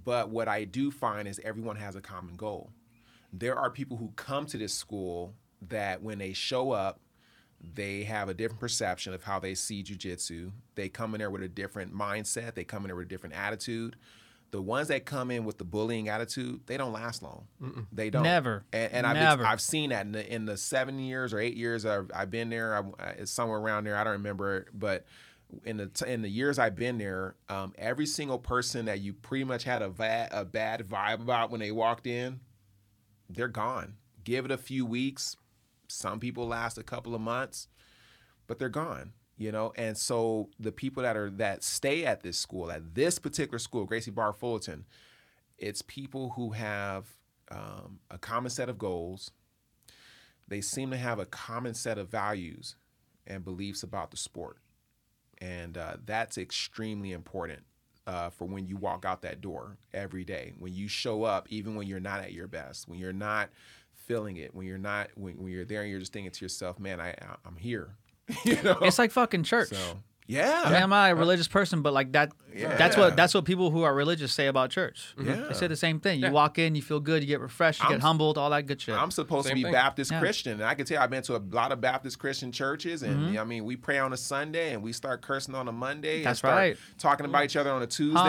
But 0.05 0.29
what 0.29 0.47
I 0.47 0.63
do 0.65 0.91
find 0.91 1.27
is 1.27 1.39
everyone 1.43 1.77
has 1.77 1.95
a 1.95 2.01
common 2.01 2.35
goal. 2.35 2.69
There 3.31 3.57
are 3.57 3.71
people 3.71 3.97
who 3.97 4.11
come 4.15 4.45
to 4.47 4.57
this 4.59 4.73
school 4.73 5.33
that 5.69 6.03
when 6.03 6.19
they 6.19 6.33
show 6.33 6.71
up, 6.71 6.99
they 7.73 8.03
have 8.03 8.27
a 8.29 8.33
different 8.33 8.59
perception 8.59 9.13
of 9.13 9.23
how 9.23 9.39
they 9.39 9.55
see 9.55 9.83
jujitsu. 9.83 10.51
They 10.75 10.89
come 10.89 11.15
in 11.15 11.19
there 11.19 11.29
with 11.31 11.43
a 11.43 11.47
different 11.47 11.93
mindset. 11.95 12.55
They 12.55 12.63
come 12.63 12.83
in 12.83 12.87
there 12.89 12.95
with 12.95 13.05
a 13.05 13.09
different 13.09 13.35
attitude. 13.35 13.95
The 14.51 14.61
ones 14.61 14.89
that 14.89 15.05
come 15.05 15.31
in 15.31 15.45
with 15.45 15.57
the 15.57 15.63
bullying 15.63 16.09
attitude, 16.09 16.61
they 16.67 16.77
don't 16.77 16.93
last 16.93 17.23
long. 17.23 17.47
They 17.91 18.11
don't. 18.11 18.21
Never. 18.23 18.65
And, 18.71 18.93
and 18.93 19.07
I've, 19.07 19.15
Never. 19.15 19.45
I've 19.45 19.61
seen 19.61 19.89
that 19.89 20.05
in 20.05 20.11
the, 20.11 20.31
in 20.31 20.45
the 20.45 20.57
seven 20.57 20.99
years 20.99 21.33
or 21.33 21.39
eight 21.39 21.55
years 21.55 21.85
I've, 21.85 22.11
I've 22.13 22.29
been 22.29 22.49
there. 22.49 22.75
I, 22.99 23.03
it's 23.17 23.31
somewhere 23.31 23.57
around 23.57 23.85
there. 23.85 23.95
I 23.97 24.03
don't 24.03 24.13
remember, 24.13 24.67
but 24.73 25.05
in 25.65 25.77
the 25.77 25.87
t- 25.87 26.07
in 26.11 26.21
the 26.21 26.29
years 26.29 26.59
I've 26.59 26.75
been 26.75 26.99
there, 26.99 27.35
um, 27.49 27.73
every 27.79 28.05
single 28.05 28.37
person 28.37 28.85
that 28.85 28.99
you 28.99 29.13
pretty 29.13 29.43
much 29.45 29.63
had 29.63 29.81
a, 29.81 29.89
va- 29.89 30.29
a 30.31 30.45
bad 30.45 30.87
vibe 30.87 31.21
about 31.21 31.49
when 31.49 31.59
they 31.59 31.71
walked 31.71 32.05
in, 32.05 32.39
they're 33.29 33.47
gone. 33.47 33.95
Give 34.23 34.45
it 34.45 34.51
a 34.51 34.57
few 34.57 34.85
weeks. 34.85 35.35
Some 35.93 36.19
people 36.19 36.47
last 36.47 36.77
a 36.77 36.83
couple 36.83 37.13
of 37.15 37.21
months, 37.21 37.67
but 38.47 38.59
they're 38.59 38.69
gone. 38.69 39.13
You 39.37 39.51
know, 39.51 39.73
and 39.75 39.97
so 39.97 40.49
the 40.59 40.71
people 40.71 41.03
that 41.03 41.17
are 41.17 41.29
that 41.31 41.63
stay 41.63 42.05
at 42.05 42.21
this 42.21 42.37
school, 42.37 42.71
at 42.71 42.93
this 42.93 43.17
particular 43.17 43.57
school, 43.57 43.85
Gracie 43.85 44.11
Barra 44.11 44.33
Fullerton, 44.33 44.85
it's 45.57 45.81
people 45.81 46.33
who 46.35 46.51
have 46.51 47.07
um, 47.49 47.99
a 48.11 48.17
common 48.19 48.51
set 48.51 48.69
of 48.69 48.77
goals. 48.77 49.31
They 50.47 50.61
seem 50.61 50.91
to 50.91 50.97
have 50.97 51.17
a 51.17 51.25
common 51.25 51.73
set 51.73 51.97
of 51.97 52.09
values 52.09 52.75
and 53.25 53.43
beliefs 53.43 53.81
about 53.81 54.11
the 54.11 54.17
sport, 54.17 54.57
and 55.39 55.77
uh, 55.77 55.97
that's 56.05 56.37
extremely 56.37 57.11
important 57.11 57.63
uh, 58.05 58.29
for 58.29 58.45
when 58.45 58.67
you 58.67 58.77
walk 58.77 59.05
out 59.05 59.21
that 59.23 59.41
door 59.41 59.77
every 59.93 60.23
day. 60.23 60.53
When 60.59 60.73
you 60.73 60.87
show 60.87 61.23
up, 61.23 61.47
even 61.49 61.75
when 61.75 61.87
you're 61.87 61.99
not 61.99 62.19
at 62.21 62.33
your 62.33 62.47
best, 62.47 62.87
when 62.87 62.99
you're 62.99 63.13
not 63.13 63.49
feeling 64.05 64.37
it, 64.37 64.53
when 64.55 64.65
you're 64.67 64.77
not 64.77 65.09
when, 65.15 65.35
when 65.35 65.51
you're 65.51 65.65
there 65.65 65.81
and 65.81 65.89
you're 65.91 65.99
just 65.99 66.13
thinking 66.13 66.31
to 66.31 66.45
yourself, 66.45 66.79
"Man, 66.79 66.99
I 66.99 67.09
I- 67.09 67.35
I'm 67.45 67.55
here." 67.55 67.95
you 68.45 68.61
know. 68.63 68.77
It's 68.81 68.99
like 68.99 69.11
fucking 69.11 69.43
church. 69.43 69.69
so 69.69 69.99
yeah. 70.27 70.61
I 70.65 70.71
mean, 70.73 70.83
I'm 70.83 70.89
not 70.89 71.11
a 71.11 71.15
religious 71.15 71.47
person, 71.47 71.81
but 71.81 71.93
like 71.93 72.11
that, 72.13 72.31
Yeah. 72.55 72.75
that's 72.77 72.95
what 72.95 73.15
that's 73.15 73.33
what 73.33 73.45
people 73.45 73.71
who 73.71 73.83
are 73.83 73.93
religious 73.93 74.31
say 74.33 74.47
about 74.47 74.69
church. 74.69 75.13
Yeah. 75.21 75.35
They 75.47 75.53
say 75.53 75.67
the 75.67 75.75
same 75.75 75.99
thing. 75.99 76.19
You 76.19 76.27
Yeah. 76.27 76.31
walk 76.31 76.59
in, 76.59 76.75
you 76.75 76.81
feel 76.81 76.99
good, 76.99 77.21
you 77.23 77.27
get 77.27 77.39
refreshed, 77.39 77.81
you 77.81 77.85
I'm- 77.89 77.93
get 77.97 78.01
humbled, 78.01 78.37
all 78.37 78.49
that 78.51 78.65
good 78.67 78.79
shit. 78.81 78.95
I'm 78.95 79.11
supposed 79.11 79.47
Same 79.47 79.55
to 79.55 79.59
be 79.59 79.63
thing. 79.63 79.73
Baptist 79.73 80.11
Yeah. 80.11 80.19
Christian, 80.19 80.53
and 80.53 80.63
I 80.63 80.75
can 80.75 80.85
tell 80.85 80.97
you, 80.97 81.03
I've 81.03 81.09
been 81.09 81.23
to 81.23 81.35
a 81.35 81.41
lot 81.51 81.71
of 81.71 81.81
Baptist 81.81 82.19
Christian 82.19 82.51
churches, 82.51 83.01
and 83.03 83.13
Mm-hmm. 83.13 83.37
I 83.39 83.43
mean, 83.43 83.65
we 83.65 83.75
pray 83.75 83.99
on 83.99 84.13
a 84.13 84.17
Sunday, 84.17 84.73
and 84.73 84.81
we 84.83 84.93
start 84.93 85.21
cursing 85.21 85.55
on 85.55 85.67
a 85.67 85.71
Monday, 85.71 86.17
and 86.17 86.25
That's 86.27 86.39
start 86.39 86.55
right. 86.55 86.77
talking 86.97 87.25
about 87.25 87.43
each 87.45 87.55
other 87.55 87.71
on 87.71 87.81
a 87.81 87.87
Tuesday, 87.87 88.19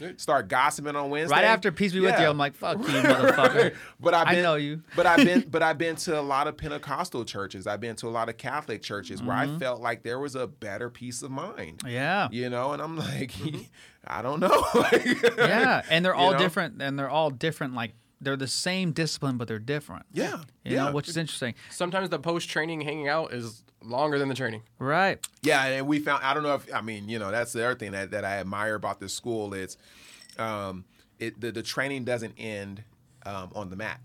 and 0.00 0.20
start 0.20 0.48
gossiping 0.48 0.96
on 0.96 1.10
Wednesday. 1.10 1.36
right 1.36 1.44
after 1.44 1.70
peace 1.72 1.92
be 1.92 2.00
with 2.00 2.18
you, 2.18 2.26
I'm 2.26 2.38
like, 2.38 2.54
fuck 2.54 2.78
you, 2.78 2.84
motherfucker. 2.84 3.74
but 4.00 4.14
I've 4.14 4.28
I 4.28 4.34
been, 4.34 4.42
know 4.42 4.54
you. 4.56 4.82
but 4.96 5.06
I've 5.06 5.24
been, 5.24 5.44
but 5.50 5.62
I've 5.62 5.78
been 5.78 5.96
to 5.96 6.18
a 6.18 6.22
lot 6.22 6.46
of 6.48 6.56
Pentecostal 6.56 7.24
churches. 7.24 7.66
I've 7.66 7.80
been 7.80 7.96
to 7.96 8.08
a 8.08 8.10
lot 8.10 8.28
of 8.28 8.36
Catholic 8.36 8.82
churches 8.82 9.22
where 9.22 9.36
I 9.36 9.46
felt 9.58 9.80
like 9.80 10.02
there 10.02 10.18
was 10.18 10.34
a 10.34 10.46
better 10.46 10.90
piece 10.90 11.22
of 11.22 11.29
mind. 11.30 11.78
Mm-hmm. 11.78 11.88
Yeah. 11.88 12.28
You 12.30 12.50
know, 12.50 12.72
and 12.72 12.82
I'm 12.82 12.96
like, 12.96 13.32
I 14.06 14.22
don't 14.22 14.40
know. 14.40 14.64
Yeah. 15.38 15.82
And 15.90 16.04
they're 16.04 16.14
You 16.16 16.20
all 16.20 16.32
know? 16.32 16.38
different 16.38 16.80
and 16.82 16.98
they're 16.98 17.10
all 17.10 17.30
different. 17.30 17.74
Like 17.74 17.92
they're 18.20 18.36
the 18.36 18.46
same 18.48 18.92
discipline, 18.92 19.36
but 19.38 19.48
they're 19.48 19.58
different. 19.58 20.04
Yeah, 20.12 20.38
You 20.64 20.74
yeah. 20.76 20.84
know, 20.86 20.92
which 20.92 21.08
is 21.08 21.16
interesting. 21.16 21.54
Sometimes 21.70 22.10
the 22.10 22.18
post 22.18 22.48
training 22.50 22.82
hanging 22.82 23.08
out 23.08 23.32
is 23.32 23.64
longer 23.82 24.18
than 24.18 24.28
the 24.28 24.34
training. 24.34 24.62
Right. 24.78 25.26
Yeah, 25.42 25.64
and 25.64 25.86
we 25.86 26.00
found. 26.00 26.22
I 26.22 26.34
don't 26.34 26.42
know 26.42 26.54
if 26.56 26.72
I 26.74 26.82
mean, 26.82 27.08
you 27.08 27.18
know, 27.18 27.30
that's 27.30 27.52
the 27.54 27.64
other 27.64 27.76
thing 27.76 27.92
that, 27.92 28.10
that 28.10 28.24
I 28.26 28.36
admire 28.38 28.74
about 28.74 29.00
this 29.00 29.14
school. 29.14 29.54
It's, 29.54 29.78
um, 30.38 30.84
it 31.18 31.40
the, 31.40 31.50
the 31.50 31.62
training 31.62 32.04
doesn't 32.04 32.34
end 32.36 32.84
um, 33.24 33.52
on 33.54 33.70
the 33.70 33.76
mat. 33.76 34.00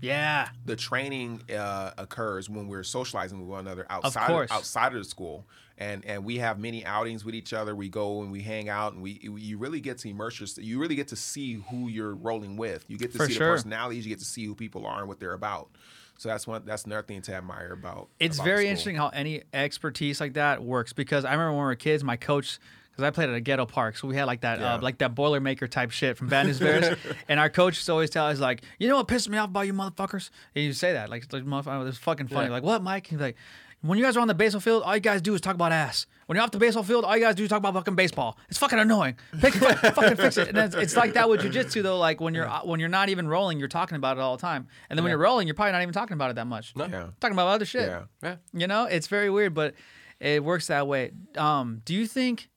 Yeah. 0.00 0.48
the 0.64 0.76
training 0.76 1.42
uh, 1.54 1.92
occurs 1.98 2.48
when 2.48 2.68
we're 2.68 2.82
socializing 2.82 3.38
with 3.40 3.48
one 3.48 3.60
another 3.66 3.86
outside 3.90 4.26
course. 4.28 4.50
outside 4.50 4.92
of 4.92 4.98
the 4.98 5.04
school, 5.04 5.46
and 5.76 6.04
and 6.04 6.24
we 6.24 6.38
have 6.38 6.58
many 6.58 6.84
outings 6.84 7.24
with 7.24 7.34
each 7.34 7.52
other. 7.52 7.74
We 7.74 7.88
go 7.88 8.22
and 8.22 8.30
we 8.32 8.42
hang 8.42 8.68
out, 8.68 8.92
and 8.92 9.02
we 9.02 9.18
you 9.22 9.58
really 9.58 9.80
get 9.80 9.98
to 9.98 10.08
immerse 10.08 10.40
yourself. 10.40 10.66
You 10.66 10.78
really 10.80 10.94
get 10.94 11.08
to 11.08 11.16
see 11.16 11.54
who 11.70 11.88
you're 11.88 12.14
rolling 12.14 12.56
with. 12.56 12.84
You 12.88 12.98
get 12.98 13.12
to 13.12 13.18
For 13.18 13.26
see 13.26 13.34
sure. 13.34 13.46
the 13.48 13.52
personalities. 13.54 14.06
You 14.06 14.10
get 14.12 14.20
to 14.20 14.24
see 14.24 14.44
who 14.44 14.54
people 14.54 14.86
are 14.86 15.00
and 15.00 15.08
what 15.08 15.20
they're 15.20 15.34
about. 15.34 15.70
So 16.18 16.28
that's 16.28 16.46
one. 16.48 16.62
That's 16.64 16.84
another 16.84 17.02
thing 17.02 17.22
to 17.22 17.34
admire 17.34 17.72
about. 17.72 18.08
It's 18.18 18.38
about 18.38 18.44
very 18.44 18.66
interesting 18.66 18.96
how 18.96 19.08
any 19.08 19.42
expertise 19.54 20.20
like 20.20 20.34
that 20.34 20.62
works 20.64 20.92
because 20.92 21.24
I 21.24 21.30
remember 21.32 21.52
when 21.52 21.58
we 21.60 21.64
were 21.66 21.74
kids, 21.76 22.02
my 22.02 22.16
coach, 22.16 22.58
because 22.98 23.06
I 23.06 23.10
played 23.12 23.28
at 23.28 23.36
a 23.36 23.40
ghetto 23.40 23.64
park, 23.64 23.96
so 23.96 24.08
we 24.08 24.16
had 24.16 24.24
like 24.24 24.40
that, 24.40 24.58
Yeah. 24.58 24.74
uh, 24.74 24.80
like 24.80 24.98
that 24.98 25.14
Boilermaker 25.14 25.70
type 25.70 25.92
shit 25.92 26.16
from 26.16 26.26
Bad 26.28 26.46
News 26.46 26.58
Bears, 26.58 26.98
and 27.28 27.38
our 27.38 27.48
coach 27.48 27.76
used 27.76 27.86
to 27.86 27.92
always 27.92 28.10
tell 28.10 28.26
us 28.26 28.40
like, 28.40 28.62
you 28.80 28.88
know 28.88 28.96
what 28.96 29.06
pisses 29.06 29.28
me 29.28 29.38
off 29.38 29.50
about 29.50 29.68
you 29.68 29.72
motherfuckers? 29.72 30.30
And 30.56 30.64
you 30.64 30.72
say 30.72 30.94
that 30.94 31.08
like, 31.08 31.32
like 31.32 31.44
motherfucker, 31.44 31.86
it's 31.88 31.96
fucking 31.98 32.26
funny. 32.26 32.46
Yeah. 32.46 32.52
Like 32.54 32.64
what, 32.64 32.82
Mike? 32.82 33.06
He's 33.06 33.20
like. 33.20 33.36
When 33.80 33.96
you 33.96 34.04
guys 34.04 34.16
are 34.16 34.20
on 34.20 34.26
the 34.26 34.34
baseball 34.34 34.60
field, 34.60 34.82
all 34.82 34.92
you 34.96 35.00
guys 35.00 35.22
do 35.22 35.32
is 35.34 35.40
talk 35.40 35.54
about 35.54 35.70
ass. 35.70 36.06
When 36.26 36.34
you're 36.34 36.42
off 36.42 36.50
the 36.50 36.58
baseball 36.58 36.82
field, 36.82 37.04
all 37.04 37.16
you 37.16 37.22
guys 37.22 37.36
do 37.36 37.44
is 37.44 37.48
talk 37.48 37.58
about 37.58 37.74
fucking 37.74 37.94
baseball. 37.94 38.36
It's 38.48 38.58
fucking 38.58 38.76
annoying. 38.76 39.14
Pick, 39.40 39.54
fucking 39.54 40.16
fix 40.16 40.36
it. 40.36 40.48
And 40.48 40.58
it's, 40.58 40.74
it's 40.74 40.96
like 40.96 41.12
that 41.12 41.30
with 41.30 41.42
jujitsu 41.42 41.84
though. 41.84 41.96
Like 41.96 42.20
when 42.20 42.34
you're 42.34 42.48
when 42.64 42.80
you're 42.80 42.88
not 42.88 43.08
even 43.08 43.28
rolling, 43.28 43.60
you're 43.60 43.68
talking 43.68 43.94
about 43.94 44.16
it 44.16 44.20
all 44.20 44.36
the 44.36 44.40
time. 44.40 44.66
And 44.90 44.98
then 44.98 45.04
when 45.04 45.10
you're 45.12 45.18
rolling, 45.20 45.46
you're 45.46 45.54
probably 45.54 45.70
not 45.74 45.82
even 45.82 45.94
talking 45.94 46.14
about 46.14 46.30
it 46.30 46.34
that 46.34 46.48
much. 46.48 46.74
No. 46.74 46.86
Yeah. 46.86 47.06
Talking 47.20 47.34
about 47.36 47.46
other 47.46 47.64
shit. 47.64 47.86
Yeah. 47.88 48.02
Yeah. 48.20 48.36
You 48.52 48.66
know, 48.66 48.86
it's 48.86 49.06
very 49.06 49.30
weird, 49.30 49.54
but 49.54 49.74
it 50.18 50.42
works 50.42 50.66
that 50.66 50.88
way. 50.88 51.12
Um, 51.36 51.80
do 51.84 51.94
you 51.94 52.08
think? 52.08 52.48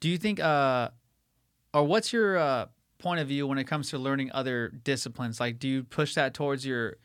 Do 0.00 0.08
you 0.08 0.18
think? 0.18 0.40
Uh, 0.40 0.90
or 1.74 1.84
what's 1.84 2.12
your 2.12 2.38
uh, 2.38 2.66
point 2.98 3.20
of 3.20 3.28
view 3.28 3.46
when 3.46 3.58
it 3.58 3.64
comes 3.64 3.90
to 3.90 3.98
learning 3.98 4.30
other 4.32 4.68
disciplines? 4.68 5.40
Like, 5.40 5.58
do 5.58 5.68
you 5.68 5.84
push 5.84 6.14
that 6.14 6.34
towards 6.34 6.64
your 6.66 6.96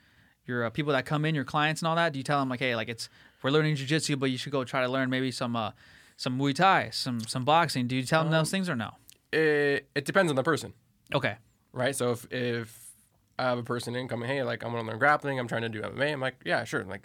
your 0.46 0.66
uh, 0.66 0.70
people 0.70 0.94
that 0.94 1.06
come 1.06 1.26
in, 1.26 1.36
your 1.36 1.44
clients, 1.44 1.82
and 1.82 1.88
all 1.88 1.96
that? 1.96 2.14
Do 2.14 2.20
you 2.20 2.24
tell 2.24 2.40
them 2.40 2.50
like, 2.50 2.60
hey, 2.60 2.76
like 2.76 2.90
it's 2.90 3.10
we're 3.42 3.52
learning 3.52 3.76
jujitsu, 3.76 4.18
but 4.20 4.32
you 4.32 4.38
should 4.38 4.52
go 4.52 4.64
try 4.64 4.82
to 4.82 4.88
learn 4.90 5.10
maybe 5.10 5.32
some 5.32 5.56
uh, 5.56 5.72
some 6.18 6.38
Muay 6.40 6.56
Thai, 6.56 6.90
some 6.92 7.20
some 7.22 7.44
boxing? 7.46 7.88
Do 7.88 7.96
you 7.96 8.04
tell 8.04 8.24
them 8.24 8.32
those 8.32 8.52
things 8.52 8.70
or 8.70 8.76
no? 8.76 8.92
It, 9.32 9.90
it 9.96 10.06
depends 10.06 10.30
on 10.32 10.36
the 10.36 10.44
person. 10.44 10.74
Okay. 11.14 11.36
right? 11.72 11.96
So 11.96 12.12
if 12.12 12.28
if 12.32 12.92
I 13.40 13.44
have 13.44 13.58
a 13.58 13.64
person 13.64 13.96
in 13.96 14.08
coming, 14.08 14.30
hey, 14.30 14.44
like 14.44 14.64
I'm 14.64 14.72
gonna 14.72 14.88
learn 14.88 15.00
grappling, 15.00 15.40
I'm 15.40 15.48
trying 15.48 15.64
to 15.64 15.70
do 15.70 15.82
MMA, 15.82 16.14
I'm 16.14 16.22
like, 16.22 16.36
yeah, 16.46 16.64
sure. 16.64 16.84
Like 16.84 17.04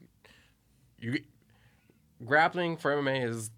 you 1.01 1.23
grappling 2.25 2.77
for 2.77 2.95
MMA 2.95 3.27
is 3.29 3.51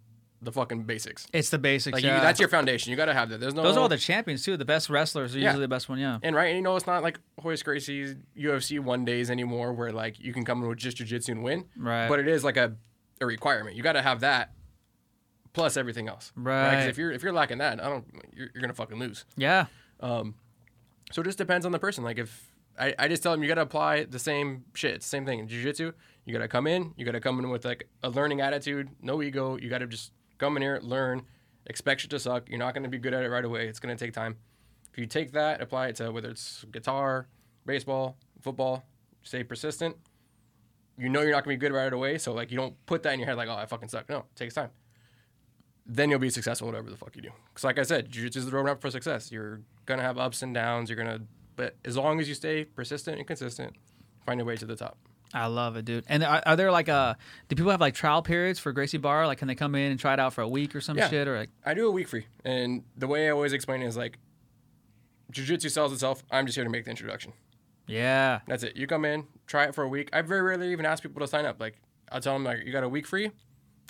the 0.42 0.52
fucking 0.52 0.84
basics. 0.84 1.26
It's 1.32 1.50
the 1.50 1.58
basics. 1.58 1.92
Like 1.94 2.02
yeah. 2.04 2.16
you, 2.16 2.20
that's 2.22 2.40
your 2.40 2.48
foundation. 2.48 2.90
You 2.90 2.96
gotta 2.96 3.12
have 3.14 3.28
that. 3.30 3.40
There's 3.40 3.54
no 3.54 3.62
those 3.62 3.76
are 3.76 3.80
all 3.80 3.88
the 3.88 3.98
champions 3.98 4.44
too. 4.44 4.56
The 4.56 4.64
best 4.64 4.88
wrestlers 4.88 5.34
are 5.34 5.38
Yeah. 5.38 5.46
usually 5.48 5.64
the 5.64 5.68
best 5.68 5.88
one. 5.88 5.98
Yeah. 5.98 6.18
and 6.22 6.34
right, 6.34 6.46
and 6.48 6.56
you 6.56 6.62
know 6.62 6.76
it's 6.76 6.86
not 6.86 7.02
like 7.02 7.18
Royce 7.42 7.62
Gracie's 7.62 8.16
UFC 8.38 8.80
one 8.80 9.04
days 9.04 9.30
anymore 9.30 9.72
where 9.72 9.92
like 9.92 10.18
you 10.18 10.32
can 10.32 10.44
come 10.44 10.62
in 10.62 10.68
with 10.68 10.78
just 10.78 10.96
jujitsu 10.96 11.28
and 11.30 11.42
win. 11.42 11.66
Right. 11.76 12.08
But 12.08 12.20
it 12.20 12.28
is 12.28 12.42
like 12.44 12.56
a, 12.56 12.74
a 13.20 13.26
requirement. 13.26 13.76
You 13.76 13.82
gotta 13.82 14.02
have 14.02 14.20
that 14.20 14.52
plus 15.52 15.76
everything 15.76 16.08
else. 16.08 16.32
Right. 16.36 16.84
if 16.88 16.96
you're 16.96 17.12
if 17.12 17.22
you're 17.22 17.32
lacking 17.32 17.58
that, 17.58 17.82
I 17.82 17.88
don't 17.88 18.04
you're, 18.34 18.48
you're 18.54 18.60
gonna 18.62 18.74
fucking 18.74 18.98
lose. 18.98 19.24
Yeah. 19.36 19.66
Um, 20.00 20.34
So 21.12 21.20
it 21.20 21.24
just 21.24 21.38
depends 21.38 21.66
on 21.66 21.72
the 21.72 21.78
person. 21.78 22.04
Like 22.04 22.18
if 22.18 22.50
I, 22.78 22.94
I 22.98 23.08
just 23.08 23.22
tell 23.22 23.32
them 23.32 23.42
you 23.42 23.48
got 23.48 23.56
to 23.56 23.62
apply 23.62 24.04
the 24.04 24.18
same 24.18 24.64
shit. 24.74 24.94
It's 24.94 25.04
the 25.06 25.10
same 25.10 25.26
thing 25.26 25.38
in 25.40 25.48
jiu-jitsu. 25.48 25.92
You 26.24 26.32
got 26.32 26.38
to 26.38 26.48
come 26.48 26.66
in. 26.66 26.94
You 26.96 27.04
got 27.04 27.12
to 27.12 27.20
come 27.20 27.38
in 27.38 27.50
with 27.50 27.64
like 27.64 27.88
a 28.02 28.08
learning 28.08 28.40
attitude, 28.40 28.88
no 29.02 29.20
ego. 29.20 29.58
You 29.60 29.68
got 29.68 29.78
to 29.78 29.86
just 29.86 30.12
come 30.40 30.56
in 30.56 30.62
here, 30.62 30.80
learn, 30.82 31.22
expect 31.66 32.00
shit 32.00 32.10
to 32.10 32.18
suck. 32.18 32.48
You're 32.48 32.58
not 32.58 32.74
going 32.74 32.82
to 32.82 32.88
be 32.88 32.98
good 32.98 33.14
at 33.14 33.22
it 33.22 33.28
right 33.28 33.44
away. 33.44 33.68
It's 33.68 33.78
going 33.78 33.96
to 33.96 34.04
take 34.04 34.14
time. 34.14 34.36
If 34.90 34.98
you 34.98 35.06
take 35.06 35.32
that, 35.32 35.60
apply 35.60 35.88
it 35.88 35.96
to 35.96 36.10
whether 36.10 36.30
it's 36.30 36.64
guitar, 36.72 37.28
baseball, 37.66 38.16
football, 38.40 38.84
stay 39.22 39.44
persistent. 39.44 39.96
You 40.98 41.08
know 41.08 41.20
you're 41.20 41.30
not 41.30 41.44
going 41.44 41.54
to 41.54 41.60
be 41.60 41.68
good 41.68 41.74
right 41.74 41.92
away. 41.92 42.18
So 42.18 42.32
like 42.32 42.50
you 42.50 42.56
don't 42.56 42.74
put 42.86 43.02
that 43.04 43.12
in 43.12 43.20
your 43.20 43.28
head 43.28 43.36
like, 43.36 43.48
oh, 43.48 43.54
I 43.54 43.66
fucking 43.66 43.88
suck. 43.88 44.08
No, 44.08 44.18
it 44.18 44.24
takes 44.34 44.54
time. 44.54 44.70
Then 45.86 46.10
you'll 46.10 46.18
be 46.18 46.30
successful 46.30 46.66
whatever 46.66 46.90
the 46.90 46.96
fuck 46.96 47.14
you 47.16 47.22
do. 47.22 47.30
Because 47.48 47.64
like 47.64 47.78
I 47.78 47.82
said, 47.82 48.10
jiu-jitsu 48.10 48.38
is 48.40 48.46
the 48.46 48.52
roadmap 48.52 48.80
for 48.80 48.90
success. 48.90 49.30
You're 49.30 49.60
gonna 49.86 50.02
have 50.02 50.18
ups 50.18 50.42
and 50.42 50.54
downs. 50.54 50.88
You're 50.88 50.96
gonna, 50.96 51.20
but 51.56 51.76
as 51.84 51.96
long 51.96 52.20
as 52.20 52.28
you 52.28 52.34
stay 52.34 52.64
persistent 52.64 53.18
and 53.18 53.26
consistent, 53.26 53.74
find 54.24 54.38
your 54.38 54.46
way 54.46 54.56
to 54.56 54.66
the 54.66 54.76
top. 54.76 54.98
I 55.32 55.46
love 55.46 55.76
it, 55.76 55.84
dude. 55.84 56.04
And 56.08 56.24
are, 56.24 56.42
are 56.44 56.56
there 56.56 56.72
like 56.72 56.88
uh 56.88 57.14
do 57.48 57.56
people 57.56 57.70
have 57.70 57.80
like 57.80 57.94
trial 57.94 58.20
periods 58.22 58.58
for 58.58 58.72
Gracie 58.72 58.98
Barra? 58.98 59.26
Like, 59.26 59.38
can 59.38 59.46
they 59.48 59.54
come 59.54 59.74
in 59.74 59.90
and 59.92 60.00
try 60.00 60.12
it 60.12 60.18
out 60.20 60.32
for 60.34 60.40
a 60.42 60.48
week 60.48 60.74
or 60.74 60.80
some 60.80 60.98
Yeah. 60.98 61.08
shit? 61.08 61.28
Or 61.28 61.38
like, 61.38 61.50
I 61.64 61.74
do 61.74 61.86
a 61.86 61.90
week 61.90 62.08
free, 62.08 62.26
and 62.44 62.82
the 62.96 63.06
way 63.06 63.28
I 63.28 63.30
always 63.30 63.52
explain 63.52 63.82
it 63.82 63.86
is 63.86 63.96
like, 63.96 64.18
jiu-jitsu 65.30 65.68
sells 65.68 65.92
itself. 65.92 66.24
I'm 66.30 66.46
just 66.46 66.56
here 66.56 66.64
to 66.64 66.70
make 66.70 66.84
the 66.84 66.90
introduction. 66.90 67.32
yeah, 67.86 68.40
That's 68.46 68.62
it. 68.64 68.76
You 68.76 68.86
come 68.86 69.04
in, 69.04 69.26
try 69.46 69.64
it 69.64 69.74
for 69.74 69.82
a 69.84 69.88
week. 69.88 70.08
I 70.12 70.22
very 70.22 70.42
rarely 70.42 70.72
even 70.72 70.84
ask 70.86 71.02
people 71.02 71.20
to 71.20 71.26
sign 71.28 71.44
up. 71.44 71.60
Like 71.60 71.76
I'll 72.10 72.20
tell 72.20 72.32
them 72.34 72.44
like, 72.44 72.64
you 72.64 72.72
got 72.72 72.82
a 72.84 72.88
week 72.88 73.06
free. 73.06 73.30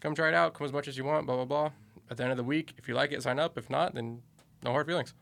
Come 0.03 0.15
try 0.15 0.29
it 0.29 0.35
out. 0.35 0.55
Come 0.55 0.65
as 0.67 0.73
much 0.73 0.89
as 0.89 0.97
you 0.97 1.05
want. 1.05 1.27
Blah 1.27 1.37
blah 1.37 1.45
blah. 1.45 1.71
At 2.11 2.17
the 2.17 2.23
end 2.25 2.33
of 2.33 2.37
the 2.39 2.45
week, 2.45 2.75
if 2.79 2.89
you 2.89 2.95
like 2.95 3.13
it, 3.13 3.23
sign 3.23 3.39
up. 3.39 3.57
If 3.57 3.71
not, 3.71 3.95
then 3.95 4.23
no 4.65 4.73
hard 4.73 4.87
feelings. 4.87 5.15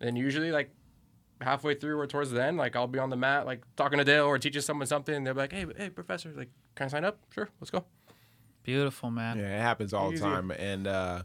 And 0.00 0.16
usually 0.18 0.50
like 0.50 0.70
halfway 1.40 1.74
through 1.74 1.98
or 1.98 2.06
towards 2.06 2.30
the 2.30 2.42
end, 2.42 2.56
like 2.56 2.76
I'll 2.76 2.86
be 2.86 2.98
on 2.98 3.10
the 3.10 3.16
mat, 3.16 3.46
like 3.46 3.62
talking 3.76 3.98
to 3.98 4.04
Dale 4.04 4.24
or 4.24 4.38
teaching 4.38 4.62
someone 4.62 4.86
something. 4.86 5.14
And 5.14 5.26
they're 5.26 5.34
like, 5.34 5.52
hey, 5.52 5.66
hey, 5.76 5.90
professor, 5.90 6.32
like, 6.36 6.50
can 6.74 6.86
I 6.86 6.88
sign 6.88 7.04
up? 7.04 7.18
Sure, 7.30 7.48
let's 7.60 7.70
go. 7.70 7.84
beautiful, 8.62 9.10
man. 9.10 9.38
Yeah, 9.38 9.58
it 9.58 9.62
happens 9.62 9.94
all 9.94 10.10
the 10.10 10.18
time, 10.18 10.50
and 10.50 10.86
uh, 10.86 11.22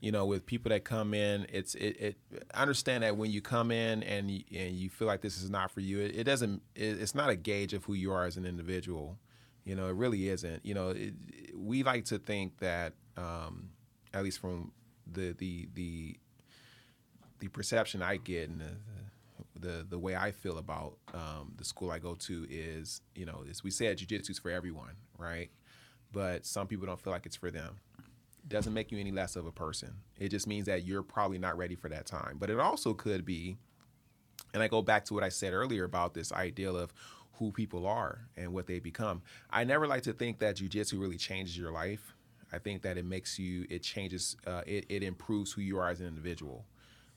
you 0.00 0.12
know, 0.12 0.24
with 0.26 0.46
people 0.46 0.70
that 0.70 0.84
come 0.84 1.14
in, 1.14 1.46
it's 1.52 1.74
it. 1.74 1.96
it 2.00 2.16
I 2.54 2.62
understand 2.62 3.02
that 3.02 3.16
when 3.16 3.30
you 3.30 3.40
come 3.40 3.70
in 3.70 4.02
and 4.02 4.30
you, 4.30 4.44
and 4.54 4.74
you 4.74 4.88
feel 4.88 5.06
like 5.06 5.20
this 5.20 5.42
is 5.42 5.50
not 5.50 5.70
for 5.70 5.80
you, 5.80 6.00
it, 6.00 6.16
it 6.16 6.24
doesn't. 6.24 6.62
It, 6.74 7.00
it's 7.00 7.14
not 7.14 7.28
a 7.28 7.36
gauge 7.36 7.72
of 7.72 7.84
who 7.84 7.94
you 7.94 8.12
are 8.12 8.24
as 8.24 8.36
an 8.36 8.46
individual. 8.46 9.18
You 9.64 9.74
know, 9.74 9.88
it 9.88 9.94
really 9.94 10.28
isn't. 10.28 10.64
You 10.64 10.74
know, 10.74 10.90
it, 10.90 11.14
we 11.54 11.82
like 11.82 12.04
to 12.06 12.18
think 12.18 12.58
that, 12.58 12.94
um, 13.16 13.70
at 14.14 14.22
least 14.22 14.38
from 14.38 14.72
the 15.10 15.32
the 15.32 15.68
the 15.74 16.16
the 17.40 17.48
perception 17.48 18.02
I 18.02 18.16
get 18.16 18.48
and 18.48 18.60
the 18.60 18.64
the, 18.64 19.05
the 19.60 19.86
the 19.88 19.98
way 19.98 20.16
I 20.16 20.30
feel 20.30 20.58
about 20.58 20.98
um, 21.14 21.52
the 21.56 21.64
school 21.64 21.90
I 21.90 21.98
go 21.98 22.14
to 22.14 22.46
is, 22.50 23.00
you 23.14 23.26
know, 23.26 23.44
is 23.48 23.64
we 23.64 23.70
said 23.70 23.98
jujitsu 23.98 24.30
is 24.30 24.38
for 24.38 24.50
everyone, 24.50 24.96
right? 25.18 25.50
But 26.12 26.46
some 26.46 26.66
people 26.66 26.86
don't 26.86 27.00
feel 27.00 27.12
like 27.12 27.26
it's 27.26 27.36
for 27.36 27.50
them. 27.50 27.76
Doesn't 28.48 28.72
make 28.72 28.92
you 28.92 28.98
any 28.98 29.10
less 29.10 29.36
of 29.36 29.46
a 29.46 29.52
person. 29.52 29.94
It 30.18 30.28
just 30.28 30.46
means 30.46 30.66
that 30.66 30.84
you're 30.84 31.02
probably 31.02 31.38
not 31.38 31.56
ready 31.58 31.74
for 31.74 31.88
that 31.88 32.06
time. 32.06 32.36
But 32.38 32.48
it 32.48 32.60
also 32.60 32.94
could 32.94 33.24
be, 33.24 33.56
and 34.54 34.62
I 34.62 34.68
go 34.68 34.82
back 34.82 35.04
to 35.06 35.14
what 35.14 35.24
I 35.24 35.30
said 35.30 35.52
earlier 35.52 35.84
about 35.84 36.14
this 36.14 36.32
ideal 36.32 36.76
of 36.76 36.92
who 37.34 37.52
people 37.52 37.86
are 37.86 38.28
and 38.36 38.52
what 38.52 38.66
they 38.66 38.78
become. 38.78 39.22
I 39.50 39.64
never 39.64 39.86
like 39.86 40.02
to 40.04 40.12
think 40.12 40.38
that 40.38 40.56
jujitsu 40.56 41.00
really 41.00 41.18
changes 41.18 41.58
your 41.58 41.72
life. 41.72 42.14
I 42.52 42.58
think 42.58 42.82
that 42.82 42.96
it 42.96 43.04
makes 43.04 43.38
you, 43.38 43.66
it 43.68 43.82
changes, 43.82 44.36
uh, 44.46 44.62
it, 44.66 44.86
it 44.88 45.02
improves 45.02 45.52
who 45.52 45.60
you 45.60 45.78
are 45.78 45.88
as 45.88 46.00
an 46.00 46.06
individual, 46.06 46.64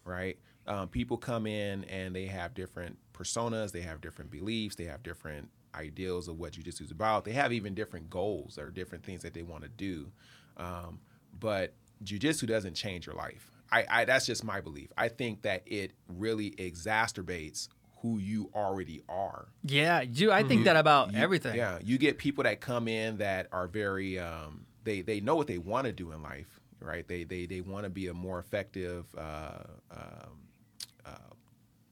right? 0.03 0.37
Um, 0.69 0.87
people 0.87 1.17
come 1.17 1.47
in 1.47 1.83
and 1.85 2.15
they 2.15 2.27
have 2.27 2.53
different 2.53 2.97
personas, 3.13 3.71
they 3.71 3.81
have 3.81 3.99
different 4.01 4.29
beliefs, 4.31 4.75
they 4.75 4.85
have 4.85 5.01
different 5.03 5.49
ideals 5.75 6.27
of 6.27 6.39
what 6.39 6.53
jujitsu 6.53 6.81
is 6.81 6.91
about. 6.91 7.25
They 7.25 7.33
have 7.33 7.51
even 7.51 7.73
different 7.73 8.09
goals 8.09 8.57
or 8.57 8.69
different 8.69 9.03
things 9.03 9.23
that 9.23 9.33
they 9.33 9.41
want 9.41 9.63
to 9.63 9.69
do. 9.69 10.11
Um, 10.57 10.99
but 11.39 11.73
jujitsu 12.03 12.47
doesn't 12.47 12.75
change 12.75 13.07
your 13.07 13.15
life. 13.15 13.49
I, 13.71 13.85
I 13.89 14.05
that's 14.05 14.25
just 14.25 14.43
my 14.43 14.61
belief. 14.61 14.91
I 14.97 15.09
think 15.09 15.41
that 15.41 15.63
it 15.65 15.91
really 16.07 16.51
exacerbates 16.51 17.67
who 18.01 18.17
you 18.17 18.49
already 18.55 19.01
are. 19.09 19.47
Yeah, 19.63 20.01
you. 20.01 20.31
I 20.31 20.43
think 20.43 20.65
that 20.65 20.75
about 20.75 21.11
You- 21.13 21.19
everything. 21.19 21.55
Yeah, 21.55 21.79
you 21.83 21.97
get 21.97 22.17
people 22.17 22.43
that 22.45 22.61
come 22.61 22.87
in 22.87 23.17
that 23.17 23.47
are 23.51 23.67
very 23.67 24.17
um, 24.19 24.65
they 24.83 25.01
they 25.01 25.19
know 25.19 25.35
what 25.35 25.47
they 25.47 25.57
want 25.57 25.85
to 25.85 25.91
do 25.91 26.11
in 26.11 26.21
life, 26.23 26.59
right? 26.79 27.07
They 27.07 27.23
they 27.25 27.45
they 27.45 27.61
want 27.61 27.83
to 27.83 27.89
be 27.89 28.07
a 28.07 28.13
more 28.13 28.39
effective 28.39 29.05
uh, 29.17 29.63
um, 29.91 30.39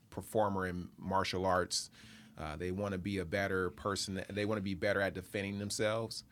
performer 0.09 0.67
in 0.67 0.89
martial 0.97 1.45
arts. 1.45 1.89
Uh, 2.37 2.55
they 2.55 2.71
want 2.71 2.91
to 2.91 2.97
be 2.97 3.17
a 3.17 3.25
better 3.25 3.71
person. 3.71 4.23
They 4.29 4.45
want 4.45 4.57
to 4.57 4.63
be 4.63 4.75
better 4.75 5.01
at 5.01 5.13
defending 5.13 5.57
themselves. 5.59 6.23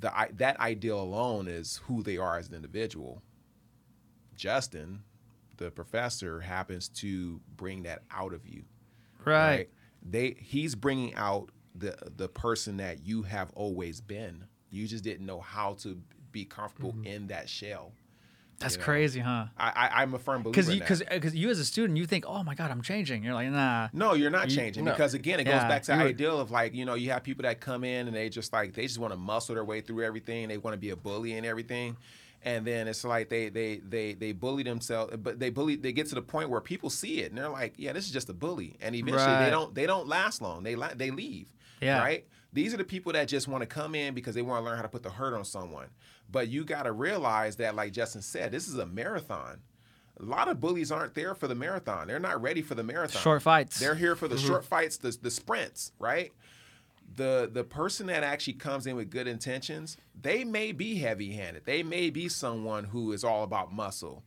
The 0.00 0.16
I, 0.16 0.28
that 0.36 0.58
ideal 0.60 1.00
alone 1.00 1.48
is 1.48 1.80
who 1.84 2.02
they 2.02 2.16
are 2.16 2.38
as 2.38 2.48
an 2.48 2.54
individual. 2.54 3.22
Justin, 4.36 5.02
the 5.56 5.70
professor, 5.70 6.40
happens 6.40 6.88
to 6.88 7.40
bring 7.56 7.82
that 7.82 8.02
out 8.10 8.32
of 8.32 8.46
you 8.46 8.64
Right. 9.24 9.68
they 10.02 10.36
he's 10.40 10.74
bringing 10.74 11.14
out 11.14 11.50
the 11.74 11.96
the 12.16 12.28
person 12.28 12.76
that 12.78 13.06
you 13.06 13.22
have 13.22 13.50
always 13.54 14.00
been 14.00 14.44
you 14.70 14.86
just 14.86 15.04
didn't 15.04 15.24
know 15.26 15.40
how 15.40 15.74
to 15.74 16.00
be 16.32 16.44
comfortable 16.44 16.94
in 17.04 17.28
that 17.28 17.48
shell 17.48 17.92
That's 18.62 18.74
you 18.74 18.80
know? 18.80 18.84
crazy, 18.84 19.20
huh? 19.20 19.46
i, 19.58 19.68
I 19.68 20.02
i'm 20.02 20.14
a 20.14 20.18
firm 20.18 20.42
believer 20.42 20.54
Because 20.54 20.74
you, 20.74 20.80
because 20.80 21.02
because 21.10 21.34
you 21.34 21.50
as 21.50 21.58
a 21.58 21.64
student, 21.64 21.98
you 21.98 22.06
think, 22.06 22.24
oh 22.26 22.42
my 22.42 22.54
god, 22.54 22.70
I'm 22.70 22.82
changing. 22.82 23.22
You're 23.24 23.34
like, 23.34 23.48
nah. 23.50 23.88
no 23.92 24.14
you're 24.14 24.30
not 24.30 24.48
changing 24.48 24.84
no. 24.84 24.92
because 24.92 25.14
again 25.14 25.40
it 25.40 25.44
goes 25.44 25.62
back 25.62 25.82
to 25.84 25.92
the 25.92 25.98
ideal 25.98 26.38
of 26.40 26.50
like 26.50 26.74
you 26.74 26.84
know 26.84 26.94
you 26.94 27.10
have 27.10 27.22
people 27.22 27.42
that 27.42 27.60
come 27.60 27.84
in 27.84 28.06
and 28.06 28.16
they 28.16 28.28
just 28.28 28.52
like 28.52 28.74
they 28.74 28.86
just 28.86 28.98
want 28.98 29.12
to 29.12 29.18
muscle 29.18 29.54
their 29.54 29.64
way 29.64 29.80
through 29.80 30.04
everything 30.04 30.48
they 30.48 30.58
want 30.58 30.74
to 30.74 30.78
be 30.78 30.90
a 30.90 30.96
bully 30.96 31.34
and 31.34 31.46
everything 31.46 31.96
and 32.44 32.66
then 32.66 32.88
it's 32.88 33.04
like 33.04 33.28
they 33.28 33.48
they 33.48 33.76
they 33.76 34.14
they 34.14 34.32
bully 34.32 34.62
themselves, 34.62 35.16
but 35.16 35.38
they 35.38 35.50
bully. 35.50 35.76
They 35.76 35.92
get 35.92 36.08
to 36.08 36.14
the 36.14 36.22
point 36.22 36.50
where 36.50 36.60
people 36.60 36.90
see 36.90 37.20
it 37.20 37.30
and 37.30 37.38
they're 37.38 37.48
like, 37.48 37.74
yeah, 37.76 37.92
this 37.92 38.04
is 38.04 38.10
just 38.10 38.28
a 38.28 38.32
bully, 38.32 38.76
and 38.80 38.94
eventually 38.94 39.24
Right. 39.24 39.44
they 39.44 39.50
don't 39.50 39.74
they 39.74 39.86
don't 39.86 40.08
last 40.08 40.42
long. 40.42 40.62
They 40.62 40.74
la- 40.74 40.94
they 40.94 41.10
leave. 41.10 41.46
Yeah. 41.80 42.00
Right. 42.00 42.26
These 42.52 42.74
are 42.74 42.76
the 42.76 42.84
people 42.84 43.12
that 43.12 43.28
just 43.28 43.48
want 43.48 43.62
to 43.62 43.66
come 43.66 43.94
in 43.94 44.12
because 44.12 44.34
they 44.34 44.42
want 44.42 44.60
to 44.60 44.64
learn 44.64 44.76
how 44.76 44.82
to 44.82 44.88
put 44.88 45.02
the 45.02 45.10
hurt 45.10 45.34
on 45.34 45.44
someone. 45.44 45.86
But 46.32 46.48
you 46.48 46.64
got 46.64 46.84
to 46.84 46.92
realize 46.92 47.56
that, 47.56 47.76
like 47.76 47.92
Justin 47.92 48.22
said, 48.22 48.50
this 48.50 48.66
is 48.66 48.78
a 48.78 48.86
marathon. 48.86 49.60
A 50.18 50.24
lot 50.24 50.48
of 50.48 50.60
bullies 50.60 50.90
aren't 50.90 51.14
there 51.14 51.34
for 51.34 51.46
the 51.46 51.54
marathon. 51.54 52.08
They're 52.08 52.18
not 52.18 52.40
ready 52.40 52.62
for 52.62 52.74
the 52.74 52.82
marathon. 52.82 53.20
Short 53.22 53.42
fights. 53.42 53.78
They're 53.78 53.94
here 53.94 54.16
for 54.16 54.28
the 54.28 54.36
mm-hmm. 54.36 54.46
short 54.46 54.64
fights, 54.64 54.96
the, 54.96 55.16
the 55.20 55.30
sprints, 55.30 55.92
right? 55.98 56.32
The 57.14 57.50
the 57.52 57.64
person 57.64 58.06
that 58.06 58.22
actually 58.22 58.54
comes 58.54 58.86
in 58.86 58.96
with 58.96 59.10
good 59.10 59.26
intentions, 59.26 59.98
they 60.18 60.44
may 60.44 60.72
be 60.72 60.96
heavy-handed. 60.96 61.66
They 61.66 61.82
may 61.82 62.08
be 62.08 62.28
someone 62.28 62.84
who 62.84 63.12
is 63.12 63.22
all 63.22 63.42
about 63.42 63.72
muscle. 63.72 64.22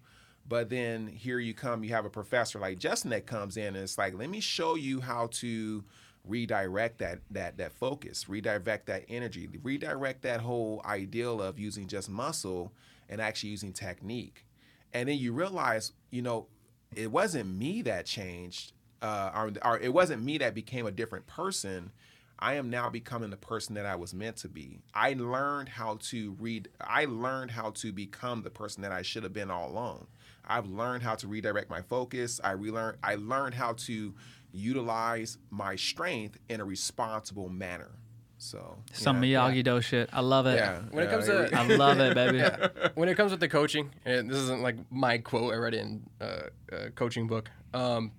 But 0.48 0.70
then 0.70 1.08
here 1.08 1.40
you 1.40 1.56
come, 1.56 1.84
you 1.84 1.90
have 1.94 2.06
a 2.06 2.10
professor 2.10 2.60
like 2.60 2.78
Justin 2.78 3.10
that 3.10 3.26
comes 3.26 3.58
in 3.58 3.68
and 3.68 3.78
it's 3.78 3.98
like, 3.98 4.14
let 4.14 4.30
me 4.30 4.40
show 4.40 4.76
you 4.76 5.02
how 5.02 5.30
to 5.34 5.84
redirect 6.28 7.00
that 7.00 7.20
that 7.32 7.58
that 7.58 7.74
focus, 7.74 8.28
redirect 8.30 8.88
that 8.88 9.06
energy, 9.10 9.50
redirect 9.64 10.22
that 10.24 10.42
whole 10.42 10.82
ideal 10.86 11.42
of 11.42 11.60
using 11.60 11.88
just 11.88 12.10
muscle 12.10 12.74
and 13.10 13.22
actually 13.22 13.50
using 13.50 13.74
technique. 13.74 14.46
And 14.94 15.10
then 15.10 15.18
you 15.18 15.34
realize, 15.34 15.92
you 16.10 16.22
know, 16.22 16.48
it 16.96 17.12
wasn't 17.12 17.54
me 17.54 17.82
that 17.84 18.06
changed, 18.06 18.72
uh, 19.02 19.32
or, 19.36 19.52
or 19.64 19.80
it 19.80 19.94
wasn't 19.94 20.24
me 20.24 20.38
that 20.38 20.54
became 20.54 20.86
a 20.86 20.92
different 20.92 21.28
person. 21.28 21.92
I 22.40 22.56
am 22.56 22.70
now 22.70 22.90
becoming 22.90 23.30
the 23.30 23.38
person 23.38 23.76
that 23.76 23.86
I 23.86 23.96
was 23.96 24.14
meant 24.14 24.38
to 24.38 24.50
be. 24.50 24.82
I 24.94 25.14
learned 25.14 25.70
how 25.70 25.98
to 26.10 26.36
read. 26.40 26.70
I 26.82 27.06
learned 27.06 27.52
how 27.52 27.72
to 27.72 27.94
become 27.94 28.42
the 28.42 28.50
person 28.50 28.82
that 28.84 28.92
I 28.92 29.04
should 29.04 29.24
have 29.24 29.34
been 29.34 29.52
all 29.52 29.70
along. 29.70 30.08
I've 30.46 30.68
learned 30.68 31.04
how 31.04 31.16
to 31.16 31.28
redirect 31.28 31.70
my 31.70 31.82
focus. 31.82 32.42
I 32.44 32.52
relearned. 32.52 32.98
I 33.04 33.16
learned 33.16 33.56
how 33.56 33.74
to 33.74 34.14
utilize 34.56 35.38
my 35.50 35.76
strength 35.76 36.38
in 36.50 36.62
a 36.62 36.66
responsible 36.66 37.50
manner. 37.50 37.92
So 38.38 38.78
Some 38.94 39.24
yeah, 39.24 39.40
Miyagi 39.42 39.64
Do 39.64 39.82
shit. 39.82 40.10
I 40.14 40.22
love 40.22 40.46
it. 40.46 40.56
Yeah. 40.56 40.82
When 40.92 41.04
it 41.06 41.10
comes 41.10 41.26
here 41.26 41.48
to- 41.48 41.58
I 41.58 41.68
love 41.68 42.00
it, 42.00 42.16
baby. 42.16 42.42
when 42.96 43.10
it 43.10 43.16
comes 43.16 43.32
with 43.32 43.40
the 43.40 43.48
coaching, 43.48 43.92
and 44.06 44.30
this 44.30 44.38
isn't 44.38 44.62
like 44.62 44.78
my 44.92 45.18
quote 45.18 45.54
I 45.54 45.58
read 45.58 45.74
in 45.74 46.04
uh, 46.22 46.42
a 46.72 46.92
coaching 46.92 47.28
book. 47.28 47.50
Um, 47.74 48.12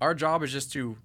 our 0.00 0.14
job 0.14 0.42
is 0.42 0.50
just 0.50 0.72
to, 0.72 0.96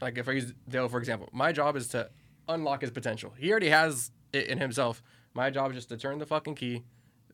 like, 0.00 0.18
if 0.18 0.28
I 0.28 0.32
use 0.32 0.52
Dale 0.68 0.88
for 0.88 0.98
example, 0.98 1.28
my 1.32 1.52
job 1.52 1.76
is 1.76 1.88
to 1.88 2.10
unlock 2.48 2.82
his 2.82 2.90
potential. 2.90 3.32
He 3.38 3.50
already 3.50 3.70
has 3.70 4.10
it 4.32 4.48
in 4.48 4.58
himself. 4.58 5.02
My 5.34 5.50
job 5.50 5.70
is 5.70 5.76
just 5.76 5.88
to 5.90 5.96
turn 5.96 6.18
the 6.18 6.26
fucking 6.26 6.56
key, 6.56 6.82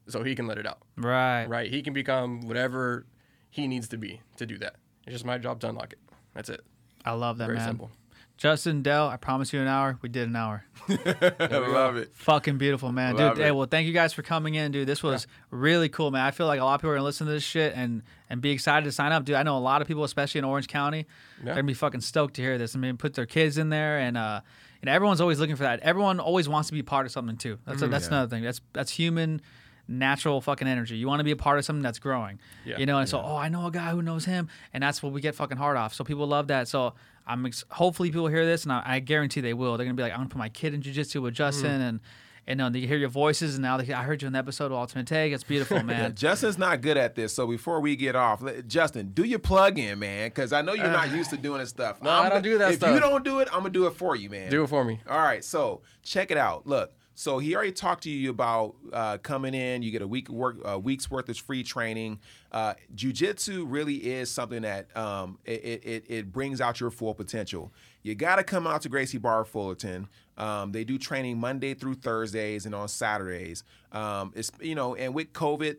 so 0.09 0.23
he 0.23 0.35
can 0.35 0.47
let 0.47 0.59
it 0.59 0.67
out. 0.67 0.79
Right. 0.97 1.47
Right? 1.47 1.71
He 1.71 1.83
can 1.83 1.95
become 1.95 2.43
whatever 2.43 3.07
he 3.51 3.67
needs 3.67 3.89
to 3.89 3.97
be 3.97 4.21
to 4.37 4.47
do 4.47 4.59
that. 4.59 4.77
It's 5.07 5.15
just 5.15 5.25
my 5.25 5.39
job 5.39 5.61
to 5.61 5.69
unlock 5.71 5.95
it. 5.95 5.99
That's 6.35 6.51
it. 6.51 6.61
I 7.07 7.13
love 7.13 7.39
that, 7.39 7.47
Very 7.47 7.59
man. 7.59 7.69
simple. 7.69 7.91
Justin, 8.37 8.83
Dell, 8.83 9.09
I 9.09 9.17
promise 9.17 9.51
you 9.55 9.61
an 9.63 9.67
hour. 9.67 9.97
We 10.03 10.11
did 10.11 10.29
an 10.29 10.37
hour. 10.37 10.65
I 10.91 11.47
love 11.51 11.97
it. 11.97 12.11
Fucking 12.17 12.59
beautiful, 12.59 12.93
man. 12.93 13.17
Love 13.17 13.37
dude, 13.37 13.45
hey, 13.45 13.51
well, 13.51 13.67
thank 13.67 13.87
you 13.87 13.95
guys 13.95 14.13
for 14.13 14.21
coming 14.21 14.55
in, 14.57 14.73
dude. 14.73 14.87
This 14.87 15.03
was 15.03 15.27
really 15.51 15.89
cool, 15.89 16.11
man. 16.11 16.21
I 16.27 16.33
feel 16.33 16.47
like 16.47 16.61
a 16.61 16.65
lot 16.65 16.75
of 16.75 16.81
people 16.81 16.91
are 16.91 16.95
going 16.97 17.01
to 17.01 17.07
listen 17.07 17.27
to 17.27 17.33
this 17.33 17.43
shit 17.43 17.73
and, 17.75 18.03
and 18.29 18.43
be 18.43 18.51
excited 18.51 18.85
to 18.85 18.93
sign 18.93 19.11
up. 19.13 19.25
Dude, 19.25 19.37
I 19.37 19.43
know 19.43 19.57
a 19.57 19.59
lot 19.59 19.81
of 19.81 19.89
people, 19.89 20.05
especially 20.05 20.41
in 20.41 20.45
Orange 20.45 20.69
County, 20.69 21.07
they're 21.43 21.55
going 21.55 21.65
to 21.65 21.71
be 21.71 21.73
fucking 21.73 22.03
stoked 22.03 22.35
to 22.35 22.43
hear 22.43 22.59
this. 22.59 22.77
I 22.77 22.79
mean, 22.79 22.99
put 22.99 23.15
their 23.15 23.25
kids 23.25 23.57
in 23.57 23.71
there 23.71 23.99
and, 24.01 24.19
uh, 24.19 24.43
and 24.83 24.91
everyone's 24.91 25.23
always 25.23 25.41
looking 25.41 25.57
for 25.57 25.63
that. 25.63 25.81
Everyone 25.81 26.21
always 26.21 26.47
wants 26.47 26.69
to 26.69 26.75
be 26.75 26.83
part 26.83 27.07
of 27.07 27.13
something 27.13 27.39
too. 27.39 27.59
That's 27.65 27.81
Mm-hmm. 27.81 27.91
that's 27.91 28.09
another 28.09 28.29
thing. 28.29 28.43
That's 28.45 28.61
that's 28.75 28.91
human, 28.91 29.41
natural 29.89 30.41
fucking 30.41 30.67
energy. 30.67 30.97
You 30.97 31.07
want 31.07 31.21
to 31.21 31.25
be 31.25 31.31
a 31.31 31.37
part 31.37 31.59
of 31.59 31.65
something 31.65 31.83
that's 31.83 31.99
growing. 31.99 32.39
Yeah. 32.65 32.79
You 32.79 32.87
know, 32.87 32.99
and 32.99 33.09
so 33.09 33.21
oh, 33.21 33.37
I 33.37 33.49
know 33.49 33.67
a 33.67 33.71
guy 33.71 33.91
who 33.91 34.03
knows 34.03 34.25
him, 34.25 34.49
and 34.73 34.83
that's 34.83 35.03
what 35.03 35.13
we 35.13 35.21
get 35.21 35.35
fucking 35.35 35.57
hard 35.57 35.77
off. 35.77 35.95
So 35.95 36.05
people 36.05 36.27
love 36.27 36.49
that. 36.49 36.69
So 36.69 36.95
I'm 37.27 37.47
ex- 37.47 37.65
hopefully 37.71 38.11
people 38.11 38.29
hear 38.29 38.45
this, 38.47 38.65
and 38.65 38.73
I, 38.73 38.83
I 38.85 38.99
guarantee 39.01 39.41
they 39.41 39.55
will. 39.55 39.77
They're 39.77 39.87
gonna 39.87 39.95
be 39.95 40.03
like, 40.03 40.13
I'm 40.13 40.19
gonna 40.19 40.31
put 40.31 40.39
my 40.39 40.49
kid 40.49 40.75
in 40.75 40.83
jujitsu 40.83 41.23
with 41.23 41.35
Justin, 41.35 41.81
and 41.81 42.01
and 42.49 42.61
uh, 42.61 42.69
they 42.69 42.81
hear 42.81 42.97
your 42.97 43.09
voices, 43.09 43.57
and 43.57 43.63
now 43.63 43.77
they, 43.77 43.93
I 43.93 44.05
heard 44.05 44.23
you 44.23 44.27
in 44.27 44.33
the 44.33 44.39
episode 44.39 44.67
of 44.67 44.73
Alternate 44.75 45.09
Take. 45.09 45.33
It's 45.33 45.43
beautiful, 45.43 45.83
man. 45.85 46.15
Justin's 46.15 46.59
not 46.59 46.81
good 46.81 46.97
at 46.97 47.17
this, 47.17 47.35
so 47.35 47.47
before 47.47 47.81
we 47.81 47.97
get 47.97 48.15
off, 48.15 48.41
let- 48.41 48.69
Justin, 48.69 49.11
do 49.13 49.25
your 49.25 49.41
plug 49.41 49.79
in, 49.79 49.99
man, 49.99 50.29
because 50.29 50.53
I 50.53 50.63
know 50.63 50.73
you're 50.73 50.87
not 50.87 51.11
used 51.11 51.31
to 51.31 51.37
doing 51.37 51.59
this 51.59 51.71
stuff. 51.71 52.01
No, 52.07 52.11
i'm 52.11 52.31
don't 52.31 52.43
do 52.43 52.59
that 52.59 52.65
stuff. 52.67 52.73
if 52.75 52.79
stuff. 52.79 52.95
you 52.95 53.01
don't 53.01 53.25
do 53.25 53.41
it, 53.41 53.49
I'm 53.53 53.61
gonna 53.61 53.71
do 53.71 53.87
it 53.87 53.95
for 53.95 54.15
you, 54.15 54.31
man. 54.31 54.49
Do 54.51 54.63
it 54.63 54.69
for 54.69 54.85
me. 54.85 55.01
All 55.11 55.19
right, 55.19 55.43
so 55.43 55.81
check 56.05 56.31
it 56.31 56.37
out. 56.37 56.67
Look, 56.67 56.93
so 57.17 57.39
he 57.39 57.57
already 57.57 57.73
talked 57.73 58.03
to 58.03 58.11
you 58.11 58.29
about 58.29 58.75
uh, 58.93 59.17
coming 59.17 59.55
in. 59.55 59.83
You 59.83 59.91
get 59.91 60.03
a 60.03 60.07
week 60.07 60.29
work, 60.29 60.59
a 60.65 60.79
week's 60.79 61.11
worth 61.11 61.31
of 61.31 61.39
free 61.39 61.63
training. 61.63 62.21
Uh, 62.53 62.75
Jiu-jitsu 62.95 63.65
really 63.65 63.95
is 63.95 64.31
something 64.31 64.63
that 64.63 64.95
um, 64.95 65.39
it, 65.47 65.83
it, 65.83 66.05
it 66.09 66.31
brings 66.31 66.61
out 66.61 66.79
your 66.79 66.91
full 66.91 67.15
potential. 67.15 67.73
You 68.03 68.15
got 68.15 68.37
to 68.37 68.45
come 68.45 68.67
out 68.67 68.83
to 68.83 68.91
Gracie 68.91 69.17
Barra 69.17 69.47
Fullerton. 69.47 70.09
Um, 70.37 70.73
they 70.73 70.85
do 70.85 70.99
training 70.99 71.39
Monday 71.39 71.73
through 71.73 71.95
Thursdays 71.95 72.67
and 72.67 72.75
on 72.75 72.87
Saturdays. 72.89 73.65
Um, 73.93 74.33
it's 74.37 74.53
you 74.61 74.75
know, 74.75 74.95
and 74.95 75.15
with 75.15 75.33
COVID, 75.33 75.79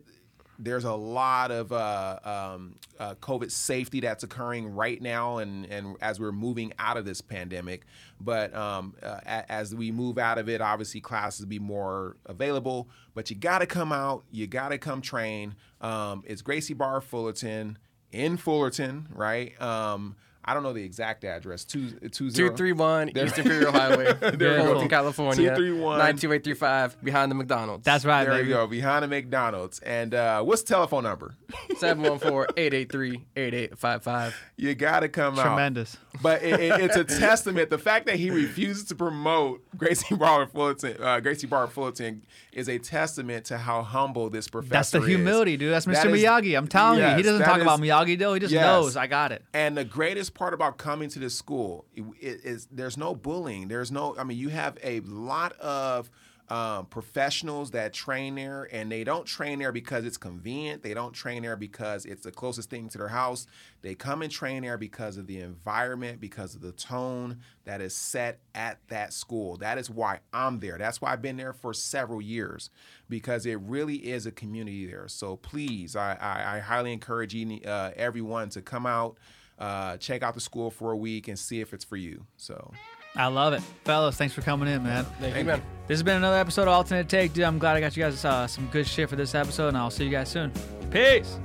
there's 0.58 0.84
a 0.84 0.92
lot 0.92 1.50
of 1.50 1.72
uh, 1.72 2.18
um, 2.24 2.74
uh, 2.98 3.14
COVID 3.16 3.50
safety 3.50 4.00
that's 4.00 4.24
occurring 4.24 4.74
right 4.74 5.00
now, 5.00 5.38
and, 5.38 5.66
and 5.66 5.96
as 6.00 6.18
we're 6.18 6.32
moving 6.32 6.72
out 6.78 6.96
of 6.96 7.04
this 7.04 7.20
pandemic. 7.20 7.86
But 8.20 8.54
um, 8.54 8.94
uh, 9.02 9.20
as 9.24 9.74
we 9.74 9.92
move 9.92 10.18
out 10.18 10.36
of 10.36 10.48
it, 10.48 10.60
obviously 10.60 11.00
classes 11.00 11.46
be 11.46 11.60
more 11.60 12.16
available. 12.26 12.88
But 13.14 13.30
you 13.30 13.36
got 13.36 13.60
to 13.60 13.66
come 13.66 13.92
out, 13.92 14.24
you 14.32 14.46
got 14.48 14.70
to 14.70 14.78
come 14.78 15.00
train. 15.00 15.54
Um, 15.80 16.24
it's 16.26 16.42
Gracie 16.42 16.74
Barra 16.74 17.00
Fullerton 17.00 17.78
in 18.10 18.36
Fullerton, 18.36 19.06
right? 19.10 19.60
Um, 19.62 20.16
I 20.48 20.54
don't 20.54 20.62
know 20.62 20.72
the 20.72 20.82
exact 20.82 21.24
address. 21.24 21.64
Two 21.64 21.90
two 22.10 22.30
zero. 22.30 22.48
231 22.56 23.10
East 23.16 23.38
Imperial 23.38 23.70
Highway, 23.70 24.06
we 24.22 24.30
go. 24.38 24.64
Fullerton, 24.64 24.88
California. 24.88 25.34
231. 25.36 25.98
92835 25.98 27.04
behind 27.04 27.30
the 27.30 27.34
McDonald's. 27.34 27.84
That's 27.84 28.06
right, 28.06 28.24
There 28.24 28.32
baby. 28.34 28.48
you 28.48 28.54
go, 28.54 28.66
behind 28.66 29.02
the 29.04 29.08
McDonald's. 29.08 29.78
And 29.80 30.14
uh, 30.14 30.42
what's 30.42 30.62
the 30.62 30.68
telephone 30.68 31.04
number? 31.04 31.34
714-883-8855. 31.72 34.32
You 34.56 34.74
got 34.74 35.00
to 35.00 35.08
come 35.08 35.38
out. 35.38 35.46
Tremendous. 35.46 35.96
But 36.22 36.42
it, 36.42 36.60
it, 36.60 36.80
it's 36.80 36.96
a 36.96 37.04
testament. 37.04 37.70
The 37.70 37.78
fact 37.78 38.06
that 38.06 38.16
he 38.16 38.30
refuses 38.30 38.84
to 38.86 38.94
promote 38.94 39.62
Gracie 39.76 40.14
Barra 40.16 40.46
Fullerton, 40.46 40.96
uh, 41.02 41.20
Gracie 41.20 41.46
Barra 41.46 41.68
Fullerton, 41.68 42.24
is 42.52 42.68
a 42.68 42.78
testament 42.78 43.46
to 43.46 43.58
how 43.58 43.82
humble 43.82 44.30
this 44.30 44.48
professor 44.48 44.70
That's 44.70 44.90
the 44.90 45.02
is. 45.02 45.06
humility, 45.08 45.56
dude. 45.56 45.72
That's 45.72 45.86
Mr. 45.86 45.92
That 45.94 46.06
is- 46.08 46.22
Miyagi. 46.24 46.56
I'm 46.56 46.68
telling 46.68 46.98
you, 47.00 47.08
he 47.16 47.22
doesn't 47.22 47.44
talk 47.44 47.58
is- 47.58 47.62
about 47.62 47.80
Miyagi 47.80 48.18
though. 48.18 48.34
He 48.34 48.40
just 48.40 48.52
yes. 48.52 48.64
knows 48.64 48.96
I 48.96 49.06
got 49.06 49.32
it. 49.32 49.44
And 49.54 49.76
the 49.76 49.84
greatest 49.84 50.34
part 50.34 50.54
about 50.54 50.78
coming 50.78 51.08
to 51.10 51.18
this 51.18 51.34
school 51.34 51.84
is 52.20 52.66
there's 52.70 52.96
no 52.96 53.14
bullying. 53.14 53.68
There's 53.68 53.92
no. 53.92 54.16
I 54.18 54.24
mean, 54.24 54.38
you 54.38 54.48
have 54.48 54.78
a 54.82 55.00
lot 55.00 55.52
of. 55.60 56.10
Um, 56.50 56.86
professionals 56.86 57.72
that 57.72 57.92
train 57.92 58.36
there, 58.36 58.68
and 58.72 58.90
they 58.90 59.04
don't 59.04 59.26
train 59.26 59.58
there 59.58 59.70
because 59.70 60.06
it's 60.06 60.16
convenient. 60.16 60.82
They 60.82 60.94
don't 60.94 61.12
train 61.12 61.42
there 61.42 61.56
because 61.56 62.06
it's 62.06 62.22
the 62.22 62.30
closest 62.30 62.70
thing 62.70 62.88
to 62.88 62.96
their 62.96 63.08
house. 63.08 63.46
They 63.82 63.94
come 63.94 64.22
and 64.22 64.32
train 64.32 64.62
there 64.62 64.78
because 64.78 65.18
of 65.18 65.26
the 65.26 65.40
environment, 65.40 66.20
because 66.20 66.54
of 66.54 66.62
the 66.62 66.72
tone 66.72 67.40
that 67.66 67.82
is 67.82 67.94
set 67.94 68.40
at 68.54 68.78
that 68.88 69.12
school. 69.12 69.58
That 69.58 69.76
is 69.76 69.90
why 69.90 70.20
I'm 70.32 70.58
there. 70.58 70.78
That's 70.78 71.02
why 71.02 71.12
I've 71.12 71.20
been 71.20 71.36
there 71.36 71.52
for 71.52 71.74
several 71.74 72.22
years 72.22 72.70
because 73.10 73.44
it 73.44 73.60
really 73.60 73.96
is 73.96 74.24
a 74.24 74.32
community 74.32 74.86
there. 74.86 75.06
So 75.08 75.36
please, 75.36 75.96
I, 75.96 76.14
I, 76.14 76.56
I 76.56 76.58
highly 76.60 76.94
encourage 76.94 77.34
you, 77.34 77.60
uh, 77.66 77.90
everyone 77.94 78.48
to 78.50 78.62
come 78.62 78.86
out, 78.86 79.18
uh, 79.58 79.98
check 79.98 80.22
out 80.22 80.32
the 80.32 80.40
school 80.40 80.70
for 80.70 80.92
a 80.92 80.96
week, 80.96 81.28
and 81.28 81.38
see 81.38 81.60
if 81.60 81.74
it's 81.74 81.84
for 81.84 81.96
you. 81.96 82.24
So. 82.38 82.72
I 83.18 83.26
love 83.26 83.52
it, 83.52 83.60
fellas. 83.84 84.16
Thanks 84.16 84.32
for 84.32 84.42
coming 84.42 84.68
in, 84.68 84.82
man. 84.84 85.04
Thank 85.20 85.36
you, 85.36 85.44
man. 85.44 85.60
This 85.88 85.96
has 85.96 86.02
been 86.02 86.16
another 86.16 86.36
episode 86.36 86.62
of 86.62 86.68
Alternate 86.68 87.08
Take, 87.08 87.32
dude. 87.32 87.44
I'm 87.44 87.58
glad 87.58 87.76
I 87.76 87.80
got 87.80 87.96
you 87.96 88.02
guys 88.04 88.24
uh, 88.24 88.46
some 88.46 88.66
good 88.68 88.86
shit 88.86 89.08
for 89.08 89.16
this 89.16 89.34
episode, 89.34 89.68
and 89.68 89.76
I'll 89.76 89.90
see 89.90 90.04
you 90.04 90.10
guys 90.10 90.28
soon. 90.28 90.52
Peace. 90.90 91.38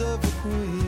of 0.00 0.22
a 0.22 0.40
queen. 0.42 0.87